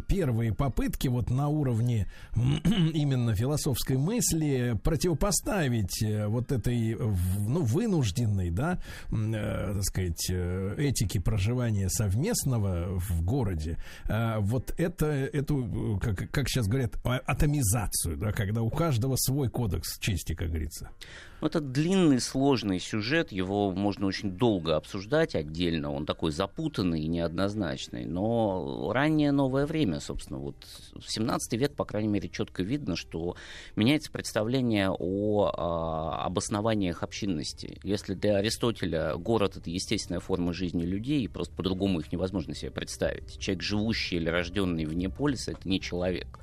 первые 0.08 0.54
попытки 0.54 1.08
вот 1.08 1.30
на 1.30 1.48
уровне 1.48 2.12
именно 2.36 3.34
философской 3.36 3.98
мысли 3.98 4.78
противопоставить 4.84 6.04
вот 6.28 6.52
этой, 6.52 6.95
ну, 6.95 7.64
вынужденной, 7.64 8.49
да, 8.49 8.82
э, 9.12 9.74
так 9.76 9.84
сказать, 9.84 10.30
этике 10.30 11.22
проживания 11.22 11.90
совместного 11.90 12.99
в 12.99 13.16
городе, 13.23 13.77
э, 14.07 14.38
вот 14.39 14.73
это, 14.77 15.06
эту, 15.07 15.99
как, 16.02 16.30
как 16.31 16.49
сейчас 16.49 16.68
говорят, 16.68 16.95
а- 17.03 17.22
атомизацию, 17.26 18.18
да, 18.18 18.31
когда 18.31 18.61
у 18.61 18.69
каждого 18.69 19.15
свой 19.18 19.49
кодекс 19.49 19.99
чести, 19.99 20.34
как 20.34 20.49
говорится. 20.49 20.89
Ну, 21.39 21.48
Это 21.48 21.60
длинный, 21.61 22.19
сложный 22.19 22.80
сюжет, 22.80 23.31
его 23.31 23.72
можно 23.72 24.07
очень 24.07 24.31
долго 24.31 24.76
обсуждать 24.76 25.35
отдельно, 25.35 25.91
он 25.91 26.06
такой 26.07 26.31
запутанный 26.31 27.02
и 27.02 27.07
неоднозначный, 27.07 28.06
но 28.06 28.91
раннее 28.91 29.31
новое 29.31 29.68
время, 29.68 29.99
собственно, 29.99 30.39
вот 30.39 30.56
в 30.95 31.11
17 31.11 31.53
век, 31.53 31.76
по 31.76 31.85
крайней 31.85 32.07
мере, 32.07 32.27
четко 32.27 32.64
видно, 32.64 32.95
что 32.95 33.35
меняется 33.76 34.11
представление 34.11 34.89
о 34.89 35.52
а, 35.53 36.26
обоснованиях 36.26 37.03
общинности. 37.03 37.80
Если 37.84 38.15
для 38.15 38.38
Аристотеля 38.38 39.15
город— 39.15 39.57
это 39.57 39.69
естественная 39.69 40.19
форма 40.19 40.53
жизни 40.53 40.84
людей, 40.84 41.22
и 41.23 41.27
просто 41.27 41.53
по-другому 41.53 41.99
их 41.99 42.11
невозможно 42.11 42.56
себе 42.56 42.72
представить. 42.72 43.07
Человек, 43.40 43.64
живущий 43.64 44.18
или 44.18 44.30
рожденный 44.30 44.86
вне 44.86 45.10
полиса, 45.10 45.52
это 45.52 45.68
не 45.68 45.80
человек. 45.80 46.40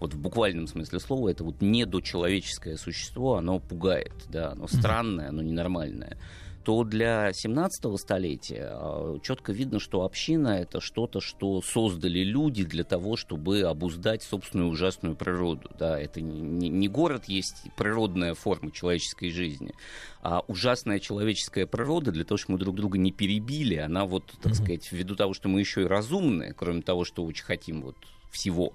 Вот 0.00 0.14
в 0.14 0.18
буквальном 0.18 0.66
смысле 0.66 0.98
слова, 0.98 1.28
это 1.28 1.44
вот 1.44 1.60
недочеловеческое 1.60 2.76
существо, 2.76 3.36
оно 3.36 3.60
пугает, 3.60 4.12
да, 4.28 4.52
оно 4.52 4.66
странное, 4.66 5.28
оно 5.28 5.42
ненормальное 5.42 6.18
то 6.64 6.84
для 6.84 7.32
17 7.32 7.98
столетия 7.98 8.76
четко 9.22 9.52
видно, 9.52 9.80
что 9.80 10.02
община 10.04 10.48
это 10.48 10.80
что-то, 10.80 11.20
что 11.20 11.60
создали 11.62 12.20
люди 12.20 12.64
для 12.64 12.84
того, 12.84 13.16
чтобы 13.16 13.62
обуздать 13.62 14.22
собственную 14.22 14.70
ужасную 14.70 15.16
природу. 15.16 15.70
Да, 15.78 15.98
это 15.98 16.20
не, 16.20 16.68
не 16.68 16.88
город 16.88 17.24
есть 17.26 17.64
природная 17.76 18.34
форма 18.34 18.70
человеческой 18.70 19.30
жизни, 19.30 19.74
а 20.22 20.42
ужасная 20.46 20.98
человеческая 20.98 21.66
природа 21.66 22.12
для 22.12 22.24
того, 22.24 22.38
чтобы 22.38 22.54
мы 22.54 22.58
друг 22.60 22.76
друга 22.76 22.98
не 22.98 23.12
перебили, 23.12 23.76
она 23.76 24.04
вот, 24.04 24.24
так 24.40 24.54
сказать, 24.54 24.90
ввиду 24.92 25.16
того, 25.16 25.34
что 25.34 25.48
мы 25.48 25.60
еще 25.60 25.82
и 25.82 25.86
разумные, 25.86 26.52
кроме 26.54 26.82
того, 26.82 27.04
что 27.04 27.24
очень 27.24 27.44
хотим 27.44 27.82
вот 27.82 27.96
всего, 28.30 28.72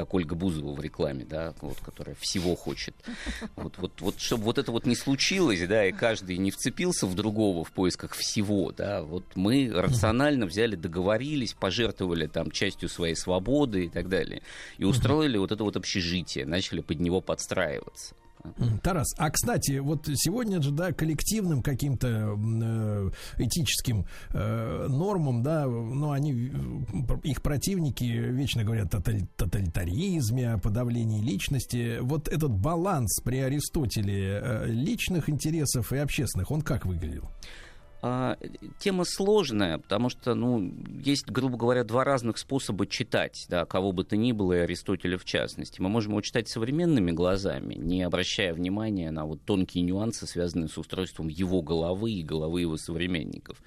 как 0.00 0.14
Ольга 0.14 0.34
Бузова 0.34 0.74
в 0.74 0.80
рекламе, 0.80 1.24
да, 1.24 1.54
вот, 1.60 1.78
которая 1.78 2.16
всего 2.16 2.56
хочет. 2.56 2.94
Вот, 3.56 3.76
вот, 3.78 4.00
вот, 4.00 4.18
чтобы 4.18 4.44
вот 4.44 4.58
это 4.58 4.72
вот 4.72 4.86
не 4.86 4.96
случилось, 4.96 5.66
да, 5.68 5.86
и 5.86 5.92
каждый 5.92 6.38
не 6.38 6.50
вцепился 6.50 7.06
в 7.06 7.14
другого 7.14 7.64
в 7.64 7.72
поисках 7.72 8.14
всего, 8.14 8.72
да, 8.72 9.02
вот 9.02 9.24
мы 9.34 9.70
рационально 9.72 10.46
взяли, 10.46 10.76
договорились, 10.76 11.52
пожертвовали 11.52 12.26
там 12.26 12.50
частью 12.50 12.88
своей 12.88 13.14
свободы 13.14 13.84
и 13.84 13.88
так 13.88 14.08
далее, 14.08 14.42
и 14.78 14.84
устроили 14.84 15.36
вот 15.36 15.52
это 15.52 15.64
вот 15.64 15.76
общежитие, 15.76 16.46
начали 16.46 16.80
под 16.80 17.00
него 17.00 17.20
подстраиваться. 17.20 18.14
Тарас, 18.82 19.08
а 19.18 19.30
кстати, 19.30 19.78
вот 19.78 20.08
сегодня 20.14 20.60
же, 20.62 20.70
да, 20.70 20.92
коллективным 20.92 21.62
каким-то 21.62 22.08
э, 22.08 23.10
этическим 23.38 24.06
э, 24.30 24.86
нормам, 24.88 25.42
да, 25.42 25.66
ну, 25.66 26.10
они, 26.10 26.32
э, 26.32 27.16
их 27.24 27.42
противники 27.42 28.04
вечно 28.04 28.64
говорят 28.64 28.94
о 28.94 29.00
тоталитаризме, 29.00 30.52
о 30.52 30.58
подавлении 30.58 31.22
личности. 31.22 31.98
Вот 32.00 32.28
этот 32.28 32.52
баланс 32.52 33.20
при 33.22 33.38
Аристотеле 33.38 34.64
личных 34.66 35.28
интересов 35.28 35.92
и 35.92 35.98
общественных, 35.98 36.50
он 36.50 36.62
как 36.62 36.86
выглядел? 36.86 37.30
А, 38.02 38.38
тема 38.78 39.04
сложная, 39.04 39.76
потому 39.78 40.08
что, 40.08 40.34
ну, 40.34 40.72
есть, 41.04 41.26
грубо 41.26 41.58
говоря, 41.58 41.84
два 41.84 42.02
разных 42.02 42.38
способа 42.38 42.86
читать, 42.86 43.46
да, 43.48 43.66
кого 43.66 43.92
бы 43.92 44.04
то 44.04 44.16
ни 44.16 44.32
было, 44.32 44.54
и 44.54 44.58
Аристотеля 44.60 45.18
в 45.18 45.24
частности. 45.24 45.80
Мы 45.82 45.90
можем 45.90 46.12
его 46.12 46.22
читать 46.22 46.48
современными 46.48 47.10
глазами, 47.10 47.74
не 47.74 48.02
обращая 48.02 48.54
внимания 48.54 49.10
на 49.10 49.26
вот 49.26 49.42
тонкие 49.44 49.84
нюансы, 49.84 50.26
связанные 50.26 50.68
с 50.68 50.78
устройством 50.78 51.28
его 51.28 51.60
головы 51.60 52.12
и 52.12 52.22
головы 52.22 52.62
его 52.62 52.78
современников. 52.78 53.58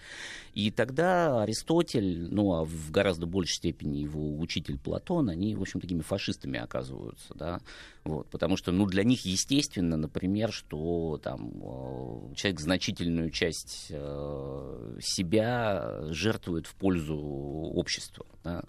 И 0.54 0.70
тогда 0.70 1.42
Аристотель, 1.42 2.28
ну, 2.32 2.54
а 2.54 2.64
в 2.64 2.92
гораздо 2.92 3.26
большей 3.26 3.56
степени 3.56 3.98
его 3.98 4.38
учитель 4.38 4.78
Платон, 4.78 5.30
они, 5.30 5.56
в 5.56 5.62
общем, 5.62 5.80
такими 5.80 6.02
фашистами 6.02 6.60
оказываются, 6.60 7.34
да, 7.34 7.60
вот, 8.04 8.28
потому 8.30 8.56
что, 8.56 8.72
ну, 8.72 8.86
для 8.86 9.04
них 9.04 9.26
естественно, 9.26 9.98
например, 9.98 10.52
что 10.52 11.20
там 11.24 11.52
э, 11.56 12.36
человек 12.36 12.60
значительную 12.60 13.32
часть 13.32 13.88
э, 13.90 14.98
себя 15.02 16.02
жертвует 16.10 16.68
в 16.68 16.76
пользу 16.76 17.18
общества, 17.18 18.26
да. 18.44 18.64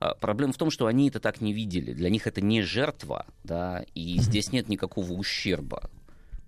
А 0.00 0.14
Проблема 0.14 0.52
в 0.52 0.58
том, 0.58 0.70
что 0.70 0.86
они 0.86 1.08
это 1.08 1.18
так 1.18 1.40
не 1.40 1.52
видели. 1.52 1.92
Для 1.92 2.08
них 2.08 2.26
это 2.26 2.40
не 2.40 2.62
жертва, 2.62 3.26
да, 3.42 3.84
и 3.94 4.18
здесь 4.18 4.52
нет 4.52 4.68
никакого 4.68 5.12
ущерба. 5.12 5.90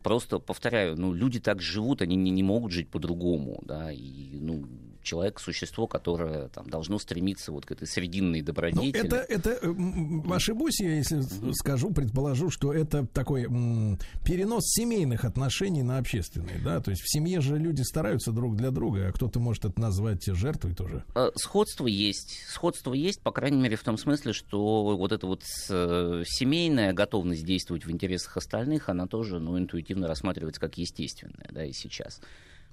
Просто, 0.02 0.38
повторяю, 0.38 0.96
ну, 0.96 1.12
люди 1.12 1.40
так 1.40 1.60
живут, 1.60 2.02
они 2.02 2.16
не, 2.16 2.30
не 2.30 2.42
могут 2.42 2.72
жить 2.72 2.88
по-другому, 2.88 3.60
да, 3.62 3.92
и, 3.92 4.38
ну, 4.40 4.64
человек— 5.02 5.40
существо, 5.40 5.86
которое 5.86 6.48
там, 6.48 6.68
должно 6.68 6.98
стремиться 6.98 7.52
вот 7.52 7.66
к 7.66 7.70
этой 7.72 7.86
срединной 7.86 8.40
Ну, 8.40 8.46
добродетели. 8.46 9.06
это, 9.06 9.16
это 9.16 9.50
э, 9.50 9.66
м, 9.66 10.32
ошибусь 10.32 10.80
я, 10.80 10.94
если 10.96 11.22
скажу, 11.52 11.90
предположу, 11.92 12.50
что 12.50 12.72
это 12.72 13.06
такой 13.06 13.44
м, 13.44 13.98
перенос 14.24 14.64
семейных 14.66 15.24
отношений 15.24 15.82
на 15.82 15.98
общественные, 15.98 16.58
да, 16.64 16.80
то 16.80 16.90
есть 16.90 17.02
в 17.02 17.10
семье 17.10 17.40
же 17.40 17.58
люди 17.58 17.82
стараются 17.82 18.32
друг 18.32 18.56
для 18.56 18.70
друга, 18.70 19.08
а 19.08 19.12
кто-то 19.12 19.40
может 19.40 19.64
это 19.64 19.80
назвать 19.80 20.24
жертвой 20.26 20.74
тоже. 20.74 21.04
Э, 21.14 21.30
Сходство 21.36 21.86
есть. 21.86 22.38
Сходство 22.48 22.92
есть, 22.94 23.20
по 23.20 23.32
крайней 23.32 23.60
мере, 23.60 23.76
в 23.76 23.82
том 23.82 23.96
смысле, 23.98 24.32
что 24.32 24.96
вот 24.96 25.12
эта 25.12 25.26
вот 25.26 25.42
э, 25.68 26.22
семейная 26.26 26.92
готовность 26.92 27.44
действовать 27.44 27.84
в 27.86 27.90
интересах 27.90 28.36
остальных, 28.36 28.88
она 28.88 29.06
тоже 29.06 29.38
ну, 29.38 29.58
интуитивно 29.58 30.06
рассматривается 30.08 30.60
как 30.60 30.76
естественная, 30.78 31.48
да, 31.50 31.64
и 31.64 31.72
сейчас. 31.72 32.20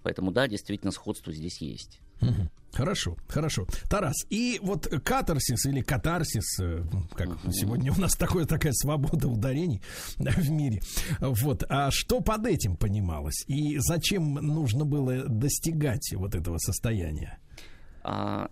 Поэтому, 0.07 0.31
да, 0.31 0.47
действительно, 0.47 0.93
сходство 0.93 1.33
здесь 1.33 1.59
есть. 1.59 1.99
Мгм. 2.21 2.49
Хорошо, 2.71 3.17
хорошо. 3.27 3.67
Тарас, 3.89 4.15
и 4.29 4.57
вот 4.63 4.87
катарсис 5.03 5.65
или 5.65 5.81
катарсис, 5.81 6.61
э, 6.61 6.81
как 7.13 7.27
сегодня 7.51 7.91
у 7.91 7.99
нас 7.99 8.13
такое, 8.15 8.45
такая 8.45 8.71
свобода 8.71 9.27
ударений 9.27 9.81
да, 10.17 10.31
в 10.37 10.49
мире. 10.49 10.79
Вот, 11.19 11.65
а 11.67 11.89
что 11.91 12.21
под 12.21 12.47
этим 12.47 12.77
понималось? 12.77 13.43
И 13.47 13.79
зачем 13.79 14.35
нужно 14.35 14.85
было 14.85 15.25
достигать 15.27 16.13
вот 16.15 16.33
этого 16.33 16.57
состояния? 16.57 17.39
А, 18.01 18.49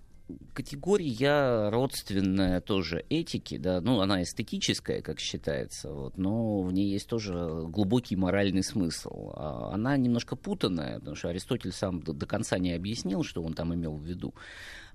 категория 0.53 1.69
родственная 1.69 2.61
тоже 2.61 3.05
этики, 3.09 3.57
да, 3.57 3.81
ну, 3.81 4.01
она 4.01 4.23
эстетическая, 4.23 5.01
как 5.01 5.19
считается, 5.19 5.91
вот, 5.91 6.17
но 6.17 6.61
в 6.61 6.71
ней 6.71 6.89
есть 6.89 7.07
тоже 7.07 7.33
глубокий 7.67 8.15
моральный 8.15 8.63
смысл. 8.63 9.31
А, 9.35 9.71
Она 9.73 9.97
немножко 9.97 10.35
путанная, 10.35 10.99
потому 10.99 11.15
что 11.15 11.29
Аристотель 11.29 11.71
сам 11.71 12.01
до, 12.01 12.13
до 12.13 12.25
конца 12.25 12.57
не 12.57 12.73
объяснил, 12.73 13.23
что 13.23 13.43
он 13.43 13.53
там 13.53 13.73
имел 13.73 13.95
в 13.95 14.03
виду. 14.03 14.33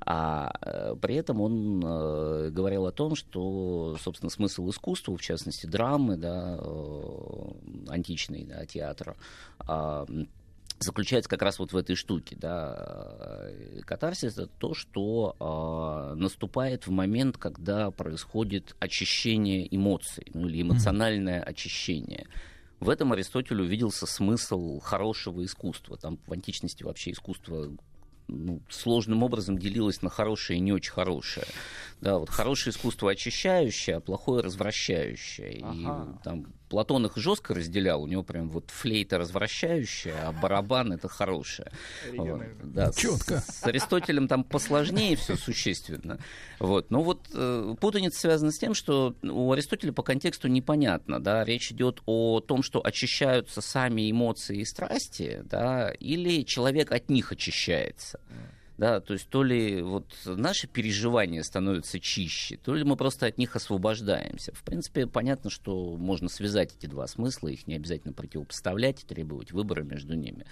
А 0.02 0.52
э, 0.62 0.96
при 1.00 1.16
этом 1.16 1.42
он 1.42 1.82
э, 1.84 2.50
говорил 2.50 2.86
о 2.86 2.92
том, 2.92 3.14
что, 3.14 3.96
собственно, 4.02 4.30
смысл 4.30 4.70
искусства, 4.70 5.16
в 5.16 5.20
частности, 5.20 5.66
драмы, 5.66 6.16
да, 6.16 6.56
э, 6.58 7.50
античной, 7.88 8.44
да, 8.44 8.64
театра, 8.64 9.16
а, 9.58 10.06
заключается 10.80 11.28
как 11.28 11.42
раз 11.42 11.58
вот 11.58 11.72
в 11.72 11.76
этой 11.76 11.94
штуке, 11.94 12.36
да. 12.38 12.74
Э, 12.78 13.80
Катарсис 13.84 14.32
это 14.32 14.46
то, 14.46 14.74
что 14.74 15.36
э, 15.38 16.14
наступает 16.14 16.86
в 16.86 16.90
момент, 16.90 17.36
когда 17.36 17.90
происходит 17.90 18.74
очищение 18.80 19.74
эмоций, 19.74 20.26
ну 20.34 20.48
или 20.48 20.62
эмоциональное 20.62 21.42
очищение. 21.42 22.26
В 22.80 22.88
этом 22.88 23.12
Аристотель 23.12 23.60
увиделся 23.60 24.06
смысл 24.06 24.80
хорошего 24.80 25.44
искусства. 25.44 25.98
Там 25.98 26.18
в 26.26 26.32
античности 26.32 26.82
вообще 26.82 27.10
искусство 27.12 27.70
ну, 28.26 28.62
сложным 28.70 29.22
образом 29.22 29.58
делилось 29.58 30.00
на 30.00 30.08
хорошее 30.08 30.58
и 30.58 30.62
не 30.62 30.72
очень 30.72 30.92
хорошее. 30.92 31.46
Да, 32.00 32.18
вот 32.18 32.30
хорошее 32.30 32.72
искусство 32.72 33.10
очищающее, 33.10 33.96
а 33.96 34.00
плохое 34.00 34.42
развращающее. 34.42 35.58
И 35.58 35.62
Ага. 35.62 36.20
там 36.24 36.46
Платон 36.70 37.04
их 37.04 37.16
жестко 37.16 37.52
разделял, 37.52 38.00
у 38.00 38.06
него 38.06 38.22
прям 38.22 38.48
вот 38.48 38.70
флейта 38.70 39.18
развращающая, 39.18 40.28
а 40.28 40.32
барабан 40.32 40.92
это 40.92 41.08
хорошее. 41.08 41.72
Вот, 42.16 42.42
да, 42.62 42.92
с- 42.92 42.96
Чётко. 42.96 43.40
С, 43.40 43.64
Аристотелем 43.64 44.28
там 44.28 44.44
посложнее 44.44 45.16
все 45.16 45.34
существенно. 45.36 46.20
Вот. 46.60 46.92
Но 46.92 47.02
вот 47.02 47.26
э, 47.34 47.74
путаница 47.80 48.20
связана 48.20 48.52
с 48.52 48.58
тем, 48.58 48.74
что 48.74 49.16
у 49.22 49.50
Аристотеля 49.50 49.92
по 49.92 50.04
контексту 50.04 50.46
непонятно. 50.46 51.18
Да? 51.20 51.44
Речь 51.44 51.72
идет 51.72 52.02
о 52.06 52.38
том, 52.40 52.62
что 52.62 52.80
очищаются 52.86 53.60
сами 53.60 54.08
эмоции 54.08 54.60
и 54.60 54.64
страсти, 54.64 55.42
да, 55.46 55.90
или 55.90 56.44
человек 56.44 56.92
от 56.92 57.10
них 57.10 57.32
очищается. 57.32 58.20
Да, 58.80 58.98
то 59.00 59.12
есть 59.12 59.28
то 59.28 59.42
ли 59.42 59.82
вот 59.82 60.06
наши 60.24 60.66
переживания 60.66 61.42
становятся 61.42 62.00
чище, 62.00 62.56
то 62.56 62.74
ли 62.74 62.82
мы 62.82 62.96
просто 62.96 63.26
от 63.26 63.36
них 63.36 63.54
освобождаемся. 63.54 64.54
В 64.54 64.62
принципе, 64.62 65.06
понятно, 65.06 65.50
что 65.50 65.98
можно 65.98 66.30
связать 66.30 66.74
эти 66.74 66.86
два 66.86 67.06
смысла, 67.06 67.48
их 67.48 67.66
не 67.66 67.74
обязательно 67.74 68.14
противопоставлять 68.14 69.02
и 69.02 69.06
требовать 69.06 69.52
выбора 69.52 69.82
между 69.82 70.14
ними. 70.14 70.46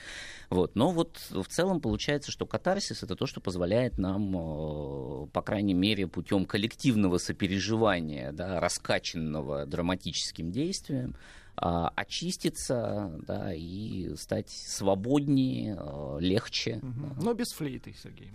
Вот. 0.51 0.77
Но 0.77 0.91
вот 0.91 1.19
в 1.31 1.47
целом 1.47 1.81
получается, 1.81 2.31
что 2.31 2.45
катарсис 2.45 3.03
это 3.03 3.17
то, 3.17 3.25
что 3.25 3.41
позволяет 3.41 3.97
нам, 3.97 4.37
э, 4.37 5.27
по 5.29 5.41
крайней 5.41 5.73
мере, 5.73 6.07
путем 6.07 6.45
коллективного 6.45 7.17
сопереживания, 7.17 8.33
да, 8.33 8.61
раскачанного 8.61 9.65
драматическим 9.65 10.53
действием, 10.53 11.17
очиститься 11.61 13.13
да, 13.27 13.53
и 13.55 14.15
стать 14.17 14.51
свободнее, 14.51 15.77
э, 15.79 16.17
легче. 16.21 16.81
Но 17.21 17.35
без 17.35 17.49
флейты, 17.53 17.95
Сергей. 18.01 18.31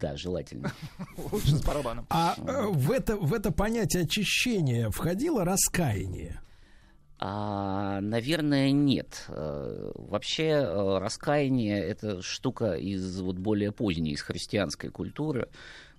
Да, 0.00 0.16
желательно. 0.16 0.72
Лучше 1.32 1.56
с 1.56 1.64
барабаном. 1.64 2.06
А 2.10 2.34
э, 2.36 2.66
в 2.68 2.90
это, 2.90 3.16
в 3.16 3.34
это 3.34 3.52
понятие 3.52 4.04
очищения 4.04 4.90
входило 4.90 5.44
раскаяние? 5.44 6.40
А, 7.22 8.00
наверное, 8.00 8.70
нет. 8.70 9.26
Э, 9.28 9.92
Вообще 9.94 10.44
э, 10.44 10.98
раскаяние 10.98 11.78
это 11.78 12.22
штука 12.22 12.72
из 12.72 13.20
вот 13.20 13.36
более 13.36 13.72
поздней, 13.72 14.12
из 14.12 14.22
христианской 14.22 14.90
культуры. 14.90 15.48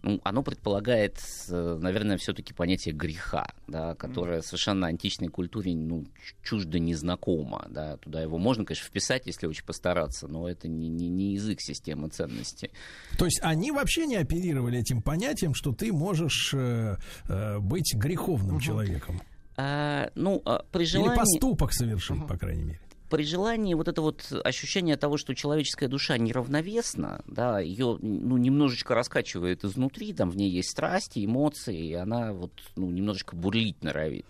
Ну, 0.03 0.19
оно 0.23 0.41
предполагает, 0.41 1.19
э, 1.49 1.77
наверное, 1.79 2.17
все-таки 2.17 2.53
понятие 2.53 2.93
греха, 2.93 3.47
да, 3.67 3.93
которое 3.95 4.41
совершенно 4.41 4.87
античной 4.87 5.27
культуре 5.27 5.75
ну, 5.75 6.05
чуждо 6.43 6.79
незнакомо. 6.79 7.67
Да. 7.69 7.97
Туда 7.97 8.21
его 8.21 8.39
можно, 8.39 8.65
конечно, 8.65 8.87
вписать, 8.87 9.27
если 9.27 9.45
очень 9.45 9.63
постараться, 9.63 10.27
но 10.27 10.49
это 10.49 10.67
не, 10.67 10.89
не, 10.89 11.07
не 11.09 11.33
язык 11.33 11.61
системы 11.61 12.09
ценностей. 12.09 12.71
То 13.17 13.25
есть 13.25 13.39
они 13.43 13.71
вообще 13.71 14.07
не 14.07 14.15
оперировали 14.15 14.79
этим 14.79 15.01
понятием, 15.01 15.53
что 15.53 15.71
ты 15.71 15.93
можешь 15.93 16.51
э, 16.53 16.97
э, 17.27 17.59
быть 17.59 17.93
греховным 17.95 18.59
человеком. 18.59 19.21
А, 19.57 20.09
ну, 20.15 20.41
а, 20.45 20.65
при 20.71 20.83
Или 20.83 20.89
желании... 20.89 21.15
поступок 21.15 21.73
совершить, 21.73 22.25
по 22.27 22.37
крайней 22.37 22.63
мере. 22.63 22.79
При 23.11 23.23
желании 23.23 23.73
вот 23.73 23.89
это 23.89 24.01
вот 24.01 24.31
ощущение 24.43 24.95
того, 24.95 25.17
что 25.17 25.35
человеческая 25.35 25.89
душа 25.89 26.17
неравновесна, 26.17 27.21
да, 27.27 27.59
ее 27.59 27.97
ну, 28.01 28.37
немножечко 28.37 28.95
раскачивает 28.95 29.65
изнутри, 29.65 30.13
там 30.13 30.31
в 30.31 30.37
ней 30.37 30.49
есть 30.49 30.69
страсти, 30.69 31.25
эмоции, 31.25 31.89
и 31.89 31.93
она 31.93 32.31
вот 32.31 32.53
ну, 32.77 32.89
немножечко 32.89 33.35
бурлить 33.35 33.83
норовит. 33.83 34.25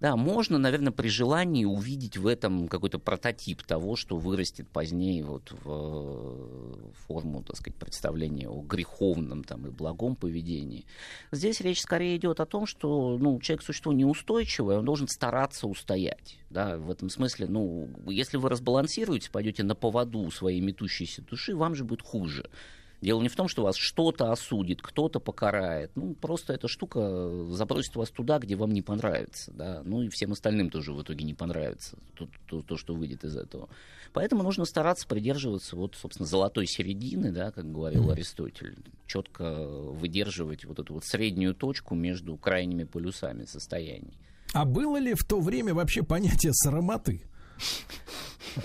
Да, 0.00 0.16
можно, 0.16 0.58
наверное, 0.58 0.92
при 0.92 1.08
желании 1.08 1.64
увидеть 1.64 2.16
в 2.16 2.26
этом 2.26 2.68
какой-то 2.68 2.98
прототип 2.98 3.62
того, 3.62 3.96
что 3.96 4.16
вырастет 4.16 4.68
позднее 4.68 5.24
вот 5.24 5.52
в 5.64 5.66
э, 5.66 6.92
форму, 7.06 7.42
так 7.42 7.56
сказать, 7.56 7.78
представления 7.78 8.48
о 8.48 8.62
греховном 8.62 9.44
там, 9.44 9.66
и 9.66 9.70
благом 9.70 10.16
поведении. 10.16 10.84
Здесь 11.32 11.60
речь 11.60 11.80
скорее 11.80 12.16
идет 12.16 12.40
о 12.40 12.46
том, 12.46 12.66
что 12.66 13.16
ну, 13.18 13.40
человек 13.40 13.64
существо 13.64 13.92
неустойчивое, 13.92 14.78
он 14.78 14.84
должен 14.84 15.08
стараться 15.08 15.66
устоять. 15.66 16.38
Да, 16.50 16.76
в 16.76 16.90
этом 16.90 17.08
смысле, 17.08 17.46
ну, 17.48 17.88
если 18.06 18.36
вы 18.36 18.48
разбалансируете, 18.48 19.30
пойдете 19.30 19.62
на 19.62 19.74
поводу 19.74 20.30
своей 20.30 20.60
метущейся 20.60 21.22
души, 21.22 21.56
вам 21.56 21.74
же 21.74 21.84
будет 21.84 22.02
хуже. 22.02 22.48
Дело 23.02 23.20
не 23.20 23.28
в 23.28 23.36
том, 23.36 23.48
что 23.48 23.62
вас 23.62 23.76
что-то 23.76 24.32
осудит, 24.32 24.80
кто-то 24.80 25.20
покарает. 25.20 25.90
Ну, 25.94 26.14
просто 26.14 26.54
эта 26.54 26.66
штука 26.66 27.30
забросит 27.50 27.94
вас 27.94 28.10
туда, 28.10 28.38
где 28.38 28.56
вам 28.56 28.72
не 28.72 28.82
понравится. 28.82 29.52
Да? 29.54 29.82
Ну 29.84 30.02
и 30.02 30.08
всем 30.08 30.32
остальным 30.32 30.70
тоже 30.70 30.92
в 30.92 31.02
итоге 31.02 31.24
не 31.24 31.34
понравится 31.34 31.98
то, 32.14 32.28
то, 32.46 32.62
то, 32.62 32.76
что 32.76 32.94
выйдет 32.94 33.24
из 33.24 33.36
этого. 33.36 33.68
Поэтому 34.12 34.42
нужно 34.42 34.64
стараться 34.64 35.06
придерживаться, 35.06 35.76
вот, 35.76 35.94
собственно, 35.94 36.26
золотой 36.26 36.66
середины, 36.66 37.32
да, 37.32 37.50
как 37.50 37.70
говорил 37.70 38.10
Аристотель. 38.10 38.76
Четко 39.06 39.66
выдерживать 39.66 40.64
вот 40.64 40.78
эту 40.78 40.94
вот 40.94 41.04
среднюю 41.04 41.54
точку 41.54 41.94
между 41.94 42.36
крайними 42.36 42.84
полюсами 42.84 43.44
состояний. 43.44 44.18
А 44.54 44.64
было 44.64 44.96
ли 44.96 45.12
в 45.14 45.24
то 45.24 45.40
время 45.40 45.74
вообще 45.74 46.02
понятие 46.02 46.54
срамоты? 46.54 47.22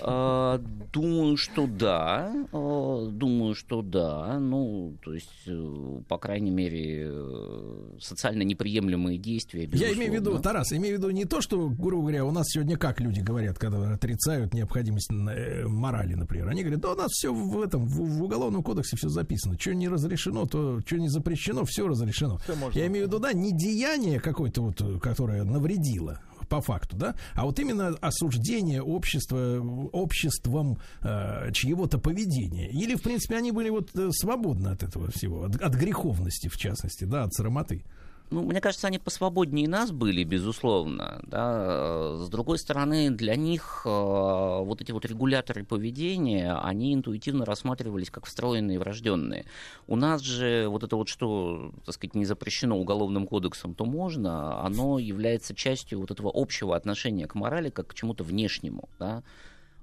А, 0.00 0.58
Думаю, 0.92 1.36
что 1.36 1.66
да. 1.66 2.32
А, 2.52 3.06
Думаю, 3.10 3.54
что 3.54 3.82
да. 3.82 4.38
Ну, 4.38 4.96
то 5.02 5.14
есть, 5.14 5.30
э, 5.46 6.00
по 6.08 6.18
крайней 6.18 6.50
мере, 6.50 7.08
э, 7.10 7.98
социально 8.00 8.42
неприемлемые 8.42 9.18
действия. 9.18 9.68
Я 9.72 9.92
имею 9.92 10.10
в 10.10 10.14
виду, 10.14 10.30
безусловно. 10.30 10.42
Тарас, 10.42 10.72
имею 10.72 10.96
в 10.96 10.98
виду 10.98 11.10
не 11.10 11.24
то, 11.24 11.40
что, 11.40 11.68
грубо 11.68 12.02
говоря, 12.02 12.24
у 12.24 12.30
нас 12.30 12.46
сегодня 12.48 12.76
как 12.76 13.00
люди 13.00 13.20
говорят, 13.20 13.58
когда 13.58 13.94
отрицают 13.94 14.54
необходимость 14.54 15.10
э, 15.10 15.66
морали, 15.66 16.14
например. 16.14 16.48
Они 16.48 16.62
говорят, 16.62 16.80
да 16.80 16.92
у 16.92 16.96
нас 16.96 17.10
все 17.10 17.32
в 17.32 17.60
этом, 17.60 17.86
в, 17.86 18.18
в 18.18 18.22
уголовном 18.22 18.62
кодексе 18.62 18.96
все 18.96 19.08
записано. 19.08 19.58
Что 19.58 19.74
не 19.74 19.88
разрешено, 19.88 20.46
то 20.46 20.80
что 20.84 20.98
не 20.98 21.08
запрещено, 21.08 21.64
все 21.64 21.86
разрешено. 21.86 22.38
Можно. 22.60 22.78
Я 22.78 22.86
имею 22.86 23.06
в 23.06 23.08
виду, 23.08 23.18
да, 23.18 23.32
не 23.32 23.52
деяние 23.52 24.20
какое-то 24.20 24.62
вот, 24.62 25.00
которое 25.00 25.44
навредило 25.44 26.20
по 26.52 26.60
факту, 26.60 26.96
да, 26.98 27.14
а 27.34 27.46
вот 27.46 27.58
именно 27.60 27.96
осуждение 28.02 28.82
общества, 28.82 29.58
обществом 29.92 30.76
э, 31.00 31.50
чьего-то 31.52 31.96
поведения. 31.96 32.68
Или, 32.68 32.94
в 32.94 33.00
принципе, 33.00 33.36
они 33.36 33.52
были 33.52 33.70
вот 33.70 33.88
э, 33.96 34.10
свободны 34.10 34.68
от 34.68 34.82
этого 34.82 35.10
всего, 35.10 35.44
от, 35.44 35.56
от 35.56 35.74
греховности, 35.74 36.48
в 36.48 36.58
частности, 36.58 37.04
да, 37.04 37.22
от 37.22 37.32
срамоты. 37.32 37.84
Ну, 38.32 38.42
мне 38.42 38.62
кажется, 38.62 38.86
они 38.86 38.98
посвободнее 38.98 39.68
нас 39.68 39.90
были, 39.90 40.24
безусловно. 40.24 41.20
Да. 41.24 42.16
С 42.16 42.30
другой 42.30 42.58
стороны, 42.58 43.10
для 43.10 43.36
них 43.36 43.82
э, 43.84 43.88
вот 43.88 44.80
эти 44.80 44.90
вот 44.90 45.04
регуляторы 45.04 45.64
поведения, 45.64 46.54
они 46.54 46.94
интуитивно 46.94 47.44
рассматривались 47.44 48.10
как 48.10 48.24
встроенные 48.24 48.76
и 48.76 48.78
врожденные. 48.78 49.44
У 49.86 49.96
нас 49.96 50.22
же 50.22 50.66
вот 50.68 50.82
это 50.82 50.96
вот, 50.96 51.08
что, 51.08 51.72
так 51.84 51.94
сказать, 51.94 52.14
не 52.14 52.24
запрещено 52.24 52.78
уголовным 52.78 53.26
кодексом, 53.26 53.74
то 53.74 53.84
можно, 53.84 54.64
оно 54.64 54.98
является 54.98 55.54
частью 55.54 56.00
вот 56.00 56.10
этого 56.10 56.30
общего 56.34 56.74
отношения 56.74 57.26
к 57.26 57.34
морали 57.34 57.68
как 57.68 57.88
к 57.88 57.94
чему-то 57.94 58.24
внешнему. 58.24 58.88
Да. 58.98 59.22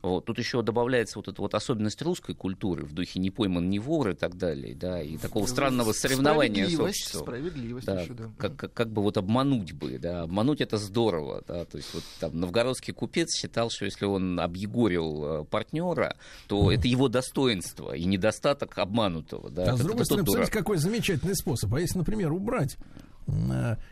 Вот. 0.02 0.26
Тут 0.26 0.38
еще 0.40 0.62
добавляется 0.62 1.20
вот 1.20 1.28
эта 1.28 1.42
вот 1.42 1.54
особенность 1.54 2.02
русской 2.02 2.34
культуры 2.34 2.86
в 2.86 2.94
духе 2.94 3.20
«не 3.20 3.32
пойман, 3.32 3.70
не 3.70 3.80
вор» 3.80 4.10
и 4.10 4.14
так 4.14 4.38
далее, 4.38 4.74
да, 4.76 5.02
и 5.02 5.18
такого 5.18 5.46
странного 5.46 5.92
соревнования 5.94 6.68
с 6.68 6.72
Справедливость, 6.74 7.00
обществом. 7.02 7.22
справедливость 7.24 7.86
Да, 7.88 8.02
еще, 8.02 8.14
да. 8.14 8.24
как, 8.38 8.56
как, 8.56 8.74
как 8.74 8.92
бы 8.92 9.02
вот 9.02 9.18
обмануть 9.18 9.74
бы, 9.74 9.98
да, 10.00 10.22
обмануть 10.24 10.62
это 10.62 10.78
здорово, 10.78 11.44
да, 11.48 11.66
то 11.66 11.78
есть 11.78 11.94
вот 11.94 12.04
там 12.20 12.40
новгородский 12.40 12.94
купец 12.94 13.36
считал, 13.36 13.70
что 13.70 13.86
если 13.86 14.06
он 14.06 14.40
объегорил 14.40 15.42
э, 15.42 15.44
партнера, 15.46 16.16
то 16.48 16.72
это 16.72 16.88
его 16.88 17.10
достоинство 17.10 17.94
и 17.94 18.06
недостаток 18.06 18.78
обманутого, 18.78 19.50
да. 19.50 19.64
А 19.64 19.66
с 19.66 19.70
Это- 19.76 19.84
другой 19.84 19.96
это 19.98 20.06
стороны, 20.06 20.26
посмотрите, 20.26 20.52
какой 20.52 20.78
замечательный 20.78 21.36
способ. 21.36 21.74
А 21.74 21.80
если, 21.82 21.98
например, 21.98 22.32
убрать 22.32 22.78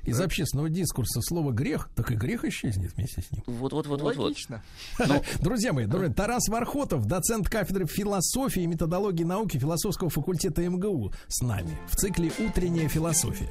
из 0.03 0.19
общественного 0.19 0.69
дискурса 0.69 1.21
слово 1.21 1.51
грех, 1.51 1.89
так 1.95 2.11
и 2.11 2.15
грех 2.15 2.45
исчезнет 2.45 2.93
вместе 2.95 3.21
с 3.21 3.31
ним. 3.31 3.43
Вот, 3.47 3.73
вот, 3.73 3.87
вот, 3.87 4.01
вот, 4.01 4.15
вот. 4.15 4.25
Логично. 4.25 4.63
Друзья 5.39 5.73
мои, 5.73 5.85
друзья, 5.85 6.13
Тарас 6.13 6.47
Вархотов, 6.47 7.05
доцент 7.05 7.49
кафедры 7.49 7.85
философии 7.85 8.63
и 8.63 8.67
методологии 8.67 9.23
науки 9.23 9.57
философского 9.57 10.09
факультета 10.09 10.67
МГУ 10.67 11.13
с 11.27 11.41
нами 11.41 11.77
в 11.89 11.95
цикле 11.95 12.31
«Утренняя 12.39 12.87
философия». 12.87 13.49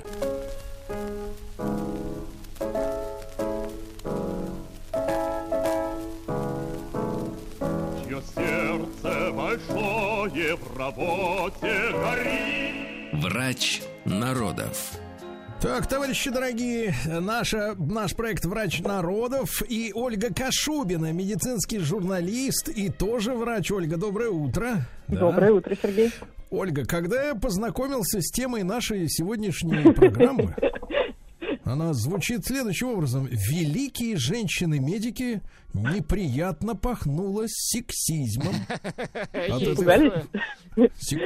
Чье 8.05 8.23
сердце 8.35 9.33
большое 9.33 10.57
в 10.57 10.77
работе 10.77 11.91
горит. 11.93 13.23
Врач 13.23 13.83
народов. 14.05 14.99
Так, 15.61 15.87
товарищи 15.87 16.31
дорогие, 16.31 16.95
наша, 17.07 17.75
наш 17.79 18.15
проект 18.15 18.45
«Врач 18.45 18.81
народов» 18.81 19.63
и 19.67 19.91
Ольга 19.95 20.29
Кашубина, 20.33 21.13
медицинский 21.13 21.79
журналист 21.79 22.69
и 22.69 22.91
тоже 22.91 23.33
врач. 23.33 23.71
Ольга, 23.71 23.97
доброе 23.97 24.29
утро. 24.29 24.87
Да. 25.09 25.19
Доброе 25.19 25.53
утро, 25.53 25.75
Сергей. 25.81 26.13
Ольга, 26.51 26.85
когда 26.85 27.25
я 27.25 27.35
познакомился 27.35 28.21
с 28.21 28.31
темой 28.31 28.65
нашей 28.65 29.09
сегодняшней 29.09 29.93
программы, 29.93 30.55
Она 31.67 31.93
звучит 31.95 32.47
следующим 32.47 32.91
образом. 32.91 33.27
Великие 33.27 34.17
женщины-медики 34.17 35.43
неприятно 35.75 36.77
пахнуло 36.77 37.47
сексизмом. 37.49 38.55
Испугались? 39.33 40.27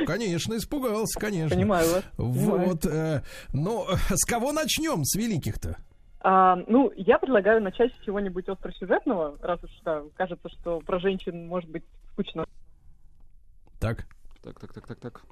Конечно, 0.07 0.57
испугался, 0.57 1.21
конечно. 1.21 1.55
Понимаю 1.55 1.91
вас. 1.93 2.05
Вот. 2.17 2.87
э, 2.87 3.23
но 3.53 3.87
с 4.09 4.25
кого 4.25 4.53
начнем? 4.53 5.05
С 5.05 5.15
великих-то? 5.15 5.77
А, 6.21 6.57
ну, 6.67 6.91
я 6.97 7.19
предлагаю 7.19 7.63
начать 7.63 7.93
с 7.97 8.05
чего-нибудь 8.07 8.49
остросюжетного, 8.49 9.37
раз 9.43 9.63
уж 9.63 9.71
да, 9.85 10.03
кажется, 10.17 10.49
что 10.59 10.81
про 10.81 11.01
женщин 11.01 11.49
может 11.49 11.69
быть 11.69 11.85
скучно. 12.13 12.47
Так. 13.79 14.07
Так, 14.43 14.59
так, 14.59 14.73
так, 14.73 14.87
так, 14.87 15.01
так. 15.01 15.23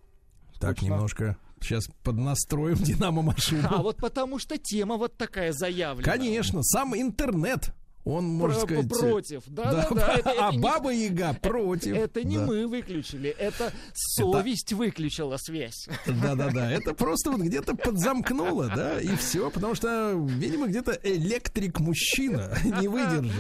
Так, 0.58 0.76
Скучно. 0.76 0.92
немножко. 0.94 1.36
Сейчас 1.60 1.88
поднастроим 2.02 2.76
динамо-машину. 2.82 3.68
А 3.70 3.82
вот 3.82 3.96
потому 3.96 4.38
что 4.38 4.58
тема 4.58 4.96
вот 4.96 5.16
такая 5.16 5.52
заявлена. 5.52 6.02
Конечно, 6.10 6.62
сам 6.62 6.94
интернет. 6.96 7.72
Он, 8.08 8.24
можно 8.24 8.60
Про- 8.60 8.66
сказать... 8.66 8.88
против. 8.88 9.42
Да, 9.46 9.64
да, 9.70 9.88
да. 9.90 10.14
Это- 10.18 10.48
а 10.48 10.52
Баба 10.52 10.90
Яга 10.92 11.34
против. 11.34 11.94
Это 11.94 12.24
не 12.24 12.38
мы 12.38 12.66
выключили, 12.66 13.28
это 13.30 13.72
совесть 13.92 14.72
выключила 14.72 15.36
связь. 15.36 15.88
Да-да-да, 16.06 16.70
это 16.70 16.94
просто 16.94 17.30
вот 17.30 17.40
где-то 17.42 17.76
подзамкнуло, 17.76 18.72
да, 18.74 18.98
и 19.00 19.14
все, 19.16 19.50
потому 19.50 19.74
что, 19.74 20.12
видимо, 20.26 20.68
где-то 20.68 20.98
электрик-мужчина 21.02 22.56
не 22.80 22.88
выдержал. 22.88 23.30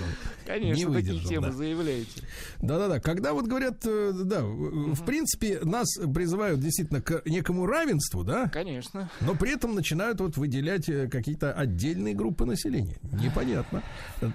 Конечно, 0.46 0.88
не 0.88 0.94
такие 0.94 1.24
темы 1.24 1.48
да. 1.48 1.52
заявляете. 1.52 2.22
Да-да-да, 2.60 3.00
когда 3.00 3.32
вот 3.32 3.46
говорят, 3.46 3.84
э, 3.86 4.12
да, 4.24 4.42
в 4.42 4.94
в 4.94 5.04
принципе, 5.04 5.60
нас 5.62 5.86
призывают 6.14 6.60
действительно 6.60 7.00
к 7.00 7.22
некому 7.26 7.66
равенству, 7.66 8.24
да, 8.24 8.48
Конечно. 8.48 9.10
но 9.20 9.34
при 9.34 9.54
этом 9.54 9.74
начинают 9.74 10.20
вот 10.20 10.36
выделять 10.36 10.88
э, 10.88 11.08
какие-то 11.08 11.52
отдельные 11.52 12.14
группы 12.14 12.44
населения. 12.44 12.96
Непонятно. 13.12 13.82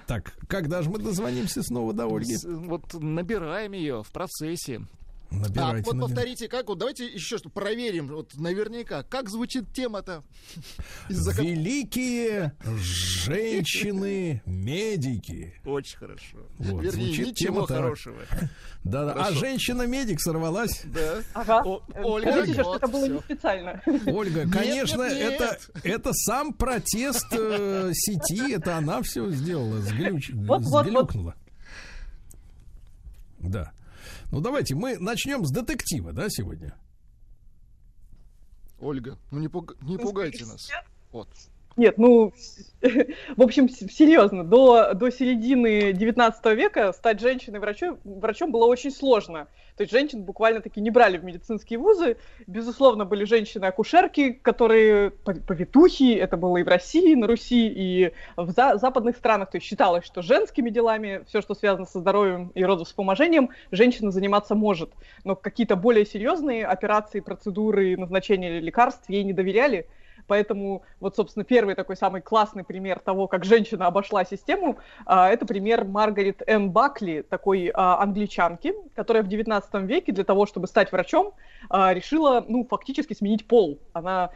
Так, 0.06 0.23
когда 0.48 0.82
же 0.82 0.90
мы 0.90 0.98
дозвонимся 0.98 1.62
снова 1.62 1.92
до 1.92 2.06
Ольги? 2.06 2.36
Вот 2.44 2.94
набираем 2.94 3.72
ее 3.72 4.02
в 4.02 4.10
процессе. 4.10 4.82
Набирайте, 5.30 5.60
А, 5.60 5.64
набирайте. 5.66 5.90
вот 5.90 6.00
повторите, 6.00 6.48
как, 6.48 6.68
вот 6.68 6.78
давайте 6.78 7.06
еще 7.06 7.38
что 7.38 7.48
проверим, 7.50 8.08
вот 8.08 8.34
наверняка, 8.36 9.02
как 9.02 9.28
звучит 9.28 9.72
тема-то. 9.72 10.22
Великие 11.08 12.52
женщины-медики. 12.64 15.54
Очень 15.64 15.98
хорошо. 15.98 16.38
Вот, 16.58 16.82
Вернее, 16.82 16.90
звучит 17.06 17.26
ничего 17.28 17.34
тема 17.34 17.66
хорошего. 17.66 18.16
Да, 18.84 19.04
да. 19.06 19.12
А 19.14 19.32
женщина-медик 19.32 20.20
сорвалась. 20.20 20.82
Да. 20.84 21.22
Ага. 21.32 21.62
О- 21.64 21.82
Ольга, 22.04 22.30
Скажите 22.32 22.54
же, 22.54 22.60
что 22.60 22.68
вот 22.70 22.76
это 22.82 22.86
было 22.88 23.06
не 23.06 23.18
специально. 23.20 23.82
Ольга, 24.06 24.46
конечно, 24.50 25.08
нет, 25.08 25.40
нет. 25.40 25.40
это 25.40 25.58
это 25.82 26.12
сам 26.12 26.52
протест 26.52 27.26
э, 27.32 27.90
сети, 27.94 28.52
это 28.52 28.76
она 28.76 29.00
все 29.02 29.30
сделала, 29.30 29.80
сглюч, 29.80 30.30
Вот, 30.34 30.60
вот, 30.60 30.70
вот. 30.70 30.86
сглюкнула. 30.86 31.34
Да. 33.40 33.72
Ну 34.34 34.40
давайте 34.40 34.74
мы 34.74 34.98
начнем 34.98 35.44
с 35.44 35.52
детектива, 35.52 36.12
да, 36.12 36.28
сегодня. 36.28 36.74
Ольга, 38.80 39.16
ну 39.30 39.38
не, 39.38 39.46
пуг- 39.46 39.76
не 39.80 39.96
пугайте 39.96 40.44
нас. 40.44 40.68
Вот. 41.12 41.28
Нет, 41.76 41.98
ну, 41.98 42.32
в 43.36 43.42
общем, 43.42 43.68
серьезно, 43.68 44.44
до, 44.44 44.94
до 44.94 45.10
середины 45.10 45.92
19 45.92 46.44
века 46.56 46.92
стать 46.92 47.20
женщиной-врачом 47.20 47.98
врачом 48.04 48.52
было 48.52 48.66
очень 48.66 48.92
сложно. 48.92 49.48
То 49.76 49.82
есть 49.82 49.92
женщин 49.92 50.22
буквально-таки 50.22 50.80
не 50.80 50.90
брали 50.90 51.18
в 51.18 51.24
медицинские 51.24 51.80
вузы. 51.80 52.16
Безусловно, 52.46 53.04
были 53.04 53.24
женщины-акушерки, 53.24 54.30
которые 54.30 55.10
по- 55.10 55.34
повитухи, 55.34 56.14
это 56.14 56.36
было 56.36 56.58
и 56.58 56.62
в 56.62 56.68
России, 56.68 57.14
на 57.16 57.26
Руси, 57.26 57.66
и 57.66 58.12
в 58.36 58.50
за- 58.52 58.76
западных 58.76 59.16
странах. 59.16 59.50
То 59.50 59.56
есть 59.56 59.66
считалось, 59.66 60.04
что 60.04 60.22
женскими 60.22 60.70
делами, 60.70 61.24
все, 61.26 61.42
что 61.42 61.54
связано 61.56 61.86
со 61.86 61.98
здоровьем 61.98 62.52
и 62.54 62.64
родовспоможением, 62.64 63.50
женщина 63.72 64.12
заниматься 64.12 64.54
может. 64.54 64.92
Но 65.24 65.34
какие-то 65.34 65.74
более 65.74 66.06
серьезные 66.06 66.66
операции, 66.66 67.18
процедуры, 67.18 67.96
назначение 67.96 68.60
лекарств 68.60 69.08
ей 69.08 69.24
не 69.24 69.32
доверяли. 69.32 69.88
Поэтому 70.26 70.82
вот, 71.00 71.16
собственно, 71.16 71.44
первый 71.44 71.74
такой 71.74 71.96
самый 71.96 72.20
классный 72.20 72.64
пример 72.64 72.98
того, 72.98 73.28
как 73.28 73.44
женщина 73.44 73.86
обошла 73.86 74.24
систему, 74.24 74.78
а, 75.06 75.28
это 75.28 75.46
пример 75.46 75.84
Маргарет 75.84 76.42
Энн 76.46 76.70
Бакли, 76.70 77.22
такой 77.28 77.70
а, 77.74 78.02
англичанки, 78.02 78.74
которая 78.94 79.22
в 79.22 79.28
19 79.28 79.74
веке 79.82 80.12
для 80.12 80.24
того, 80.24 80.46
чтобы 80.46 80.66
стать 80.66 80.92
врачом, 80.92 81.34
а, 81.68 81.92
решила, 81.92 82.44
ну, 82.46 82.66
фактически 82.68 83.14
сменить 83.14 83.46
пол. 83.46 83.78
Она 83.92 84.30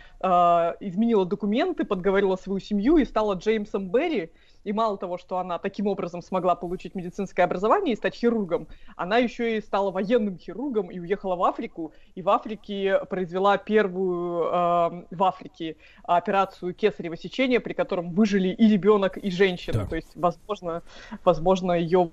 изменила 0.81 1.25
документы, 1.25 1.85
подговорила 1.85 2.37
свою 2.37 2.59
семью 2.61 2.97
и 2.97 3.05
стала 3.05 3.35
Джеймсом 3.35 3.89
Берри. 3.89 4.33
И 4.69 4.73
мало 4.75 4.99
того, 4.99 5.17
что 5.17 5.39
она 5.39 5.59
таким 5.59 5.87
образом 5.87 6.21
смогла 6.21 6.55
получить 6.55 6.95
медицинское 6.95 7.45
образование 7.45 7.95
и 7.95 7.97
стать 7.97 8.15
хирургом, 8.15 8.69
она 8.97 9.17
еще 9.17 9.57
и 9.57 9.63
стала 9.63 9.91
военным 9.91 10.37
хирургом 10.37 10.91
и 10.91 10.99
уехала 10.99 11.37
в 11.37 11.43
Африку. 11.45 11.95
И 12.15 12.21
в 12.21 12.29
Африке 12.29 13.01
произвела 13.09 13.57
первую 13.57 14.43
э, 14.43 15.07
в 15.11 15.25
Африке 15.25 15.79
операцию 16.03 16.75
кесарево 16.75 17.17
сечения, 17.17 17.61
при 17.61 17.73
котором 17.73 18.11
выжили 18.11 18.49
и 18.49 18.69
ребенок, 18.69 19.17
и 19.17 19.31
женщина. 19.31 19.79
Так. 19.81 19.89
То 19.89 19.97
есть, 19.97 20.15
возможно, 20.15 20.83
возможно, 21.25 21.73
ее 21.73 22.11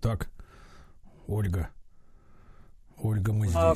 Так, 0.00 0.30
Ольга. 1.28 1.68
Ольга, 2.96 3.34
мы 3.34 3.48
здесь. 3.48 3.56
А, 3.56 3.74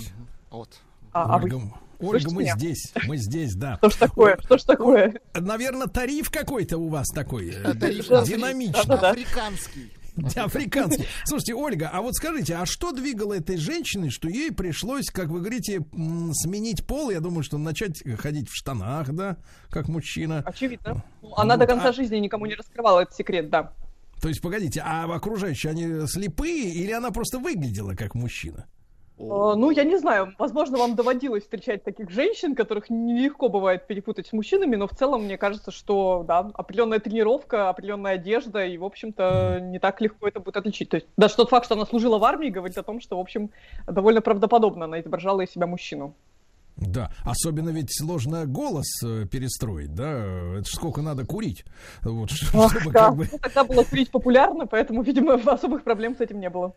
Вот. 0.49 0.81
А, 1.13 1.35
а 1.35 1.39
вы 1.39 1.51
Ольга, 1.99 2.21
слышите 2.21 2.35
мы 2.35 2.43
меня? 2.43 2.57
здесь, 2.57 2.93
мы 3.07 3.17
здесь, 3.17 3.55
да. 3.55 3.77
Что 3.79 3.91
ж 3.91 3.95
такое? 3.95 4.39
Что 4.45 4.59
ж 4.59 4.63
такое? 4.63 5.15
Наверное, 5.35 5.89
тариф 5.89 6.31
какой-то 6.31 6.79
у 6.79 6.89
вас 6.89 7.09
такой 7.09 7.51
э, 7.51 7.75
Тариф 7.75 8.09
динамичный. 8.27 8.95
Африканский. 8.97 9.93
Африканский. 10.37 11.07
Слушайте, 11.25 11.55
Ольга, 11.55 11.91
а 11.93 12.03
вот 12.03 12.15
скажите, 12.15 12.57
а 12.57 12.67
что 12.67 12.93
двигало 12.93 13.35
этой 13.35 13.57
женщиной, 13.57 14.11
что 14.11 14.29
ей 14.29 14.53
пришлось, 14.53 15.07
как 15.11 15.29
вы 15.29 15.41
говорите, 15.41 15.81
сменить 16.33 16.87
пол? 16.87 17.11
Я 17.11 17.21
думаю, 17.21 17.43
что 17.43 17.59
начать 17.59 18.03
ходить 18.19 18.49
в 18.49 18.55
штанах, 18.55 19.13
да, 19.13 19.37
как 19.71 19.89
мужчина. 19.89 20.43
Очевидно. 20.45 21.05
Она 21.37 21.55
Вот, 21.55 21.61
до 21.61 21.67
конца 21.67 21.89
а- 21.89 21.93
жизни 21.93 22.17
никому 22.17 22.47
не 22.47 22.55
раскрывала 22.55 23.01
этот 23.01 23.15
секрет, 23.15 23.51
да. 23.51 23.73
То 24.21 24.29
есть, 24.29 24.41
погодите, 24.41 24.83
а 24.85 25.05
окружающие, 25.05 25.71
они 25.71 26.07
слепые 26.09 26.71
или 26.71 26.91
она 26.91 27.11
просто 27.13 27.39
выглядела 27.39 27.95
как 27.95 28.15
мужчина? 28.17 28.67
Э, 29.19 29.55
Ну, 29.57 29.71
я 29.71 29.85
не 29.85 29.99
знаю, 29.99 30.35
возможно, 30.39 30.79
вам 30.79 30.95
доводилось 30.95 31.43
встречать 31.43 31.83
таких 31.85 32.11
женщин, 32.11 32.55
которых 32.55 32.91
нелегко 32.91 33.49
бывает 33.49 33.87
перепутать 33.87 34.27
с 34.27 34.33
мужчинами, 34.33 34.77
но 34.77 34.87
в 34.87 34.95
целом 34.95 35.25
мне 35.25 35.37
кажется, 35.37 35.71
что, 35.71 36.25
да, 36.27 36.51
определенная 36.55 37.01
тренировка, 37.01 37.69
определенная 37.69 38.13
одежда, 38.15 38.65
и, 38.65 38.79
в 38.79 38.85
общем-то, 38.85 39.61
не 39.61 39.79
так 39.79 40.01
легко 40.01 40.29
это 40.29 40.41
будет 40.41 40.57
отличить. 40.57 40.89
То 40.91 40.97
есть 40.97 41.09
даже 41.17 41.37
тот 41.37 41.51
факт, 41.51 41.67
что 41.67 41.75
она 41.75 41.87
служила 41.87 42.19
в 42.19 42.25
армии, 42.25 42.49
говорит 42.49 42.79
о 42.79 42.83
том, 42.83 43.01
что, 43.01 43.17
в 43.17 43.21
общем, 43.21 43.51
довольно 43.87 44.21
правдоподобно 44.21 44.85
она 44.85 45.01
изображала 45.01 45.41
из 45.43 45.51
себя 45.51 45.67
мужчину. 45.67 46.15
Да, 46.77 47.11
особенно 47.25 47.71
ведь 47.71 47.93
сложно 47.93 48.47
голос 48.47 48.87
э, 49.05 49.27
перестроить, 49.27 49.95
да, 49.95 50.59
это 50.59 50.65
сколько 50.67 51.03
надо 51.03 51.27
курить, 51.27 51.65
вот, 52.03 52.31
Ах, 52.55 52.71
чтобы 52.71 52.93
да, 52.93 53.07
как 53.07 53.17
бы... 53.17 53.29
ну, 53.33 53.39
тогда 53.39 53.65
было 53.65 53.83
курить 53.83 54.13
популярно, 54.13 54.67
поэтому, 54.67 55.03
видимо, 55.03 55.35
особых 55.47 55.83
проблем 55.83 56.15
с 56.15 56.21
этим 56.21 56.39
не 56.39 56.49
было. 56.49 56.75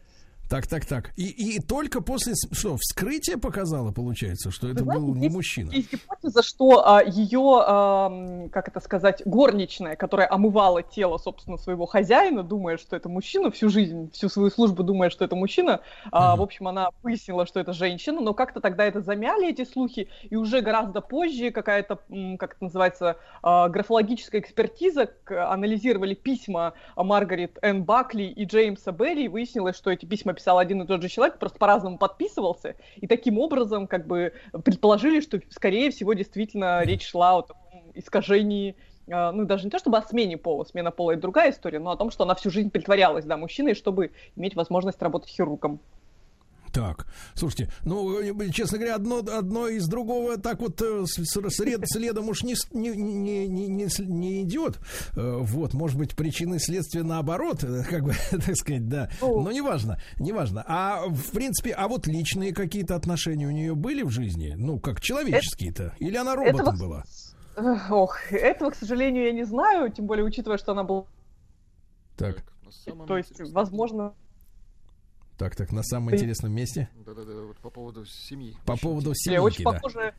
Так, 0.52 0.68
так, 0.68 0.86
так. 0.86 1.12
И, 1.16 1.28
и 1.56 1.60
только 1.62 2.02
после, 2.02 2.34
что, 2.52 2.76
вскрытия 2.76 3.38
показало, 3.38 3.94
получается, 3.94 4.52
что 4.52 4.68
это 4.68 4.84
знаете, 4.84 5.02
был 5.02 5.16
не 5.16 5.24
есть- 5.24 5.36
мужчина? 5.36 5.72
Есть 5.72 5.94
гипотеза, 5.94 6.44
что 6.44 6.86
а, 6.86 7.02
ее, 7.02 7.64
ам, 7.66 8.50
как 8.50 8.68
это 8.68 8.82
сказать, 8.82 9.22
горничная, 9.24 9.96
которая 9.96 10.28
омывала 10.30 10.84
тело, 10.84 11.18
собственно, 11.20 11.56
своего 11.56 11.86
хозяина, 11.86 12.44
думая, 12.44 12.76
что 12.76 12.98
это 12.98 13.08
мужчина, 13.08 13.50
всю 13.50 13.70
жизнь, 13.70 14.12
всю 14.12 14.28
свою 14.28 14.50
службу 14.50 14.84
думая, 14.84 15.10
что 15.10 15.24
это 15.24 15.38
мужчина, 15.38 15.80
а, 16.12 16.36
в 16.36 16.42
общем, 16.42 16.68
она 16.68 16.90
выяснила, 17.02 17.46
что 17.46 17.62
это 17.62 17.72
женщина, 17.72 18.20
но 18.20 18.34
как-то 18.34 18.60
тогда 18.60 18.84
это 18.84 19.00
замяли, 19.00 19.50
эти 19.50 19.64
слухи, 19.64 20.10
и 20.30 20.36
уже 20.36 20.60
гораздо 20.60 21.00
позже 21.00 21.52
какая-то, 21.52 22.00
как 22.38 22.56
это 22.56 22.64
называется, 22.66 23.16
а, 23.42 23.70
графологическая 23.70 24.42
экспертиза, 24.42 25.06
к- 25.24 25.50
анализировали 25.50 26.14
письма 26.14 26.74
Маргарет 26.98 27.58
Энн 27.62 27.84
Бакли 27.86 28.24
и 28.24 28.44
Джеймса 28.44 28.92
Берри, 28.92 29.24
и 29.26 29.28
выяснилось, 29.30 29.78
что 29.78 29.92
эти 29.92 30.06
письма 30.06 30.34
писал 30.42 30.58
один 30.58 30.82
и 30.82 30.88
тот 30.88 31.02
же 31.02 31.10
человек, 31.10 31.38
просто 31.38 31.60
по-разному 31.60 31.98
подписывался, 31.98 32.76
и 32.96 33.06
таким 33.06 33.38
образом 33.38 33.88
как 33.88 34.08
бы 34.08 34.34
предположили, 34.66 35.22
что, 35.22 35.40
скорее 35.50 35.92
всего, 35.92 36.14
действительно 36.14 36.84
речь 36.84 37.08
шла 37.08 37.38
о 37.38 37.42
таком 37.44 37.92
искажении 37.94 38.76
э, 39.08 39.32
ну, 39.32 39.46
даже 39.46 39.66
не 39.66 39.70
то 39.70 39.78
чтобы 39.78 40.00
о 40.00 40.02
смене 40.02 40.38
пола, 40.38 40.64
смена 40.64 40.92
пола 40.92 41.12
это 41.12 41.22
другая 41.22 41.52
история, 41.52 41.80
но 41.80 41.92
о 41.92 41.98
том, 41.98 42.10
что 42.10 42.24
она 42.24 42.34
всю 42.34 42.50
жизнь 42.50 42.72
притворялась, 42.72 43.26
да, 43.26 43.38
мужчиной, 43.38 43.76
чтобы 43.76 44.12
иметь 44.36 44.56
возможность 44.56 45.02
работать 45.02 45.30
хирургом. 45.30 45.80
Так, 46.72 47.06
слушайте, 47.34 47.70
ну, 47.84 48.18
честно 48.52 48.78
говоря, 48.78 48.96
одно, 48.96 49.18
одно 49.20 49.68
из 49.68 49.88
другого 49.88 50.38
так 50.38 50.62
вот 50.62 50.82
э, 50.82 51.04
с- 51.06 51.22
с- 51.24 51.60
сред- 51.60 51.84
следом 51.86 52.30
уж 52.30 52.44
не, 52.44 52.56
не, 52.72 52.92
не, 52.96 53.48
не, 53.48 53.88
не, 54.00 54.42
идет. 54.44 54.80
Э, 55.18 55.40
Вот, 55.42 55.74
может 55.74 55.98
быть, 55.98 56.16
причины 56.16 56.60
следствия 56.60 57.04
наоборот, 57.04 57.64
э, 57.66 57.84
как 57.90 58.04
бы, 58.04 58.14
так 58.32 58.56
сказать, 58.56 58.88
да. 58.88 59.10
Но 59.44 59.52
неважно, 59.52 60.02
неважно. 60.18 60.64
А, 60.66 61.08
в 61.10 61.32
принципе, 61.32 61.72
а 61.72 61.88
вот 61.90 62.08
личные 62.08 62.54
какие-то 62.54 62.96
отношения 62.96 63.48
у 63.48 63.52
нее 63.52 63.76
были 63.76 64.04
в 64.04 64.10
жизни? 64.10 64.54
Ну, 64.58 64.80
как 64.80 65.02
человеческие-то? 65.02 65.94
Или 66.00 66.16
она 66.16 66.36
роботом 66.36 66.62
Это 66.62 66.72
вот 66.72 66.80
была? 66.80 67.04
Ох, 67.90 68.32
этого, 68.32 68.70
к 68.72 68.76
сожалению, 68.76 69.26
я 69.26 69.34
не 69.34 69.44
знаю, 69.44 69.92
тем 69.92 70.06
более 70.08 70.24
учитывая, 70.24 70.58
что 70.58 70.72
она 70.72 70.84
была... 70.86 71.04
Так, 72.16 72.44
То 73.08 73.18
есть, 73.18 73.42
возможно... 73.52 74.14
так, 75.42 75.56
так, 75.56 75.72
на 75.72 75.82
самом 75.82 76.10
Ты- 76.10 76.18
интересном 76.18 76.52
месте. 76.52 76.88
Да-да-да, 77.04 77.34
вот 77.48 77.58
по 77.58 77.72
поводу 77.72 78.06
семьи. 78.06 78.56
По 78.64 78.78
поводу 78.78 79.16
семейки, 79.16 79.42
очень 79.42 79.64
да. 79.64 79.72
похоже. 79.72 80.14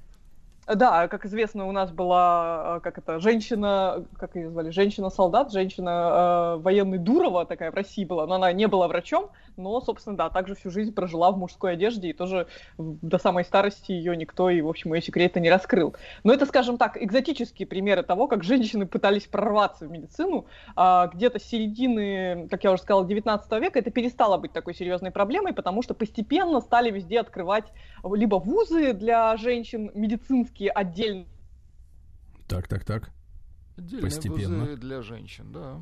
Да, 0.66 1.06
как 1.06 1.26
известно, 1.26 1.66
у 1.68 1.72
нас 1.72 1.92
была, 1.92 2.78
э, 2.78 2.80
как 2.80 2.98
это, 2.98 3.20
женщина, 3.20 4.04
как 4.16 4.34
ее 4.34 4.50
звали, 4.50 4.70
женщина-солдат, 4.70 5.52
женщина 5.52 6.56
э, 6.56 6.62
военный 6.62 6.98
Дурова 6.98 7.46
такая 7.46 7.70
в 7.70 7.74
России 7.74 8.04
была, 8.04 8.26
но 8.26 8.34
она 8.34 8.52
не 8.52 8.66
была 8.66 8.88
врачом, 8.88 9.30
но, 9.56 9.80
собственно, 9.80 10.16
да, 10.16 10.30
также 10.30 10.54
всю 10.54 10.70
жизнь 10.70 10.92
прожила 10.92 11.30
в 11.30 11.38
мужской 11.38 11.72
одежде, 11.72 12.10
и 12.10 12.12
тоже 12.12 12.46
до 12.78 13.18
самой 13.18 13.44
старости 13.44 13.92
ее 13.92 14.16
никто, 14.16 14.50
и, 14.50 14.60
в 14.60 14.68
общем, 14.68 14.94
ее 14.94 15.02
секреты 15.02 15.40
не 15.40 15.50
раскрыл. 15.50 15.94
Но 16.24 16.32
это, 16.32 16.46
скажем 16.46 16.78
так, 16.78 16.96
экзотические 17.02 17.66
примеры 17.66 18.02
того, 18.02 18.28
как 18.28 18.44
женщины 18.44 18.86
пытались 18.86 19.24
прорваться 19.24 19.86
в 19.86 19.90
медицину. 19.90 20.46
А, 20.76 21.08
где-то 21.08 21.38
с 21.38 21.44
середины, 21.44 22.48
как 22.50 22.64
я 22.64 22.72
уже 22.72 22.82
сказала, 22.82 23.06
19 23.06 23.52
века 23.60 23.78
это 23.78 23.90
перестало 23.90 24.38
быть 24.38 24.52
такой 24.52 24.74
серьезной 24.74 25.10
проблемой, 25.10 25.52
потому 25.52 25.82
что 25.82 25.94
постепенно 25.94 26.60
стали 26.60 26.90
везде 26.90 27.20
открывать 27.20 27.66
либо 28.04 28.36
вузы 28.36 28.92
для 28.92 29.36
женщин, 29.36 29.90
медицинские 29.94 30.70
отдельно. 30.70 31.26
Так, 32.48 32.68
так, 32.68 32.84
так. 32.84 33.10
Отдельные 33.76 34.02
Постепенно. 34.02 34.58
вузы 34.60 34.76
для 34.76 35.02
женщин, 35.02 35.52
да. 35.52 35.80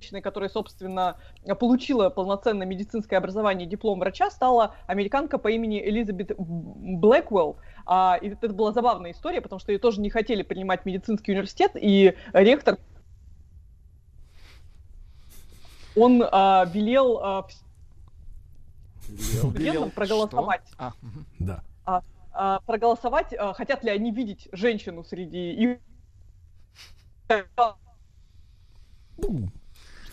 Женщиной, 0.00 0.22
которая, 0.22 0.48
собственно, 0.48 1.16
получила 1.58 2.10
полноценное 2.10 2.66
медицинское 2.66 3.16
образование 3.16 3.66
и 3.66 3.70
диплом 3.70 3.98
врача, 3.98 4.30
стала 4.30 4.74
американка 4.86 5.38
по 5.38 5.48
имени 5.48 5.80
Элизабет 5.80 6.32
Блэквелл. 6.38 7.56
А, 7.86 8.18
и 8.20 8.28
это 8.30 8.48
была 8.48 8.72
забавная 8.72 9.12
история, 9.12 9.40
потому 9.40 9.58
что 9.58 9.72
ее 9.72 9.78
тоже 9.78 10.00
не 10.00 10.10
хотели 10.10 10.42
принимать 10.42 10.82
в 10.82 10.86
медицинский 10.86 11.32
университет, 11.32 11.72
и 11.74 12.14
ректор 12.32 12.78
он 15.94 16.22
а, 16.30 16.66
велел 16.66 17.18
а, 17.22 17.46
студентам 19.00 19.90
проголосовать. 19.90 20.62
А, 20.76 20.92
мгм. 21.00 21.26
Да. 21.38 21.62
а, 21.86 22.02
а, 22.32 22.60
проголосовать, 22.66 23.32
а, 23.38 23.54
хотят 23.54 23.82
ли 23.82 23.90
они 23.90 24.12
видеть 24.12 24.48
женщину 24.52 25.04
среди 25.04 25.52
их. 25.52 25.78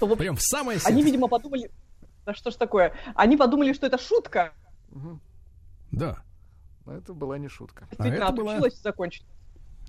Что, 0.03 0.07
в 0.09 0.11
общем, 0.11 0.17
Прям 0.23 0.35
в 0.35 0.41
самое 0.41 0.79
Они, 0.83 0.95
сердце. 0.97 1.05
видимо, 1.05 1.27
подумали... 1.29 1.71
Да 2.25 2.33
что 2.33 2.51
ж 2.51 2.55
такое? 2.55 2.93
Они 3.15 3.37
подумали, 3.37 3.71
что 3.73 3.87
это 3.87 3.97
шутка. 3.97 4.51
Да. 5.91 6.17
Но 6.85 6.93
это 6.97 7.13
была 7.13 7.37
не 7.37 7.47
шутка. 7.47 7.85
Действительно, 7.91 8.27
А 8.27 8.29
это 8.29 8.35
была- 8.41 8.51
отучилась 8.53 8.73
и 8.79 8.81
закончилась. 8.81 9.29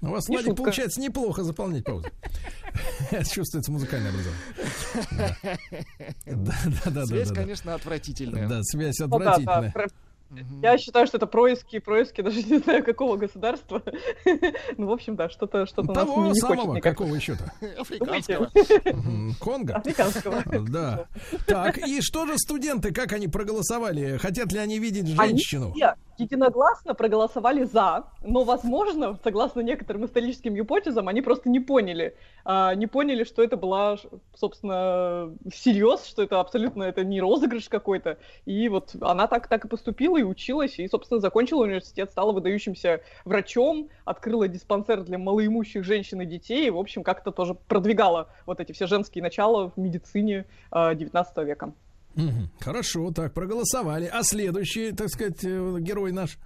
У 0.03 0.07
вас, 0.09 0.29
Не 0.29 0.37
Владик, 0.37 0.51
шутка. 0.51 0.63
получается 0.63 1.01
неплохо 1.01 1.43
заполнять 1.45 1.85
паузу. 1.85 2.07
Чувствуется 3.33 3.73
музыкальное 3.73 4.11
образование. 4.11 5.59
Да, 6.27 6.55
да, 6.85 6.91
да, 6.91 7.07
Связь, 7.07 7.33
конечно, 7.33 7.75
отвратительная. 7.75 8.49
Да, 8.49 8.59
связь 8.63 8.99
Ну 9.01 9.07
отвратительная. 9.07 9.73
Я 10.63 10.79
считаю, 10.79 11.07
что 11.07 11.17
это 11.19 11.27
происки, 11.27 11.79
происки, 11.79 12.21
даже 12.23 12.43
не 12.43 12.59
знаю 12.59 12.85
какого 12.85 13.17
государства. 13.17 13.83
Ну, 14.77 14.87
в 14.87 14.93
общем, 14.93 15.17
да, 15.17 15.29
что-то 15.29 15.67
что 15.67 15.83
нас 15.83 16.07
не, 16.07 16.15
хочет 16.15 16.37
самого, 16.37 16.75
никак. 16.75 16.97
какого 16.97 17.15
еще-то? 17.15 17.53
Африканского. 17.79 18.51
Конго? 19.39 19.75
Африканского. 19.75 20.43
Да. 20.69 21.07
Так, 21.47 21.79
и 21.79 22.01
что 22.01 22.27
же 22.27 22.37
студенты, 22.39 22.93
как 22.93 23.13
они 23.13 23.29
проголосовали? 23.29 24.17
Хотят 24.17 24.53
ли 24.53 24.59
они 24.59 24.79
видеть 24.79 25.17
Они 25.19 25.31
женщину? 25.31 25.73
все 25.73 25.95
единогласно 26.19 26.95
проголосовали 26.95 27.65
за, 27.65 28.05
но, 28.23 28.45
возможно, 28.45 29.19
согласно 29.23 29.61
некоторым 29.61 30.05
историческим 30.05 30.55
гипотезам, 30.55 31.09
они 31.09 31.23
просто 31.23 31.49
не 31.49 31.61
поняли, 31.61 32.17
а, 32.45 32.75
не 32.75 32.87
поняли, 32.87 33.25
что 33.25 33.43
это 33.43 33.57
была, 33.57 33.97
собственно, 34.35 35.35
всерьез, 35.53 36.07
что 36.07 36.23
это 36.23 36.41
абсолютно 36.41 36.85
это 36.85 37.05
не 37.05 37.21
розыгрыш 37.21 37.69
какой-то. 37.69 38.19
И 38.45 38.69
вот 38.69 38.95
она 39.01 39.27
так, 39.27 39.49
так 39.49 39.65
и 39.65 39.69
поступила 39.69 40.14
и 40.17 40.23
училась, 40.23 40.79
и, 40.79 40.89
собственно, 40.89 41.21
закончила 41.21 41.65
университет, 41.65 42.11
стала 42.11 42.33
выдающимся 42.33 43.01
врачом, 43.25 43.89
открыла 44.05 44.49
диспансер 44.49 45.03
для 45.03 45.19
малоимущих 45.19 45.85
женщин 45.85 46.21
и 46.21 46.27
детей, 46.27 46.67
и, 46.67 46.71
в 46.71 46.79
общем, 46.79 47.03
как-то 47.03 47.31
тоже 47.31 47.55
продвигала 47.55 48.29
вот 48.47 48.61
эти 48.61 48.73
все 48.73 48.87
женские 48.87 49.23
начала 49.23 49.71
в 49.71 49.77
медицине 49.77 50.47
а, 50.71 50.95
19 50.95 51.37
века. 51.39 51.73
Хорошо, 52.61 53.11
так, 53.11 53.35
проголосовали. 53.35 54.09
А 54.13 54.23
следующий, 54.23 54.93
так 54.93 55.09
сказать, 55.09 55.45
э, 55.45 55.77
герой 55.81 56.13
наш? 56.13 56.39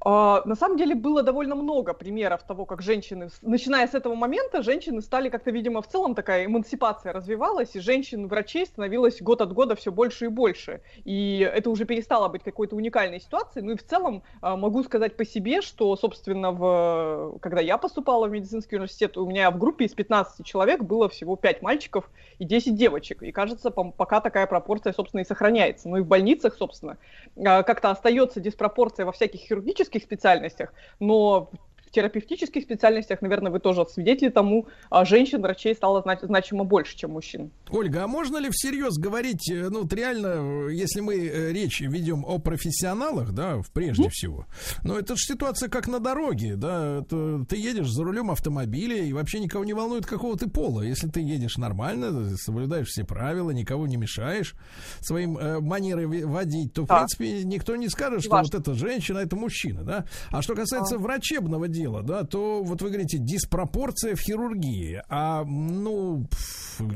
А, 0.00 0.42
На 0.44 0.54
самом 0.54 0.76
деле 0.76 0.94
было 0.94 1.22
довольно 1.22 1.54
много 1.54 1.92
примеров 1.92 2.42
того, 2.44 2.64
как 2.66 2.82
женщины, 2.82 3.30
начиная 3.42 3.86
с 3.86 3.94
этого 3.94 4.14
момента, 4.14 4.62
женщины 4.62 5.02
стали 5.02 5.28
как-то, 5.28 5.50
видимо, 5.50 5.82
в 5.82 5.88
целом 5.88 6.14
такая 6.14 6.46
эмансипация 6.46 7.12
развивалась, 7.12 7.74
и 7.74 7.80
женщин-врачей 7.80 8.66
становилось 8.66 9.20
год 9.20 9.40
от 9.40 9.52
года 9.52 9.74
все 9.74 9.90
больше 9.90 10.26
и 10.26 10.28
больше. 10.28 10.82
И 11.04 11.40
это 11.40 11.70
уже 11.70 11.84
перестало 11.84 12.28
быть 12.28 12.44
какой-то 12.44 12.76
уникальной 12.76 13.20
ситуацией. 13.20 13.64
Ну 13.64 13.72
и 13.72 13.76
в 13.76 13.84
целом 13.84 14.22
а, 14.40 14.56
могу 14.56 14.84
сказать 14.84 15.16
по 15.16 15.24
себе, 15.24 15.62
что, 15.62 15.96
собственно, 15.96 16.52
в... 16.52 17.38
когда 17.40 17.60
я 17.60 17.76
поступала 17.76 18.28
в 18.28 18.30
медицинский 18.30 18.76
университет, 18.76 19.16
у 19.16 19.26
меня 19.26 19.50
в 19.50 19.58
группе 19.58 19.86
из 19.86 19.94
15 19.94 20.46
человек 20.46 20.82
было 20.82 21.08
всего 21.08 21.34
5 21.34 21.62
мальчиков 21.62 22.08
и 22.38 22.44
10 22.44 22.76
девочек. 22.76 23.22
И 23.22 23.32
кажется, 23.32 23.70
пока 23.70 24.20
такая 24.20 24.46
пропорция, 24.46 24.92
собственно, 24.92 25.22
и 25.22 25.24
сохраняется. 25.24 25.88
Ну 25.88 25.96
и 25.96 26.00
в 26.02 26.06
больницах, 26.06 26.54
собственно, 26.54 26.98
а, 27.36 27.64
как-то 27.64 27.90
остается 27.90 28.40
диспропорция 28.40 29.04
во 29.04 29.12
всяких 29.12 29.40
хирургических 29.40 29.87
специальностях, 29.96 30.72
но 31.00 31.50
в 31.88 31.90
терапевтических 31.90 32.62
специальностях, 32.62 33.22
наверное, 33.22 33.50
вы 33.50 33.60
тоже 33.60 33.84
свидетели 33.88 34.28
тому, 34.28 34.66
а, 34.90 35.04
женщин-врачей 35.04 35.74
стало 35.74 36.02
зна- 36.02 36.18
значимо 36.20 36.64
больше, 36.64 36.96
чем 36.96 37.12
мужчин. 37.12 37.50
Ольга, 37.70 38.04
а 38.04 38.06
можно 38.06 38.36
ли 38.38 38.48
всерьез 38.50 38.96
говорить, 38.98 39.50
э, 39.50 39.68
ну, 39.70 39.82
вот 39.82 39.92
реально, 39.92 40.68
э, 40.68 40.74
если 40.74 41.00
мы 41.00 41.14
э, 41.16 41.52
речь 41.52 41.80
ведем 41.80 42.24
о 42.26 42.38
профессионалах, 42.38 43.32
да, 43.32 43.60
прежде 43.72 44.08
всего, 44.10 44.46
но 44.84 44.98
это 44.98 45.14
же 45.16 45.22
ситуация 45.32 45.68
как 45.68 45.88
на 45.88 45.98
дороге, 45.98 46.56
да, 46.56 46.98
это 47.02 47.44
ты 47.48 47.56
едешь 47.56 47.90
за 47.90 48.04
рулем 48.04 48.30
автомобиля, 48.30 49.02
и 49.02 49.12
вообще 49.12 49.40
никого 49.40 49.64
не 49.64 49.72
волнует, 49.72 50.06
какого 50.06 50.36
ты 50.36 50.48
пола. 50.48 50.82
Если 50.82 51.08
ты 51.08 51.20
едешь 51.20 51.56
нормально, 51.56 52.36
соблюдаешь 52.36 52.88
все 52.88 53.04
правила, 53.04 53.50
никого 53.50 53.86
не 53.86 53.96
мешаешь 53.96 54.54
своим 55.00 55.38
э, 55.38 55.60
манерой 55.60 56.06
водить, 56.24 56.72
то, 56.74 56.82
в 56.84 56.86
Да. 56.86 56.98
принципе, 56.98 57.44
никто 57.44 57.76
не 57.76 57.88
скажет, 57.88 58.20
что 58.22 58.30
Важно. 58.30 58.50
вот 58.58 58.60
это 58.68 58.74
женщина, 58.74 59.18
это 59.18 59.36
мужчина, 59.36 59.82
да. 59.84 60.04
А 60.30 60.42
что 60.42 60.54
касается 60.54 60.98
врачебного 60.98 61.68
дела, 61.78 62.02
да, 62.02 62.24
то 62.24 62.62
вот 62.62 62.82
вы 62.82 62.88
говорите, 62.88 63.18
диспропорция 63.18 64.14
в 64.14 64.20
хирургии. 64.20 65.02
А, 65.08 65.44
ну, 65.44 66.26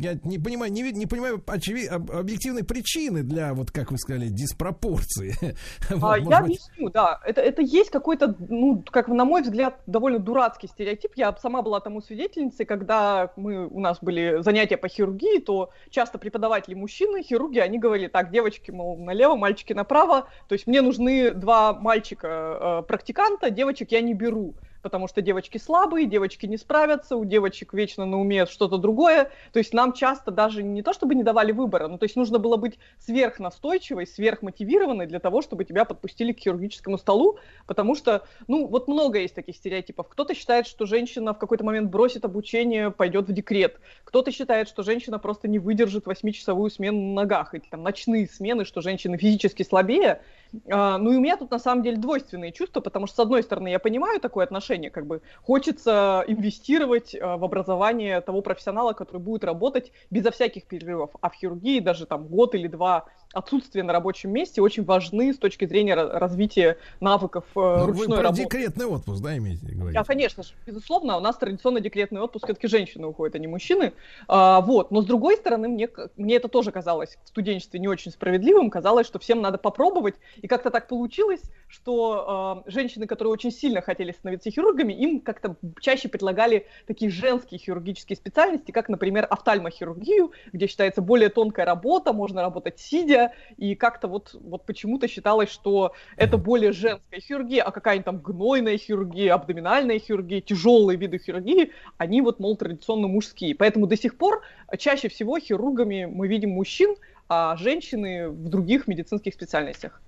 я 0.01 0.19
не 0.25 0.39
понимаю, 0.39 0.73
не, 0.73 0.83
не 0.93 1.07
понимаю 1.07 1.43
очеви- 1.47 1.87
об- 1.87 2.11
объективной 2.11 2.65
причины 2.65 3.23
для, 3.23 3.55
вот 3.55 3.71
как 3.71 3.91
вы 3.91 3.99
сказали, 3.99 4.29
диспропорции. 4.29 5.35
А, 6.03 6.19
я 6.19 6.25
быть, 6.25 6.33
объясню, 6.33 6.91
да. 6.91 7.21
Это, 7.25 7.41
это 7.41 7.63
есть 7.63 7.91
какой-то, 7.91 8.35
ну, 8.39 8.83
как 8.91 9.09
на 9.09 9.25
мой 9.25 9.43
взгляд, 9.43 9.81
довольно 9.87 10.19
дурацкий 10.19 10.67
стереотип. 10.67 11.13
Я 11.17 11.35
сама 11.37 11.63
была 11.63 11.81
тому 11.81 12.01
свидетельницей, 12.01 12.67
когда 12.67 13.33
мы, 13.37 13.67
у 13.69 13.81
нас 13.81 13.99
были 14.01 14.43
занятия 14.43 14.77
по 14.77 14.89
хирургии, 14.89 15.39
то 15.39 15.71
часто 15.91 16.19
преподаватели 16.19 16.75
мужчины, 16.75 17.23
хирурги, 17.23 17.59
они 17.59 17.79
говорили, 17.79 18.09
так, 18.09 18.31
девочки, 18.31 18.71
мол, 18.71 18.97
налево, 18.99 19.37
мальчики 19.37 19.73
направо. 19.73 20.29
То 20.49 20.55
есть 20.55 20.67
мне 20.67 20.81
нужны 20.83 21.31
два 21.33 21.73
мальчика-практиканта, 21.73 23.51
девочек 23.51 23.93
я 23.93 24.01
не 24.01 24.15
беру 24.15 24.55
потому 24.83 25.09
что 25.09 25.23
девочки 25.23 25.59
слабые, 25.59 26.07
девочки 26.07 26.47
не 26.47 26.57
справятся, 26.57 27.17
у 27.17 27.25
девочек 27.25 27.73
вечно 27.73 28.05
на 28.05 28.21
уме 28.21 28.47
что-то 28.47 28.77
другое. 28.77 29.31
То 29.53 29.59
есть 29.59 29.73
нам 29.73 29.93
часто 29.93 30.31
даже 30.31 30.63
не 30.63 30.83
то, 30.83 30.93
чтобы 30.93 31.15
не 31.15 31.23
давали 31.23 31.53
выбора, 31.53 31.89
но 31.89 31.99
то 31.99 32.05
есть 32.05 32.17
нужно 32.17 32.39
было 32.39 32.57
быть 32.57 32.79
сверхнастойчивой, 32.99 34.07
сверхмотивированной 34.07 35.07
для 35.07 35.21
того, 35.21 35.43
чтобы 35.43 35.65
тебя 35.65 35.85
подпустили 35.85 36.33
к 36.33 36.41
хирургическому 36.41 36.99
столу, 36.99 37.39
потому 37.67 37.95
что, 37.95 38.27
ну, 38.49 38.67
вот 38.67 38.89
много 38.89 39.19
есть 39.19 39.35
таких 39.35 39.57
стереотипов. 39.57 40.09
Кто-то 40.09 40.35
считает, 40.35 40.67
что 40.67 40.87
женщина 40.87 41.33
в 41.33 41.39
какой-то 41.39 41.65
момент 41.65 41.91
бросит 41.91 42.25
обучение, 42.25 42.91
пойдет 42.91 43.29
в 43.29 43.33
декрет. 43.33 43.81
Кто-то 44.05 44.31
считает, 44.33 44.69
что 44.69 44.83
женщина 44.83 45.19
просто 45.19 45.49
не 45.49 45.59
выдержит 45.59 46.07
восьмичасовую 46.07 46.71
смену 46.71 46.99
на 46.99 47.23
ногах, 47.23 47.55
или 47.55 47.63
там 47.71 47.83
ночные 47.83 48.27
смены, 48.27 48.65
что 48.65 48.81
женщины 48.81 49.17
физически 49.17 49.63
слабее. 49.63 50.21
А, 50.71 50.99
ну 50.99 51.13
и 51.13 51.17
у 51.17 51.21
меня 51.21 51.37
тут 51.37 51.51
на 51.51 51.59
самом 51.59 51.83
деле 51.83 51.97
двойственные 51.97 52.53
чувства, 52.53 52.81
потому 52.81 53.07
что, 53.07 53.17
с 53.17 53.19
одной 53.21 53.43
стороны, 53.43 53.69
я 53.69 53.79
понимаю 53.79 54.21
такое 54.21 54.45
отношение, 54.45 54.91
как 54.91 55.07
бы 55.07 55.23
хочется 55.43 56.25
инвестировать 56.27 57.15
а, 57.15 57.37
в 57.37 57.45
образование 57.45 58.21
того 58.21 58.43
профессионала, 58.43 58.93
который 58.93 59.19
будет 59.19 59.45
работать 59.45 59.93
безо 60.11 60.31
всяких 60.31 60.65
перерывов. 60.67 61.11
А 61.21 61.31
в 61.31 61.35
хирургии 61.35 61.81
даже 61.81 62.07
там 62.07 62.27
год 62.27 62.55
или 62.55 62.69
два 62.69 63.07
отсутствия 63.33 63.83
на 63.83 63.93
рабочем 63.93 64.31
месте 64.31 64.61
очень 64.61 64.85
важны 64.85 65.33
с 65.33 65.39
точки 65.39 65.65
зрения 65.67 65.95
ра- 65.95 66.19
развития 66.19 66.79
навыков 67.01 67.45
э, 67.55 67.59
ну, 67.61 67.87
вы 67.87 67.87
ручной 67.87 68.19
про 68.19 68.23
работы. 68.23 68.43
декретный 68.45 68.87
отпуск, 68.87 69.23
да, 69.23 69.37
имеете 69.37 69.67
говорить? 69.67 69.97
А, 69.97 70.05
конечно 70.05 70.43
же, 70.43 70.53
безусловно, 70.67 71.17
у 71.17 71.21
нас 71.21 71.37
традиционно 71.37 71.81
декретный 71.81 72.21
отпуск 72.21 72.45
все-таки 72.45 72.69
женщины 72.69 73.07
уходят, 73.07 73.35
а 73.35 73.39
не 73.39 73.47
мужчины. 73.47 73.93
А, 74.29 74.61
вот. 74.61 74.91
Но 74.91 75.03
с 75.03 75.07
другой 75.07 75.37
стороны, 75.37 75.69
мне, 75.69 75.89
мне 76.17 76.37
это 76.37 76.49
тоже 76.49 76.73
казалось 76.73 77.19
в 77.25 77.29
студенчестве 77.29 77.81
не 77.81 77.89
очень 77.89 78.11
справедливым. 78.11 78.71
Казалось, 78.71 79.07
что 79.07 79.19
всем 79.19 79.41
надо 79.41 79.59
попробовать. 79.59 80.15
И 80.41 80.47
как-то 80.47 80.71
так 80.71 80.89
получилось, 80.89 81.43
что 81.69 82.63
а, 82.67 82.71
женщины, 82.71 83.07
которые 83.07 83.33
очень 83.33 83.51
сильно 83.53 83.81
хотели 83.81 84.13
становиться 84.13 84.51
хирургами, 84.51 84.93
им 84.93 85.21
как-то 85.21 85.57
чаще 85.81 86.09
предлагали 86.09 86.67
такие 86.87 87.11
женские 87.11 87.59
хирургические 87.59 88.17
специальности, 88.17 88.73
как, 88.73 88.89
например, 88.89 89.27
офтальмохирургию, 89.31 90.33
где 90.53 90.67
считается 90.67 91.01
более 91.01 91.29
тонкая 91.29 91.67
работа, 91.67 92.13
можно 92.13 92.43
работать 92.43 92.79
сидя, 92.79 93.22
и 93.57 93.75
как-то 93.75 94.09
вот, 94.09 94.35
вот 94.35 94.65
почему-то 94.67 95.07
считалось, 95.09 95.51
что 95.51 95.93
это 96.17 96.39
более 96.39 96.73
женская 96.73 97.21
хирургия, 97.21 97.63
а 97.63 97.71
какая-нибудь 97.71 98.05
там 98.05 98.19
гнойная 98.19 98.79
хирургия, 98.79 99.35
абдоминальная 99.35 99.99
хирургия, 99.99 100.41
тяжелые 100.41 100.97
виды 100.97 101.19
хирургии, 101.19 101.71
они 101.99 102.23
вот, 102.23 102.41
мол, 102.41 102.57
традиционно 102.57 103.09
мужские. 103.09 103.55
Поэтому 103.55 103.87
до 103.87 103.97
сих 103.97 104.17
пор 104.17 104.43
чаще 104.79 105.09
всего 105.09 105.39
хирургами 105.39 106.07
мы 106.07 106.29
видим 106.29 106.51
мужчин, 106.51 106.97
а 107.29 107.57
женщины 107.57 108.29
в 108.29 108.49
других 108.49 108.89
медицинских 108.89 109.35
специальностях. 109.35 110.01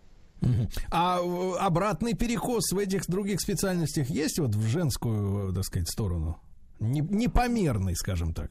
А 0.90 1.20
э, 1.20 1.56
обратный 1.58 2.14
перекос 2.14 2.72
в 2.72 2.78
этих 2.78 3.06
других 3.06 3.40
специальностях 3.40 4.10
есть 4.10 4.38
вот 4.38 4.54
в 4.54 4.66
женскую, 4.66 5.50
э, 5.50 5.54
так 5.54 5.64
сказать, 5.64 5.88
сторону? 5.88 6.38
Не- 6.80 7.00
Непомерный, 7.00 7.94
скажем 7.96 8.34
так. 8.34 8.50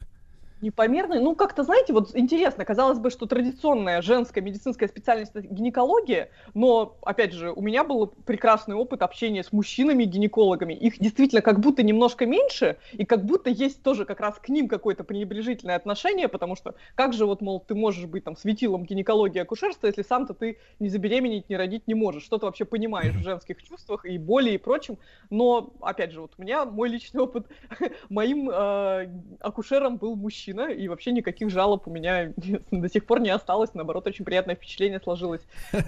Непомерный. 0.64 1.20
Ну, 1.20 1.36
как-то, 1.36 1.62
знаете, 1.62 1.92
вот 1.92 2.16
интересно, 2.16 2.64
казалось 2.64 2.98
бы, 2.98 3.10
что 3.10 3.26
традиционная 3.26 4.02
женская 4.02 4.40
медицинская 4.40 4.88
специальность 4.88 5.34
гинекология, 5.34 6.30
но, 6.54 6.96
опять 7.02 7.32
же, 7.32 7.52
у 7.52 7.60
меня 7.60 7.84
был 7.84 8.06
прекрасный 8.06 8.74
опыт 8.74 9.02
общения 9.02 9.44
с 9.44 9.52
мужчинами-гинекологами. 9.52 10.72
Их 10.72 10.98
действительно 10.98 11.42
как 11.42 11.60
будто 11.60 11.82
немножко 11.82 12.26
меньше, 12.26 12.78
и 12.92 13.04
как 13.04 13.24
будто 13.24 13.50
есть 13.50 13.82
тоже 13.82 14.04
как 14.06 14.20
раз 14.20 14.38
к 14.38 14.48
ним 14.48 14.66
какое-то 14.66 15.04
пренебрежительное 15.04 15.76
отношение, 15.76 16.28
потому 16.28 16.56
что 16.56 16.74
как 16.94 17.12
же 17.12 17.26
вот, 17.26 17.42
мол, 17.42 17.60
ты 17.60 17.74
можешь 17.74 18.06
быть 18.06 18.24
там 18.24 18.36
светилом 18.36 18.84
гинекологии 18.84 19.38
и 19.38 19.42
акушерства, 19.42 19.86
если 19.86 20.02
сам-то 20.02 20.32
ты 20.34 20.58
не 20.80 20.88
забеременеть, 20.88 21.48
не 21.48 21.56
родить 21.56 21.86
не 21.86 21.94
можешь. 21.94 22.24
Что 22.24 22.38
ты 22.38 22.46
вообще 22.46 22.64
понимаешь 22.64 23.14
в 23.14 23.22
женских 23.22 23.62
чувствах 23.62 24.06
и 24.06 24.16
боли 24.16 24.52
и 24.52 24.58
прочем. 24.58 24.98
Но, 25.28 25.74
опять 25.80 26.12
же, 26.12 26.22
вот 26.22 26.32
у 26.38 26.42
меня 26.42 26.64
мой 26.64 26.88
личный 26.88 27.20
опыт, 27.20 27.46
моим 28.08 28.48
э, 28.50 29.08
акушером 29.40 29.98
был 29.98 30.16
мужчина, 30.16 30.53
и 30.62 30.88
вообще 30.88 31.12
никаких 31.12 31.50
жалоб 31.50 31.86
у 31.86 31.90
меня 31.90 32.32
до 32.70 32.88
сих 32.88 33.04
пор 33.06 33.20
не 33.20 33.30
осталось, 33.30 33.70
наоборот, 33.74 34.06
очень 34.06 34.24
приятное 34.24 34.54
впечатление 34.54 35.00
сложилось. 35.02 35.40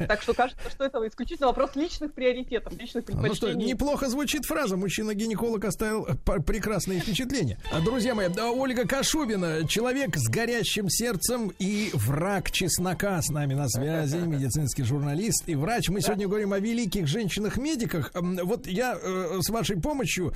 Так 0.08 0.22
что 0.22 0.34
кажется, 0.34 0.70
что 0.70 0.84
это 0.84 0.98
исключительно 1.06 1.48
вопрос 1.48 1.76
личных 1.76 2.12
приоритетов, 2.12 2.72
личных 2.78 3.04
Ну 3.08 3.12
что, 3.14 3.22
предпочтений. 3.22 3.66
неплохо 3.66 4.08
звучит 4.08 4.44
фраза. 4.44 4.76
Мужчина-гинеколог 4.76 5.64
оставил 5.64 6.06
п- 6.24 6.40
прекрасные 6.40 7.00
впечатления. 7.00 7.58
А, 7.72 7.80
Друзья 7.80 8.14
мои, 8.14 8.28
да, 8.28 8.50
Ольга 8.50 8.86
Кашубина, 8.86 9.66
человек 9.68 10.16
с 10.16 10.28
горящим 10.28 10.88
сердцем 10.88 11.52
и 11.58 11.90
враг 11.94 12.50
чеснока 12.50 13.20
с 13.22 13.28
нами 13.30 13.54
на 13.54 13.68
связи, 13.68 14.16
медицинский 14.26 14.82
журналист 14.82 15.48
и 15.48 15.54
врач. 15.54 15.88
Мы 15.88 16.00
сегодня 16.00 16.26
говорим 16.28 16.52
о 16.52 16.58
великих 16.58 17.06
женщинах-медиках. 17.06 18.10
Вот 18.14 18.66
я 18.66 18.98
э, 19.00 19.38
с 19.40 19.48
вашей 19.50 19.80
помощью, 19.80 20.32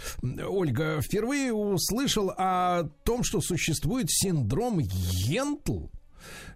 Ольга, 0.49 1.01
впервые 1.01 1.53
услышал 1.53 2.33
о 2.37 2.85
том, 3.05 3.23
что 3.23 3.41
существует 3.41 4.11
синдром 4.21 4.79
Йентл. 4.79 5.87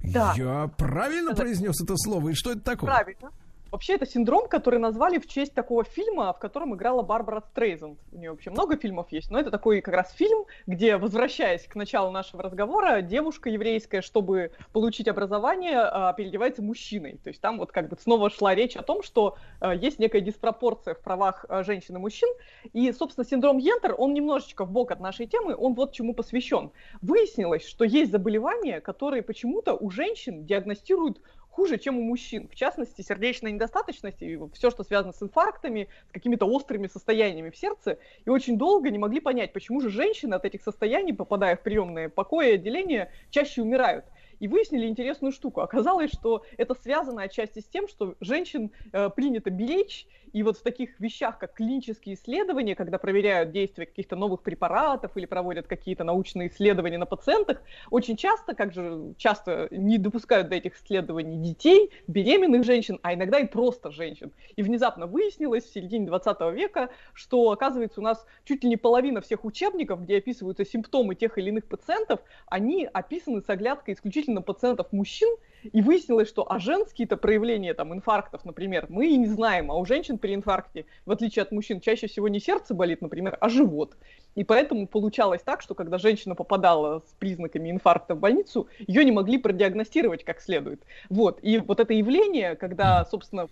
Да. 0.02 0.34
Я 0.36 0.68
правильно 0.76 1.34
произнес 1.34 1.80
это 1.80 1.96
слово? 1.96 2.30
И 2.30 2.34
что 2.34 2.52
это 2.52 2.60
такое? 2.60 2.90
Правильно. 2.90 3.30
Вообще, 3.74 3.94
это 3.94 4.06
синдром, 4.06 4.46
который 4.46 4.78
назвали 4.78 5.18
в 5.18 5.26
честь 5.26 5.52
такого 5.52 5.82
фильма, 5.82 6.32
в 6.32 6.38
котором 6.38 6.76
играла 6.76 7.02
Барбара 7.02 7.40
Стрейзенд. 7.40 7.98
У 8.12 8.18
нее 8.18 8.30
вообще 8.30 8.50
много 8.50 8.76
фильмов 8.76 9.10
есть, 9.10 9.32
но 9.32 9.40
это 9.40 9.50
такой 9.50 9.80
как 9.80 9.94
раз 9.94 10.12
фильм, 10.12 10.44
где, 10.68 10.96
возвращаясь 10.96 11.66
к 11.66 11.74
началу 11.74 12.12
нашего 12.12 12.44
разговора, 12.44 13.02
девушка 13.02 13.50
еврейская, 13.50 14.00
чтобы 14.00 14.52
получить 14.72 15.08
образование, 15.08 15.80
а, 15.80 16.12
переодевается 16.12 16.62
мужчиной. 16.62 17.18
То 17.24 17.30
есть 17.30 17.40
там 17.40 17.58
вот 17.58 17.72
как 17.72 17.88
бы 17.88 17.96
снова 18.00 18.30
шла 18.30 18.54
речь 18.54 18.76
о 18.76 18.84
том, 18.84 19.02
что 19.02 19.38
а, 19.58 19.74
есть 19.74 19.98
некая 19.98 20.20
диспропорция 20.20 20.94
в 20.94 21.00
правах 21.00 21.44
а, 21.48 21.64
женщин 21.64 21.96
и 21.96 21.98
мужчин. 21.98 22.28
И, 22.72 22.92
собственно, 22.92 23.26
синдром 23.26 23.58
Йентер, 23.58 23.96
он 23.98 24.14
немножечко 24.14 24.64
в 24.64 24.70
бок 24.70 24.92
от 24.92 25.00
нашей 25.00 25.26
темы, 25.26 25.56
он 25.56 25.74
вот 25.74 25.90
чему 25.90 26.14
посвящен. 26.14 26.70
Выяснилось, 27.02 27.66
что 27.66 27.84
есть 27.84 28.12
заболевания, 28.12 28.80
которые 28.80 29.24
почему-то 29.24 29.74
у 29.74 29.90
женщин 29.90 30.46
диагностируют 30.46 31.20
хуже, 31.54 31.78
чем 31.78 31.98
у 31.98 32.02
мужчин. 32.02 32.48
В 32.48 32.56
частности, 32.56 33.00
сердечная 33.02 33.52
недостаточность 33.52 34.20
и 34.22 34.38
все, 34.54 34.70
что 34.70 34.82
связано 34.82 35.12
с 35.12 35.22
инфарктами, 35.22 35.88
с 36.08 36.12
какими-то 36.12 36.46
острыми 36.46 36.88
состояниями 36.88 37.50
в 37.50 37.56
сердце. 37.56 37.98
И 38.24 38.30
очень 38.30 38.58
долго 38.58 38.90
не 38.90 38.98
могли 38.98 39.20
понять, 39.20 39.52
почему 39.52 39.80
же 39.80 39.88
женщины 39.88 40.34
от 40.34 40.44
этих 40.44 40.62
состояний, 40.62 41.12
попадая 41.12 41.56
в 41.56 41.62
приемные 41.62 42.08
покои 42.08 42.50
и 42.50 42.54
отделения, 42.54 43.12
чаще 43.30 43.62
умирают. 43.62 44.04
И 44.44 44.46
выяснили 44.46 44.86
интересную 44.86 45.32
штуку. 45.32 45.62
Оказалось, 45.62 46.12
что 46.12 46.44
это 46.58 46.74
связано 46.74 47.22
отчасти 47.22 47.60
с 47.60 47.64
тем, 47.64 47.88
что 47.88 48.14
женщин 48.20 48.72
э, 48.92 49.08
принято 49.08 49.48
беречь, 49.48 50.06
и 50.34 50.42
вот 50.42 50.58
в 50.58 50.62
таких 50.62 50.98
вещах, 50.98 51.38
как 51.38 51.54
клинические 51.54 52.16
исследования, 52.16 52.74
когда 52.74 52.98
проверяют 52.98 53.52
действие 53.52 53.86
каких-то 53.86 54.16
новых 54.16 54.42
препаратов 54.42 55.16
или 55.16 55.26
проводят 55.26 55.68
какие-то 55.68 56.02
научные 56.02 56.48
исследования 56.48 56.98
на 56.98 57.06
пациентах, 57.06 57.62
очень 57.88 58.16
часто, 58.16 58.54
как 58.54 58.74
же 58.74 59.14
часто 59.16 59.68
не 59.70 59.96
допускают 59.96 60.48
до 60.48 60.56
этих 60.56 60.76
исследований 60.76 61.38
детей, 61.38 61.90
беременных 62.08 62.64
женщин, 62.64 62.98
а 63.02 63.14
иногда 63.14 63.38
и 63.38 63.46
просто 63.46 63.92
женщин. 63.92 64.32
И 64.56 64.62
внезапно 64.62 65.06
выяснилось 65.06 65.64
в 65.64 65.72
середине 65.72 66.06
20 66.06 66.40
века, 66.52 66.90
что, 67.12 67.52
оказывается, 67.52 68.00
у 68.00 68.02
нас 68.02 68.26
чуть 68.44 68.64
ли 68.64 68.70
не 68.70 68.76
половина 68.76 69.20
всех 69.20 69.44
учебников, 69.44 70.02
где 70.02 70.18
описываются 70.18 70.64
симптомы 70.64 71.14
тех 71.14 71.38
или 71.38 71.50
иных 71.50 71.66
пациентов, 71.66 72.20
они 72.46 72.88
описаны 72.92 73.40
с 73.40 73.48
оглядкой 73.48 73.94
исключительно 73.94 74.33
пациентов 74.42 74.92
мужчин, 74.92 75.28
и 75.72 75.82
выяснилось, 75.82 76.28
что 76.28 76.50
а 76.50 76.58
женские-то 76.58 77.16
проявления 77.16 77.74
там 77.74 77.94
инфарктов, 77.94 78.44
например, 78.44 78.86
мы 78.88 79.08
и 79.08 79.16
не 79.16 79.26
знаем, 79.26 79.70
а 79.70 79.76
у 79.76 79.84
женщин 79.86 80.18
при 80.18 80.34
инфаркте, 80.34 80.84
в 81.06 81.10
отличие 81.10 81.42
от 81.42 81.52
мужчин, 81.52 81.80
чаще 81.80 82.06
всего 82.06 82.28
не 82.28 82.40
сердце 82.40 82.74
болит, 82.74 83.00
например, 83.00 83.36
а 83.40 83.48
живот. 83.48 83.96
И 84.34 84.44
поэтому 84.44 84.86
получалось 84.86 85.42
так, 85.42 85.62
что 85.62 85.74
когда 85.74 85.98
женщина 85.98 86.34
попадала 86.34 87.00
с 87.00 87.14
признаками 87.18 87.70
инфаркта 87.70 88.14
в 88.14 88.20
больницу, 88.20 88.68
ее 88.78 89.04
не 89.04 89.12
могли 89.12 89.38
продиагностировать 89.38 90.24
как 90.24 90.40
следует. 90.40 90.82
Вот. 91.08 91.38
И 91.42 91.58
вот 91.58 91.80
это 91.80 91.94
явление, 91.94 92.56
когда, 92.56 93.04
собственно, 93.04 93.48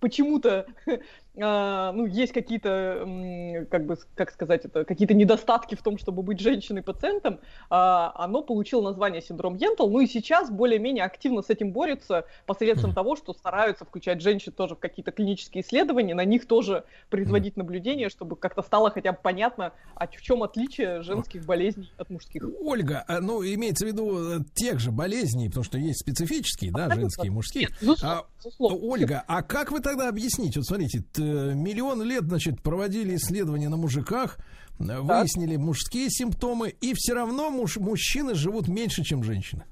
почему-то 0.00 0.66
ну, 1.34 2.06
есть 2.06 2.32
какие-то, 2.32 3.66
как 3.70 3.86
бы, 3.86 3.96
как 4.14 4.30
сказать 4.30 4.66
это, 4.66 4.84
какие-то 4.84 5.14
недостатки 5.14 5.74
в 5.74 5.82
том, 5.82 5.96
чтобы 5.96 6.22
быть 6.22 6.40
женщиной-пациентом, 6.40 7.40
а, 7.70 8.12
оно 8.16 8.42
получило 8.42 8.82
название 8.82 9.22
синдром 9.22 9.56
Йентл, 9.56 9.88
ну 9.88 10.00
и 10.00 10.06
сейчас 10.06 10.50
более-менее 10.50 11.04
активно 11.04 11.42
с 11.42 11.48
этим 11.48 11.72
борются 11.72 12.26
посредством 12.46 12.92
того, 12.92 13.16
что 13.16 13.32
стараются 13.32 13.84
включать 13.84 14.20
женщин 14.20 14.52
тоже 14.52 14.74
в 14.74 14.78
какие-то 14.78 15.10
клинические 15.10 15.64
исследования, 15.64 16.14
на 16.14 16.24
них 16.24 16.46
тоже 16.46 16.84
производить 17.08 17.56
наблюдения, 17.56 18.10
чтобы 18.10 18.36
как-то 18.36 18.62
стало 18.62 18.90
хотя 18.90 19.12
бы 19.12 19.18
понятно, 19.22 19.72
а 19.94 20.06
в 20.06 20.20
чем 20.20 20.42
отличие 20.42 21.02
женских 21.02 21.46
болезней 21.46 21.90
от 21.96 22.10
мужских. 22.10 22.44
Ольга, 22.60 23.04
а, 23.08 23.20
ну, 23.20 23.42
имеется 23.42 23.86
в 23.86 23.88
виду 23.88 24.40
э, 24.40 24.44
тех 24.54 24.80
же 24.80 24.90
болезней, 24.90 25.48
потому 25.48 25.64
что 25.64 25.78
есть 25.78 26.00
специфические, 26.00 26.72
да, 26.72 26.90
женские 26.94 27.28
и 27.28 27.30
мужские. 27.30 27.68
А, 28.02 28.24
Ольга, 28.58 29.24
а 29.26 29.42
как 29.42 29.70
вы 29.70 29.80
тогда 29.80 30.08
объясните? 30.08 30.60
Вот 30.60 30.66
смотрите, 30.66 31.02
миллион 31.54 32.02
лет, 32.02 32.24
значит, 32.24 32.60
проводили 32.62 33.16
исследования 33.16 33.68
на 33.68 33.76
мужиках, 33.76 34.38
э, 34.78 35.00
выяснили 35.00 35.56
мужские 35.56 36.08
симптомы, 36.10 36.74
и 36.80 36.94
все 36.94 37.14
равно 37.14 37.50
муж, 37.50 37.76
мужчины 37.76 38.34
живут 38.34 38.68
меньше, 38.68 39.02
чем 39.02 39.22
женщины. 39.22 39.64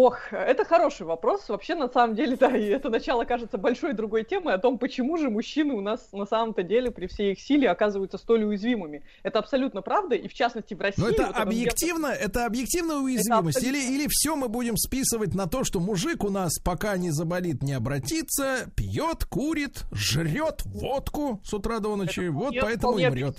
Ох, 0.00 0.32
это 0.32 0.64
хороший 0.64 1.06
вопрос. 1.06 1.48
Вообще, 1.48 1.74
на 1.74 1.88
самом 1.88 2.14
деле, 2.14 2.36
да, 2.40 2.56
и 2.56 2.66
это 2.66 2.88
начало 2.88 3.24
кажется 3.24 3.58
большой 3.58 3.94
другой 3.94 4.22
темой 4.22 4.54
о 4.54 4.58
том, 4.58 4.78
почему 4.78 5.16
же 5.16 5.28
мужчины 5.28 5.74
у 5.74 5.80
нас 5.80 6.12
на 6.12 6.24
самом-то 6.24 6.62
деле 6.62 6.92
при 6.92 7.08
всей 7.08 7.32
их 7.32 7.40
силе 7.40 7.68
оказываются 7.68 8.16
столь 8.16 8.44
уязвимыми. 8.44 9.02
Это 9.24 9.40
абсолютно 9.40 9.82
правда, 9.82 10.14
и 10.14 10.28
в 10.28 10.34
частности 10.34 10.74
в 10.74 10.80
России... 10.80 11.02
Но 11.02 11.08
это 11.08 11.26
вот 11.26 11.36
объективно, 11.36 12.06
это 12.06 12.46
объективная 12.46 12.98
уязвимость, 12.98 13.56
абсолютно- 13.56 13.76
или, 13.76 13.94
или 13.96 14.06
все 14.08 14.36
мы 14.36 14.46
будем 14.46 14.76
списывать 14.76 15.34
на 15.34 15.48
то, 15.48 15.64
что 15.64 15.80
мужик 15.80 16.22
у 16.22 16.30
нас 16.30 16.60
пока 16.60 16.96
не 16.96 17.10
заболит, 17.10 17.64
не 17.64 17.72
обратится, 17.72 18.70
пьет, 18.76 19.24
курит, 19.24 19.82
жрет 19.90 20.62
водку 20.64 21.40
с 21.44 21.52
утра 21.52 21.80
до 21.80 21.96
ночи, 21.96 22.28
вот 22.28 22.52
Нет, 22.52 22.62
поэтому 22.62 22.98
и 22.98 23.08
мрет. 23.08 23.38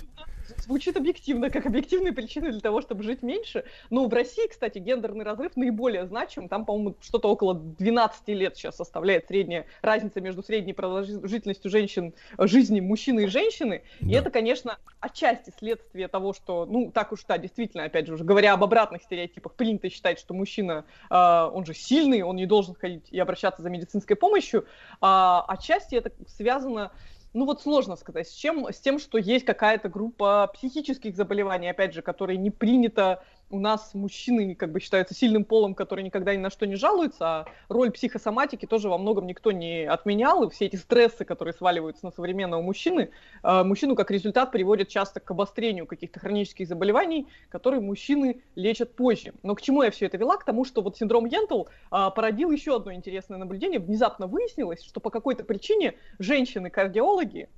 Звучит 0.70 0.96
объективно, 0.96 1.50
как 1.50 1.66
объективные 1.66 2.12
причины 2.12 2.52
для 2.52 2.60
того, 2.60 2.80
чтобы 2.80 3.02
жить 3.02 3.24
меньше. 3.24 3.64
Но 3.90 4.06
в 4.06 4.14
России, 4.14 4.46
кстати, 4.46 4.78
гендерный 4.78 5.24
разрыв 5.24 5.56
наиболее 5.56 6.06
значим. 6.06 6.48
Там, 6.48 6.64
по-моему, 6.64 6.94
что-то 7.00 7.28
около 7.28 7.56
12 7.56 8.28
лет 8.28 8.56
сейчас 8.56 8.76
составляет 8.76 9.26
средняя 9.26 9.66
разница 9.82 10.20
между 10.20 10.44
средней 10.44 10.72
продолжительностью 10.72 11.72
женщин 11.72 12.14
жизни 12.38 12.78
мужчины 12.78 13.24
и 13.24 13.26
женщины. 13.26 13.82
И 13.98 14.12
это, 14.12 14.30
конечно, 14.30 14.78
отчасти 15.00 15.52
следствие 15.58 16.06
того, 16.06 16.34
что, 16.34 16.66
ну, 16.66 16.92
так 16.92 17.10
уж, 17.10 17.24
да, 17.26 17.36
действительно, 17.36 17.82
опять 17.82 18.06
же, 18.06 18.14
уже 18.14 18.22
говоря 18.22 18.52
об 18.52 18.62
обратных 18.62 19.02
стереотипах, 19.02 19.54
принято 19.54 19.90
считать, 19.90 20.20
что 20.20 20.34
мужчина, 20.34 20.84
э, 21.10 21.50
он 21.52 21.66
же 21.66 21.74
сильный, 21.74 22.22
он 22.22 22.36
не 22.36 22.46
должен 22.46 22.76
ходить 22.76 23.08
и 23.10 23.18
обращаться 23.18 23.60
за 23.60 23.70
медицинской 23.70 24.14
помощью. 24.14 24.66
А 25.00 25.44
отчасти 25.48 25.96
это 25.96 26.12
связано 26.28 26.92
ну 27.32 27.44
вот 27.44 27.62
сложно 27.62 27.96
сказать, 27.96 28.28
с 28.28 28.32
чем, 28.32 28.66
с 28.68 28.80
тем, 28.80 28.98
что 28.98 29.18
есть 29.18 29.44
какая-то 29.44 29.88
группа 29.88 30.50
психических 30.52 31.16
заболеваний, 31.16 31.70
опять 31.70 31.94
же, 31.94 32.02
которые 32.02 32.36
не 32.36 32.50
принято 32.50 33.22
у 33.50 33.58
нас 33.58 33.94
мужчины 33.94 34.54
как 34.54 34.72
бы 34.72 34.80
считаются 34.80 35.14
сильным 35.14 35.44
полом, 35.44 35.74
который 35.74 36.04
никогда 36.04 36.34
ни 36.34 36.38
на 36.38 36.50
что 36.50 36.66
не 36.66 36.76
жалуется, 36.76 37.26
а 37.26 37.44
роль 37.68 37.90
психосоматики 37.90 38.66
тоже 38.66 38.88
во 38.88 38.96
многом 38.96 39.26
никто 39.26 39.52
не 39.52 39.84
отменял, 39.84 40.44
и 40.44 40.50
все 40.50 40.66
эти 40.66 40.76
стрессы, 40.76 41.24
которые 41.24 41.52
сваливаются 41.52 42.06
на 42.06 42.12
современного 42.12 42.62
мужчины, 42.62 43.10
э, 43.42 43.62
мужчину 43.64 43.96
как 43.96 44.10
результат 44.10 44.52
приводят 44.52 44.88
часто 44.88 45.20
к 45.20 45.30
обострению 45.30 45.86
каких-то 45.86 46.20
хронических 46.20 46.68
заболеваний, 46.68 47.28
которые 47.48 47.80
мужчины 47.80 48.42
лечат 48.54 48.94
позже. 48.94 49.34
Но 49.42 49.54
к 49.54 49.62
чему 49.62 49.82
я 49.82 49.90
все 49.90 50.06
это 50.06 50.16
вела? 50.16 50.36
К 50.36 50.44
тому, 50.44 50.64
что 50.64 50.80
вот 50.80 50.96
синдром 50.96 51.26
Йентл 51.26 51.64
э, 51.64 52.10
породил 52.14 52.50
еще 52.52 52.76
одно 52.76 52.92
интересное 52.92 53.38
наблюдение. 53.38 53.80
Внезапно 53.80 54.28
выяснилось, 54.28 54.82
что 54.82 55.00
по 55.00 55.10
какой-то 55.10 55.44
причине 55.44 55.94
женщины-кардиологи 56.18 57.48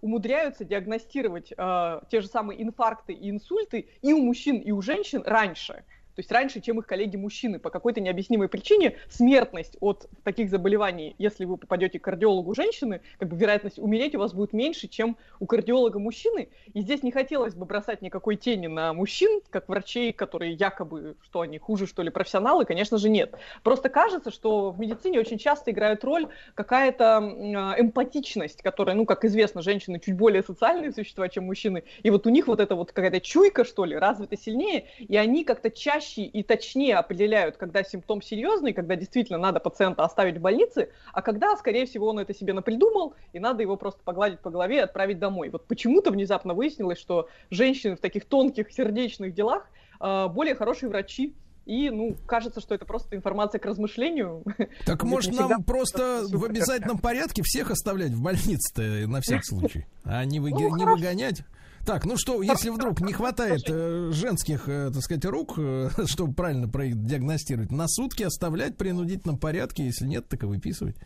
умудряются 0.00 0.64
диагностировать 0.64 1.52
э, 1.56 2.00
те 2.10 2.20
же 2.20 2.26
самые 2.26 2.62
инфаркты 2.62 3.12
и 3.12 3.30
инсульты 3.30 3.88
и 4.02 4.12
у 4.12 4.22
мужчин, 4.22 4.58
и 4.58 4.72
у 4.72 4.82
женщин 4.82 5.22
раньше. 5.24 5.84
То 6.14 6.20
есть 6.20 6.30
раньше, 6.30 6.60
чем 6.60 6.78
их 6.78 6.86
коллеги-мужчины. 6.86 7.58
По 7.58 7.70
какой-то 7.70 8.00
необъяснимой 8.00 8.48
причине 8.48 8.96
смертность 9.08 9.76
от 9.80 10.08
таких 10.24 10.50
заболеваний, 10.50 11.14
если 11.18 11.44
вы 11.46 11.56
попадете 11.56 11.98
к 11.98 12.04
кардиологу 12.04 12.54
женщины, 12.54 13.00
как 13.18 13.28
бы 13.28 13.36
вероятность 13.36 13.78
умереть 13.78 14.14
у 14.14 14.18
вас 14.18 14.34
будет 14.34 14.52
меньше, 14.52 14.88
чем 14.88 15.16
у 15.40 15.46
кардиолога 15.46 15.98
мужчины. 15.98 16.48
И 16.74 16.82
здесь 16.82 17.02
не 17.02 17.10
хотелось 17.10 17.54
бы 17.54 17.64
бросать 17.64 18.02
никакой 18.02 18.36
тени 18.36 18.66
на 18.66 18.92
мужчин, 18.92 19.40
как 19.50 19.68
врачей, 19.68 20.12
которые 20.12 20.52
якобы, 20.52 21.16
что 21.22 21.40
они 21.40 21.58
хуже, 21.58 21.86
что 21.86 22.02
ли, 22.02 22.10
профессионалы, 22.10 22.66
конечно 22.66 22.98
же, 22.98 23.08
нет. 23.08 23.34
Просто 23.62 23.88
кажется, 23.88 24.30
что 24.30 24.70
в 24.70 24.78
медицине 24.78 25.18
очень 25.18 25.38
часто 25.38 25.70
играет 25.70 26.04
роль 26.04 26.28
какая-то 26.54 27.20
э, 27.22 27.80
эмпатичность, 27.80 28.62
которая, 28.62 28.94
ну, 28.94 29.06
как 29.06 29.24
известно, 29.24 29.62
женщины 29.62 29.98
чуть 29.98 30.16
более 30.16 30.42
социальные 30.42 30.92
существа, 30.92 31.28
чем 31.28 31.46
мужчины. 31.46 31.84
И 32.02 32.10
вот 32.10 32.26
у 32.26 32.30
них 32.30 32.48
вот 32.48 32.60
эта 32.60 32.74
вот 32.74 32.92
какая-то 32.92 33.20
чуйка, 33.20 33.64
что 33.64 33.84
ли, 33.84 33.96
развита 33.96 34.36
сильнее, 34.36 34.86
и 34.98 35.16
они 35.16 35.44
как-то 35.44 35.70
чаще 35.70 36.01
и 36.18 36.42
точнее 36.42 36.96
определяют, 36.96 37.56
когда 37.56 37.82
симптом 37.82 38.22
серьезный, 38.22 38.72
когда 38.72 38.96
действительно 38.96 39.38
надо 39.38 39.60
пациента 39.60 40.04
оставить 40.04 40.38
в 40.38 40.40
больнице, 40.40 40.90
а 41.12 41.22
когда, 41.22 41.56
скорее 41.56 41.86
всего, 41.86 42.08
он 42.08 42.18
это 42.18 42.34
себе 42.34 42.52
напридумал, 42.52 43.14
и 43.32 43.38
надо 43.38 43.62
его 43.62 43.76
просто 43.76 44.00
погладить 44.02 44.40
по 44.40 44.50
голове 44.50 44.76
и 44.76 44.80
отправить 44.80 45.18
домой. 45.18 45.50
Вот 45.50 45.66
почему-то 45.66 46.10
внезапно 46.10 46.54
выяснилось, 46.54 46.98
что 46.98 47.28
женщины 47.50 47.96
в 47.96 48.00
таких 48.00 48.24
тонких 48.26 48.70
сердечных 48.70 49.34
делах 49.34 49.68
э, 50.00 50.28
более 50.28 50.54
хорошие 50.54 50.88
врачи, 50.88 51.34
и, 51.64 51.90
ну, 51.90 52.16
кажется, 52.26 52.60
что 52.60 52.74
это 52.74 52.84
просто 52.84 53.16
информация 53.16 53.58
к 53.58 53.66
размышлению. 53.66 54.42
Так 54.84 55.04
может 55.04 55.32
нам 55.32 55.62
просто 55.62 56.24
в 56.28 56.44
обязательном 56.44 56.98
порядке 56.98 57.42
всех 57.44 57.70
оставлять 57.70 58.10
в 58.10 58.22
больнице-то 58.22 58.82
на 59.08 59.20
всякий 59.20 59.44
случай, 59.44 59.86
а 60.04 60.24
не, 60.24 60.40
Ну, 60.40 60.76
не 60.76 60.84
выгонять? 60.84 61.42
Так, 61.84 62.04
ну 62.04 62.16
что, 62.16 62.42
если 62.42 62.70
вдруг 62.70 63.00
не 63.00 63.12
хватает 63.12 63.62
э, 63.66 64.10
женских, 64.12 64.68
э, 64.68 64.90
так 64.92 65.02
сказать, 65.02 65.24
рук, 65.24 65.54
э, 65.58 65.90
чтобы 66.06 66.32
правильно 66.32 66.68
диагностировать, 66.68 67.72
на 67.72 67.88
сутки 67.88 68.22
оставлять 68.22 68.74
в 68.74 68.76
принудительном 68.76 69.36
порядке, 69.36 69.86
если 69.86 70.06
нет, 70.06 70.28
так 70.28 70.44
и 70.44 70.46
выписывать. 70.46 70.96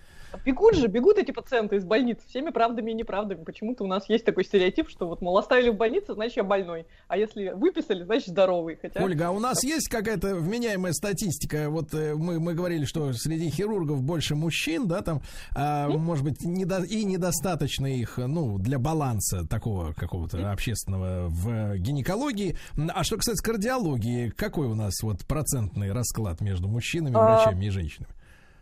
Бегут 0.45 0.75
же, 0.75 0.87
бегут 0.89 1.19
эти 1.19 1.31
пациенты 1.33 1.77
из 1.77 1.85
больниц 1.85 2.19
всеми 2.29 2.51
правдами 2.51 2.91
и 2.91 2.95
неправдами. 2.95 3.43
Почему-то 3.45 3.85
у 3.85 3.87
нас 3.87 4.09
есть 4.09 4.25
такой 4.25 4.45
стереотип, 4.45 4.89
что 4.89 5.07
вот, 5.07 5.21
мол, 5.21 5.39
оставили 5.39 5.71
в 5.71 5.77
больнице, 5.77 6.15
значит, 6.15 6.37
я 6.37 6.45
больной. 6.45 6.87
А 7.09 7.17
если 7.17 7.51
выписали, 7.51 8.05
значит, 8.05 8.29
здоровый. 8.29 8.79
Хотя... 8.81 9.03
Ольга, 9.03 9.29
а 9.29 9.31
у 9.31 9.39
нас 9.39 9.65
есть 9.65 9.89
какая-то 9.89 10.35
вменяемая 10.37 10.93
статистика? 10.93 11.71
Вот 11.71 11.95
э, 11.95 12.15
мы, 12.15 12.39
мы 12.39 12.55
говорили, 12.55 12.85
что 12.85 13.13
среди 13.13 13.51
хирургов 13.51 14.03
больше 14.03 14.35
мужчин, 14.35 14.87
да, 14.87 15.03
там, 15.03 15.23
а, 15.55 15.89
может 15.89 16.25
быть, 16.25 16.43
недо... 16.43 16.83
и 16.83 17.05
недостаточно 17.05 17.87
их, 17.87 18.19
ну, 18.19 18.59
для 18.59 18.79
баланса 18.79 19.47
такого 19.49 19.93
какого-то 19.93 20.51
общественного 20.51 21.29
в 21.29 21.77
гинекологии. 21.79 22.57
А 22.95 23.05
что, 23.05 23.17
кстати, 23.17 23.43
кардиологии, 23.43 24.31
какой 24.31 24.67
у 24.67 24.75
нас 24.75 25.03
вот 25.03 25.25
процентный 25.27 25.93
расклад 25.93 26.41
между 26.41 26.69
мужчинами, 26.69 27.15
врачами 27.15 27.67
и 27.67 27.71
женщинами? 27.71 28.16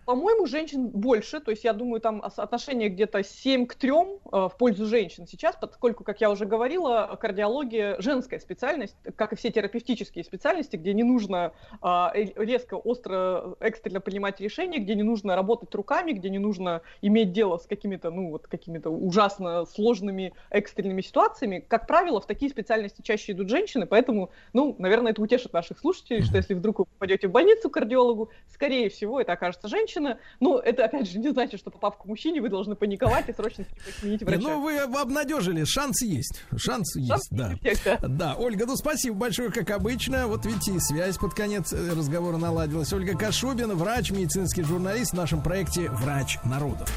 По-моему, 0.05 0.47
женщин 0.47 0.89
больше, 0.89 1.41
то 1.41 1.51
есть 1.51 1.65
я 1.65 1.73
думаю, 1.73 2.01
там 2.01 2.23
отношение 2.25 2.89
где-то 2.89 3.23
7 3.23 3.67
к 3.67 3.75
3 3.75 3.91
э, 3.91 3.95
в 4.33 4.53
пользу 4.59 4.87
женщин 4.87 5.27
сейчас, 5.27 5.57
поскольку, 5.57 6.05
как 6.05 6.21
я 6.21 6.31
уже 6.31 6.45
говорила, 6.45 7.17
кардиология 7.21 7.97
женская 8.01 8.39
специальность, 8.39 8.97
как 9.17 9.33
и 9.33 9.37
все 9.37 9.51
терапевтические 9.51 10.25
специальности, 10.25 10.77
где 10.77 10.93
не 10.93 11.05
нужно 11.05 11.53
э, 11.83 12.07
резко, 12.37 12.75
остро, 12.75 13.57
экстренно 13.61 14.01
принимать 14.01 14.41
решения, 14.41 14.79
где 14.79 14.95
не 14.95 15.03
нужно 15.03 15.37
работать 15.37 15.75
руками, 15.75 16.13
где 16.13 16.29
не 16.29 16.39
нужно 16.39 16.83
иметь 17.01 17.33
дело 17.33 17.57
с 17.57 17.67
какими-то, 17.67 18.11
ну, 18.11 18.31
вот 18.31 18.47
какими-то 18.47 18.91
ужасно 18.91 19.65
сложными 19.65 20.35
экстренными 20.51 21.01
ситуациями. 21.01 21.65
Как 21.67 21.87
правило, 21.87 22.21
в 22.21 22.27
такие 22.27 22.51
специальности 22.51 23.01
чаще 23.03 23.33
идут 23.33 23.49
женщины, 23.49 23.87
поэтому, 23.87 24.31
ну, 24.53 24.77
наверное, 24.79 25.13
это 25.13 25.23
утешит 25.23 25.53
наших 25.53 25.79
слушателей, 25.79 26.23
что 26.23 26.37
если 26.37 26.53
вдруг 26.53 26.81
вы 26.81 26.85
попадете 26.85 27.29
в 27.29 27.33
больницу 27.33 27.71
к 27.71 27.75
кардиологу, 27.75 28.31
скорее 28.53 28.91
всего, 28.91 29.21
это 29.21 29.33
окажется 29.33 29.69
женщина, 29.69 29.94
женщина. 29.95 30.19
Ну, 30.41 30.59
это, 30.59 30.85
опять 30.85 31.09
же, 31.09 31.19
не 31.19 31.31
значит, 31.31 31.61
что 31.61 31.71
попав 31.71 31.99
к 31.99 32.05
мужчине, 32.05 32.41
вы 32.41 32.49
должны 32.49 32.75
паниковать 32.75 33.29
и 33.29 33.33
срочно 33.33 33.65
сменить 34.01 34.23
врача. 34.23 34.41
Ну, 34.41 34.63
вы 34.63 34.79
обнадежили. 34.79 35.65
Шанс 35.65 36.03
есть. 36.03 36.43
Шанс 36.57 36.97
есть, 36.97 37.31
да. 37.31 37.55
Да, 38.03 38.35
Ольга, 38.39 38.67
ну, 38.67 38.77
спасибо 38.77 39.17
большое, 39.17 39.51
как 39.51 39.71
обычно. 39.71 40.27
Вот 40.27 40.45
видите, 40.47 40.75
и 40.75 40.81
связь 40.81 41.17
под 41.19 41.35
конец 41.35 41.73
разговора 41.73 42.37
наладилась. 42.37 42.93
Ольга 42.93 43.17
Кашубина, 43.17 43.75
врач, 43.75 44.11
медицинский 44.11 44.63
журналист 44.63 45.13
в 45.13 45.17
нашем 45.17 45.43
проекте 45.43 45.91
«Врач 45.91 46.39
народов». 46.45 46.91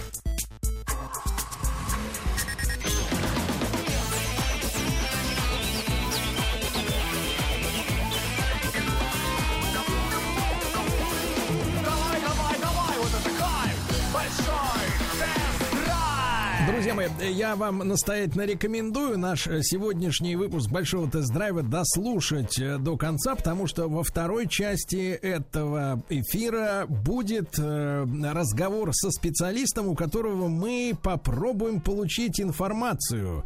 Мои, 16.97 17.09
я 17.31 17.55
вам 17.55 17.77
настоятельно 17.79 18.47
рекомендую 18.47 19.19
наш 19.19 19.43
сегодняшний 19.43 20.35
выпуск 20.35 20.71
большого 20.71 21.07
тест-драйва 21.07 21.61
дослушать 21.61 22.59
до 22.79 22.97
конца, 22.97 23.35
потому 23.35 23.67
что 23.67 23.87
во 23.87 24.01
второй 24.01 24.47
части 24.47 25.11
этого 25.11 26.01
эфира 26.09 26.87
будет 26.87 27.59
разговор 27.59 28.95
со 28.95 29.11
специалистом, 29.11 29.89
у 29.89 29.95
которого 29.95 30.47
мы 30.47 30.97
попробуем 30.99 31.81
получить 31.81 32.41
информацию, 32.41 33.43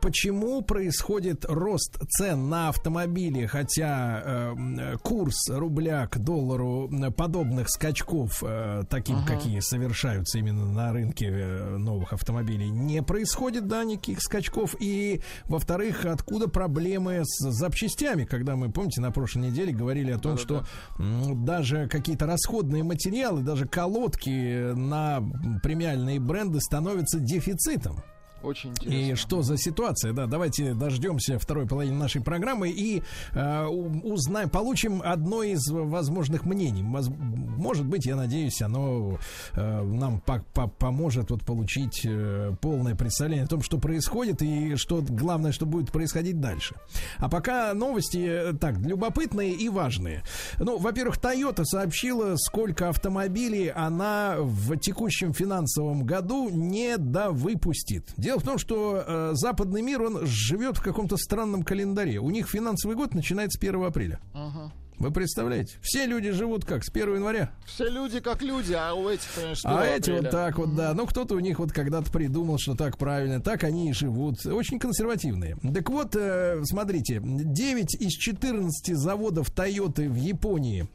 почему 0.00 0.60
происходит 0.62 1.44
рост 1.44 1.96
цен 2.08 2.48
на 2.48 2.70
автомобили, 2.70 3.46
хотя 3.46 4.56
курс 5.04 5.48
рубля 5.48 6.08
к 6.08 6.18
доллару 6.18 6.90
подобных 7.16 7.70
скачков, 7.70 8.42
таким, 8.90 9.18
uh-huh. 9.18 9.26
какие 9.28 9.60
совершаются 9.60 10.38
именно 10.38 10.66
на 10.66 10.92
рынке 10.92 11.30
новых 11.30 12.12
автомобилей 12.12 12.47
не 12.56 13.02
происходит, 13.02 13.66
да, 13.66 13.84
никаких 13.84 14.20
скачков. 14.20 14.74
И, 14.78 15.20
во-вторых, 15.44 16.04
откуда 16.04 16.48
проблемы 16.48 17.22
с 17.24 17.50
запчастями, 17.50 18.24
когда 18.24 18.56
мы, 18.56 18.70
помните, 18.70 19.00
на 19.00 19.10
прошлой 19.10 19.50
неделе 19.50 19.72
говорили 19.72 20.12
о 20.12 20.18
том, 20.18 20.36
да, 20.36 20.40
что 20.40 20.64
да. 20.98 21.34
даже 21.34 21.88
какие-то 21.88 22.26
расходные 22.26 22.82
материалы, 22.82 23.42
даже 23.42 23.66
колодки 23.66 24.72
на 24.72 25.22
премиальные 25.62 26.20
бренды 26.20 26.60
становятся 26.60 27.20
дефицитом. 27.20 28.02
Очень 28.42 28.70
интересно. 28.70 28.96
И 28.96 29.14
что 29.16 29.42
за 29.42 29.56
ситуация? 29.56 30.12
Да, 30.12 30.26
давайте 30.26 30.74
дождемся 30.74 31.38
второй 31.38 31.66
половины 31.66 31.96
нашей 31.96 32.22
программы 32.22 32.70
и 32.70 33.02
э, 33.32 33.66
узнаем, 33.66 34.48
получим 34.48 35.02
одно 35.04 35.42
из 35.42 35.68
возможных 35.68 36.44
мнений. 36.44 36.82
Может 36.82 37.84
быть, 37.84 38.06
я 38.06 38.14
надеюсь, 38.14 38.62
оно 38.62 39.18
э, 39.54 39.82
нам 39.82 40.20
по 40.20 40.44
-по 40.54 40.68
поможет 40.68 41.30
вот 41.30 41.44
получить 41.44 42.02
э, 42.04 42.54
полное 42.60 42.94
представление 42.94 43.44
о 43.44 43.48
том, 43.48 43.62
что 43.62 43.78
происходит 43.78 44.40
и 44.42 44.76
что 44.76 45.02
главное, 45.02 45.50
что 45.50 45.66
будет 45.66 45.90
происходить 45.90 46.40
дальше. 46.40 46.76
А 47.16 47.28
пока 47.28 47.74
новости 47.74 48.56
так 48.60 48.78
любопытные 48.78 49.52
и 49.52 49.68
важные. 49.68 50.22
Ну, 50.58 50.78
во-первых, 50.78 51.18
Toyota 51.18 51.64
сообщила, 51.64 52.36
сколько 52.36 52.88
автомобилей 52.88 53.68
она 53.68 54.36
в 54.38 54.76
текущем 54.76 55.32
финансовом 55.32 56.04
году 56.04 56.48
не 56.50 56.96
довыпустит. 56.96 58.04
Дело 58.28 58.40
в 58.40 58.42
том, 58.42 58.58
что 58.58 59.02
э, 59.06 59.30
западный 59.36 59.80
мир, 59.80 60.02
он 60.02 60.26
живет 60.26 60.76
в 60.76 60.82
каком-то 60.82 61.16
странном 61.16 61.62
календаре. 61.62 62.18
У 62.18 62.28
них 62.28 62.46
финансовый 62.46 62.94
год 62.94 63.14
начинается 63.14 63.58
с 63.58 63.62
1 63.62 63.82
апреля. 63.82 64.20
Ага. 64.34 64.70
Вы 64.98 65.10
представляете? 65.12 65.78
Все 65.80 66.04
люди 66.04 66.30
живут 66.32 66.66
как? 66.66 66.84
С 66.84 66.90
1 66.90 67.14
января? 67.14 67.52
Все 67.64 67.88
люди 67.88 68.20
как 68.20 68.42
люди, 68.42 68.74
а 68.74 68.92
у 68.92 69.08
этих, 69.08 69.28
конечно, 69.34 69.70
А 69.70 69.78
апреля. 69.78 69.96
эти 69.96 70.10
вот 70.10 70.30
так 70.30 70.58
вот, 70.58 70.76
да. 70.76 70.92
Ну, 70.92 71.06
кто-то 71.06 71.36
у 71.36 71.38
них 71.38 71.58
вот 71.58 71.72
когда-то 71.72 72.12
придумал, 72.12 72.58
что 72.58 72.74
так 72.74 72.98
правильно. 72.98 73.40
Так 73.40 73.64
они 73.64 73.88
и 73.88 73.92
живут. 73.94 74.44
Очень 74.44 74.78
консервативные. 74.78 75.56
Так 75.72 75.88
вот, 75.88 76.14
э, 76.14 76.60
смотрите. 76.64 77.22
9 77.22 77.94
из 77.94 78.12
14 78.12 78.94
заводов 78.94 79.48
Toyota 79.48 80.06
в 80.06 80.16
Японии 80.16 80.86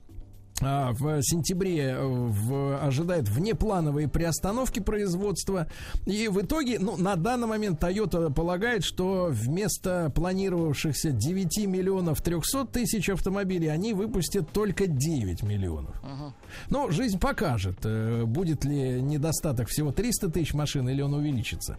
в 0.62 1.22
сентябре 1.24 1.90
э, 1.90 2.06
в, 2.06 2.78
ожидает 2.86 3.28
внеплановые 3.28 4.08
приостановки 4.08 4.80
производства. 4.80 5.68
И 6.06 6.28
в 6.28 6.42
итоге, 6.42 6.80
ну, 6.80 6.96
на 6.98 7.16
данный 7.16 7.48
момент 7.48 7.82
Toyota 7.82 8.32
полагает, 8.32 8.84
что 8.84 9.30
вместо 9.32 10.12
планировавшихся 10.14 11.12
9 11.12 11.66
миллионов 11.66 12.22
300 12.22 12.66
тысяч 12.68 13.10
автомобилей 13.10 13.68
они 13.68 13.94
выпустят 13.94 14.52
только 14.52 14.88
9 14.88 15.44
миллионов. 15.44 15.96
Но 16.70 16.92
жизнь 16.92 17.20
покажет, 17.20 17.80
э, 17.84 18.24
будет 18.26 18.64
ли 18.64 19.02
недостаток 19.02 19.70
всего 19.70 19.92
300 19.92 20.30
тысяч 20.30 20.54
машин 20.54 20.88
или 20.88 21.02
он 21.02 21.14
увеличится. 21.14 21.78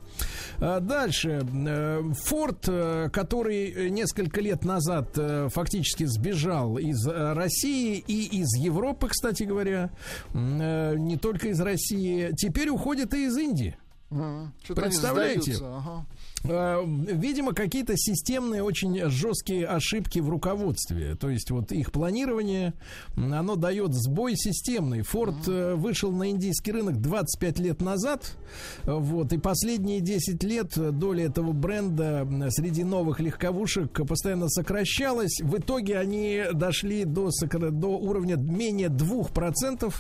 А 0.59 0.81
Дальше. 0.81 1.41
Э, 1.53 2.03
Ford, 2.29 3.11
который 3.11 3.91
несколько 3.91 4.41
лет 4.41 4.65
назад 4.65 5.17
фактически 5.49 6.05
сбежал 6.05 6.79
из 6.79 7.07
России 7.07 8.03
и 8.07 8.41
из 8.41 8.55
Европы, 8.65 9.09
кстати 9.09 9.45
говоря, 9.45 9.91
э, 10.32 10.95
не 10.97 11.16
только 11.16 11.49
из 11.49 11.61
России, 11.61 12.32
теперь 12.36 12.69
уходит 12.69 13.15
и 13.15 13.27
из 13.27 13.36
Индии. 13.36 13.77
Они 14.11 14.51
Представляете? 14.66 15.57
ага. 15.61 16.07
Э, 16.45 16.83
Видимо, 16.85 17.55
какие-то 17.55 17.97
системные, 17.97 18.62
очень 18.62 19.09
жесткие 19.09 19.66
ошибки 19.66 20.19
в 20.19 20.29
руководстве. 20.29 21.15
То 21.16 21.31
есть 21.31 21.51
вот 21.51 21.73
их 21.73 21.91
планирование, 21.93 22.75
оно 23.16 23.57
дает 23.57 23.95
сбой 23.95 24.37
системный. 24.37 25.01
Ford 25.01 25.37
э, 25.47 25.75
вышел 25.75 26.12
на 26.12 26.31
индийский 26.31 26.73
рынок 26.73 27.01
25 27.01 27.59
лет 27.61 27.81
назад. 27.81 28.37
Э, 28.85 28.93
Вот, 28.93 29.33
и 29.33 29.39
последние 29.39 30.01
10 30.01 30.43
лет 30.45 30.73
доля 30.99 31.27
этого 31.27 31.53
бренда 31.53 32.27
среди 32.51 32.85
новых 32.85 33.21
легковушек 33.21 34.07
постоянно 34.07 34.49
сокращалась. 34.49 35.41
В 35.41 35.59
итоге 35.59 35.99
они 35.99 36.45
дошли 36.53 37.05
до, 37.05 37.31
до 37.71 37.89
уровня 37.89 38.37
менее 38.37 38.89
2% 38.89 39.93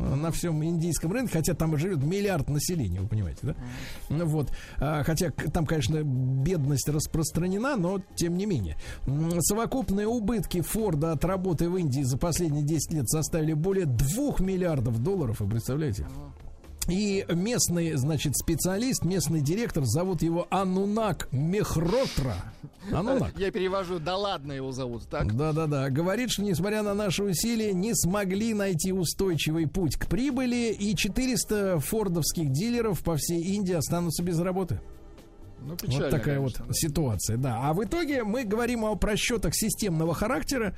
на 0.00 0.30
всем 0.30 0.64
индийском 0.64 1.12
рынке, 1.12 1.32
хотя 1.34 1.54
там 1.54 1.76
живет 1.76 2.02
миллиард 2.02 2.48
населения, 2.48 3.00
вы 3.00 3.08
понимаете, 3.08 3.40
да? 3.42 3.54
Ну 4.08 4.26
Вот. 4.26 4.50
А, 4.78 5.02
Хотя 5.04 5.30
там, 5.30 5.66
конечно, 5.66 6.02
бедность 6.02 6.88
распространена, 6.88 7.76
но 7.76 8.00
тем 8.14 8.36
не 8.36 8.46
менее. 8.46 8.76
Совокупные 9.40 10.06
убытки 10.06 10.60
Форда 10.60 11.12
от 11.12 11.24
работы 11.24 11.68
в 11.68 11.76
Индии 11.76 12.02
за 12.02 12.18
последние 12.18 12.64
10 12.64 12.92
лет 12.92 13.08
составили 13.08 13.52
более 13.52 13.86
2 13.86 14.36
миллиардов 14.40 15.02
долларов, 15.02 15.40
вы 15.40 15.48
представляете? 15.50 16.06
И 16.88 17.24
местный, 17.28 17.92
значит, 17.94 18.36
специалист, 18.36 19.04
местный 19.04 19.40
директор, 19.40 19.84
зовут 19.84 20.22
его 20.22 20.46
Анунак 20.50 21.28
Мехротра. 21.32 22.36
Анунак. 22.92 23.38
Я 23.38 23.50
перевожу, 23.50 23.98
да 23.98 24.16
ладно 24.16 24.52
его 24.52 24.72
зовут, 24.72 25.08
так? 25.08 25.36
Да-да-да. 25.36 25.90
Говорит, 25.90 26.30
что 26.30 26.42
несмотря 26.42 26.82
на 26.82 26.94
наши 26.94 27.22
усилия, 27.22 27.72
не 27.72 27.94
смогли 27.94 28.54
найти 28.54 28.92
устойчивый 28.92 29.68
путь 29.68 29.96
к 29.96 30.06
прибыли, 30.08 30.74
и 30.78 30.96
400 30.96 31.78
фордовских 31.80 32.50
дилеров 32.50 33.02
по 33.02 33.16
всей 33.16 33.42
Индии 33.42 33.74
останутся 33.74 34.22
без 34.22 34.38
работы. 34.40 34.80
Ну, 35.62 35.70
вот 35.70 35.82
печально, 35.82 36.10
такая 36.10 36.36
конечно, 36.36 36.64
вот 36.66 36.76
ситуация, 36.76 37.36
да. 37.36 37.60
А 37.62 37.72
в 37.72 37.84
итоге 37.84 38.24
мы 38.24 38.44
говорим 38.44 38.84
о 38.84 38.94
просчетах 38.96 39.54
системного 39.54 40.14
характера, 40.14 40.74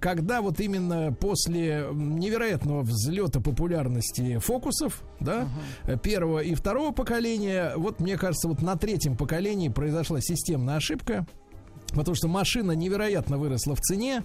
когда 0.00 0.40
вот 0.40 0.60
именно 0.60 1.12
после 1.12 1.86
невероятного 1.92 2.82
взлета 2.82 3.40
популярности 3.40 4.38
фокусов, 4.38 5.02
да, 5.20 5.48
э, 5.84 5.96
первого 5.98 6.40
и 6.40 6.54
второго 6.54 6.92
поколения, 6.92 7.72
вот 7.76 8.00
мне 8.00 8.16
кажется, 8.16 8.48
вот 8.48 8.62
на 8.62 8.76
третьем 8.76 9.16
поколении 9.16 9.68
произошла 9.68 10.20
системная 10.20 10.76
ошибка. 10.76 11.26
Потому 11.94 12.14
что 12.14 12.28
машина 12.28 12.72
невероятно 12.72 13.38
выросла 13.38 13.74
в 13.74 13.80
цене, 13.80 14.22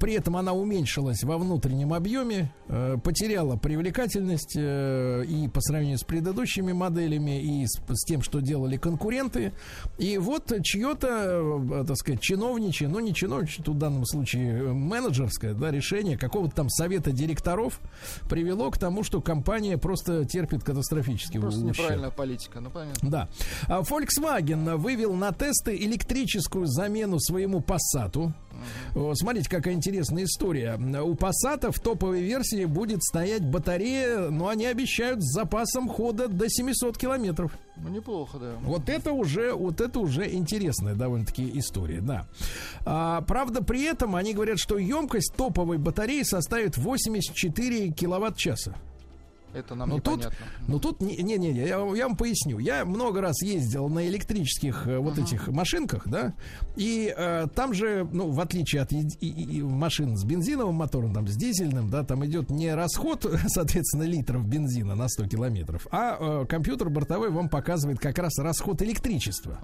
при 0.00 0.14
этом 0.14 0.36
она 0.36 0.52
уменьшилась 0.52 1.22
во 1.22 1.38
внутреннем 1.38 1.92
объеме, 1.92 2.52
э, 2.68 2.96
потеряла 3.02 3.56
привлекательность 3.56 4.56
э, 4.56 5.24
и 5.26 5.48
по 5.48 5.60
сравнению 5.60 5.98
с 5.98 6.04
предыдущими 6.04 6.72
моделями, 6.72 7.40
и 7.42 7.66
с, 7.66 7.80
с 7.88 8.04
тем, 8.04 8.22
что 8.22 8.40
делали 8.40 8.76
конкуренты. 8.76 9.52
И 9.98 10.18
вот 10.18 10.52
чье-то, 10.62 11.08
э, 11.08 11.84
так 11.86 11.96
сказать, 11.96 12.20
чиновничье, 12.20 12.88
ну 12.88 13.00
не 13.00 13.14
чиновничье, 13.14 13.64
тут 13.64 13.76
в 13.76 13.78
данном 13.78 14.04
случае 14.06 14.58
э, 14.58 14.72
менеджерское 14.72 15.54
да, 15.54 15.70
решение 15.70 16.16
какого-то 16.18 16.54
там 16.54 16.68
совета 16.68 17.12
директоров 17.12 17.80
привело 18.28 18.70
к 18.70 18.78
тому, 18.78 19.02
что 19.04 19.20
компания 19.20 19.78
просто 19.78 20.24
терпит 20.24 20.64
катастрофический 20.64 21.40
Просто 21.40 21.60
ущерб. 21.60 21.78
неправильная 21.78 22.10
политика, 22.10 22.60
ну 22.60 22.70
понятно. 22.70 23.10
Да. 23.10 23.28
А 23.68 23.80
Volkswagen 23.80 24.76
вывел 24.76 25.14
на 25.14 25.32
тесты 25.32 25.76
электрическую 25.76 26.66
замену 26.66 27.11
своему 27.18 27.60
Passat. 27.60 28.32
О, 28.94 29.14
Смотрите, 29.14 29.48
какая 29.48 29.74
интересная 29.74 30.24
история. 30.24 30.76
У 30.76 31.14
Passat 31.14 31.70
в 31.70 31.80
топовой 31.80 32.22
версии 32.22 32.64
будет 32.64 33.02
стоять 33.02 33.44
батарея, 33.44 34.30
но 34.30 34.48
они 34.48 34.66
обещают 34.66 35.22
с 35.22 35.32
запасом 35.32 35.88
хода 35.88 36.28
до 36.28 36.48
700 36.48 36.96
километров. 36.98 37.52
Ну, 37.76 37.88
неплохо, 37.88 38.38
да. 38.38 38.52
Вот 38.62 38.88
это 38.88 39.12
уже, 39.12 39.52
вот 39.54 39.80
это 39.80 39.98
уже 39.98 40.30
интересная 40.32 40.94
довольно-таки 40.94 41.50
история, 41.58 42.00
да. 42.00 42.26
А, 42.84 43.22
правда, 43.22 43.62
при 43.62 43.82
этом 43.84 44.14
они 44.14 44.34
говорят, 44.34 44.58
что 44.58 44.78
емкость 44.78 45.34
топовой 45.36 45.78
батареи 45.78 46.22
составит 46.22 46.76
84 46.76 47.90
киловатт-часа. 47.90 48.74
Это 49.54 49.74
нам 49.74 49.88
Но 49.90 49.96
тут, 50.00 50.24
ну 50.68 50.78
тут, 50.80 51.00
не-не-не, 51.00 51.52
я, 51.52 51.66
я 51.66 52.06
вам 52.08 52.16
поясню. 52.16 52.58
Я 52.58 52.84
много 52.84 53.20
раз 53.20 53.42
ездил 53.42 53.88
на 53.88 54.06
электрических 54.08 54.86
э, 54.86 54.98
вот 54.98 55.18
этих 55.18 55.48
машинках, 55.48 56.08
да, 56.08 56.34
и 56.76 57.12
э, 57.16 57.46
там 57.54 57.74
же, 57.74 58.08
ну, 58.12 58.30
в 58.30 58.40
отличие 58.40 58.82
от 58.82 58.92
и- 58.92 59.06
и- 59.20 59.56
и 59.58 59.62
машин 59.62 60.16
с 60.16 60.24
бензиновым 60.24 60.74
мотором, 60.76 61.12
там, 61.12 61.28
с 61.28 61.36
дизельным, 61.36 61.90
да, 61.90 62.02
там 62.04 62.24
идет 62.24 62.50
не 62.50 62.74
расход, 62.74 63.24
соответственно, 63.48 64.04
литров 64.04 64.46
бензина 64.46 64.94
на 64.94 65.08
100 65.08 65.26
километров, 65.28 65.86
а 65.90 66.16
э, 66.42 66.46
компьютер 66.46 66.88
бортовой 66.88 67.30
вам 67.30 67.48
показывает 67.48 67.98
как 67.98 68.18
раз 68.18 68.38
расход 68.38 68.80
электричества. 68.82 69.58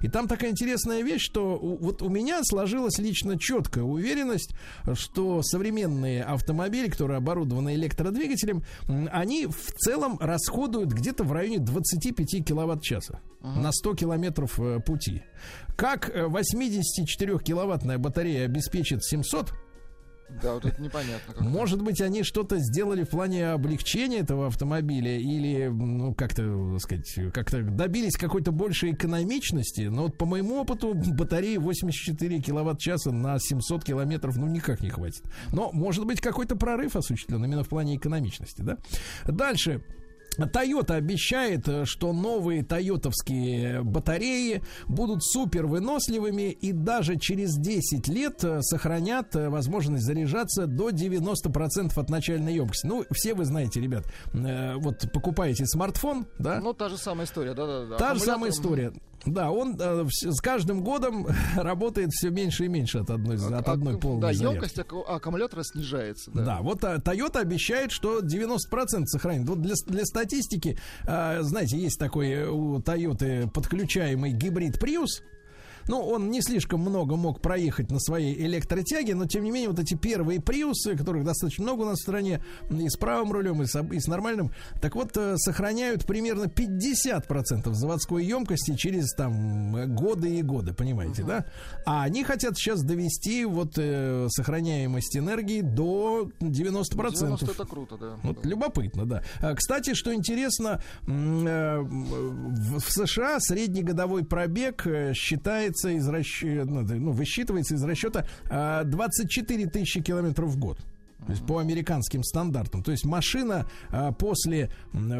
И 0.00 0.08
там 0.08 0.28
такая 0.28 0.50
интересная 0.50 1.02
вещь, 1.02 1.22
что 1.22 1.58
у- 1.58 1.76
вот 1.76 2.02
у 2.02 2.08
меня 2.08 2.40
сложилась 2.44 2.98
лично 2.98 3.38
четкая 3.38 3.84
уверенность, 3.84 4.54
что 4.94 5.42
современные 5.42 6.22
автомобили, 6.24 6.88
которые 6.88 7.18
оборудованы 7.18 7.74
электродвигателем, 7.74 8.62
они 9.12 9.46
в 9.46 9.72
целом 9.76 10.18
расходуют 10.20 10.92
где-то 10.92 11.24
в 11.24 11.32
районе 11.32 11.58
25 11.58 12.44
киловатт-часа 12.46 13.20
на 13.42 13.72
100 13.72 13.94
километров 13.94 14.60
э, 14.60 14.80
пути. 14.80 15.22
Как 15.76 16.10
э, 16.10 16.26
84-киловаттная 16.26 17.98
батарея 17.98 18.44
обеспечит 18.44 19.02
700, 19.02 19.52
Да, 20.42 20.54
вот 20.54 20.64
это 20.64 20.80
непонятно. 20.80 21.34
как. 21.34 21.40
может 21.42 21.82
быть, 21.82 22.00
они 22.00 22.22
что-то 22.22 22.58
сделали 22.58 23.04
в 23.04 23.10
плане 23.10 23.48
облегчения 23.48 24.18
этого 24.18 24.46
автомобиля 24.46 25.18
или, 25.18 25.68
ну, 25.68 26.14
как-то, 26.14 26.72
так 26.72 26.80
сказать, 26.80 27.32
как-то 27.32 27.62
добились 27.62 28.16
какой-то 28.16 28.52
большей 28.52 28.92
экономичности. 28.92 29.82
Но 29.82 30.04
вот 30.04 30.16
по 30.16 30.26
моему 30.26 30.60
опыту 30.60 30.94
батареи 30.94 31.56
84 31.56 32.40
киловатт-часа 32.40 33.12
на 33.12 33.38
700 33.38 33.84
километров, 33.84 34.36
ну, 34.36 34.46
никак 34.46 34.80
не 34.80 34.90
хватит. 34.90 35.22
Но, 35.52 35.70
может 35.72 36.06
быть, 36.06 36.20
какой-то 36.20 36.56
прорыв 36.56 36.96
осуществлен 36.96 37.44
именно 37.44 37.64
в 37.64 37.68
плане 37.68 37.96
экономичности, 37.96 38.62
да? 38.62 38.78
Дальше. 39.26 39.82
Toyota 40.38 40.94
обещает, 40.94 41.68
э, 41.68 41.84
что 41.84 42.12
новые 42.12 42.64
тойотовские 42.64 43.82
батареи 43.82 44.62
будут 44.88 45.24
супер 45.24 45.66
выносливыми 45.66 46.50
и 46.50 46.72
даже 46.72 47.16
через 47.16 47.56
10 47.56 48.08
лет 48.08 48.44
э, 48.44 48.60
сохранят 48.62 49.34
э, 49.36 49.48
возможность 49.48 50.04
заряжаться 50.04 50.66
до 50.66 50.90
90% 50.90 51.92
от 51.94 52.10
начальной 52.10 52.54
емкости. 52.54 52.86
Ну, 52.86 53.04
все 53.10 53.34
вы 53.34 53.44
знаете, 53.44 53.80
ребят, 53.80 54.04
вот 54.32 55.10
покупаете 55.12 55.66
смартфон, 55.66 56.26
да? 56.38 56.60
Ну, 56.60 56.72
та 56.72 56.88
же 56.88 56.96
самая 56.96 57.26
история, 57.26 57.54
да-да-да. 57.54 57.96
Та 57.96 58.14
же 58.14 58.20
самая 58.20 58.50
история. 58.50 58.92
Да, 59.26 59.50
он 59.50 59.76
э, 59.78 60.06
с 60.08 60.40
каждым 60.40 60.82
годом 60.82 61.26
работает 61.56 62.10
все 62.12 62.30
меньше 62.30 62.64
и 62.64 62.68
меньше 62.68 62.98
от 62.98 63.10
одной, 63.10 63.36
от 63.36 63.68
одной 63.68 63.98
полной 63.98 64.20
Да, 64.20 64.32
зарядки. 64.32 64.54
емкость 64.54 64.78
аккумулятора 64.78 65.62
снижается. 65.62 66.30
Да. 66.32 66.44
Да, 66.44 66.58
вот 66.62 66.82
а, 66.84 66.96
Toyota 66.96 67.38
обещает, 67.40 67.92
что 67.92 68.20
90% 68.20 69.04
сохранит. 69.06 69.48
Вот 69.48 69.60
для, 69.60 69.74
для 69.86 70.04
статистики, 70.04 70.78
а, 71.06 71.42
знаете, 71.42 71.78
есть 71.78 71.98
такой 71.98 72.30
э, 72.30 72.48
у 72.48 72.78
Toyota 72.78 73.48
подключаемый 73.50 74.32
гибрид 74.32 74.76
Prius. 74.82 75.22
Ну, 75.88 76.00
он 76.00 76.30
не 76.30 76.42
слишком 76.42 76.80
много 76.80 77.16
мог 77.16 77.40
проехать 77.40 77.90
на 77.90 77.98
своей 77.98 78.34
электротяге, 78.46 79.14
но 79.14 79.26
тем 79.26 79.44
не 79.44 79.50
менее 79.50 79.70
вот 79.70 79.78
эти 79.78 79.94
первые 79.94 80.40
приусы, 80.40 80.96
которых 80.96 81.24
достаточно 81.24 81.64
много 81.64 81.82
у 81.82 81.84
нас 81.86 81.98
в 81.98 82.02
стране, 82.02 82.42
и 82.70 82.88
с 82.88 82.96
правым 82.96 83.32
рулем, 83.32 83.62
и 83.62 83.66
с, 83.66 83.82
и 83.82 84.00
с 84.00 84.06
нормальным, 84.06 84.52
так 84.80 84.94
вот, 84.94 85.16
э, 85.16 85.36
сохраняют 85.36 86.06
примерно 86.06 86.44
50% 86.44 87.72
заводской 87.72 88.24
емкости 88.24 88.74
через 88.76 89.12
там 89.14 89.94
годы 89.94 90.38
и 90.38 90.42
годы, 90.42 90.72
понимаете, 90.72 91.22
да? 91.22 91.46
А 91.86 92.02
они 92.02 92.24
хотят 92.24 92.56
сейчас 92.56 92.82
довести 92.82 93.44
вот 93.44 93.74
э, 93.76 94.26
сохраняемость 94.30 95.16
энергии 95.16 95.60
до 95.60 96.30
90%. 96.40 97.10
90 97.10 97.50
это 97.50 97.64
круто, 97.64 97.96
да. 97.96 98.16
Вот 98.22 98.44
любопытно, 98.44 99.06
да. 99.06 99.22
А, 99.40 99.54
Кстати, 99.54 99.94
что 99.94 100.14
интересно, 100.14 100.82
э, 101.06 101.78
в 101.80 102.80
США 102.80 103.38
средний 103.40 103.82
годовой 103.82 104.24
пробег 104.24 104.86
э, 104.86 105.12
считается 105.70 105.90
из 105.90 106.08
расчета, 106.08 106.64
ну, 106.64 107.12
высчитывается 107.12 107.74
из 107.74 107.84
расчета 107.84 108.26
а, 108.48 108.84
24 108.84 109.66
тысячи 109.66 110.00
километров 110.00 110.50
в 110.50 110.58
год. 110.58 110.78
То 111.26 111.32
есть 111.32 111.46
по 111.46 111.58
американским 111.58 112.24
стандартам. 112.24 112.82
То 112.82 112.92
есть 112.92 113.04
машина 113.04 113.66
а, 113.90 114.10
после, 114.10 114.70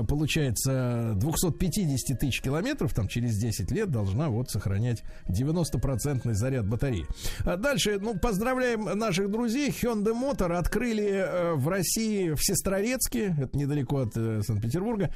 получается, 0.08 1.12
250 1.16 2.18
тысяч 2.18 2.40
километров, 2.40 2.94
там 2.94 3.06
через 3.06 3.36
10 3.36 3.70
лет 3.70 3.90
должна 3.90 4.30
вот 4.30 4.50
сохранять 4.50 5.02
90% 5.28 6.32
заряд 6.32 6.66
батареи. 6.66 7.06
А 7.44 7.56
дальше, 7.56 7.98
ну, 8.00 8.18
поздравляем 8.18 8.84
наших 8.98 9.30
друзей. 9.30 9.68
Hyundai 9.70 10.14
Motor 10.14 10.54
открыли 10.54 11.04
э, 11.04 11.54
в 11.54 11.68
России, 11.68 12.30
в 12.30 12.42
Сестрорецке, 12.42 13.36
это 13.38 13.56
недалеко 13.56 13.98
от 13.98 14.16
э, 14.16 14.40
Санкт-Петербурга, 14.42 15.14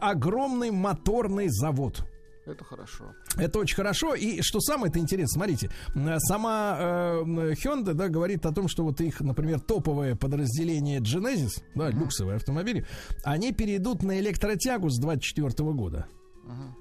огромный 0.00 0.70
моторный 0.70 1.48
завод. 1.50 2.06
Это 2.44 2.64
хорошо. 2.64 3.14
Это 3.36 3.58
очень 3.60 3.76
хорошо. 3.76 4.14
И 4.14 4.40
что 4.42 4.58
самое 4.60 4.90
это 4.90 4.98
интересно, 4.98 5.34
смотрите, 5.38 5.70
м, 5.94 6.18
сама 6.18 6.76
э, 6.78 7.22
Hyundai, 7.54 7.94
да, 7.94 8.08
говорит 8.08 8.44
о 8.46 8.52
том, 8.52 8.66
что 8.68 8.82
вот 8.84 9.00
их, 9.00 9.20
например, 9.20 9.60
топовое 9.60 10.16
подразделение 10.16 10.98
Genesis, 11.00 11.62
да, 11.76 11.90
люксовые 11.90 12.36
автомобили, 12.36 12.84
они 13.22 13.52
перейдут 13.52 14.02
на 14.02 14.18
электротягу 14.18 14.90
с 14.90 14.98
24 14.98 15.72
года. 15.72 16.06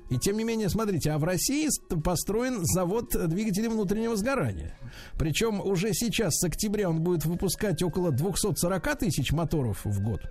И 0.09 0.17
тем 0.17 0.37
не 0.37 0.43
менее, 0.43 0.67
смотрите, 0.69 1.11
а 1.11 1.19
в 1.19 1.23
России 1.23 1.67
ст- 1.69 2.01
построен 2.03 2.65
завод 2.65 3.11
двигателей 3.27 3.69
внутреннего 3.69 4.15
сгорания. 4.17 4.75
Причем 5.19 5.61
уже 5.61 5.93
сейчас, 5.93 6.33
с 6.39 6.43
октября, 6.43 6.89
он 6.89 7.01
будет 7.01 7.25
выпускать 7.25 7.81
около 7.83 8.11
240 8.11 8.95
тысяч 8.97 9.31
моторов 9.31 9.85
в 9.85 10.01
год. 10.01 10.21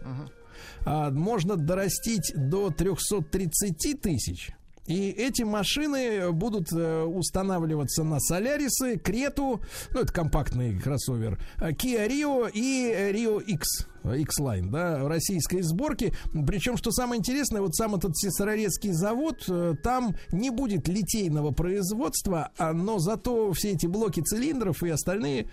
А 0.85 1.11
можно 1.11 1.57
дорастить 1.57 2.33
до 2.35 2.71
330 2.71 4.01
тысяч. 4.01 4.51
И 4.91 5.11
эти 5.11 5.43
машины 5.43 6.33
будут 6.33 6.73
э, 6.73 7.05
устанавливаться 7.05 8.03
на 8.03 8.19
Солярисы, 8.19 8.99
Крету, 8.99 9.61
ну 9.93 10.01
это 10.01 10.13
компактный 10.13 10.77
кроссовер, 10.81 11.39
э, 11.61 11.71
Kia 11.71 12.09
Rio 12.09 12.51
и 12.53 12.93
э, 12.93 13.13
Rio 13.13 13.41
X. 13.41 13.87
X-Line, 14.05 14.71
да, 14.71 15.09
российской 15.09 15.63
сборки. 15.63 16.13
Причем, 16.47 16.77
что 16.77 16.91
самое 16.91 17.19
интересное, 17.19 17.61
вот 17.61 17.75
сам 17.75 17.95
этот 17.95 18.17
Сестрорецкий 18.17 18.93
завод, 18.93 19.45
э, 19.49 19.75
там 19.83 20.15
не 20.33 20.51
будет 20.51 20.89
литейного 20.89 21.51
производства, 21.51 22.51
а, 22.59 22.73
но 22.73 22.99
зато 22.99 23.53
все 23.53 23.73
эти 23.73 23.87
блоки 23.87 24.21
цилиндров 24.21 24.83
и 24.83 24.91
остальные 24.91 25.49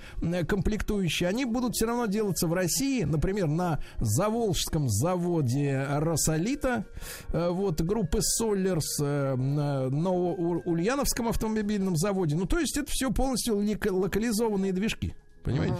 комплектующие, 0.47 1.29
они 1.29 1.45
будут 1.45 1.75
все 1.75 1.85
равно 1.85 2.05
делаться 2.05 2.47
в 2.47 2.53
России, 2.53 3.03
например, 3.03 3.47
на 3.47 3.79
Заволжском 3.99 4.89
заводе 4.89 5.85
Росолита, 5.89 6.85
э, 7.29 7.49
вот, 7.49 7.81
группы 7.81 8.19
Соллерс, 8.21 8.99
э, 9.01 9.35
на 9.35 9.89
Новоульяновском 9.89 11.27
автомобильном 11.27 11.95
заводе. 11.95 12.35
Ну, 12.35 12.45
то 12.45 12.59
есть 12.59 12.77
это 12.77 12.89
все 12.89 13.11
полностью 13.11 13.57
локализованные 13.57 14.73
движки, 14.73 15.13
понимаете? 15.43 15.77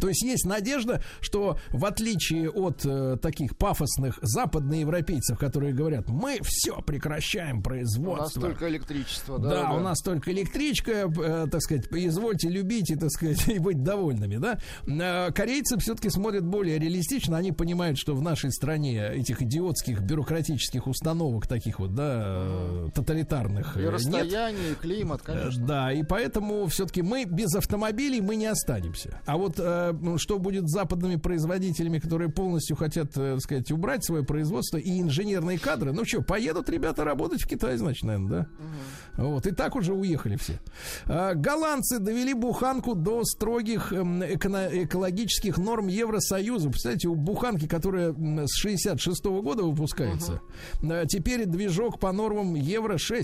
То 0.00 0.08
есть 0.08 0.22
есть 0.22 0.44
надежда, 0.44 1.02
что 1.20 1.58
в 1.70 1.84
отличие 1.84 2.50
от 2.50 2.84
э, 2.84 3.16
таких 3.20 3.56
пафосных 3.56 4.18
западноевропейцев, 4.22 5.38
которые 5.38 5.72
говорят, 5.72 6.08
мы 6.08 6.38
все 6.42 6.80
прекращаем 6.82 7.56
У 7.56 7.58
нас 7.58 7.64
производство. 7.64 8.42
только 8.42 8.68
электричество, 8.68 9.38
Да, 9.38 9.48
да. 9.48 9.72
у 9.72 9.80
нас 9.80 10.00
только 10.02 10.32
электричка, 10.32 10.92
э, 10.92 11.46
так 11.50 11.60
сказать, 11.62 11.86
извольте 11.90 12.48
любить 12.48 12.90
и, 12.90 12.96
так 12.96 13.10
сказать, 13.10 13.46
и 13.48 13.58
быть 13.58 13.82
довольными, 13.82 14.36
да. 14.36 14.58
Э, 14.86 15.32
корейцы 15.32 15.78
все-таки 15.78 16.10
смотрят 16.10 16.44
более 16.44 16.78
реалистично, 16.78 17.36
они 17.36 17.52
понимают, 17.52 17.98
что 17.98 18.14
в 18.14 18.22
нашей 18.22 18.52
стране 18.52 19.08
этих 19.14 19.42
идиотских 19.42 20.00
бюрократических 20.00 20.86
установок 20.86 21.46
таких 21.46 21.78
вот, 21.78 21.94
да, 21.94 22.22
э, 22.24 22.88
тоталитарных 22.94 23.76
И 23.76 23.80
э, 23.80 23.82
нет. 23.84 23.92
расстояние, 23.94 24.72
и 24.72 24.74
климат, 24.74 25.22
Э, 25.22 25.24
конечно. 25.24 25.66
Да, 25.66 25.92
и 25.92 26.02
поэтому 26.02 26.66
все-таки 26.66 27.02
мы 27.02 27.24
без 27.24 27.54
автомобилей 27.54 28.20
мы 28.20 28.36
не 28.36 28.46
останемся. 28.46 29.20
А 29.26 29.36
вот 29.36 29.58
э, 29.58 29.77
что 30.18 30.38
будет 30.38 30.68
с 30.68 30.72
западными 30.72 31.16
производителями, 31.16 31.98
которые 31.98 32.30
полностью 32.30 32.76
хотят, 32.76 33.16
э, 33.16 33.34
так 33.34 33.40
сказать, 33.40 33.70
убрать 33.70 34.04
свое 34.04 34.24
производство 34.24 34.76
и 34.76 35.00
инженерные 35.00 35.58
кадры, 35.58 35.92
ну 35.92 36.04
что, 36.04 36.22
поедут 36.22 36.68
ребята 36.68 37.04
работать 37.04 37.42
в 37.42 37.48
Китай, 37.48 37.76
значит, 37.76 38.04
наверное, 38.04 38.28
да? 38.28 39.22
Вот, 39.22 39.46
и 39.46 39.50
так 39.50 39.76
уже 39.76 39.92
уехали 39.94 40.36
все. 40.36 40.60
А, 41.06 41.34
голландцы 41.34 41.98
довели 41.98 42.34
буханку 42.34 42.94
до 42.94 43.24
строгих 43.24 43.92
эм, 43.92 44.22
эко- 44.22 44.84
экологических 44.84 45.58
норм 45.58 45.88
Евросоюза. 45.88 46.68
Представляете, 46.70 47.08
у 47.08 47.14
буханки, 47.14 47.66
которая 47.66 48.14
с 48.46 48.54
66 48.56 49.24
года 49.42 49.64
выпускается, 49.64 50.40
э, 50.82 51.04
теперь 51.08 51.46
движок 51.46 51.98
по 51.98 52.12
нормам 52.12 52.54
Евро-6. 52.54 53.22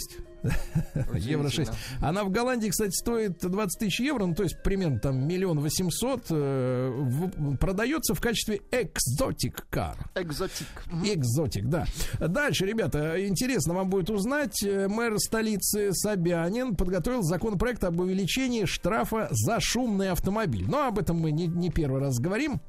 Евро-6. 1.14 1.72
Она 2.00 2.24
в 2.24 2.30
Голландии, 2.30 2.68
кстати, 2.68 2.92
стоит 2.92 3.38
20 3.40 3.78
тысяч 3.78 4.00
евро, 4.00 4.26
ну, 4.26 4.34
то 4.34 4.42
есть 4.42 4.62
примерно 4.62 4.98
там 4.98 5.26
миллион 5.26 5.60
восемьсот. 5.60 6.26
Э, 6.44 6.90
в- 6.90 7.56
продается 7.56 8.14
в 8.14 8.20
качестве 8.20 8.60
экзотик 8.70 9.66
кар. 9.70 9.96
Экзотик. 10.14 10.66
Экзотик, 11.04 11.66
да. 11.68 11.86
Дальше, 12.20 12.66
ребята, 12.66 13.24
интересно 13.26 13.74
вам 13.74 13.88
будет 13.90 14.10
узнать. 14.10 14.62
э, 14.62 14.88
Мэр 14.88 15.18
столицы 15.18 15.90
Собянин 15.92 16.76
подготовил 16.76 17.22
законопроект 17.22 17.82
об 17.84 18.00
увеличении 18.00 18.64
штрафа 18.64 19.28
за 19.30 19.58
шумный 19.60 20.10
автомобиль. 20.10 20.64
Но 20.68 20.86
об 20.88 20.98
этом 20.98 21.18
мы 21.18 21.32
не, 21.32 21.46
не 21.46 21.70
первый 21.70 22.00
раз 22.00 22.18
говорим. 22.18 22.60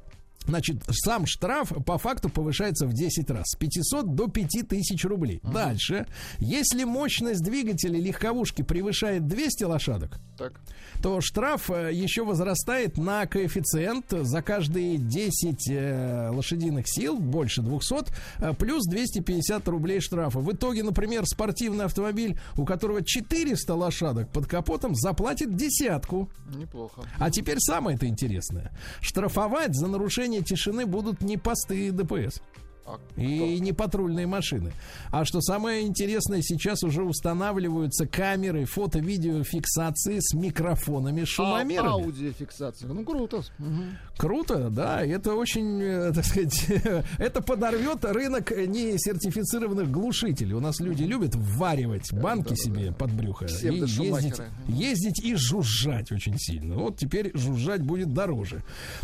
Значит, 0.46 0.82
сам 0.90 1.26
штраф 1.26 1.72
по 1.84 1.98
факту 1.98 2.28
повышается 2.28 2.86
в 2.86 2.92
10 2.92 3.30
раз. 3.30 3.44
С 3.48 3.56
500 3.56 4.14
до 4.14 4.28
5000 4.28 5.04
рублей. 5.04 5.40
Дальше. 5.42 6.06
Если 6.38 6.84
мощность 6.84 7.42
двигателя 7.42 7.98
легковушки 8.00 8.62
превышает 8.62 9.26
200 9.26 9.64
лошадок, 9.64 10.18
Так. 10.38 10.60
то 11.02 11.20
штраф 11.20 11.70
э, 11.70 11.92
еще 11.92 12.24
возрастает 12.24 12.96
на 12.96 13.26
коэффициент 13.26 14.06
за 14.10 14.42
каждые 14.42 14.98
10 14.98 15.68
э, 15.70 16.30
лошадиных 16.32 16.84
сил, 16.88 17.18
больше 17.18 17.62
200, 17.62 18.04
э, 18.38 18.52
плюс 18.54 18.84
250 18.86 19.66
рублей 19.68 20.00
штрафа. 20.00 20.40
В 20.40 20.52
итоге, 20.52 20.82
например, 20.82 21.26
спортивный 21.26 21.84
автомобиль, 21.86 22.38
у 22.56 22.64
которого 22.64 23.02
400 23.04 23.74
лошадок 23.74 24.28
под 24.30 24.46
капотом, 24.46 24.94
заплатит 24.94 25.56
десятку. 25.56 26.28
Неплохо. 26.54 27.02
А 27.18 27.30
теперь 27.30 27.58
самое 27.58 27.96
это 27.96 28.06
интересное. 28.06 28.70
Штрафовать 29.00 29.74
за 29.74 29.86
нарушение 29.88 30.35
тишины 30.42 30.86
будут 30.86 31.20
не 31.20 31.36
посты 31.36 31.90
ДПС. 31.90 32.40
А 32.86 32.98
И 33.16 33.58
не 33.60 33.72
патрульные 33.72 34.26
машины. 34.26 34.72
А 35.10 35.24
что 35.24 35.40
самое 35.40 35.82
интересное, 35.82 36.40
сейчас 36.42 36.82
уже 36.82 37.02
устанавливаются 37.02 38.06
камеры 38.06 38.64
фото-видеофиксации 38.64 40.18
с 40.20 40.34
микрофонами, 40.34 41.24
шумомерами. 41.24 41.88
А, 41.88 41.92
аудиофиксация. 41.92 42.88
Ну, 42.88 43.04
круто. 43.04 43.42
Мгм. 43.58 43.98
Круто, 44.16 44.70
да, 44.70 45.04
это 45.04 45.34
очень, 45.34 45.80
э, 45.82 46.12
так 46.12 46.24
сказать, 46.24 46.66
это 47.18 47.42
подорвет 47.42 48.04
рынок 48.04 48.50
несертифицированных 48.50 49.90
глушителей. 49.90 50.54
У 50.54 50.60
нас 50.60 50.80
люди 50.80 51.02
любят 51.02 51.34
вваривать 51.34 52.12
банки 52.12 52.54
себе 52.54 52.92
под 52.92 53.12
брюхо 53.12 53.46
и 53.46 53.74
ездить, 53.74 54.40
ездить 54.68 55.24
и 55.24 55.34
жужжать 55.34 56.12
очень 56.12 56.38
сильно. 56.38 56.76
Вот 56.76 56.96
теперь 56.96 57.36
жужжать 57.36 57.82
будет 57.82 58.12
дороже. 58.12 58.62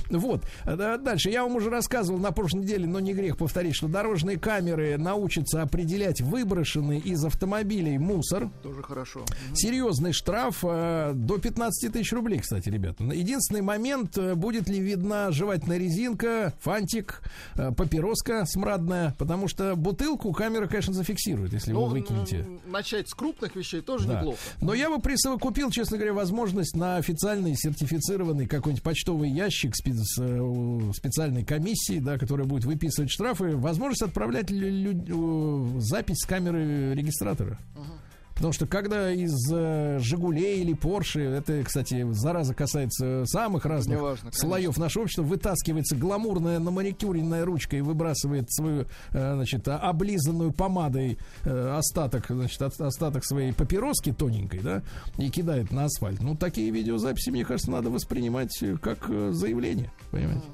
Вот. 0.08 0.44
А 0.64 0.98
Дальше. 0.98 1.30
Я 1.30 1.42
вам 1.42 1.56
уже 1.56 1.70
рассказывал 1.70 2.18
на 2.18 2.32
прошлой 2.32 2.62
неделе, 2.62 2.86
но 2.86 3.00
не 3.00 3.12
грех 3.12 3.36
повторить, 3.36 3.71
что 3.72 3.88
дорожные 3.88 4.38
камеры 4.38 4.96
научатся 4.98 5.62
определять 5.62 6.20
выброшенный 6.20 6.98
из 6.98 7.24
автомобилей 7.24 7.98
мусор. 7.98 8.50
Тоже 8.62 8.82
хорошо. 8.82 9.24
Серьезный 9.54 10.12
штраф 10.12 10.58
э, 10.62 11.12
до 11.14 11.38
15 11.38 11.92
тысяч 11.92 12.12
рублей, 12.12 12.38
кстати, 12.40 12.68
ребята. 12.68 13.04
Единственный 13.04 13.62
момент, 13.62 14.16
э, 14.18 14.34
будет 14.34 14.68
ли 14.68 14.78
видна 14.80 15.30
жевательная 15.32 15.78
резинка, 15.78 16.52
фантик, 16.60 17.22
э, 17.54 17.70
папироска 17.72 18.44
смрадная, 18.46 19.14
потому 19.18 19.48
что 19.48 19.74
бутылку 19.76 20.32
камера, 20.32 20.66
конечно, 20.66 20.92
зафиксирует, 20.94 21.52
если 21.52 21.72
Ну, 21.72 21.84
вы 21.84 22.00
выкинете. 22.00 22.38
м, 22.38 22.60
начать 22.66 23.08
с 23.08 23.14
крупных 23.14 23.56
вещей 23.56 23.80
тоже 23.80 24.06
Да. 24.08 24.18
неплохо. 24.20 24.38
Но 24.60 24.74
я 24.74 24.88
бы 24.90 25.00
присовокупил, 25.00 25.70
честно 25.70 25.96
говоря, 25.96 26.12
возможность 26.14 26.76
на 26.76 26.96
официальный 26.96 27.54
сертифицированный 27.56 28.46
какой-нибудь 28.46 28.82
почтовый 28.82 29.30
ящик 29.30 29.72
спе- 29.74 29.92
с, 29.94 30.18
э, 30.20 30.92
специальной 30.94 31.44
комиссии, 31.44 31.98
да, 31.98 32.18
которая 32.18 32.46
будет 32.46 32.64
выписывать 32.64 33.10
штрафы, 33.10 33.56
возможность 33.62 34.02
отправлять 34.02 34.50
лю- 34.50 34.92
лю- 34.92 35.80
запись 35.80 36.18
с 36.18 36.26
камеры 36.26 36.94
регистратора. 36.94 37.58
Потому 38.34 38.52
что 38.52 38.66
когда 38.66 39.10
из 39.12 39.34
э, 39.52 39.98
Жигулей 40.00 40.62
или 40.62 40.72
Порше, 40.72 41.20
это, 41.20 41.62
кстати, 41.62 42.06
зараза 42.12 42.54
касается 42.54 43.24
самых 43.26 43.64
разных 43.64 43.98
конечно. 43.98 44.30
слоев 44.32 44.76
нашего 44.78 45.04
общества, 45.04 45.22
вытаскивается 45.22 45.96
гламурная 45.96 46.58
наманикюренная 46.58 47.44
ручка 47.44 47.76
и 47.76 47.80
выбрасывает 47.80 48.52
свою, 48.52 48.86
э, 49.12 49.34
значит, 49.34 49.66
а- 49.68 49.78
облизанную 49.78 50.52
помадой 50.52 51.18
э, 51.44 51.76
остаток, 51.76 52.26
значит, 52.28 52.60
остаток 52.62 53.24
своей 53.24 53.52
папироски 53.52 54.12
тоненькой, 54.12 54.60
да, 54.60 54.82
и 55.18 55.28
кидает 55.30 55.70
на 55.70 55.84
асфальт. 55.84 56.20
Ну, 56.20 56.36
такие 56.36 56.70
видеозаписи, 56.70 57.30
мне 57.30 57.44
кажется, 57.44 57.70
надо 57.70 57.90
воспринимать 57.90 58.58
как 58.80 59.08
э, 59.08 59.30
заявление, 59.32 59.90
понимаете. 60.10 60.44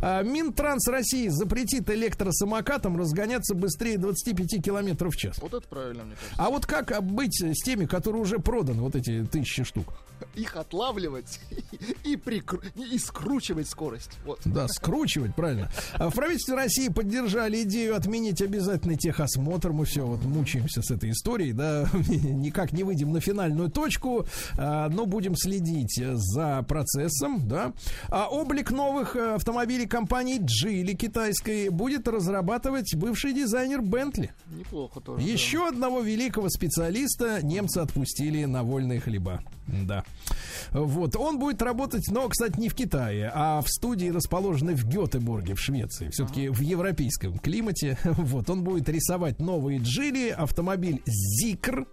А, 0.00 0.22
Минтранс 0.22 0.88
России 0.88 1.28
запретит 1.28 1.88
электросамокатам 1.90 2.96
разгоняться 2.96 3.54
быстрее 3.54 3.98
25 3.98 4.62
километров 4.62 5.14
в 5.14 5.16
час. 5.16 5.38
Вот 5.40 5.54
это 5.54 5.66
правильно, 5.68 6.04
мне 6.04 6.14
кажется. 6.14 6.42
А 6.42 6.50
вот 6.50 6.66
как 6.66 7.02
быть 7.20 7.42
с 7.42 7.62
теми, 7.62 7.84
которые 7.84 8.22
уже 8.22 8.38
проданы, 8.38 8.80
вот 8.80 8.96
эти 8.96 9.26
тысячи 9.30 9.62
штук? 9.62 9.92
Их 10.34 10.56
отлавливать 10.56 11.40
и, 12.04 12.16
прикру- 12.16 12.62
и 12.76 12.98
скручивать 12.98 13.68
скорость. 13.68 14.10
Вот. 14.24 14.40
Да, 14.44 14.68
скручивать, 14.68 15.34
правильно. 15.34 15.70
А 15.94 16.10
В 16.10 16.14
правительстве 16.14 16.54
России 16.54 16.88
поддержали 16.88 17.62
идею 17.62 17.96
отменить 17.96 18.42
обязательный 18.42 18.96
техосмотр. 18.96 19.72
Мы 19.72 19.84
все 19.84 20.06
вот 20.06 20.22
мучаемся 20.24 20.82
с 20.82 20.90
этой 20.90 21.10
историей, 21.10 21.52
да, 21.52 21.88
никак 22.08 22.72
не 22.72 22.84
выйдем 22.84 23.12
на 23.12 23.20
финальную 23.20 23.70
точку, 23.70 24.26
а, 24.58 24.88
но 24.88 25.06
будем 25.06 25.36
следить 25.36 26.00
за 26.14 26.62
процессом, 26.68 27.46
да. 27.48 27.72
А 28.08 28.28
облик 28.28 28.70
новых 28.70 29.16
э, 29.16 29.34
автомобилей 29.34 29.86
компании 29.86 30.40
Geely 30.40 30.94
китайской 30.94 31.68
будет 31.68 32.08
разрабатывать 32.08 32.94
бывший 32.94 33.32
дизайнер 33.32 33.82
Бентли. 33.82 34.32
Неплохо 34.46 35.00
тоже. 35.00 35.22
Еще 35.26 35.68
одного 35.68 36.00
великого 36.00 36.48
специалиста 36.48 37.44
немцы 37.44 37.78
отпустили 37.78 38.44
на 38.44 38.62
вольные 38.62 39.00
хлеба. 39.00 39.42
Да. 39.86 40.04
Вот. 40.72 41.16
Он 41.16 41.38
будет 41.38 41.62
работать, 41.62 42.06
но, 42.10 42.28
кстати, 42.28 42.58
не 42.58 42.68
в 42.68 42.74
Китае, 42.74 43.30
а 43.34 43.60
в 43.60 43.68
студии, 43.68 44.08
расположенной 44.08 44.74
в 44.74 44.84
Гетеборге, 44.86 45.54
в 45.54 45.60
Швеции. 45.60 46.10
Все-таки 46.10 46.48
в 46.48 46.60
европейском 46.60 47.38
климате. 47.38 47.98
Вот. 48.30 48.50
Он 48.50 48.64
будет 48.64 48.88
рисовать 48.88 49.40
новые 49.40 49.78
джили, 49.78 50.28
автомобиль 50.28 51.02
Зикр. 51.06 51.86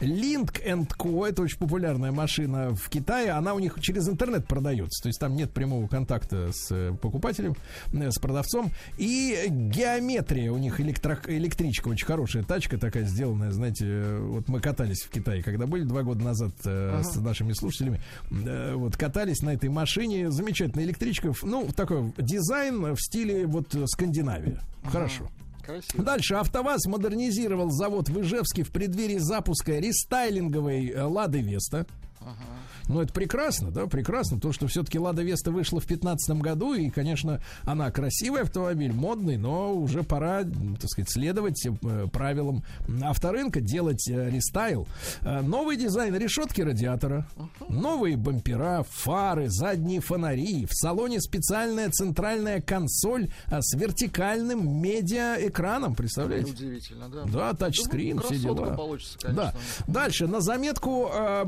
Link 0.00 0.60
Co. 0.98 1.26
Это 1.26 1.42
очень 1.42 1.58
популярная 1.58 2.12
машина 2.12 2.74
в 2.74 2.88
Китае. 2.88 3.30
Она 3.30 3.54
у 3.54 3.58
них 3.58 3.78
через 3.80 4.08
интернет 4.08 4.46
продается. 4.46 5.02
То 5.02 5.08
есть 5.08 5.18
там 5.18 5.34
нет 5.36 5.52
прямого 5.52 5.86
контакта 5.88 6.50
с 6.52 6.70
э, 6.70 6.92
покупателем, 7.00 7.54
э, 7.92 8.10
с 8.10 8.18
продавцом. 8.18 8.70
И 8.98 9.44
геометрия 9.48 10.52
у 10.52 10.58
них 10.58 10.80
электро- 10.80 11.20
электричка. 11.26 11.88
Очень 11.88 12.06
хорошая 12.06 12.42
тачка 12.42 12.78
такая 12.78 13.04
сделанная. 13.04 13.50
Знаете, 13.50 13.86
э, 13.86 14.18
вот 14.18 14.48
мы 14.48 14.60
катались 14.60 15.02
в 15.02 15.10
Китае, 15.10 15.42
когда 15.42 15.66
были 15.66 15.84
два 15.84 16.02
года 16.02 16.22
назад 16.24 16.52
э, 16.64 17.02
с 17.02 17.16
нашими 17.16 17.52
слушателями. 17.52 18.00
Вот 18.74 18.96
катались 18.96 19.42
на 19.42 19.50
этой 19.50 19.68
машине. 19.68 20.30
Замечательная 20.30 20.84
электричка. 20.84 21.32
Ну, 21.42 21.68
такой 21.74 22.12
дизайн 22.18 22.94
в 22.94 23.00
стиле 23.00 23.46
вот 23.46 23.74
Скандинавия. 23.86 24.60
Хорошо. 24.84 25.28
Красиво. 25.66 26.04
Дальше 26.04 26.34
АвтоВАЗ 26.34 26.86
модернизировал 26.86 27.70
завод 27.70 28.08
в 28.08 28.20
Ижевске 28.20 28.62
в 28.62 28.70
преддверии 28.70 29.18
запуска 29.18 29.78
рестайлинговой 29.78 30.90
э, 30.90 31.02
Лады 31.02 31.40
Веста. 31.40 31.86
Ну, 32.88 33.00
это 33.00 33.12
прекрасно, 33.12 33.70
да, 33.70 33.86
прекрасно. 33.86 34.38
То, 34.40 34.52
что 34.52 34.66
все-таки 34.68 34.98
Лада 34.98 35.22
Веста 35.22 35.50
вышла 35.50 35.80
в 35.80 35.86
2015 35.86 36.36
году, 36.40 36.74
и, 36.74 36.88
конечно, 36.90 37.40
она 37.64 37.90
красивый 37.90 38.42
автомобиль, 38.42 38.92
модный, 38.92 39.36
но 39.36 39.74
уже 39.74 40.02
пора, 40.04 40.44
так 40.44 40.88
сказать, 40.90 41.10
следовать 41.10 41.66
э, 41.66 42.06
правилам 42.12 42.62
авторынка, 43.02 43.60
делать 43.60 44.08
э, 44.08 44.30
рестайл. 44.30 44.86
Э, 45.22 45.40
новый 45.40 45.76
дизайн 45.76 46.14
решетки 46.16 46.60
радиатора, 46.60 47.26
новые 47.68 48.16
бампера, 48.16 48.84
фары, 48.88 49.48
задние 49.48 50.00
фонари. 50.00 50.66
В 50.66 50.74
салоне 50.74 51.20
специальная 51.20 51.90
центральная 51.90 52.60
консоль 52.60 53.30
с 53.50 53.74
вертикальным 53.74 54.80
медиаэкраном, 54.80 55.94
представляете? 55.94 56.52
Удивительно, 56.52 57.08
да. 57.08 57.24
Да, 57.24 57.54
тачскрин, 57.54 58.16
Ну, 58.16 58.22
все 58.22 58.34
красотка 58.34 58.64
дела. 58.64 58.76
получится, 58.76 59.18
конечно. 59.18 59.52
Да. 59.86 59.92
Дальше, 59.92 60.26
на 60.28 60.40
заметку 60.40 61.08
э, 61.12 61.44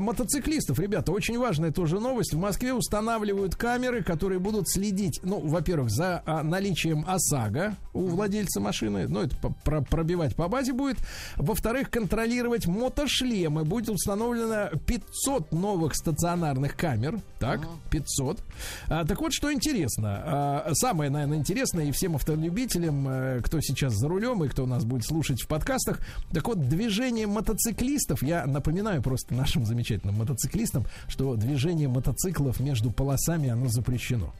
мотоциклистов. 0.69 0.79
Ребята, 0.79 1.11
очень 1.11 1.37
важная 1.37 1.71
тоже 1.71 1.99
новость. 1.99 2.33
В 2.33 2.37
Москве 2.37 2.73
устанавливают 2.73 3.55
камеры, 3.55 4.03
которые 4.03 4.39
будут 4.39 4.69
следить, 4.69 5.19
ну, 5.23 5.39
во-первых, 5.39 5.89
за 5.89 6.21
а, 6.25 6.43
наличием 6.43 7.05
ОСАГО 7.07 7.75
у 7.93 8.07
владельца 8.07 8.59
машины. 8.59 9.07
Ну, 9.07 9.23
это 9.23 9.35
про- 9.63 9.81
пробивать 9.81 10.35
по 10.35 10.47
базе 10.47 10.73
будет. 10.73 10.97
Во-вторых, 11.35 11.89
контролировать 11.89 12.67
мотошлемы. 12.67 13.63
Будет 13.63 13.89
установлено 13.89 14.69
500 14.85 15.51
новых 15.51 15.95
стационарных 15.95 16.75
камер. 16.75 17.19
Так, 17.39 17.61
500. 17.89 18.39
А, 18.87 19.05
так 19.05 19.19
вот, 19.21 19.33
что 19.33 19.51
интересно. 19.51 20.21
А, 20.23 20.69
самое, 20.73 21.09
наверное, 21.09 21.37
интересное 21.37 21.85
и 21.85 21.91
всем 21.91 22.15
автолюбителям, 22.15 23.07
э, 23.07 23.41
кто 23.41 23.59
сейчас 23.61 23.93
за 23.93 24.07
рулем 24.07 24.43
и 24.43 24.47
кто 24.47 24.65
нас 24.65 24.83
будет 24.85 25.05
слушать 25.05 25.41
в 25.41 25.47
подкастах. 25.47 25.99
Так 26.31 26.47
вот, 26.47 26.67
движение 26.67 27.27
мотоциклистов, 27.27 28.23
я 28.23 28.45
напоминаю 28.45 29.01
просто 29.01 29.33
нашим 29.33 29.65
замечательным 29.65 30.15
мотоциклистам, 30.15 30.58
что 31.07 31.35
движение 31.35 31.87
мотоциклов 31.87 32.59
между 32.59 32.91
полосами, 32.91 33.49
оно 33.49 33.67
запрещено. 33.67 34.33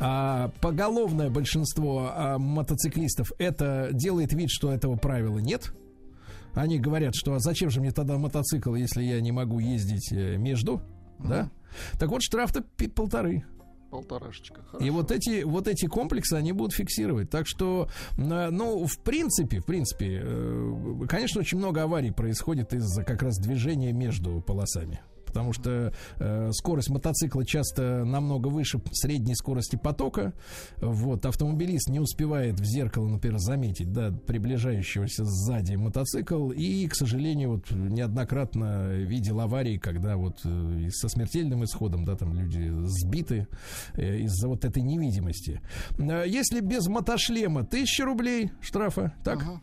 А, 0.00 0.52
поголовное 0.60 1.28
большинство 1.28 2.12
а, 2.14 2.38
мотоциклистов 2.38 3.32
это 3.38 3.88
делает 3.92 4.32
вид, 4.32 4.48
что 4.50 4.72
этого 4.72 4.96
правила 4.96 5.38
нет. 5.38 5.72
Они 6.54 6.78
говорят, 6.78 7.14
что 7.14 7.34
а 7.34 7.40
зачем 7.40 7.70
же 7.70 7.80
мне 7.80 7.90
тогда 7.90 8.16
мотоцикл, 8.16 8.74
если 8.74 9.02
я 9.02 9.20
не 9.20 9.32
могу 9.32 9.58
ездить 9.58 10.12
э, 10.12 10.36
между, 10.36 10.80
да? 11.18 11.50
Так 11.98 12.08
вот, 12.08 12.22
штраф-то 12.22 12.64
полторы. 12.94 13.44
Полторашечка. 13.90 14.60
И 14.80 14.90
вот 14.90 15.10
эти, 15.10 15.44
вот 15.44 15.66
эти 15.66 15.86
комплексы 15.86 16.34
они 16.34 16.52
будут 16.52 16.74
фиксировать. 16.74 17.30
Так 17.30 17.46
что, 17.46 17.88
э, 18.16 18.50
ну, 18.50 18.86
в 18.86 18.98
принципе, 18.98 19.60
в 19.60 19.64
принципе, 19.64 20.20
э, 20.22 21.06
конечно, 21.08 21.40
очень 21.40 21.58
много 21.58 21.82
аварий 21.82 22.10
происходит 22.10 22.74
из-за 22.74 23.04
как 23.04 23.22
раз 23.22 23.38
движения 23.38 23.92
между 23.92 24.40
полосами. 24.42 25.00
Потому 25.28 25.52
что 25.52 25.92
э, 26.18 26.50
скорость 26.52 26.90
мотоцикла 26.90 27.44
часто 27.44 28.04
намного 28.04 28.48
выше 28.48 28.80
средней 28.92 29.34
скорости 29.34 29.76
потока. 29.76 30.32
Вот, 30.78 31.24
автомобилист 31.26 31.88
не 31.88 32.00
успевает 32.00 32.58
в 32.58 32.64
зеркало, 32.64 33.06
например, 33.06 33.38
заметить, 33.38 33.92
да, 33.92 34.10
приближающегося 34.10 35.24
сзади 35.24 35.76
мотоцикл. 35.76 36.50
И, 36.50 36.86
к 36.88 36.94
сожалению, 36.94 37.50
вот 37.52 37.70
неоднократно 37.70 38.94
видел 38.94 39.40
аварии, 39.40 39.78
когда 39.78 40.16
вот 40.16 40.40
э, 40.44 40.88
со 40.90 41.08
смертельным 41.08 41.64
исходом, 41.64 42.04
да, 42.04 42.16
там 42.16 42.34
люди 42.34 42.70
сбиты 42.86 43.46
э, 43.94 44.18
из-за 44.20 44.48
вот 44.48 44.64
этой 44.64 44.82
невидимости. 44.82 45.60
Э, 45.98 46.24
Если 46.26 46.60
без 46.60 46.86
мотошлема 46.88 47.60
1000 47.60 48.04
рублей 48.04 48.50
штрафа, 48.60 49.14
так? 49.24 49.42
А, 49.42 49.60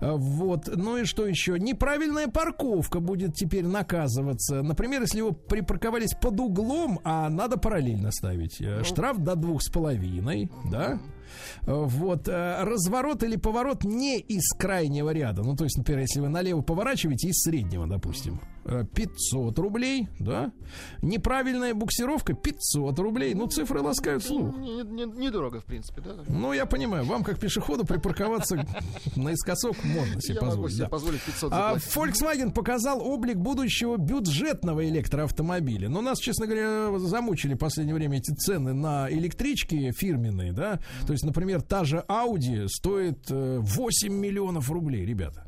Вот. 0.00 0.68
Ну 0.74 0.98
и 0.98 1.04
что 1.04 1.26
еще? 1.26 1.58
Неправильная 1.58 2.28
парковка 2.28 3.00
будет 3.00 3.34
теперь 3.34 3.66
наказываться. 3.66 4.62
Например, 4.62 5.00
если 5.02 5.20
вы 5.20 5.32
припарковались 5.32 6.14
под 6.20 6.40
углом, 6.40 7.00
а 7.04 7.28
надо 7.28 7.56
параллельно 7.56 8.10
ставить. 8.12 8.60
Э, 8.60 8.82
Штраф 8.84 9.18
до 9.18 9.34
двух 9.36 9.62
с 9.62 9.68
половиной, 9.70 10.50
да? 10.70 10.98
Э, 11.66 11.72
Вот. 11.84 12.28
э, 12.28 12.62
Разворот 12.64 13.22
или 13.22 13.36
поворот 13.36 13.84
не 13.84 14.18
из 14.20 14.48
крайнего 14.58 15.10
ряда. 15.10 15.42
Ну, 15.42 15.56
то 15.56 15.64
есть, 15.64 15.76
например, 15.78 16.02
если 16.02 16.20
вы 16.20 16.28
налево 16.28 16.60
поворачиваете 16.62 17.28
из 17.28 17.42
среднего, 17.42 17.86
допустим, 17.86 18.40
500 18.94 19.58
рублей, 19.58 20.08
да? 20.18 20.52
Неправильная 21.02 21.74
буксировка 21.74 22.34
500 22.34 22.98
рублей. 22.98 23.34
Ну, 23.34 23.46
цифры 23.46 23.80
ласкают 23.80 24.24
слух. 24.24 24.56
Не- 24.56 24.82
не- 24.82 25.04
Недорого, 25.24 25.60
в 25.60 25.64
принципе, 25.64 26.00
да? 26.00 26.14
Ну, 26.28 26.52
я 26.52 26.66
понимаю, 26.66 27.04
вам 27.04 27.24
как 27.24 27.38
пешеходу 27.38 27.84
припарковаться 27.84 28.66
наискосок 29.16 29.76
можно 29.84 30.20
себе 30.20 30.34
Я 30.34 30.40
позволить. 30.40 30.78
да. 30.78 30.88
позволить 30.88 31.22
500 31.22 31.52
А. 31.52 31.74
Volkswagen 31.76 32.52
показал 32.52 33.00
облик 33.06 33.36
будущего 33.36 33.96
бюджетного 33.96 34.88
электроавтомобиля. 34.88 35.88
Но 35.88 36.00
нас, 36.00 36.18
честно 36.18 36.46
говоря, 36.46 36.98
замучили 36.98 37.54
в 37.54 37.58
последнее 37.58 37.94
время 37.94 38.18
эти 38.18 38.32
цены 38.32 38.72
на 38.72 39.08
электрички 39.10 39.92
фирменные, 39.92 40.52
да. 40.52 40.80
То 41.06 41.12
есть, 41.12 41.24
например, 41.24 41.62
та 41.62 41.84
же 41.84 42.04
Audi 42.08 42.66
стоит 42.68 43.30
э, 43.30 43.58
8 43.60 44.12
миллионов 44.12 44.70
рублей, 44.70 45.04
ребята. 45.04 45.43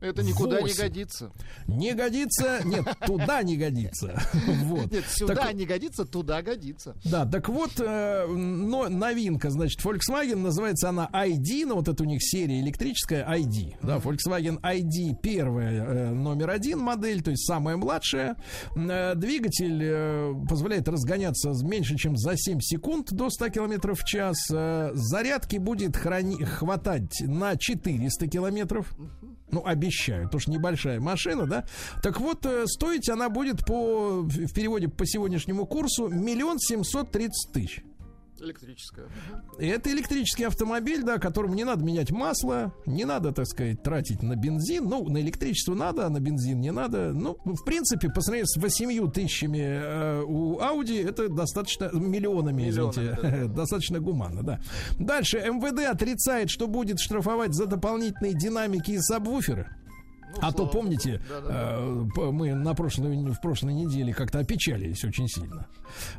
Это 0.00 0.22
никуда 0.22 0.56
не 0.58 0.62
Восемь. 0.62 0.82
годится. 0.82 1.32
Не 1.66 1.94
годится, 1.94 2.60
нет, 2.64 2.84
туда 3.06 3.42
не 3.42 3.56
годится. 3.56 4.20
Вот. 4.66 4.90
Нет, 4.92 5.04
сюда 5.08 5.34
Так- 5.34 5.54
не 5.54 5.64
годится, 5.64 6.04
туда 6.04 6.42
годится. 6.42 6.94
да, 7.04 7.24
так 7.24 7.48
вот, 7.48 7.80
э, 7.80 8.26
но 8.26 8.88
новинка, 8.88 9.50
значит, 9.50 9.80
Volkswagen, 9.84 10.36
называется 10.36 10.88
она 10.90 11.08
ID, 11.12 11.64
ну 11.66 11.76
вот 11.76 11.88
это 11.88 12.02
у 12.02 12.06
них 12.06 12.18
серия 12.22 12.60
электрическая 12.60 13.24
ID, 13.38 13.76
да, 13.82 13.96
Volkswagen 13.98 14.60
ID 14.60 15.16
первая, 15.22 15.84
э, 15.84 16.10
номер 16.12 16.50
один 16.50 16.78
модель, 16.80 17.22
то 17.22 17.30
есть 17.30 17.46
самая 17.46 17.76
младшая. 17.76 18.36
Э, 18.76 19.14
двигатель 19.14 19.80
э, 19.82 20.34
позволяет 20.48 20.88
разгоняться 20.88 21.52
меньше, 21.64 21.96
чем 21.96 22.16
за 22.16 22.36
7 22.36 22.60
секунд 22.60 23.12
до 23.12 23.30
100 23.30 23.48
километров 23.48 24.00
в 24.00 24.04
час. 24.04 24.36
Э, 24.52 24.90
зарядки 24.94 25.56
будет 25.56 25.96
храни- 25.96 26.44
хватать 26.44 27.20
на 27.22 27.56
400 27.56 28.26
километров. 28.28 28.92
Ну, 29.50 29.62
обещаю, 29.64 30.24
потому 30.24 30.40
что 30.40 30.50
небольшая 30.50 31.00
машина, 31.00 31.46
да. 31.46 31.64
Так 32.02 32.20
вот, 32.20 32.44
э, 32.44 32.66
стоить 32.66 33.08
она 33.08 33.28
будет 33.28 33.64
по, 33.64 34.22
в 34.22 34.52
переводе 34.52 34.88
по 34.88 35.06
сегодняшнему 35.06 35.66
курсу 35.66 36.08
миллион 36.08 36.58
семьсот 36.58 37.12
тридцать 37.12 37.52
тысяч. 37.52 37.82
Электрическая. 38.40 39.06
Это 39.58 39.90
электрический 39.90 40.44
автомобиль, 40.44 41.02
да, 41.02 41.18
которому 41.18 41.54
не 41.54 41.64
надо 41.64 41.84
менять 41.84 42.10
масло, 42.10 42.74
не 42.84 43.04
надо, 43.04 43.32
так 43.32 43.46
сказать, 43.46 43.82
тратить 43.82 44.22
на 44.22 44.36
бензин. 44.36 44.84
Ну, 44.84 45.08
на 45.08 45.18
электричество 45.18 45.74
надо, 45.74 46.06
а 46.06 46.10
на 46.10 46.20
бензин 46.20 46.60
не 46.60 46.70
надо. 46.70 47.12
Ну, 47.12 47.38
в 47.44 47.64
принципе, 47.64 48.08
по 48.10 48.20
сравнению 48.20 48.46
с 48.46 48.56
8 48.56 49.10
тысячами 49.10 49.58
э, 49.58 50.22
у 50.22 50.58
Audi, 50.58 51.08
это 51.08 51.28
достаточно, 51.28 51.90
миллионами, 51.92 52.68
извините, 52.68 53.00
Миллионами, 53.00 53.46
достаточно 53.54 54.00
гуманно, 54.00 54.42
да. 54.42 54.60
Дальше, 54.98 55.38
МВД 55.38 55.86
отрицает, 55.86 56.50
что 56.50 56.66
будет 56.66 57.00
штрафовать 57.00 57.54
за 57.54 57.66
дополнительные 57.66 58.34
динамики 58.34 58.92
и 58.92 58.98
сабвуферы. 58.98 59.75
А 60.40 60.52
то 60.52 60.66
помните, 60.66 61.20
э, 61.28 62.04
мы 62.30 62.54
на 62.54 62.74
прошлой, 62.74 63.16
в 63.32 63.40
прошлой 63.40 63.74
неделе 63.74 64.12
как-то 64.14 64.38
опечалились 64.40 65.04
очень 65.04 65.28
сильно. 65.28 65.66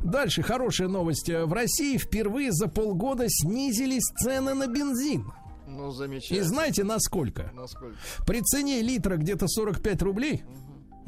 Дальше 0.02 0.42
хорошая 0.42 0.88
новость. 0.88 1.28
В 1.28 1.52
России 1.52 1.96
впервые 1.98 2.52
за 2.52 2.68
полгода 2.68 3.24
снизились 3.28 4.04
цены 4.22 4.54
на 4.54 4.66
бензин. 4.66 5.30
Ну, 5.66 5.90
И 5.90 5.94
замечательно. 5.94 6.44
знаете 6.44 6.84
насколько? 6.84 7.50
Насколько? 7.54 7.96
При 8.26 8.40
цене 8.40 8.80
литра 8.80 9.16
где-то 9.16 9.46
45 9.48 10.02
рублей 10.02 10.42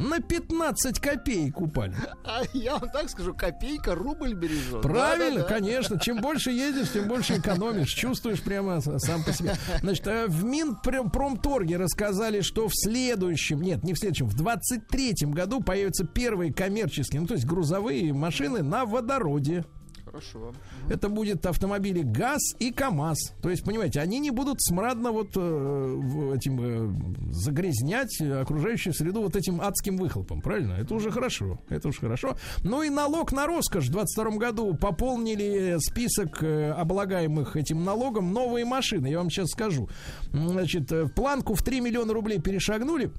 на 0.01 0.21
15 0.21 0.99
копеек 0.99 1.61
упали. 1.61 1.95
А 2.25 2.43
я 2.53 2.77
вам 2.79 2.89
так 2.91 3.09
скажу, 3.11 3.35
копейка 3.35 3.95
рубль 3.95 4.35
бережет. 4.35 4.83
Правильно, 4.83 5.43
Да-да-да. 5.43 5.55
конечно. 5.55 5.99
Чем 6.01 6.21
больше 6.21 6.51
едешь, 6.51 6.91
тем 6.93 7.09
больше 7.09 7.39
экономишь. 7.39 7.91
Чувствуешь 7.93 8.41
прямо 8.43 8.81
сам 8.81 9.23
по 9.25 9.33
себе. 9.33 9.55
Значит, 9.81 10.07
э, 10.07 10.27
в 10.29 10.45
Минпромторге 10.45 11.77
рассказали, 11.77 12.41
что 12.41 12.69
в 12.69 12.73
следующем, 12.75 13.61
нет, 13.61 13.85
не 13.85 13.95
в 13.95 13.99
следующем, 13.99 14.29
в 14.29 14.41
23-м 14.41 15.33
году 15.33 15.61
появятся 15.61 16.05
первые 16.05 16.53
коммерческие, 16.53 17.21
ну 17.21 17.27
то 17.27 17.35
есть 17.35 17.47
грузовые 17.47 18.13
машины 18.13 18.63
на 18.63 18.85
водороде. 18.85 19.65
Хорошо. 20.11 20.53
Это 20.89 21.09
будет 21.09 21.47
автомобили 21.47 22.03
ГАЗ 22.03 22.57
и 22.59 22.73
КАМАЗ. 22.73 23.35
То 23.41 23.49
есть, 23.49 23.65
понимаете, 23.65 24.01
они 24.01 24.19
не 24.19 24.31
будут 24.31 24.61
смрадно 24.61 25.13
вот 25.13 25.29
э, 25.37 26.31
этим 26.35 26.61
э, 26.61 27.33
загрязнять 27.33 28.21
окружающую 28.21 28.93
среду 28.93 29.23
вот 29.23 29.37
этим 29.37 29.61
адским 29.61 29.97
выхлопом. 29.97 30.41
Правильно? 30.41 30.73
Это 30.73 30.95
уже 30.95 31.13
хорошо. 31.13 31.61
Это 31.69 31.89
уже 31.89 32.01
хорошо. 32.01 32.37
Ну 32.65 32.83
и 32.83 32.91
налог 32.91 33.31
на 33.33 33.47
роскошь 33.47 33.87
в 33.87 33.93
22 33.93 34.37
году 34.37 34.75
пополнили 34.75 35.77
список 35.79 36.43
э, 36.43 36.73
облагаемых 36.73 37.55
этим 37.55 37.85
налогом 37.85 38.33
новые 38.33 38.65
машины. 38.65 39.07
Я 39.07 39.19
вам 39.19 39.31
сейчас 39.31 39.51
скажу. 39.51 39.89
Значит, 40.33 40.93
планку 41.15 41.55
в 41.55 41.63
3 41.63 41.81
миллиона 41.81 42.13
рублей 42.13 42.41
перешагнули. 42.41 43.13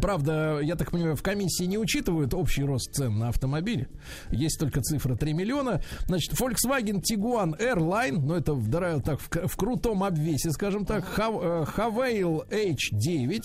Правда, 0.00 0.60
я 0.62 0.76
так 0.76 0.90
понимаю, 0.92 1.16
в 1.16 1.22
комиссии 1.22 1.64
не 1.64 1.78
учитывают 1.78 2.32
общий 2.34 2.62
рост 2.62 2.92
цен 2.94 3.18
на 3.18 3.28
автомобили. 3.28 3.88
Есть 4.30 4.58
только 4.60 4.80
цифра 4.82 5.16
3 5.16 5.32
миллиона. 5.32 5.82
Значит, 6.06 6.32
Volkswagen 6.32 7.02
Tiguan 7.02 7.58
Airline, 7.60 8.18
ну 8.20 8.34
это 8.34 8.54
в, 8.54 8.70
так, 9.02 9.20
в, 9.20 9.48
в 9.48 9.56
крутом 9.56 10.04
обвесе, 10.04 10.50
скажем 10.52 10.86
так, 10.86 11.04
Hav- 11.16 11.40
э, 11.42 11.64
Havail 11.76 12.48
H9, 12.50 13.40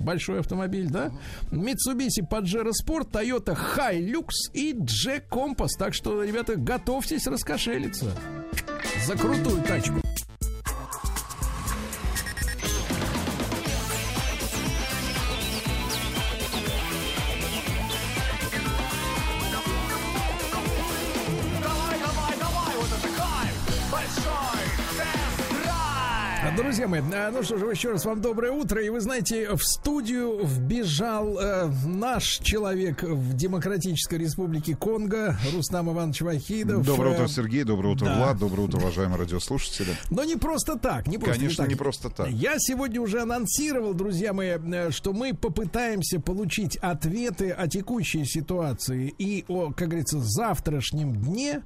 большой 0.00 0.40
автомобиль, 0.40 0.88
да? 0.90 1.12
Mitsubishi 1.52 2.28
Pajero 2.28 2.70
Sport, 2.72 3.10
Toyota 3.12 3.56
Hilux 3.76 4.28
и 4.52 4.72
Jack 4.74 5.28
Compass. 5.30 5.68
Так 5.78 5.94
что, 5.94 6.22
ребята, 6.22 6.56
готовьтесь 6.56 7.26
раскошелиться 7.26 8.10
за 9.06 9.16
крутую 9.16 9.62
тачку. 9.62 10.00
Друзья 26.56 26.86
мои, 26.86 27.00
а, 27.12 27.32
ну 27.32 27.42
что 27.42 27.58
же, 27.58 27.66
еще 27.66 27.90
раз 27.90 28.04
вам 28.04 28.20
доброе 28.20 28.52
утро. 28.52 28.80
И 28.80 28.88
вы 28.88 29.00
знаете, 29.00 29.54
в 29.56 29.62
студию 29.64 30.44
вбежал 30.44 31.36
э, 31.36 31.68
наш 31.84 32.38
человек 32.38 33.02
в 33.02 33.34
Демократической 33.34 34.20
Республике 34.20 34.76
Конго, 34.76 35.36
Рустам 35.52 35.90
Иванович 35.90 36.20
Вахидов. 36.20 36.86
Доброе 36.86 37.10
Э, 37.10 37.14
утро, 37.16 37.26
Сергей. 37.26 37.64
Доброе 37.64 37.94
утро, 37.94 38.06
да. 38.06 38.18
Влад. 38.18 38.38
Доброе 38.38 38.62
утро, 38.62 38.78
уважаемые 38.78 39.18
радиослушатели. 39.18 39.96
Но 40.10 40.22
не 40.22 40.36
просто 40.36 40.78
так, 40.78 41.08
не 41.08 41.18
просто 41.18 41.40
Конечно, 41.40 41.64
так. 41.64 41.68
не 41.70 41.74
просто 41.76 42.10
так. 42.10 42.28
Я 42.28 42.54
сегодня 42.58 43.00
уже 43.00 43.20
анонсировал, 43.22 43.92
друзья 43.92 44.32
мои, 44.32 44.50
э, 44.50 44.90
что 44.92 45.12
мы 45.12 45.34
попытаемся 45.34 46.20
получить 46.20 46.76
ответы 46.76 47.50
о 47.50 47.66
текущей 47.66 48.24
ситуации 48.24 49.12
и 49.18 49.44
о, 49.48 49.72
как 49.72 49.88
говорится, 49.88 50.20
завтрашнем 50.20 51.16
дне, 51.16 51.62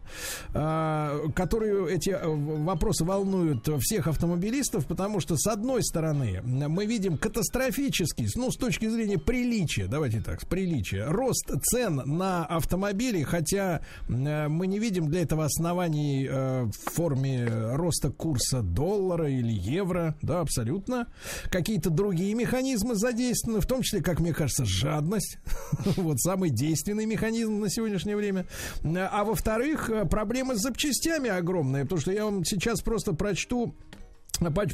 э, 0.55 1.21
которые 1.35 1.95
эти 1.95 2.11
э, 2.11 2.27
вопросы 2.27 3.05
волнуют 3.05 3.69
всех 3.81 4.07
автомобилистов, 4.07 4.78
потому 4.87 5.21
что, 5.21 5.37
с 5.37 5.47
одной 5.47 5.83
стороны, 5.83 6.41
мы 6.45 6.87
видим 6.87 7.17
катастрофический, 7.19 8.29
ну, 8.37 8.51
с 8.51 8.57
точки 8.57 8.89
зрения 8.89 9.19
приличия, 9.19 9.87
давайте 9.87 10.21
так, 10.21 10.47
приличия, 10.47 11.07
рост 11.07 11.51
цен 11.63 12.03
на 12.05 12.45
автомобили, 12.45 13.23
хотя 13.23 13.81
э, 14.09 14.49
мы 14.49 14.67
не 14.67 14.79
видим 14.79 15.09
для 15.09 15.23
этого 15.23 15.45
оснований 15.45 16.27
э, 16.29 16.65
в 16.65 16.95
форме 16.95 17.47
роста 17.49 18.11
курса 18.11 18.63
доллара 18.63 19.31
или 19.31 19.53
евро, 19.53 20.17
да, 20.23 20.41
абсолютно. 20.41 21.09
Какие-то 21.51 21.91
другие 21.91 22.35
механизмы 22.35 22.95
задействованы, 22.95 23.61
в 23.61 23.67
том 23.67 23.83
числе, 23.83 24.03
как 24.03 24.21
мне 24.21 24.33
кажется, 24.33 24.65
жадность. 24.65 25.39
Вот 25.97 26.21
самый 26.21 26.51
действенный 26.51 27.07
механизм 27.07 27.61
на 27.61 27.69
сегодняшнее 27.69 28.17
время. 28.17 28.47
А 28.85 29.25
во-вторых, 29.25 29.91
э, 29.91 30.05
проблемы 30.07 30.57
с 30.57 30.61
запчастями 30.61 31.31
огромные, 31.31 31.85
потому 31.85 32.01
что 32.01 32.13
я 32.13 32.25
вам 32.25 32.45
сейчас 32.45 32.81
просто 32.81 33.13
прочту 33.13 33.75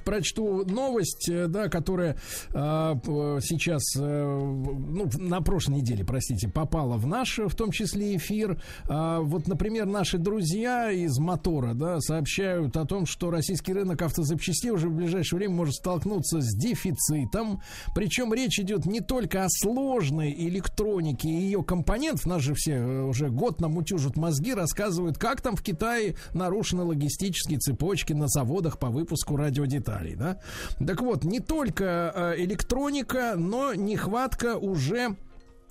Прочту 0.05 0.65
новость, 0.67 1.29
э, 1.29 1.47
да, 1.49 1.69
которая 1.69 2.17
э, 2.53 2.95
сейчас, 3.43 3.83
э, 3.97 4.01
ну, 4.01 5.11
на 5.19 5.41
прошлой 5.41 5.77
неделе, 5.77 6.05
простите, 6.05 6.49
попала 6.49 6.97
в 6.97 7.07
наш, 7.07 7.39
в 7.39 7.55
том 7.55 7.71
числе, 7.71 8.17
эфир. 8.17 8.61
А, 8.89 9.21
вот, 9.21 9.47
например, 9.47 9.87
наши 9.87 10.19
друзья 10.19 10.91
из 10.91 11.19
Мотора, 11.19 11.75
да, 11.75 12.01
сообщают 12.01 12.77
о 12.77 12.85
том, 12.85 13.07
что 13.07 13.31
российский 13.31 13.73
рынок 13.73 14.03
автозапчастей 14.03 14.71
уже 14.71 14.89
в 14.89 14.95
ближайшее 14.95 15.39
время 15.39 15.55
может 15.55 15.75
столкнуться 15.75 16.41
с 16.41 16.55
дефицитом. 16.57 17.61
Причем 17.95 18.33
речь 18.33 18.59
идет 18.59 18.87
не 18.87 19.01
только 19.01 19.45
о 19.45 19.49
сложной 19.49 20.33
электронике 20.33 21.29
и 21.29 21.41
ее 21.41 21.63
компонентов. 21.63 22.27
Нас 22.27 22.43
же 22.43 22.55
все 22.55 22.73
э, 22.73 23.03
уже 23.03 23.29
год 23.29 23.61
нам 23.61 23.77
утюжат 23.77 24.17
мозги, 24.17 24.55
рассказывают, 24.55 25.19
как 25.19 25.41
там 25.41 25.57
в 25.57 25.63
Китае 25.63 26.17
нарушены 26.33 26.83
логистические 26.83 27.59
цепочки 27.59 28.13
на 28.13 28.29
заводах 28.29 28.79
по 28.79 28.89
выпуску 28.89 29.37
радиодеталей, 29.55 30.15
да? 30.15 30.39
Так 30.85 31.01
вот, 31.01 31.25
не 31.25 31.41
только 31.41 32.13
э, 32.15 32.35
электроника, 32.39 33.35
но 33.37 33.75
нехватка 33.75 34.57
уже 34.57 35.17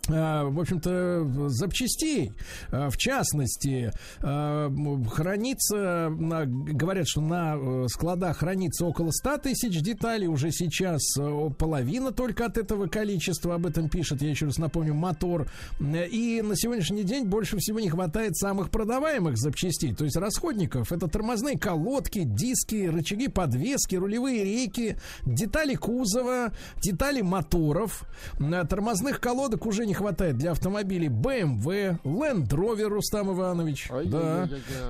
в 0.07 0.59
общем-то, 0.59 1.49
запчастей. 1.49 2.33
Э, 2.71 2.89
В 2.89 2.97
частности, 2.97 3.91
э, 4.21 4.69
хранится, 5.09 6.09
говорят, 6.11 7.07
что 7.07 7.21
на 7.21 7.55
э, 7.55 7.87
складах 7.87 8.37
хранится 8.39 8.85
около 8.85 9.11
100 9.11 9.37
тысяч 9.37 9.81
деталей. 9.81 10.27
Уже 10.27 10.51
сейчас 10.51 11.01
э, 11.17 11.49
половина 11.57 12.11
только 12.11 12.45
от 12.45 12.57
этого 12.57 12.87
количества. 12.87 13.55
Об 13.55 13.65
этом 13.65 13.89
пишет, 13.89 14.21
я 14.21 14.29
еще 14.29 14.45
раз 14.47 14.57
напомню, 14.57 14.93
мотор. 14.93 15.47
Э, 15.79 16.07
И 16.07 16.41
на 16.41 16.55
сегодняшний 16.55 17.03
день 17.03 17.25
больше 17.25 17.57
всего 17.57 17.79
не 17.79 17.89
хватает 17.89 18.35
самых 18.35 18.69
продаваемых 18.71 19.37
запчастей, 19.37 19.93
то 19.95 20.03
есть 20.03 20.17
расходников. 20.17 20.91
Это 20.91 21.07
тормозные 21.07 21.57
колодки, 21.57 22.23
диски, 22.25 22.87
рычаги 22.87 23.27
подвески, 23.29 23.95
рулевые 23.95 24.43
рейки, 24.43 24.97
детали 25.25 25.75
кузова, 25.75 26.51
детали 26.81 27.21
моторов. 27.21 28.03
Э, 28.39 28.65
Тормозных 28.67 29.19
колодок 29.21 29.65
уже 29.65 29.85
не 29.85 29.92
хватает 29.93 30.37
для 30.37 30.51
автомобилей 30.51 31.07
BMW, 31.07 31.99
Land 32.03 32.49
Rover, 32.49 32.87
Рустам 32.87 33.31
Иванович. 33.33 33.89
Да. 34.05 34.49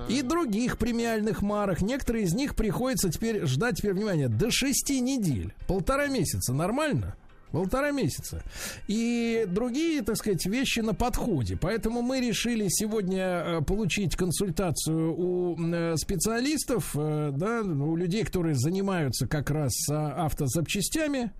И 0.09 0.21
других 0.21 0.77
премиальных 0.77 1.41
марок. 1.41 1.81
Некоторые 1.81 2.25
из 2.25 2.33
них 2.33 2.55
приходится 2.55 3.09
теперь 3.09 3.45
ждать, 3.45 3.77
теперь, 3.77 3.93
внимание, 3.93 4.27
до 4.27 4.51
6 4.51 4.89
недель. 5.01 5.53
Полтора 5.67 6.07
месяца. 6.07 6.53
Нормально? 6.53 7.15
Полтора 7.53 7.91
месяца. 7.91 8.41
И 8.87 9.45
другие, 9.47 10.01
так 10.01 10.17
сказать, 10.17 10.43
вещи 10.47 10.79
на 10.79 10.95
подходе. 10.95 11.55
Поэтому 11.55 12.01
мы 12.01 12.19
решили 12.19 12.65
сегодня 12.67 13.21
э, 13.21 13.61
получить 13.61 14.15
консультацию 14.15 15.13
у 15.15 15.55
э, 15.55 15.95
специалистов, 15.97 16.95
э, 16.95 17.29
да, 17.31 17.61
у 17.61 17.95
людей, 17.95 18.23
которые 18.23 18.55
занимаются 18.55 19.27
как 19.27 19.51
раз 19.51 19.71
э, 19.87 19.93
автозапчастями 19.93 21.31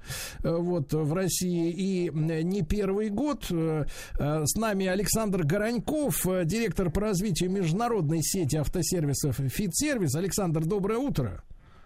вот 0.44 0.94
в 0.94 1.14
России. 1.14 1.72
И 1.72 2.11
не 2.11 2.61
первый 2.61 3.10
год. 3.10 3.45
С 3.45 4.56
нами 4.56 4.85
Александр 4.85 5.44
Гораньков, 5.44 6.27
директор 6.45 6.91
по 6.91 7.02
развитию 7.02 7.49
международной 7.49 8.22
сети 8.22 8.57
автосервисов 8.57 9.38
«Фитсервис». 9.38 10.14
Александр, 10.14 10.64
доброе 10.64 10.99
утро. 10.99 11.44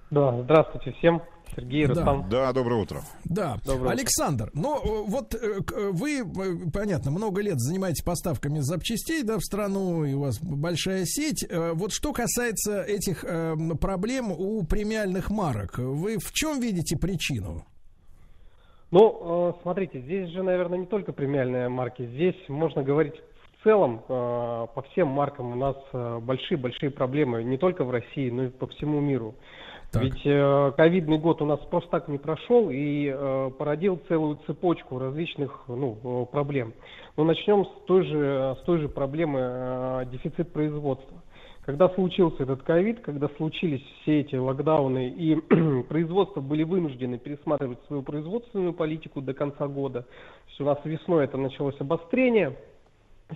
Да, 0.09 0.41
здравствуйте 0.41 0.91
всем. 0.93 1.21
Сергей, 1.55 1.87
Да. 1.87 2.25
Да, 2.29 2.53
доброе 2.53 2.81
утро. 2.81 2.99
Да, 3.25 3.55
Доброе 3.65 3.91
Александр, 3.91 4.51
ну 4.53 4.75
э, 4.75 5.03
вот 5.07 5.33
э, 5.33 5.37
э, 5.37 5.89
вы, 5.91 6.23
понятно, 6.71 7.09
много 7.09 7.41
лет 7.41 7.57
занимаетесь 7.57 8.03
поставками 8.03 8.59
запчастей, 8.59 9.23
да, 9.23 9.37
в 9.37 9.41
страну, 9.41 10.03
и 10.03 10.13
у 10.13 10.21
вас 10.21 10.39
большая 10.41 11.05
сеть. 11.05 11.47
Вот 11.49 11.91
что 11.93 12.13
касается 12.13 12.83
этих 12.83 13.25
проблем 13.79 14.31
у 14.31 14.63
премиальных 14.65 15.31
марок, 15.31 15.77
вы 15.77 16.17
в 16.19 16.31
чем 16.33 16.59
видите 16.59 16.97
причину? 16.97 17.63
Ну, 18.91 19.57
смотрите, 19.63 20.01
здесь 20.01 20.29
же, 20.29 20.43
наверное, 20.43 20.79
не 20.79 20.85
только 20.85 21.11
премиальные 21.11 21.69
марки. 21.69 22.05
Здесь 22.05 22.35
можно 22.47 22.83
говорить 22.83 23.15
в 23.59 23.63
целом, 23.63 23.99
по 24.07 24.85
всем 24.91 25.07
маркам 25.07 25.53
у 25.53 25.55
нас 25.55 25.75
большие-большие 26.21 26.91
проблемы, 26.91 27.43
не 27.43 27.57
только 27.57 27.83
в 27.83 27.91
России, 27.91 28.29
но 28.29 28.45
и 28.45 28.49
по 28.49 28.67
всему 28.67 28.99
миру. 28.99 29.35
Так. 29.91 30.03
Ведь 30.03 30.21
э, 30.25 30.71
ковидный 30.75 31.17
год 31.17 31.41
у 31.41 31.45
нас 31.45 31.59
просто 31.71 31.89
так 31.91 32.07
не 32.09 32.17
прошел 32.17 32.69
и 32.69 33.09
э, 33.09 33.51
породил 33.57 34.01
целую 34.09 34.37
цепочку 34.45 34.99
различных 34.99 35.63
ну, 35.67 35.97
э, 36.03 36.31
проблем. 36.31 36.73
Но 37.15 37.23
начнем 37.23 37.65
с 37.65 37.85
той 37.85 38.03
же, 38.03 38.57
с 38.59 38.65
той 38.65 38.79
же 38.79 38.89
проблемы 38.89 39.39
э, 39.41 40.05
дефицит 40.11 40.51
производства. 40.51 41.23
Когда 41.67 41.89
случился 41.89 42.43
этот 42.43 42.63
ковид, 42.63 43.01
когда 43.01 43.29
случились 43.37 43.83
все 44.01 44.21
эти 44.21 44.35
локдауны 44.35 45.09
и 45.09 45.35
производства 45.89 46.41
были 46.41 46.63
вынуждены 46.63 47.17
пересматривать 47.17 47.79
свою 47.87 48.03
производственную 48.03 48.73
политику 48.73 49.21
до 49.21 49.33
конца 49.33 49.67
года, 49.67 50.03
то 50.03 50.47
есть 50.47 50.61
у 50.61 50.65
нас 50.65 50.79
весной 50.83 51.25
это 51.25 51.37
началось 51.37 51.75
обострение, 51.79 52.57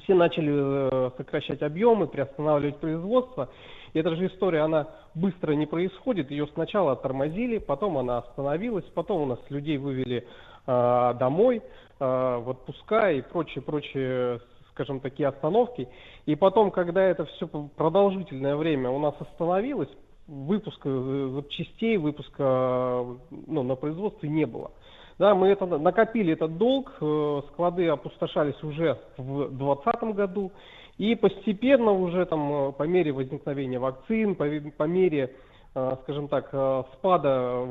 все 0.04 0.14
начали 0.16 0.52
э, 0.54 1.12
сокращать 1.18 1.62
объемы, 1.62 2.08
приостанавливать 2.08 2.78
производство. 2.78 3.50
И 3.94 4.00
эта 4.00 4.16
же 4.16 4.28
история, 4.28 4.62
она 4.62 4.88
быстро 5.16 5.54
не 5.54 5.66
происходит. 5.66 6.32
Ее 6.32 6.48
сначала 6.54 6.96
тормозили, 6.96 7.58
потом 7.58 7.98
она 7.98 8.20
остановилась, 8.20 8.86
потом 8.94 9.22
у 9.24 9.26
нас 9.26 9.40
людей 9.50 9.78
вывели 9.78 10.26
э, 10.66 11.14
домой, 11.20 11.58
э, 11.58 11.62
в 12.40 12.50
отпуска 12.50 13.12
и 13.12 13.22
прочие, 13.22 13.62
прочие, 13.62 14.40
скажем, 14.72 15.02
такие 15.02 15.28
остановки. 15.28 15.90
И 16.26 16.36
потом, 16.36 16.72
когда 16.72 17.04
это 17.04 17.26
все 17.26 17.48
продолжительное 17.48 18.56
время 18.56 18.90
у 18.90 19.00
нас 19.00 19.16
остановилось, 19.20 19.90
выпуска 20.28 20.90
э, 20.90 21.32
запчастей, 21.36 21.98
выпуска 21.98 22.44
э, 22.44 23.16
ну, 23.48 23.64
на 23.64 23.76
производстве 23.76 24.30
не 24.30 24.46
было. 24.46 24.72
Да, 25.22 25.36
мы 25.36 25.50
это, 25.50 25.68
накопили 25.68 26.34
этот 26.34 26.58
долг, 26.58 26.94
э, 27.00 27.42
склады 27.50 27.88
опустошались 27.90 28.64
уже 28.64 28.98
в 29.18 29.50
2020 29.50 30.16
году, 30.16 30.52
и 30.98 31.14
постепенно 31.14 31.92
уже 31.92 32.26
там 32.26 32.52
э, 32.52 32.72
по 32.72 32.82
мере 32.88 33.12
возникновения 33.12 33.78
вакцин, 33.78 34.34
по, 34.34 34.48
по 34.76 34.84
мере, 34.86 35.36
э, 35.76 35.92
скажем 36.02 36.28
так, 36.28 36.48
спада, 36.94 37.68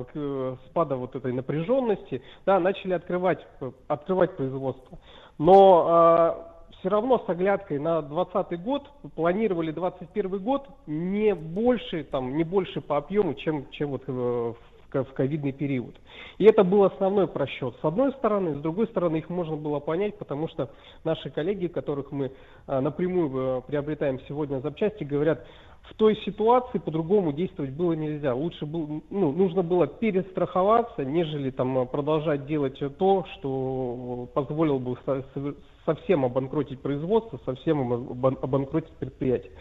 спада 0.66 0.94
вот 0.94 1.16
этой 1.16 1.32
напряженности, 1.32 2.22
да, 2.46 2.60
начали 2.60 2.92
открывать, 2.92 3.44
открывать 3.88 4.36
производство. 4.36 5.00
Но 5.36 6.36
э, 6.68 6.76
все 6.78 6.88
равно 6.88 7.18
с 7.18 7.28
оглядкой 7.28 7.80
на 7.80 8.00
2020 8.00 8.62
год 8.62 8.88
планировали 9.16 9.72
2021 9.72 10.38
год 10.38 10.68
не 10.86 11.34
больше, 11.34 12.04
там, 12.04 12.36
не 12.36 12.44
больше 12.44 12.80
по 12.80 12.96
объему, 12.96 13.34
чем, 13.34 13.68
чем 13.70 13.90
вот 13.90 14.06
в 14.06 14.54
в 14.92 15.12
ковидный 15.12 15.52
период. 15.52 15.94
И 16.38 16.44
это 16.44 16.64
был 16.64 16.84
основной 16.84 17.26
просчет. 17.26 17.74
С 17.80 17.84
одной 17.84 18.12
стороны, 18.12 18.54
с 18.54 18.58
другой 18.60 18.86
стороны, 18.88 19.16
их 19.16 19.30
можно 19.30 19.56
было 19.56 19.80
понять, 19.80 20.18
потому 20.18 20.48
что 20.48 20.70
наши 21.04 21.30
коллеги, 21.30 21.66
которых 21.66 22.12
мы 22.12 22.32
а, 22.66 22.80
напрямую 22.80 23.58
э, 23.58 23.62
приобретаем 23.66 24.20
сегодня 24.28 24.60
запчасти, 24.60 25.04
говорят, 25.04 25.44
в 25.90 25.94
той 25.94 26.16
ситуации 26.24 26.78
по-другому 26.78 27.32
действовать 27.32 27.72
было 27.72 27.94
нельзя. 27.94 28.34
Лучше 28.34 28.66
был, 28.66 29.02
ну, 29.10 29.32
нужно 29.32 29.62
было 29.62 29.86
перестраховаться, 29.86 31.04
нежели 31.04 31.50
там 31.50 31.78
э, 31.78 31.86
продолжать 31.86 32.46
делать 32.46 32.78
то, 32.98 33.24
что 33.34 34.28
позволило 34.34 34.78
бы 34.78 34.96
со- 35.04 35.24
со- 35.34 35.54
совсем 35.86 36.24
обанкротить 36.24 36.80
производство, 36.80 37.40
совсем 37.44 37.92
обан- 37.92 38.38
обанкротить 38.40 38.92
предприятие. 38.92 39.52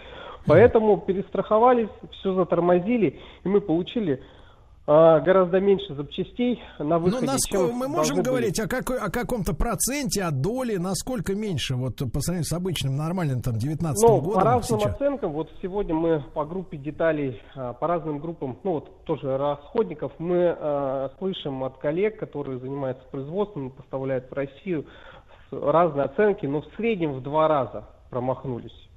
Поэтому 0.45 0.97
перестраховались, 0.97 1.89
все 2.11 2.33
затормозили, 2.33 3.19
и 3.43 3.47
мы 3.49 3.61
получили 3.61 4.21
гораздо 4.89 5.59
меньше 5.59 5.93
запчастей 5.93 6.59
на 6.79 6.97
Ну, 6.97 6.99
выходе. 6.99 7.27
насколько 7.27 7.67
чем 7.67 7.77
мы 7.77 7.87
можем 7.87 8.23
говорить 8.23 8.59
о, 8.59 8.67
какой, 8.67 8.97
о 8.97 9.11
каком-то 9.11 9.53
проценте, 9.53 10.23
о 10.23 10.31
доле, 10.31 10.79
насколько 10.79 11.35
меньше, 11.35 11.75
вот 11.75 11.97
по 12.11 12.19
сравнению 12.21 12.45
с 12.45 12.53
обычным 12.53 12.95
нормальным 12.97 13.41
там 13.43 13.55
19 13.55 13.95
Ну, 14.01 14.19
годом 14.19 14.33
по 14.33 14.41
разным 14.43 14.79
сейчас? 14.79 14.95
оценкам, 14.95 15.33
вот 15.33 15.49
сегодня 15.61 15.93
мы 15.93 16.23
по 16.33 16.43
группе 16.43 16.77
деталей, 16.77 17.39
а, 17.55 17.73
по 17.73 17.85
разным 17.85 18.17
группам, 18.17 18.57
ну 18.63 18.71
вот 18.71 19.03
тоже 19.05 19.37
расходников, 19.37 20.11
мы 20.17 20.55
а, 20.57 21.11
слышим 21.19 21.63
от 21.63 21.77
коллег, 21.77 22.17
которые 22.19 22.57
занимаются 22.59 23.03
производством, 23.11 23.69
поставляют 23.69 24.29
в 24.31 24.33
Россию 24.33 24.85
разные 25.51 26.05
оценки, 26.05 26.47
но 26.47 26.61
в 26.61 26.65
среднем 26.77 27.13
в 27.13 27.21
два 27.21 27.47
раза 27.47 27.83
промахнулись. 28.09 28.88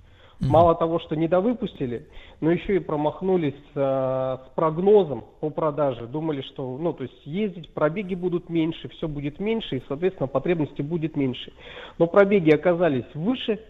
Мало 0.48 0.74
того, 0.74 0.98
что 0.98 1.14
недовыпустили, 1.14 2.06
но 2.40 2.50
еще 2.50 2.76
и 2.76 2.80
промахнулись 2.80 3.54
а, 3.74 4.42
с 4.44 4.54
прогнозом 4.54 5.24
по 5.40 5.50
продаже. 5.50 6.06
Думали, 6.06 6.42
что, 6.42 6.76
ну, 6.78 6.92
то 6.92 7.04
есть 7.04 7.24
ездить, 7.24 7.70
пробеги 7.70 8.14
будут 8.14 8.48
меньше, 8.48 8.88
все 8.88 9.06
будет 9.06 9.38
меньше, 9.38 9.76
и, 9.76 9.82
соответственно, 9.86 10.26
потребности 10.26 10.82
будет 10.82 11.16
меньше. 11.16 11.52
Но 11.98 12.06
пробеги 12.06 12.50
оказались 12.50 13.06
выше, 13.14 13.60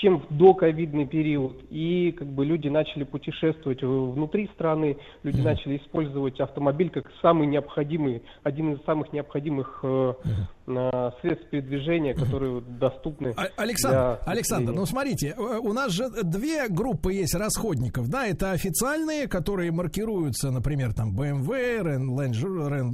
чем 0.00 0.20
в 0.20 0.36
доковидный 0.36 1.06
период. 1.06 1.62
И 1.70 2.14
как 2.18 2.28
бы 2.28 2.44
люди 2.44 2.68
начали 2.68 3.04
путешествовать 3.04 3.82
э, 3.82 3.86
внутри 3.86 4.48
страны, 4.54 4.98
люди 5.22 5.40
начали 5.40 5.78
использовать 5.78 6.40
автомобиль 6.40 6.90
как 6.90 7.10
самый 7.22 7.46
необходимый, 7.46 8.22
один 8.42 8.74
из 8.74 8.84
самых 8.84 9.12
необходимых 9.12 9.80
э, 9.82 10.14
э, 10.24 10.28
средств 10.66 11.48
передвижения, 11.50 12.12
которые 12.14 12.60
доступны. 12.60 13.32
А- 13.36 13.46
Александр, 13.56 13.96
для 14.24 14.32
Александр, 14.32 14.72
ну 14.72 14.84
смотрите, 14.84 15.34
э, 15.36 15.40
у 15.40 15.72
нас 15.72 15.92
же 15.92 16.08
две 16.24 16.68
группы 16.68 17.12
есть 17.12 17.34
расходников, 17.34 18.08
да, 18.08 18.26
это 18.26 18.50
официальные, 18.50 19.28
которые 19.28 19.70
маркируются, 19.70 20.50
например, 20.50 20.92
там 20.92 21.16
BMW, 21.16 21.82
Ren- 21.82 22.06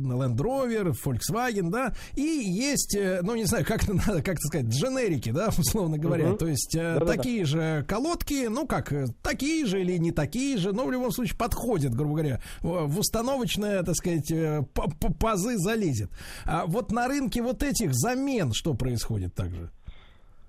Land 0.03 0.37
Rover, 0.37 0.93
Volkswagen, 1.03 1.71
да, 1.71 1.95
и 2.15 2.21
есть, 2.21 2.95
э, 2.95 3.21
ну 3.23 3.35
не 3.35 3.45
знаю, 3.45 3.65
как 3.65 3.85
это 3.85 3.95
надо, 4.07 4.23
как 4.23 4.39
сказать, 4.41 4.67
дженерики, 4.67 5.31
да, 5.31 5.49
условно 5.59 5.97
говоря, 5.97 6.29
Мгм. 6.29 6.37
то 6.39 6.47
есть 6.47 6.75
э, 6.75 6.95
Да-да-да. 6.95 7.13
такие 7.15 7.45
же 7.47 7.85
колодки, 7.89 8.49
ну 8.49 8.67
как, 8.67 8.93
такие 9.23 9.65
же 9.65 9.81
или 9.81 9.97
не 9.97 10.13
такие 10.13 10.59
же, 10.59 10.73
но 10.73 10.85
в 10.85 10.93
любом 10.93 11.11
случае 11.11 11.39
подходят, 11.39 11.95
грубо 11.95 12.17
говоря, 12.17 12.41
в 12.61 12.99
установочное, 12.99 13.83
так 13.83 13.95
сказать, 13.95 14.31
пазы 15.19 15.57
залезет. 15.57 16.11
А 16.45 16.67
вот 16.67 16.93
на 16.93 17.09
рынке 17.09 17.41
вот 17.43 17.62
этих 17.63 17.93
замен 17.93 18.53
что 18.53 18.75
происходит 18.75 19.35
также? 19.35 19.71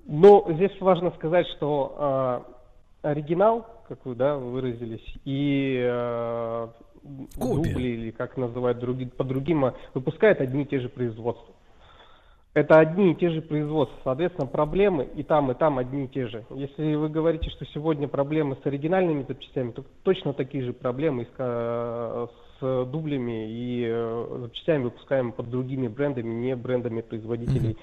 Ну, 0.05 0.45
здесь 0.49 0.71
важно 0.81 1.11
сказать, 1.11 1.47
что 1.55 1.95
а, 1.97 2.45
оригинал, 3.03 3.65
как 3.87 4.05
вы 4.05 4.15
да, 4.15 4.37
выразились, 4.37 5.05
и 5.23 5.81
э, 5.81 6.67
дубли, 7.37 7.87
или 7.89 8.11
как 8.11 8.37
называют 8.37 8.79
други- 8.79 9.09
по 9.09 9.23
другим, 9.23 9.65
а, 9.65 9.75
выпускают 9.93 10.41
одни 10.41 10.63
и 10.63 10.65
те 10.65 10.79
же 10.79 10.89
производства. 10.89 11.53
Это 12.53 12.77
одни 12.77 13.11
и 13.11 13.15
те 13.15 13.29
же 13.31 13.41
производства. 13.41 13.97
Соответственно, 14.03 14.45
проблемы 14.45 15.05
и 15.15 15.23
там, 15.23 15.51
и 15.51 15.55
там 15.55 15.79
одни 15.79 16.05
и 16.05 16.07
те 16.07 16.27
же. 16.27 16.45
Если 16.51 16.93
вы 16.93 17.09
говорите, 17.09 17.49
что 17.49 17.65
сегодня 17.65 18.07
проблемы 18.07 18.57
с 18.61 18.65
оригинальными 18.65 19.25
запчастями, 19.27 19.71
то 19.71 19.83
точно 20.03 20.33
такие 20.33 20.63
же 20.63 20.71
проблемы 20.71 21.27
с, 21.35 22.29
с 22.63 22.85
дублями 22.85 23.49
и 23.49 23.85
э, 23.85 24.37
запчастями, 24.41 24.83
выпускаемыми 24.83 25.31
под 25.31 25.49
другими 25.49 25.89
брендами, 25.89 26.33
не 26.33 26.55
брендами 26.55 27.01
производителей 27.01 27.77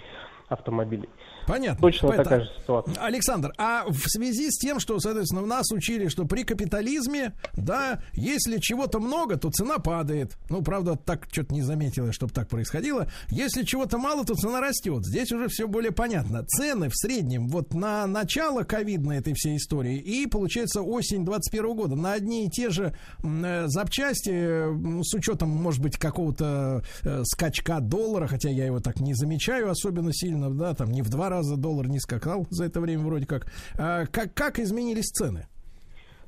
автомобилей. 0.48 1.08
Понятно. 1.46 1.80
Точно 1.80 2.08
Это- 2.08 2.22
такая 2.24 2.40
же 2.44 2.50
ситуация. 2.60 2.94
Александр, 3.02 3.52
а 3.58 3.84
в 3.88 4.08
связи 4.08 4.50
с 4.50 4.58
тем, 4.58 4.78
что, 4.80 4.98
соответственно, 5.00 5.46
нас 5.46 5.70
учили, 5.72 6.08
что 6.08 6.24
при 6.24 6.44
капитализме, 6.44 7.32
да, 7.56 8.02
если 8.12 8.58
чего-то 8.58 9.00
много, 9.00 9.36
то 9.36 9.50
цена 9.50 9.78
падает. 9.78 10.36
Ну, 10.48 10.62
правда, 10.62 10.96
так 10.96 11.26
что-то 11.30 11.54
не 11.54 11.62
заметила, 11.62 12.12
чтобы 12.12 12.32
так 12.32 12.48
происходило. 12.48 13.08
Если 13.30 13.62
чего-то 13.64 13.98
мало, 13.98 14.24
то 14.24 14.34
цена 14.34 14.60
растет. 14.60 15.04
Здесь 15.06 15.32
уже 15.32 15.48
все 15.48 15.66
более 15.66 15.92
понятно. 15.92 16.44
Цены 16.44 16.88
в 16.88 16.96
среднем 16.96 17.48
вот 17.48 17.74
на 17.74 18.06
начало 18.06 18.62
ковидной 18.62 19.18
этой 19.18 19.34
всей 19.34 19.56
истории 19.56 19.96
и, 19.98 20.26
получается, 20.26 20.82
осень 20.82 21.24
21 21.24 21.74
года 21.74 21.96
на 21.96 22.12
одни 22.12 22.46
и 22.46 22.50
те 22.50 22.70
же 22.70 22.94
э, 23.22 23.64
запчасти, 23.66 25.02
с 25.02 25.14
учетом, 25.14 25.48
может 25.50 25.80
быть, 25.80 25.96
какого-то 25.96 26.82
э, 27.02 27.22
скачка 27.24 27.80
доллара, 27.80 28.26
хотя 28.26 28.50
я 28.50 28.66
его 28.66 28.80
так 28.80 29.00
не 29.00 29.14
замечаю 29.14 29.70
особенно 29.70 30.12
сильно, 30.12 30.50
да, 30.50 30.74
там 30.74 30.90
не 30.90 31.02
в 31.02 31.08
два 31.08 31.29
раза 31.30 31.56
доллар 31.56 31.88
не 31.88 31.98
скакал 31.98 32.46
за 32.50 32.66
это 32.66 32.80
время 32.80 33.04
вроде 33.04 33.26
как. 33.26 33.46
А, 33.78 34.04
как, 34.06 34.34
как 34.34 34.58
изменились 34.58 35.06
цены? 35.06 35.46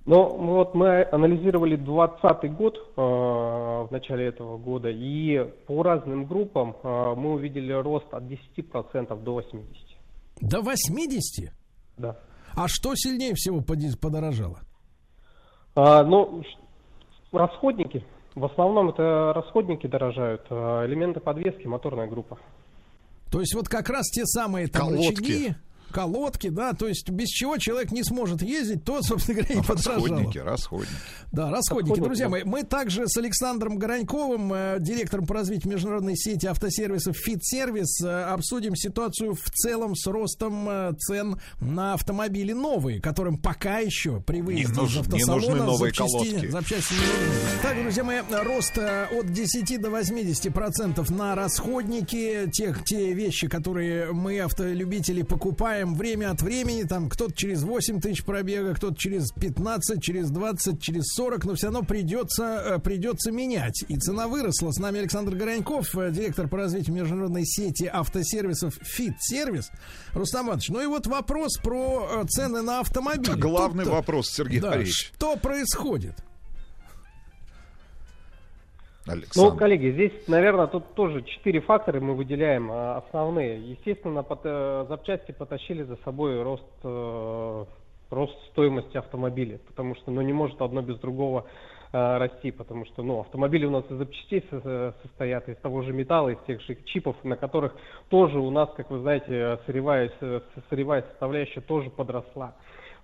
Ну, 0.04 0.36
вот 0.36 0.74
мы 0.74 1.04
анализировали 1.12 1.76
2020 1.76 2.56
год 2.56 2.76
э, 2.76 3.00
в 3.00 3.88
начале 3.92 4.26
этого 4.26 4.58
года, 4.58 4.88
и 4.90 5.44
по 5.66 5.84
разным 5.84 6.24
группам 6.24 6.76
э, 6.82 7.14
мы 7.16 7.34
увидели 7.34 7.72
рост 7.72 8.12
от 8.12 8.24
10% 8.24 9.22
до 9.22 9.40
80%. 9.40 9.64
До 10.40 10.60
80? 10.60 11.52
Да. 11.98 12.18
А 12.56 12.66
что 12.66 12.96
сильнее 12.96 13.34
всего 13.34 13.60
подорожало? 13.60 14.58
А, 15.76 16.02
ну, 16.02 16.42
расходники. 17.30 18.04
В 18.34 18.44
основном 18.44 18.88
это 18.88 19.32
расходники 19.34 19.86
дорожают. 19.86 20.42
элементы 20.50 21.20
подвески, 21.20 21.66
моторная 21.68 22.08
группа. 22.08 22.38
То 23.32 23.40
есть 23.40 23.54
вот 23.54 23.66
как 23.66 23.88
раз 23.88 24.10
те 24.10 24.26
самые 24.26 24.68
там 24.68 24.90
Колодки. 24.90 25.08
рычаги, 25.08 25.54
колодки, 25.90 26.48
да, 26.48 26.72
то 26.72 26.88
есть 26.88 27.10
без 27.10 27.28
чего 27.28 27.58
человек 27.58 27.92
не 27.92 28.02
сможет 28.02 28.42
ездить, 28.42 28.84
то, 28.84 29.02
собственно 29.02 29.40
говоря, 29.40 29.54
и 29.60 29.62
подражало. 29.62 30.08
Расходники, 30.08 30.38
расходники. 30.38 30.92
Да, 31.32 31.50
расходники. 31.50 32.00
Друзья 32.00 32.28
мои, 32.28 32.42
мы 32.44 32.62
также 32.62 33.08
с 33.08 33.16
Александром 33.16 33.78
Гораньковым, 33.78 34.52
э, 34.52 34.76
директором 34.80 35.26
по 35.26 35.34
развитию 35.34 35.72
международной 35.72 36.16
сети 36.16 36.46
автосервисов 36.46 37.16
«Фит-сервис», 37.16 38.02
э, 38.04 38.24
обсудим 38.24 38.76
ситуацию 38.76 39.34
в 39.34 39.50
целом 39.50 39.94
с 39.94 40.06
ростом 40.06 40.68
э, 40.68 40.92
цен 40.98 41.40
на 41.60 41.94
автомобили 41.94 42.52
новые, 42.52 43.00
которым 43.00 43.38
пока 43.38 43.78
еще 43.78 44.20
при 44.20 44.40
выезде 44.42 44.74
нуж- 44.74 44.90
из 44.92 44.94
не 44.94 45.00
автосалона 45.00 45.34
нужны 45.34 45.56
новые 45.62 45.90
запчасти, 45.90 46.12
колодки. 46.30 46.46
запчасти 46.48 46.92
не 46.94 46.98
нужны. 47.00 47.62
Так, 47.62 47.82
друзья 47.82 48.04
мои, 48.04 48.20
рост 48.44 48.78
э, 48.78 49.06
от 49.12 49.32
10 49.32 49.80
до 49.80 49.90
80 49.90 50.52
процентов 50.52 51.10
на 51.10 51.34
расходники, 51.34 52.50
тех, 52.52 52.84
те 52.84 53.12
вещи, 53.12 53.48
которые 53.48 54.12
мы, 54.12 54.38
автолюбители, 54.40 55.22
покупаем 55.22 55.71
время 55.84 56.30
от 56.30 56.42
времени, 56.42 56.84
там 56.84 57.08
кто-то 57.08 57.32
через 57.34 57.62
8 57.62 58.00
тысяч 58.00 58.24
пробега, 58.24 58.74
кто-то 58.74 58.94
через 58.96 59.30
15, 59.32 60.02
через 60.02 60.30
20, 60.30 60.80
через 60.80 61.04
40, 61.14 61.44
но 61.44 61.54
все 61.54 61.66
равно 61.66 61.82
придется, 61.82 62.62
э, 62.64 62.78
придется 62.78 63.30
менять. 63.32 63.84
И 63.88 63.96
цена 63.96 64.28
выросла. 64.28 64.70
С 64.70 64.78
нами 64.78 65.00
Александр 65.00 65.34
Гораньков, 65.34 65.96
э, 65.96 66.10
директор 66.10 66.48
по 66.48 66.56
развитию 66.58 66.94
международной 66.94 67.44
сети 67.44 67.84
автосервисов 67.92 68.74
«Фит-сервис». 68.82 69.70
Рустам 70.12 70.46
Иванович, 70.46 70.68
ну 70.68 70.80
и 70.80 70.86
вот 70.86 71.06
вопрос 71.06 71.56
про 71.58 72.22
э, 72.22 72.26
цены 72.28 72.62
на 72.62 72.80
автомобили. 72.80 73.38
Главный 73.38 73.84
Тут-то- 73.84 73.96
вопрос, 73.96 74.28
Сергей 74.30 74.60
да, 74.60 74.70
Борисович. 74.70 75.12
Что 75.14 75.36
происходит? 75.36 76.14
Ну, 79.34 79.56
коллеги, 79.56 79.90
здесь, 79.90 80.12
наверное, 80.28 80.68
тут 80.68 80.94
тоже 80.94 81.22
четыре 81.22 81.60
фактора 81.60 81.98
мы 82.00 82.14
выделяем 82.14 82.70
а, 82.70 82.98
основные. 82.98 83.60
Естественно, 83.60 84.24
э, 84.44 84.86
запчасти 84.88 85.32
потащили 85.32 85.82
за 85.82 85.96
собой 86.04 86.40
рост, 86.42 86.62
э, 86.84 87.64
рост 88.10 88.36
стоимости 88.50 88.96
автомобиля, 88.96 89.58
потому 89.66 89.96
что 89.96 90.12
ну, 90.12 90.20
не 90.20 90.32
может 90.32 90.60
одно 90.62 90.82
без 90.82 90.98
другого 91.00 91.46
э, 91.92 92.16
расти, 92.18 92.52
потому 92.52 92.84
что 92.86 93.02
ну, 93.02 93.20
автомобили 93.20 93.66
у 93.66 93.70
нас 93.70 93.84
из 93.90 93.96
запчастей 93.96 94.44
со- 94.50 94.60
со- 94.60 94.94
состоят, 95.02 95.48
из 95.48 95.56
того 95.56 95.82
же 95.82 95.92
металла, 95.92 96.28
из 96.28 96.38
тех 96.46 96.60
же 96.62 96.76
чипов, 96.84 97.16
на 97.24 97.36
которых 97.36 97.74
тоже 98.08 98.38
у 98.38 98.50
нас, 98.50 98.70
как 98.76 98.88
вы 98.90 99.00
знаете, 99.00 99.58
сырьевая, 99.66 100.12
с- 100.20 100.42
сырьевая 100.70 101.02
составляющая 101.02 101.60
тоже 101.60 101.90
подросла. 101.90 102.54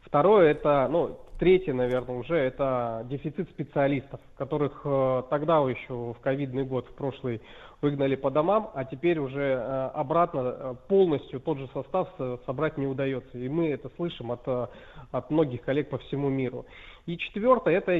Второе, 0.03 0.53
это, 0.53 0.87
ну, 0.91 1.19
третье, 1.39 1.73
наверное, 1.73 2.17
уже 2.17 2.37
это 2.37 3.07
дефицит 3.09 3.49
специалистов, 3.51 4.21
которых 4.37 4.83
э, 4.85 5.23
тогда 5.31 5.59
еще 5.59 6.13
в 6.13 6.17
ковидный 6.21 6.65
год, 6.65 6.87
в 6.89 6.95
прошлый, 6.95 7.41
выгнали 7.81 8.17
по 8.17 8.31
домам, 8.31 8.71
а 8.75 8.85
теперь 8.85 9.19
уже 9.19 9.41
э, 9.41 9.91
обратно 9.95 10.41
э, 10.41 10.75
полностью 10.89 11.41
тот 11.41 11.59
же 11.59 11.69
состав 11.73 12.09
собрать 12.45 12.77
не 12.77 12.87
удается. 12.87 13.39
И 13.39 13.49
мы 13.49 13.69
это 13.71 13.91
слышим 13.97 14.33
от, 14.33 14.47
от 14.49 15.31
многих 15.31 15.63
коллег 15.63 15.91
по 15.91 15.99
всему 15.99 16.29
миру. 16.29 16.67
И 17.07 17.17
четвертое, 17.17 17.77
это, 17.77 17.93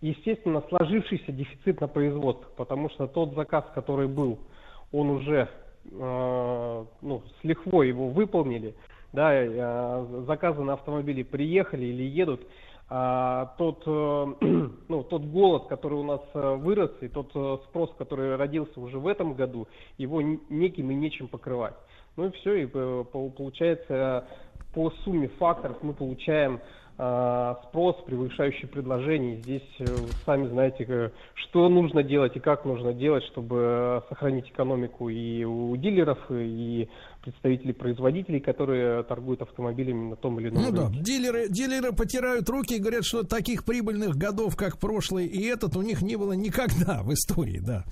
естественно, 0.00 0.62
сложившийся 0.68 1.32
дефицит 1.32 1.80
на 1.80 1.88
производстве, 1.88 2.48
потому 2.56 2.90
что 2.90 3.06
тот 3.06 3.34
заказ, 3.34 3.64
который 3.74 4.08
был, 4.08 4.38
он 4.92 5.10
уже 5.10 5.48
ну, 5.92 7.22
с 7.40 7.44
лихвой 7.44 7.88
его 7.88 8.08
выполнили, 8.10 8.74
да, 9.14 10.04
заказы 10.26 10.60
на 10.60 10.74
автомобили 10.74 11.22
приехали 11.22 11.86
или 11.86 12.02
едут, 12.02 12.42
а 12.92 13.54
тот, 13.56 13.84
э, 13.86 14.26
ну, 14.88 15.04
тот 15.04 15.22
голод, 15.22 15.68
который 15.68 15.94
у 15.94 16.02
нас 16.02 16.20
э, 16.34 16.56
вырос, 16.56 16.90
и 17.00 17.08
тот 17.08 17.30
э, 17.36 17.58
спрос, 17.68 17.94
который 17.96 18.34
родился 18.34 18.80
уже 18.80 18.98
в 18.98 19.06
этом 19.06 19.34
году, 19.34 19.68
его 19.96 20.20
неким 20.20 20.90
и 20.90 20.94
нечем 20.94 21.28
покрывать. 21.28 21.76
Ну 22.16 22.26
и 22.26 22.30
все, 22.32 22.54
и 22.54 22.66
по- 22.66 23.04
получается, 23.04 24.26
по 24.74 24.90
сумме 25.04 25.28
факторов 25.28 25.76
мы 25.82 25.94
получаем 25.94 26.60
спрос, 27.68 27.96
превышающий 28.04 28.68
предложение. 28.68 29.36
Здесь 29.36 29.62
сами 30.26 30.48
знаете, 30.48 31.12
что 31.32 31.66
нужно 31.70 32.02
делать 32.02 32.36
и 32.36 32.40
как 32.40 32.66
нужно 32.66 32.92
делать, 32.92 33.24
чтобы 33.24 34.02
сохранить 34.10 34.50
экономику 34.50 35.08
и 35.08 35.42
у 35.44 35.74
дилеров, 35.76 36.18
и 36.28 36.90
представителей 37.22 37.72
производителей, 37.72 38.40
которые 38.40 39.02
торгуют 39.04 39.42
автомобилями 39.42 40.10
на 40.10 40.16
том 40.16 40.38
или 40.40 40.48
ином 40.48 40.62
Ну 40.62 40.70
да, 40.72 40.82
рынке. 40.88 41.00
дилеры, 41.00 41.48
дилеры 41.48 41.92
потирают 41.92 42.48
руки 42.48 42.74
и 42.74 42.78
говорят, 42.78 43.04
что 43.04 43.22
таких 43.22 43.64
прибыльных 43.64 44.16
годов, 44.16 44.56
как 44.56 44.78
прошлый 44.78 45.26
и 45.26 45.44
этот, 45.44 45.76
у 45.76 45.82
них 45.82 46.02
не 46.02 46.16
было 46.16 46.32
никогда 46.32 47.02
в 47.02 47.12
истории, 47.12 47.58
да. 47.60 47.84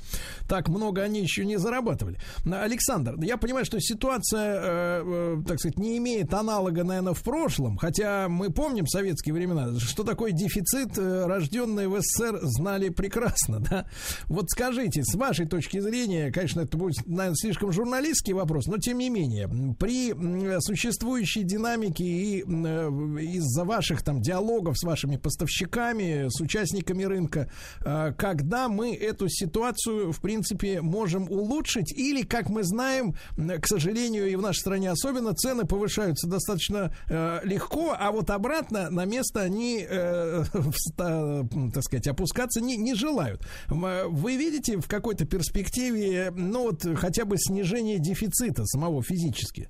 Так 0.48 0.68
много 0.68 1.02
они 1.02 1.20
еще 1.20 1.44
не 1.44 1.59
зарабатывали. 1.59 2.18
Александр, 2.50 3.16
я 3.22 3.36
понимаю, 3.36 3.64
что 3.64 3.78
ситуация, 3.80 4.60
э, 4.60 5.02
э, 5.05 5.42
так 5.46 5.59
сказать, 5.59 5.78
не 5.78 5.98
имеет 5.98 6.32
аналога, 6.32 6.84
наверное, 6.84 7.14
в 7.14 7.22
прошлом, 7.22 7.76
хотя 7.76 8.28
мы 8.28 8.50
помним 8.50 8.86
советские 8.86 9.34
времена, 9.34 9.78
что 9.78 10.05
такое 10.05 10.32
дефицит, 10.32 10.96
э, 10.98 11.26
рожденные 11.26 11.88
в 11.88 12.00
СССР, 12.00 12.38
знали 12.42 12.88
прекрасно, 12.88 13.60
да. 13.60 13.86
Вот 14.26 14.48
скажите, 14.50 15.02
с 15.05 15.14
вашей 15.14 15.46
точки 15.46 15.80
зрения, 15.80 16.32
конечно, 16.32 16.60
это 16.62 16.76
будет, 16.76 17.06
наверное, 17.06 17.34
слишком 17.36 17.72
журналистский 17.72 18.32
вопрос, 18.32 18.66
но 18.66 18.78
тем 18.78 18.98
не 18.98 19.10
менее, 19.10 19.18
м, 19.24 19.74
при 19.74 20.12
существующей 20.61 21.43
динамике 21.43 22.05
и 22.05 22.43
э, 22.43 22.45
из-за 22.47 23.65
ваших 23.65 24.03
там 24.03 24.20
диалогов 24.20 24.78
с 24.78 24.85
вашими 24.85 25.16
поставщиками, 25.16 26.28
с 26.28 26.40
участниками 26.40 27.05
рынка, 27.05 27.51
э, 27.85 28.12
когда 28.16 28.69
мы 28.69 28.95
эту 28.95 29.28
ситуацию, 29.28 30.12
в 30.12 30.20
принципе, 30.20 30.81
можем 30.81 31.31
улучшить 31.31 31.93
или, 31.93 32.23
как 32.23 32.49
мы 32.49 32.62
знаем, 32.62 33.15
к 33.36 33.66
сожалению, 33.66 34.28
и 34.28 34.36
в 34.36 34.43
нашей 34.43 34.61
стране 34.61 34.90
особенно, 34.90 35.35
цены 35.35 35.65
повышаются 35.65 36.27
достаточно 36.28 36.95
э, 37.09 37.40
легко, 37.45 37.97
а 37.99 38.11
вот 38.11 38.31
обратно 38.31 38.90
на 38.90 39.05
место 39.05 39.43
они, 39.43 39.86
так 40.97 41.82
сказать, 41.82 42.07
опускаться 42.07 42.61
не, 42.61 42.77
не 42.77 42.95
желают. 42.95 43.47
Вы 43.69 44.36
видите 44.36 44.78
в 44.78 44.89
какой-то 44.89 45.24
перспективе, 45.24 46.32
ну 46.35 46.65
вот, 46.65 46.86
хотя 46.97 47.24
бы 47.24 47.36
снижение 47.39 47.99
дефицита 47.99 48.65
самого 48.65 49.03
физически? 49.09 49.68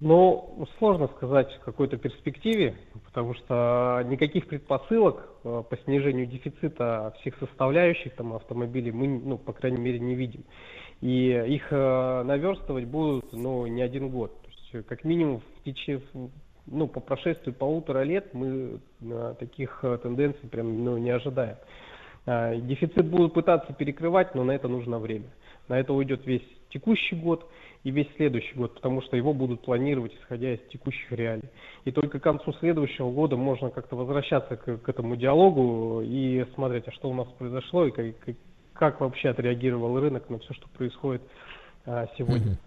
Ну, 0.00 0.66
сложно 0.78 1.08
сказать 1.16 1.50
в 1.54 1.64
какой-то 1.64 1.96
перспективе, 1.96 2.76
потому 3.06 3.32
что 3.34 4.02
никаких 4.06 4.48
предпосылок 4.48 5.28
э, 5.44 5.62
по 5.66 5.76
снижению 5.84 6.26
дефицита 6.26 7.14
всех 7.20 7.38
составляющих 7.38 8.14
там 8.14 8.34
автомобилей 8.34 8.92
мы, 8.92 9.06
ну, 9.06 9.38
по 9.38 9.52
крайней 9.52 9.80
мере, 9.80 10.00
не 10.00 10.14
видим. 10.14 10.44
И 11.00 11.28
их 11.30 11.68
э, 11.70 12.22
наверстывать 12.24 12.86
будут, 12.86 13.32
ну, 13.32 13.66
не 13.66 13.82
один 13.82 14.10
год. 14.10 14.42
То 14.42 14.50
есть, 14.50 14.74
э, 14.74 14.82
как 14.82 15.04
минимум, 15.04 15.40
в 15.60 15.64
течение, 15.64 16.02
ну, 16.66 16.88
по 16.88 17.00
прошествии 17.00 17.52
полутора 17.52 18.02
лет 18.02 18.34
мы 18.34 18.80
таких 19.38 19.84
тенденций 20.02 20.48
прям, 20.50 20.84
ну, 20.84 20.98
не 20.98 21.10
ожидаем. 21.10 21.56
Дефицит 22.26 23.06
будут 23.06 23.32
пытаться 23.34 23.72
перекрывать, 23.72 24.34
но 24.34 24.44
на 24.44 24.52
это 24.52 24.66
нужно 24.66 24.98
время. 24.98 25.30
На 25.68 25.78
это 25.78 25.92
уйдет 25.92 26.26
весь 26.26 26.46
текущий 26.70 27.16
год 27.16 27.48
и 27.84 27.90
весь 27.90 28.08
следующий 28.16 28.54
год, 28.54 28.74
потому 28.74 29.02
что 29.02 29.16
его 29.16 29.34
будут 29.34 29.60
планировать 29.60 30.14
исходя 30.14 30.54
из 30.54 30.60
текущих 30.70 31.12
реалий. 31.12 31.48
И 31.84 31.92
только 31.92 32.18
к 32.18 32.22
концу 32.22 32.52
следующего 32.54 33.10
года 33.10 33.36
можно 33.36 33.70
как-то 33.70 33.94
возвращаться 33.94 34.56
к, 34.56 34.78
к 34.78 34.88
этому 34.88 35.16
диалогу 35.16 36.00
и 36.02 36.46
смотреть, 36.54 36.88
а 36.88 36.92
что 36.92 37.10
у 37.10 37.14
нас 37.14 37.28
произошло 37.38 37.86
и 37.86 37.90
как, 37.90 38.36
как- 38.72 39.00
вообще 39.00 39.28
отреагировал 39.28 40.00
рынок 40.00 40.28
на 40.30 40.38
все, 40.38 40.54
что 40.54 40.66
происходит 40.70 41.22
а, 41.84 42.06
сегодня. 42.16 42.52
М, 42.52 42.58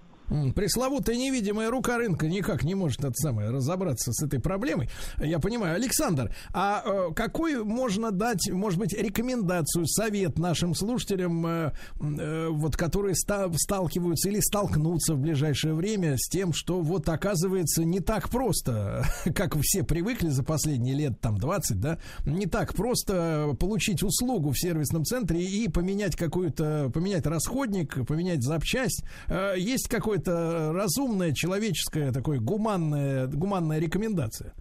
Пресловутая 0.55 1.15
невидимая 1.15 1.69
рука 1.69 1.97
рынка 1.97 2.27
никак 2.27 2.63
не 2.63 2.75
может 2.75 2.99
это 3.03 3.13
самое 3.15 3.49
разобраться 3.49 4.11
с 4.11 4.23
этой 4.23 4.39
проблемой. 4.39 4.89
Я 5.17 5.39
понимаю. 5.39 5.75
Александр, 5.75 6.33
а 6.53 6.81
э, 6.85 7.13
какой 7.13 7.63
можно 7.63 8.11
дать, 8.11 8.49
может 8.51 8.79
быть, 8.79 8.93
рекомендацию, 8.93 9.85
совет 9.87 10.37
нашим 10.37 10.73
слушателям, 10.75 11.45
э, 11.45 11.71
э, 11.99 12.47
вот, 12.49 12.75
которые 12.75 13.15
ста- 13.15 13.49
сталкиваются 13.55 14.29
или 14.29 14.39
столкнутся 14.39 15.15
в 15.15 15.19
ближайшее 15.19 15.73
время 15.73 16.15
с 16.17 16.27
тем, 16.29 16.53
что 16.53 16.81
вот 16.81 17.07
оказывается 17.09 17.83
не 17.83 17.99
так 17.99 18.29
просто, 18.29 19.05
как 19.35 19.55
все 19.61 19.83
привыкли 19.83 20.29
за 20.29 20.43
последние 20.43 20.95
лет 20.95 21.19
там 21.21 21.37
20, 21.37 21.79
да, 21.79 21.99
не 22.25 22.45
так 22.47 22.73
просто 22.73 23.55
получить 23.59 24.03
услугу 24.03 24.51
в 24.51 24.59
сервисном 24.59 25.05
центре 25.05 25.43
и 25.43 25.67
поменять 25.69 26.15
какую-то, 26.15 26.91
поменять 26.93 27.25
расходник, 27.25 28.05
поменять 28.05 28.43
запчасть. 28.43 29.03
Э, 29.27 29.53
Есть 29.57 29.87
какое-то 30.17 30.73
разумное, 30.73 31.33
человеческое, 31.33 32.11
такое 32.11 32.39
гуманная, 32.39 33.27
гуманная 33.27 33.79
рекомендация? 33.79 34.53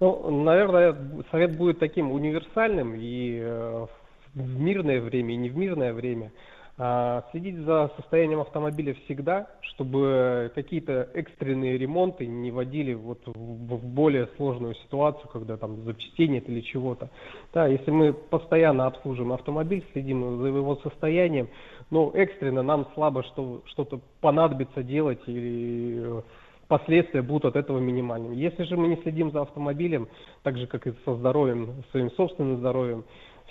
Ну, 0.00 0.42
наверное, 0.44 0.96
совет 1.30 1.56
будет 1.56 1.78
таким 1.78 2.10
универсальным 2.10 2.94
и 2.94 3.38
э, 3.42 3.86
в 4.34 4.60
мирное 4.60 5.00
время, 5.00 5.34
и 5.34 5.36
не 5.36 5.50
в 5.50 5.56
мирное 5.56 5.92
время. 5.92 6.32
А, 6.78 7.24
Следить 7.30 7.58
за 7.58 7.90
состоянием 7.96 8.40
автомобиля 8.40 8.94
всегда, 9.04 9.48
чтобы 9.60 10.50
какие-то 10.54 11.10
экстренные 11.12 11.76
ремонты 11.76 12.26
не 12.26 12.50
вводили 12.50 12.94
вот 12.94 13.20
в 13.26 13.86
более 13.86 14.28
сложную 14.36 14.74
ситуацию, 14.76 15.28
когда 15.30 15.58
там 15.58 15.84
запчастей 15.84 16.28
нет 16.28 16.48
или 16.48 16.62
чего-то. 16.62 17.10
Да, 17.52 17.66
если 17.66 17.90
мы 17.90 18.14
постоянно 18.14 18.86
обслуживаем 18.86 19.34
автомобиль, 19.34 19.84
следим 19.92 20.40
за 20.40 20.46
его 20.46 20.76
состоянием, 20.76 21.50
но 21.90 22.10
экстренно 22.14 22.62
нам 22.62 22.86
слабо 22.94 23.22
что, 23.24 23.62
что-то 23.66 24.00
понадобится 24.20 24.82
делать 24.82 25.20
или 25.26 26.18
э, 26.18 26.22
последствия 26.68 27.22
будут 27.22 27.44
от 27.44 27.56
этого 27.56 27.78
минимальными. 27.78 28.36
Если 28.36 28.62
же 28.64 28.76
мы 28.76 28.88
не 28.88 28.96
следим 29.02 29.32
за 29.32 29.42
автомобилем, 29.42 30.08
так 30.42 30.56
же 30.56 30.66
как 30.66 30.86
и 30.86 30.94
со 31.04 31.16
здоровьем, 31.16 31.84
своим 31.90 32.10
собственным 32.12 32.58
здоровьем, 32.58 33.04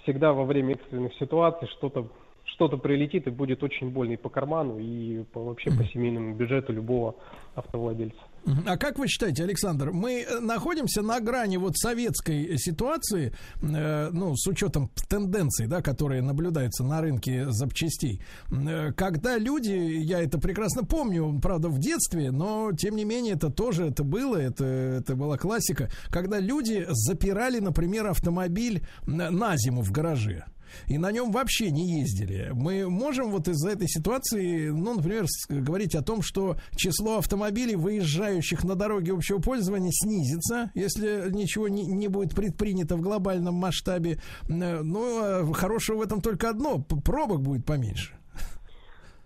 всегда 0.03 0.33
во 0.33 0.45
время 0.45 0.75
экстренных 0.75 1.13
ситуаций 1.15 1.67
что-то 1.67 2.07
что-то 2.45 2.77
прилетит 2.77 3.27
и 3.27 3.29
будет 3.29 3.61
очень 3.61 3.91
больно 3.91 4.13
и 4.13 4.17
по 4.17 4.29
карману, 4.29 4.79
и 4.79 5.23
по, 5.33 5.43
вообще 5.43 5.69
по 5.69 5.83
семейному 5.83 6.33
бюджету 6.33 6.73
любого 6.73 7.15
автовладельца. 7.55 8.19
А 8.65 8.77
как 8.77 8.97
вы 8.97 9.07
считаете, 9.07 9.43
Александр, 9.43 9.91
мы 9.91 10.21
э, 10.21 10.39
находимся 10.39 11.01
на 11.01 11.19
грани 11.19 11.57
вот 11.57 11.77
советской 11.77 12.57
ситуации, 12.57 13.33
э, 13.61 14.09
ну, 14.11 14.35
с 14.35 14.47
учетом 14.47 14.89
тенденций, 15.07 15.67
да, 15.67 15.81
которые 15.81 16.21
наблюдаются 16.21 16.83
на 16.83 17.01
рынке 17.01 17.51
запчастей, 17.51 18.21
э, 18.51 18.91
когда 18.93 19.37
люди, 19.37 19.71
я 19.71 20.21
это 20.21 20.39
прекрасно 20.39 20.83
помню, 20.83 21.39
правда, 21.41 21.69
в 21.69 21.79
детстве, 21.79 22.31
но, 22.31 22.71
тем 22.73 22.95
не 22.95 23.05
менее, 23.05 23.35
это 23.35 23.49
тоже, 23.49 23.87
это 23.87 24.03
было, 24.03 24.37
это, 24.37 24.65
это 24.65 25.15
была 25.15 25.37
классика, 25.37 25.89
когда 26.09 26.39
люди 26.39 26.85
запирали, 26.89 27.59
например, 27.59 28.07
автомобиль 28.07 28.85
на, 29.05 29.29
на 29.29 29.57
зиму 29.57 29.81
в 29.81 29.91
гараже 29.91 30.45
и 30.87 30.97
на 30.97 31.11
нем 31.11 31.31
вообще 31.31 31.71
не 31.71 31.99
ездили. 31.99 32.51
Мы 32.53 32.89
можем 32.89 33.31
вот 33.31 33.47
из-за 33.47 33.71
этой 33.71 33.87
ситуации, 33.87 34.69
ну, 34.69 34.95
например, 34.95 35.25
говорить 35.49 35.95
о 35.95 36.01
том, 36.01 36.21
что 36.21 36.57
число 36.75 37.17
автомобилей, 37.17 37.75
выезжающих 37.75 38.63
на 38.63 38.75
дороге 38.75 39.13
общего 39.13 39.39
пользования, 39.39 39.91
снизится, 39.91 40.71
если 40.75 41.29
ничего 41.31 41.67
не, 41.67 41.85
не 41.85 42.07
будет 42.07 42.35
предпринято 42.35 42.95
в 42.95 43.01
глобальном 43.01 43.55
масштабе. 43.55 44.19
Ну, 44.47 45.19
а 45.21 45.53
хорошего 45.53 45.97
в 45.97 46.01
этом 46.01 46.21
только 46.21 46.49
одно, 46.49 46.79
пробок 46.79 47.41
будет 47.41 47.65
поменьше. 47.65 48.19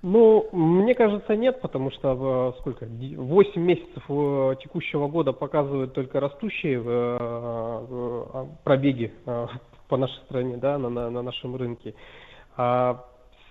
Ну, 0.04 0.50
мне 0.52 0.96
кажется, 0.96 1.34
нет, 1.38 1.62
потому 1.62 1.90
что 1.92 2.54
сколько? 2.60 2.86
8 2.86 3.62
месяцев 3.62 4.04
э, 4.10 4.56
текущего 4.62 5.08
года 5.08 5.32
показывают 5.32 5.94
только 5.94 6.20
растущие 6.20 6.84
э, 6.86 7.88
э, 7.90 8.46
пробеги 8.66 9.14
по 9.94 9.98
нашей 9.98 10.18
стране, 10.24 10.58
да, 10.58 10.80
на, 10.80 10.90
на, 10.90 11.12
на 11.12 11.22
нашем 11.22 11.56
рынке. 11.56 11.94
А 12.58 13.06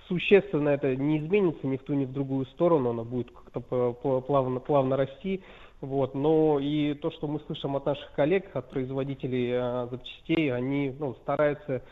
существенно 0.08 0.70
это 0.70 0.96
не 0.96 1.18
изменится 1.18 1.64
ни 1.68 1.76
в 1.76 1.84
ту, 1.84 1.94
ни 1.94 2.04
в 2.04 2.12
другую 2.12 2.46
сторону, 2.46 2.90
она 2.90 3.04
будет 3.04 3.30
как-то 3.30 3.92
плавно, 4.26 4.58
плавно 4.58 4.96
расти. 4.96 5.44
Вот. 5.80 6.16
Но 6.16 6.58
и 6.58 6.94
то, 6.94 7.12
что 7.12 7.28
мы 7.28 7.38
слышим 7.46 7.76
от 7.76 7.86
наших 7.86 8.10
коллег, 8.14 8.56
от 8.56 8.70
производителей 8.70 9.52
а, 9.52 9.86
запчастей, 9.88 10.52
они 10.52 10.92
ну, 10.98 11.14
стараются 11.22 11.82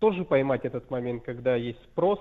тоже 0.00 0.24
поймать 0.24 0.64
этот 0.64 0.90
момент, 0.90 1.22
когда 1.22 1.54
есть 1.54 1.80
спрос, 1.92 2.18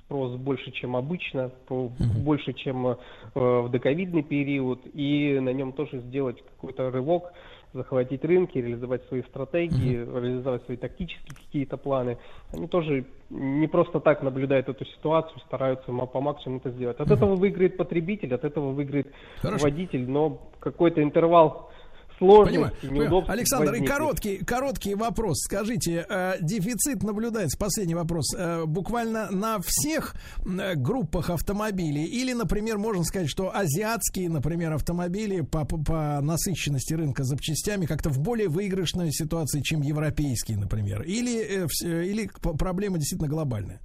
спрос 0.00 0.36
больше, 0.36 0.72
чем 0.72 0.94
обычно, 0.94 1.52
больше, 1.70 2.52
чем 2.52 2.86
э, 2.86 2.96
в 3.34 3.70
доковидный 3.70 4.22
период, 4.22 4.80
и 4.92 5.38
на 5.40 5.54
нем 5.54 5.72
тоже 5.72 6.00
сделать 6.00 6.42
какой-то 6.42 6.90
рывок, 6.90 7.32
захватить 7.74 8.24
рынки, 8.24 8.56
реализовать 8.56 9.04
свои 9.08 9.22
стратегии, 9.22 9.98
mm-hmm. 9.98 10.20
реализовать 10.22 10.64
свои 10.64 10.76
тактические 10.76 11.34
какие-то 11.34 11.76
планы. 11.76 12.18
Они 12.52 12.68
тоже 12.68 13.04
не 13.30 13.66
просто 13.66 14.00
так 14.00 14.22
наблюдают 14.22 14.68
эту 14.68 14.84
ситуацию, 14.86 15.40
стараются 15.40 15.92
по 15.92 16.20
максимуму 16.20 16.60
это 16.60 16.70
сделать. 16.70 17.00
От 17.00 17.08
mm-hmm. 17.08 17.14
этого 17.14 17.34
выиграет 17.34 17.76
потребитель, 17.76 18.34
от 18.34 18.44
этого 18.44 18.70
выиграет 18.70 19.12
Хорошо. 19.42 19.64
водитель, 19.64 20.08
но 20.08 20.38
какой-то 20.60 21.02
интервал 21.02 21.70
понимаю, 22.18 23.24
Александр, 23.28 23.70
возникнет. 23.70 23.90
и 23.90 23.92
короткий, 23.92 24.36
короткий 24.38 24.94
вопрос. 24.94 25.38
Скажите, 25.40 26.06
э, 26.08 26.34
дефицит 26.40 27.02
наблюдается, 27.02 27.58
последний 27.58 27.94
вопрос, 27.94 28.34
э, 28.36 28.64
буквально 28.66 29.30
на 29.30 29.58
всех 29.60 30.14
э, 30.44 30.74
группах 30.74 31.30
автомобилей? 31.30 32.04
Или, 32.04 32.32
например, 32.32 32.78
можно 32.78 33.04
сказать, 33.04 33.28
что 33.28 33.54
азиатские, 33.54 34.28
например, 34.28 34.72
автомобили 34.72 35.40
по, 35.40 35.64
по, 35.64 35.76
по 35.82 36.20
насыщенности 36.20 36.94
рынка 36.94 37.24
запчастями 37.24 37.86
как-то 37.86 38.10
в 38.10 38.20
более 38.20 38.48
выигрышной 38.48 39.10
ситуации, 39.10 39.60
чем 39.60 39.82
европейские, 39.82 40.58
например? 40.58 41.02
Или, 41.02 41.64
э, 41.64 42.04
или 42.04 42.30
проблема 42.58 42.98
действительно 42.98 43.28
глобальная? 43.28 43.80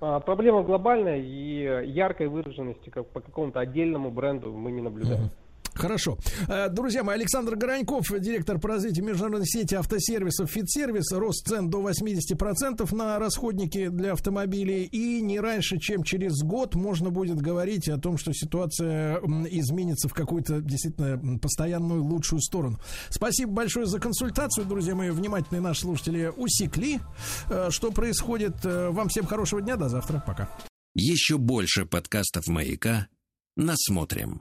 А, 0.00 0.18
проблема 0.20 0.62
глобальная 0.62 1.18
и 1.18 1.90
яркой 1.90 2.28
выраженности 2.28 2.88
как 2.88 3.06
по 3.08 3.20
какому-то 3.20 3.60
отдельному 3.60 4.10
бренду 4.10 4.52
мы 4.52 4.72
не 4.72 4.80
наблюдаем. 4.80 5.24
Uh-huh. 5.24 5.49
Хорошо. 5.74 6.18
Э, 6.48 6.68
друзья 6.68 7.02
мои, 7.04 7.16
Александр 7.16 7.56
Гораньков, 7.56 8.06
директор 8.20 8.58
по 8.58 8.68
развитию 8.68 9.04
международной 9.04 9.46
сети 9.46 9.74
автосервисов 9.74 10.50
«Фитсервис». 10.50 11.12
Рост 11.12 11.46
цен 11.46 11.70
до 11.70 11.80
80% 11.80 12.94
на 12.94 13.18
расходники 13.18 13.88
для 13.88 14.12
автомобилей. 14.12 14.84
И 14.84 15.20
не 15.20 15.40
раньше, 15.40 15.78
чем 15.78 16.02
через 16.02 16.42
год 16.42 16.74
можно 16.74 17.10
будет 17.10 17.40
говорить 17.40 17.88
о 17.88 17.98
том, 17.98 18.18
что 18.18 18.32
ситуация 18.32 19.18
изменится 19.50 20.08
в 20.08 20.14
какую-то 20.14 20.60
действительно 20.60 21.38
постоянную 21.38 22.02
лучшую 22.02 22.40
сторону. 22.40 22.78
Спасибо 23.08 23.52
большое 23.52 23.86
за 23.86 23.98
консультацию, 23.98 24.66
друзья 24.66 24.94
мои. 24.94 25.10
Внимательные 25.10 25.60
наши 25.60 25.82
слушатели 25.82 26.32
усекли, 26.36 27.00
э, 27.48 27.68
что 27.70 27.90
происходит. 27.90 28.64
Э, 28.64 28.90
вам 28.90 29.08
всем 29.08 29.26
хорошего 29.26 29.60
дня. 29.60 29.76
До 29.76 29.88
завтра. 29.88 30.22
Пока. 30.26 30.48
Еще 30.94 31.38
больше 31.38 31.86
подкастов 31.86 32.48
«Маяка» 32.48 33.08
насмотрим. 33.56 34.38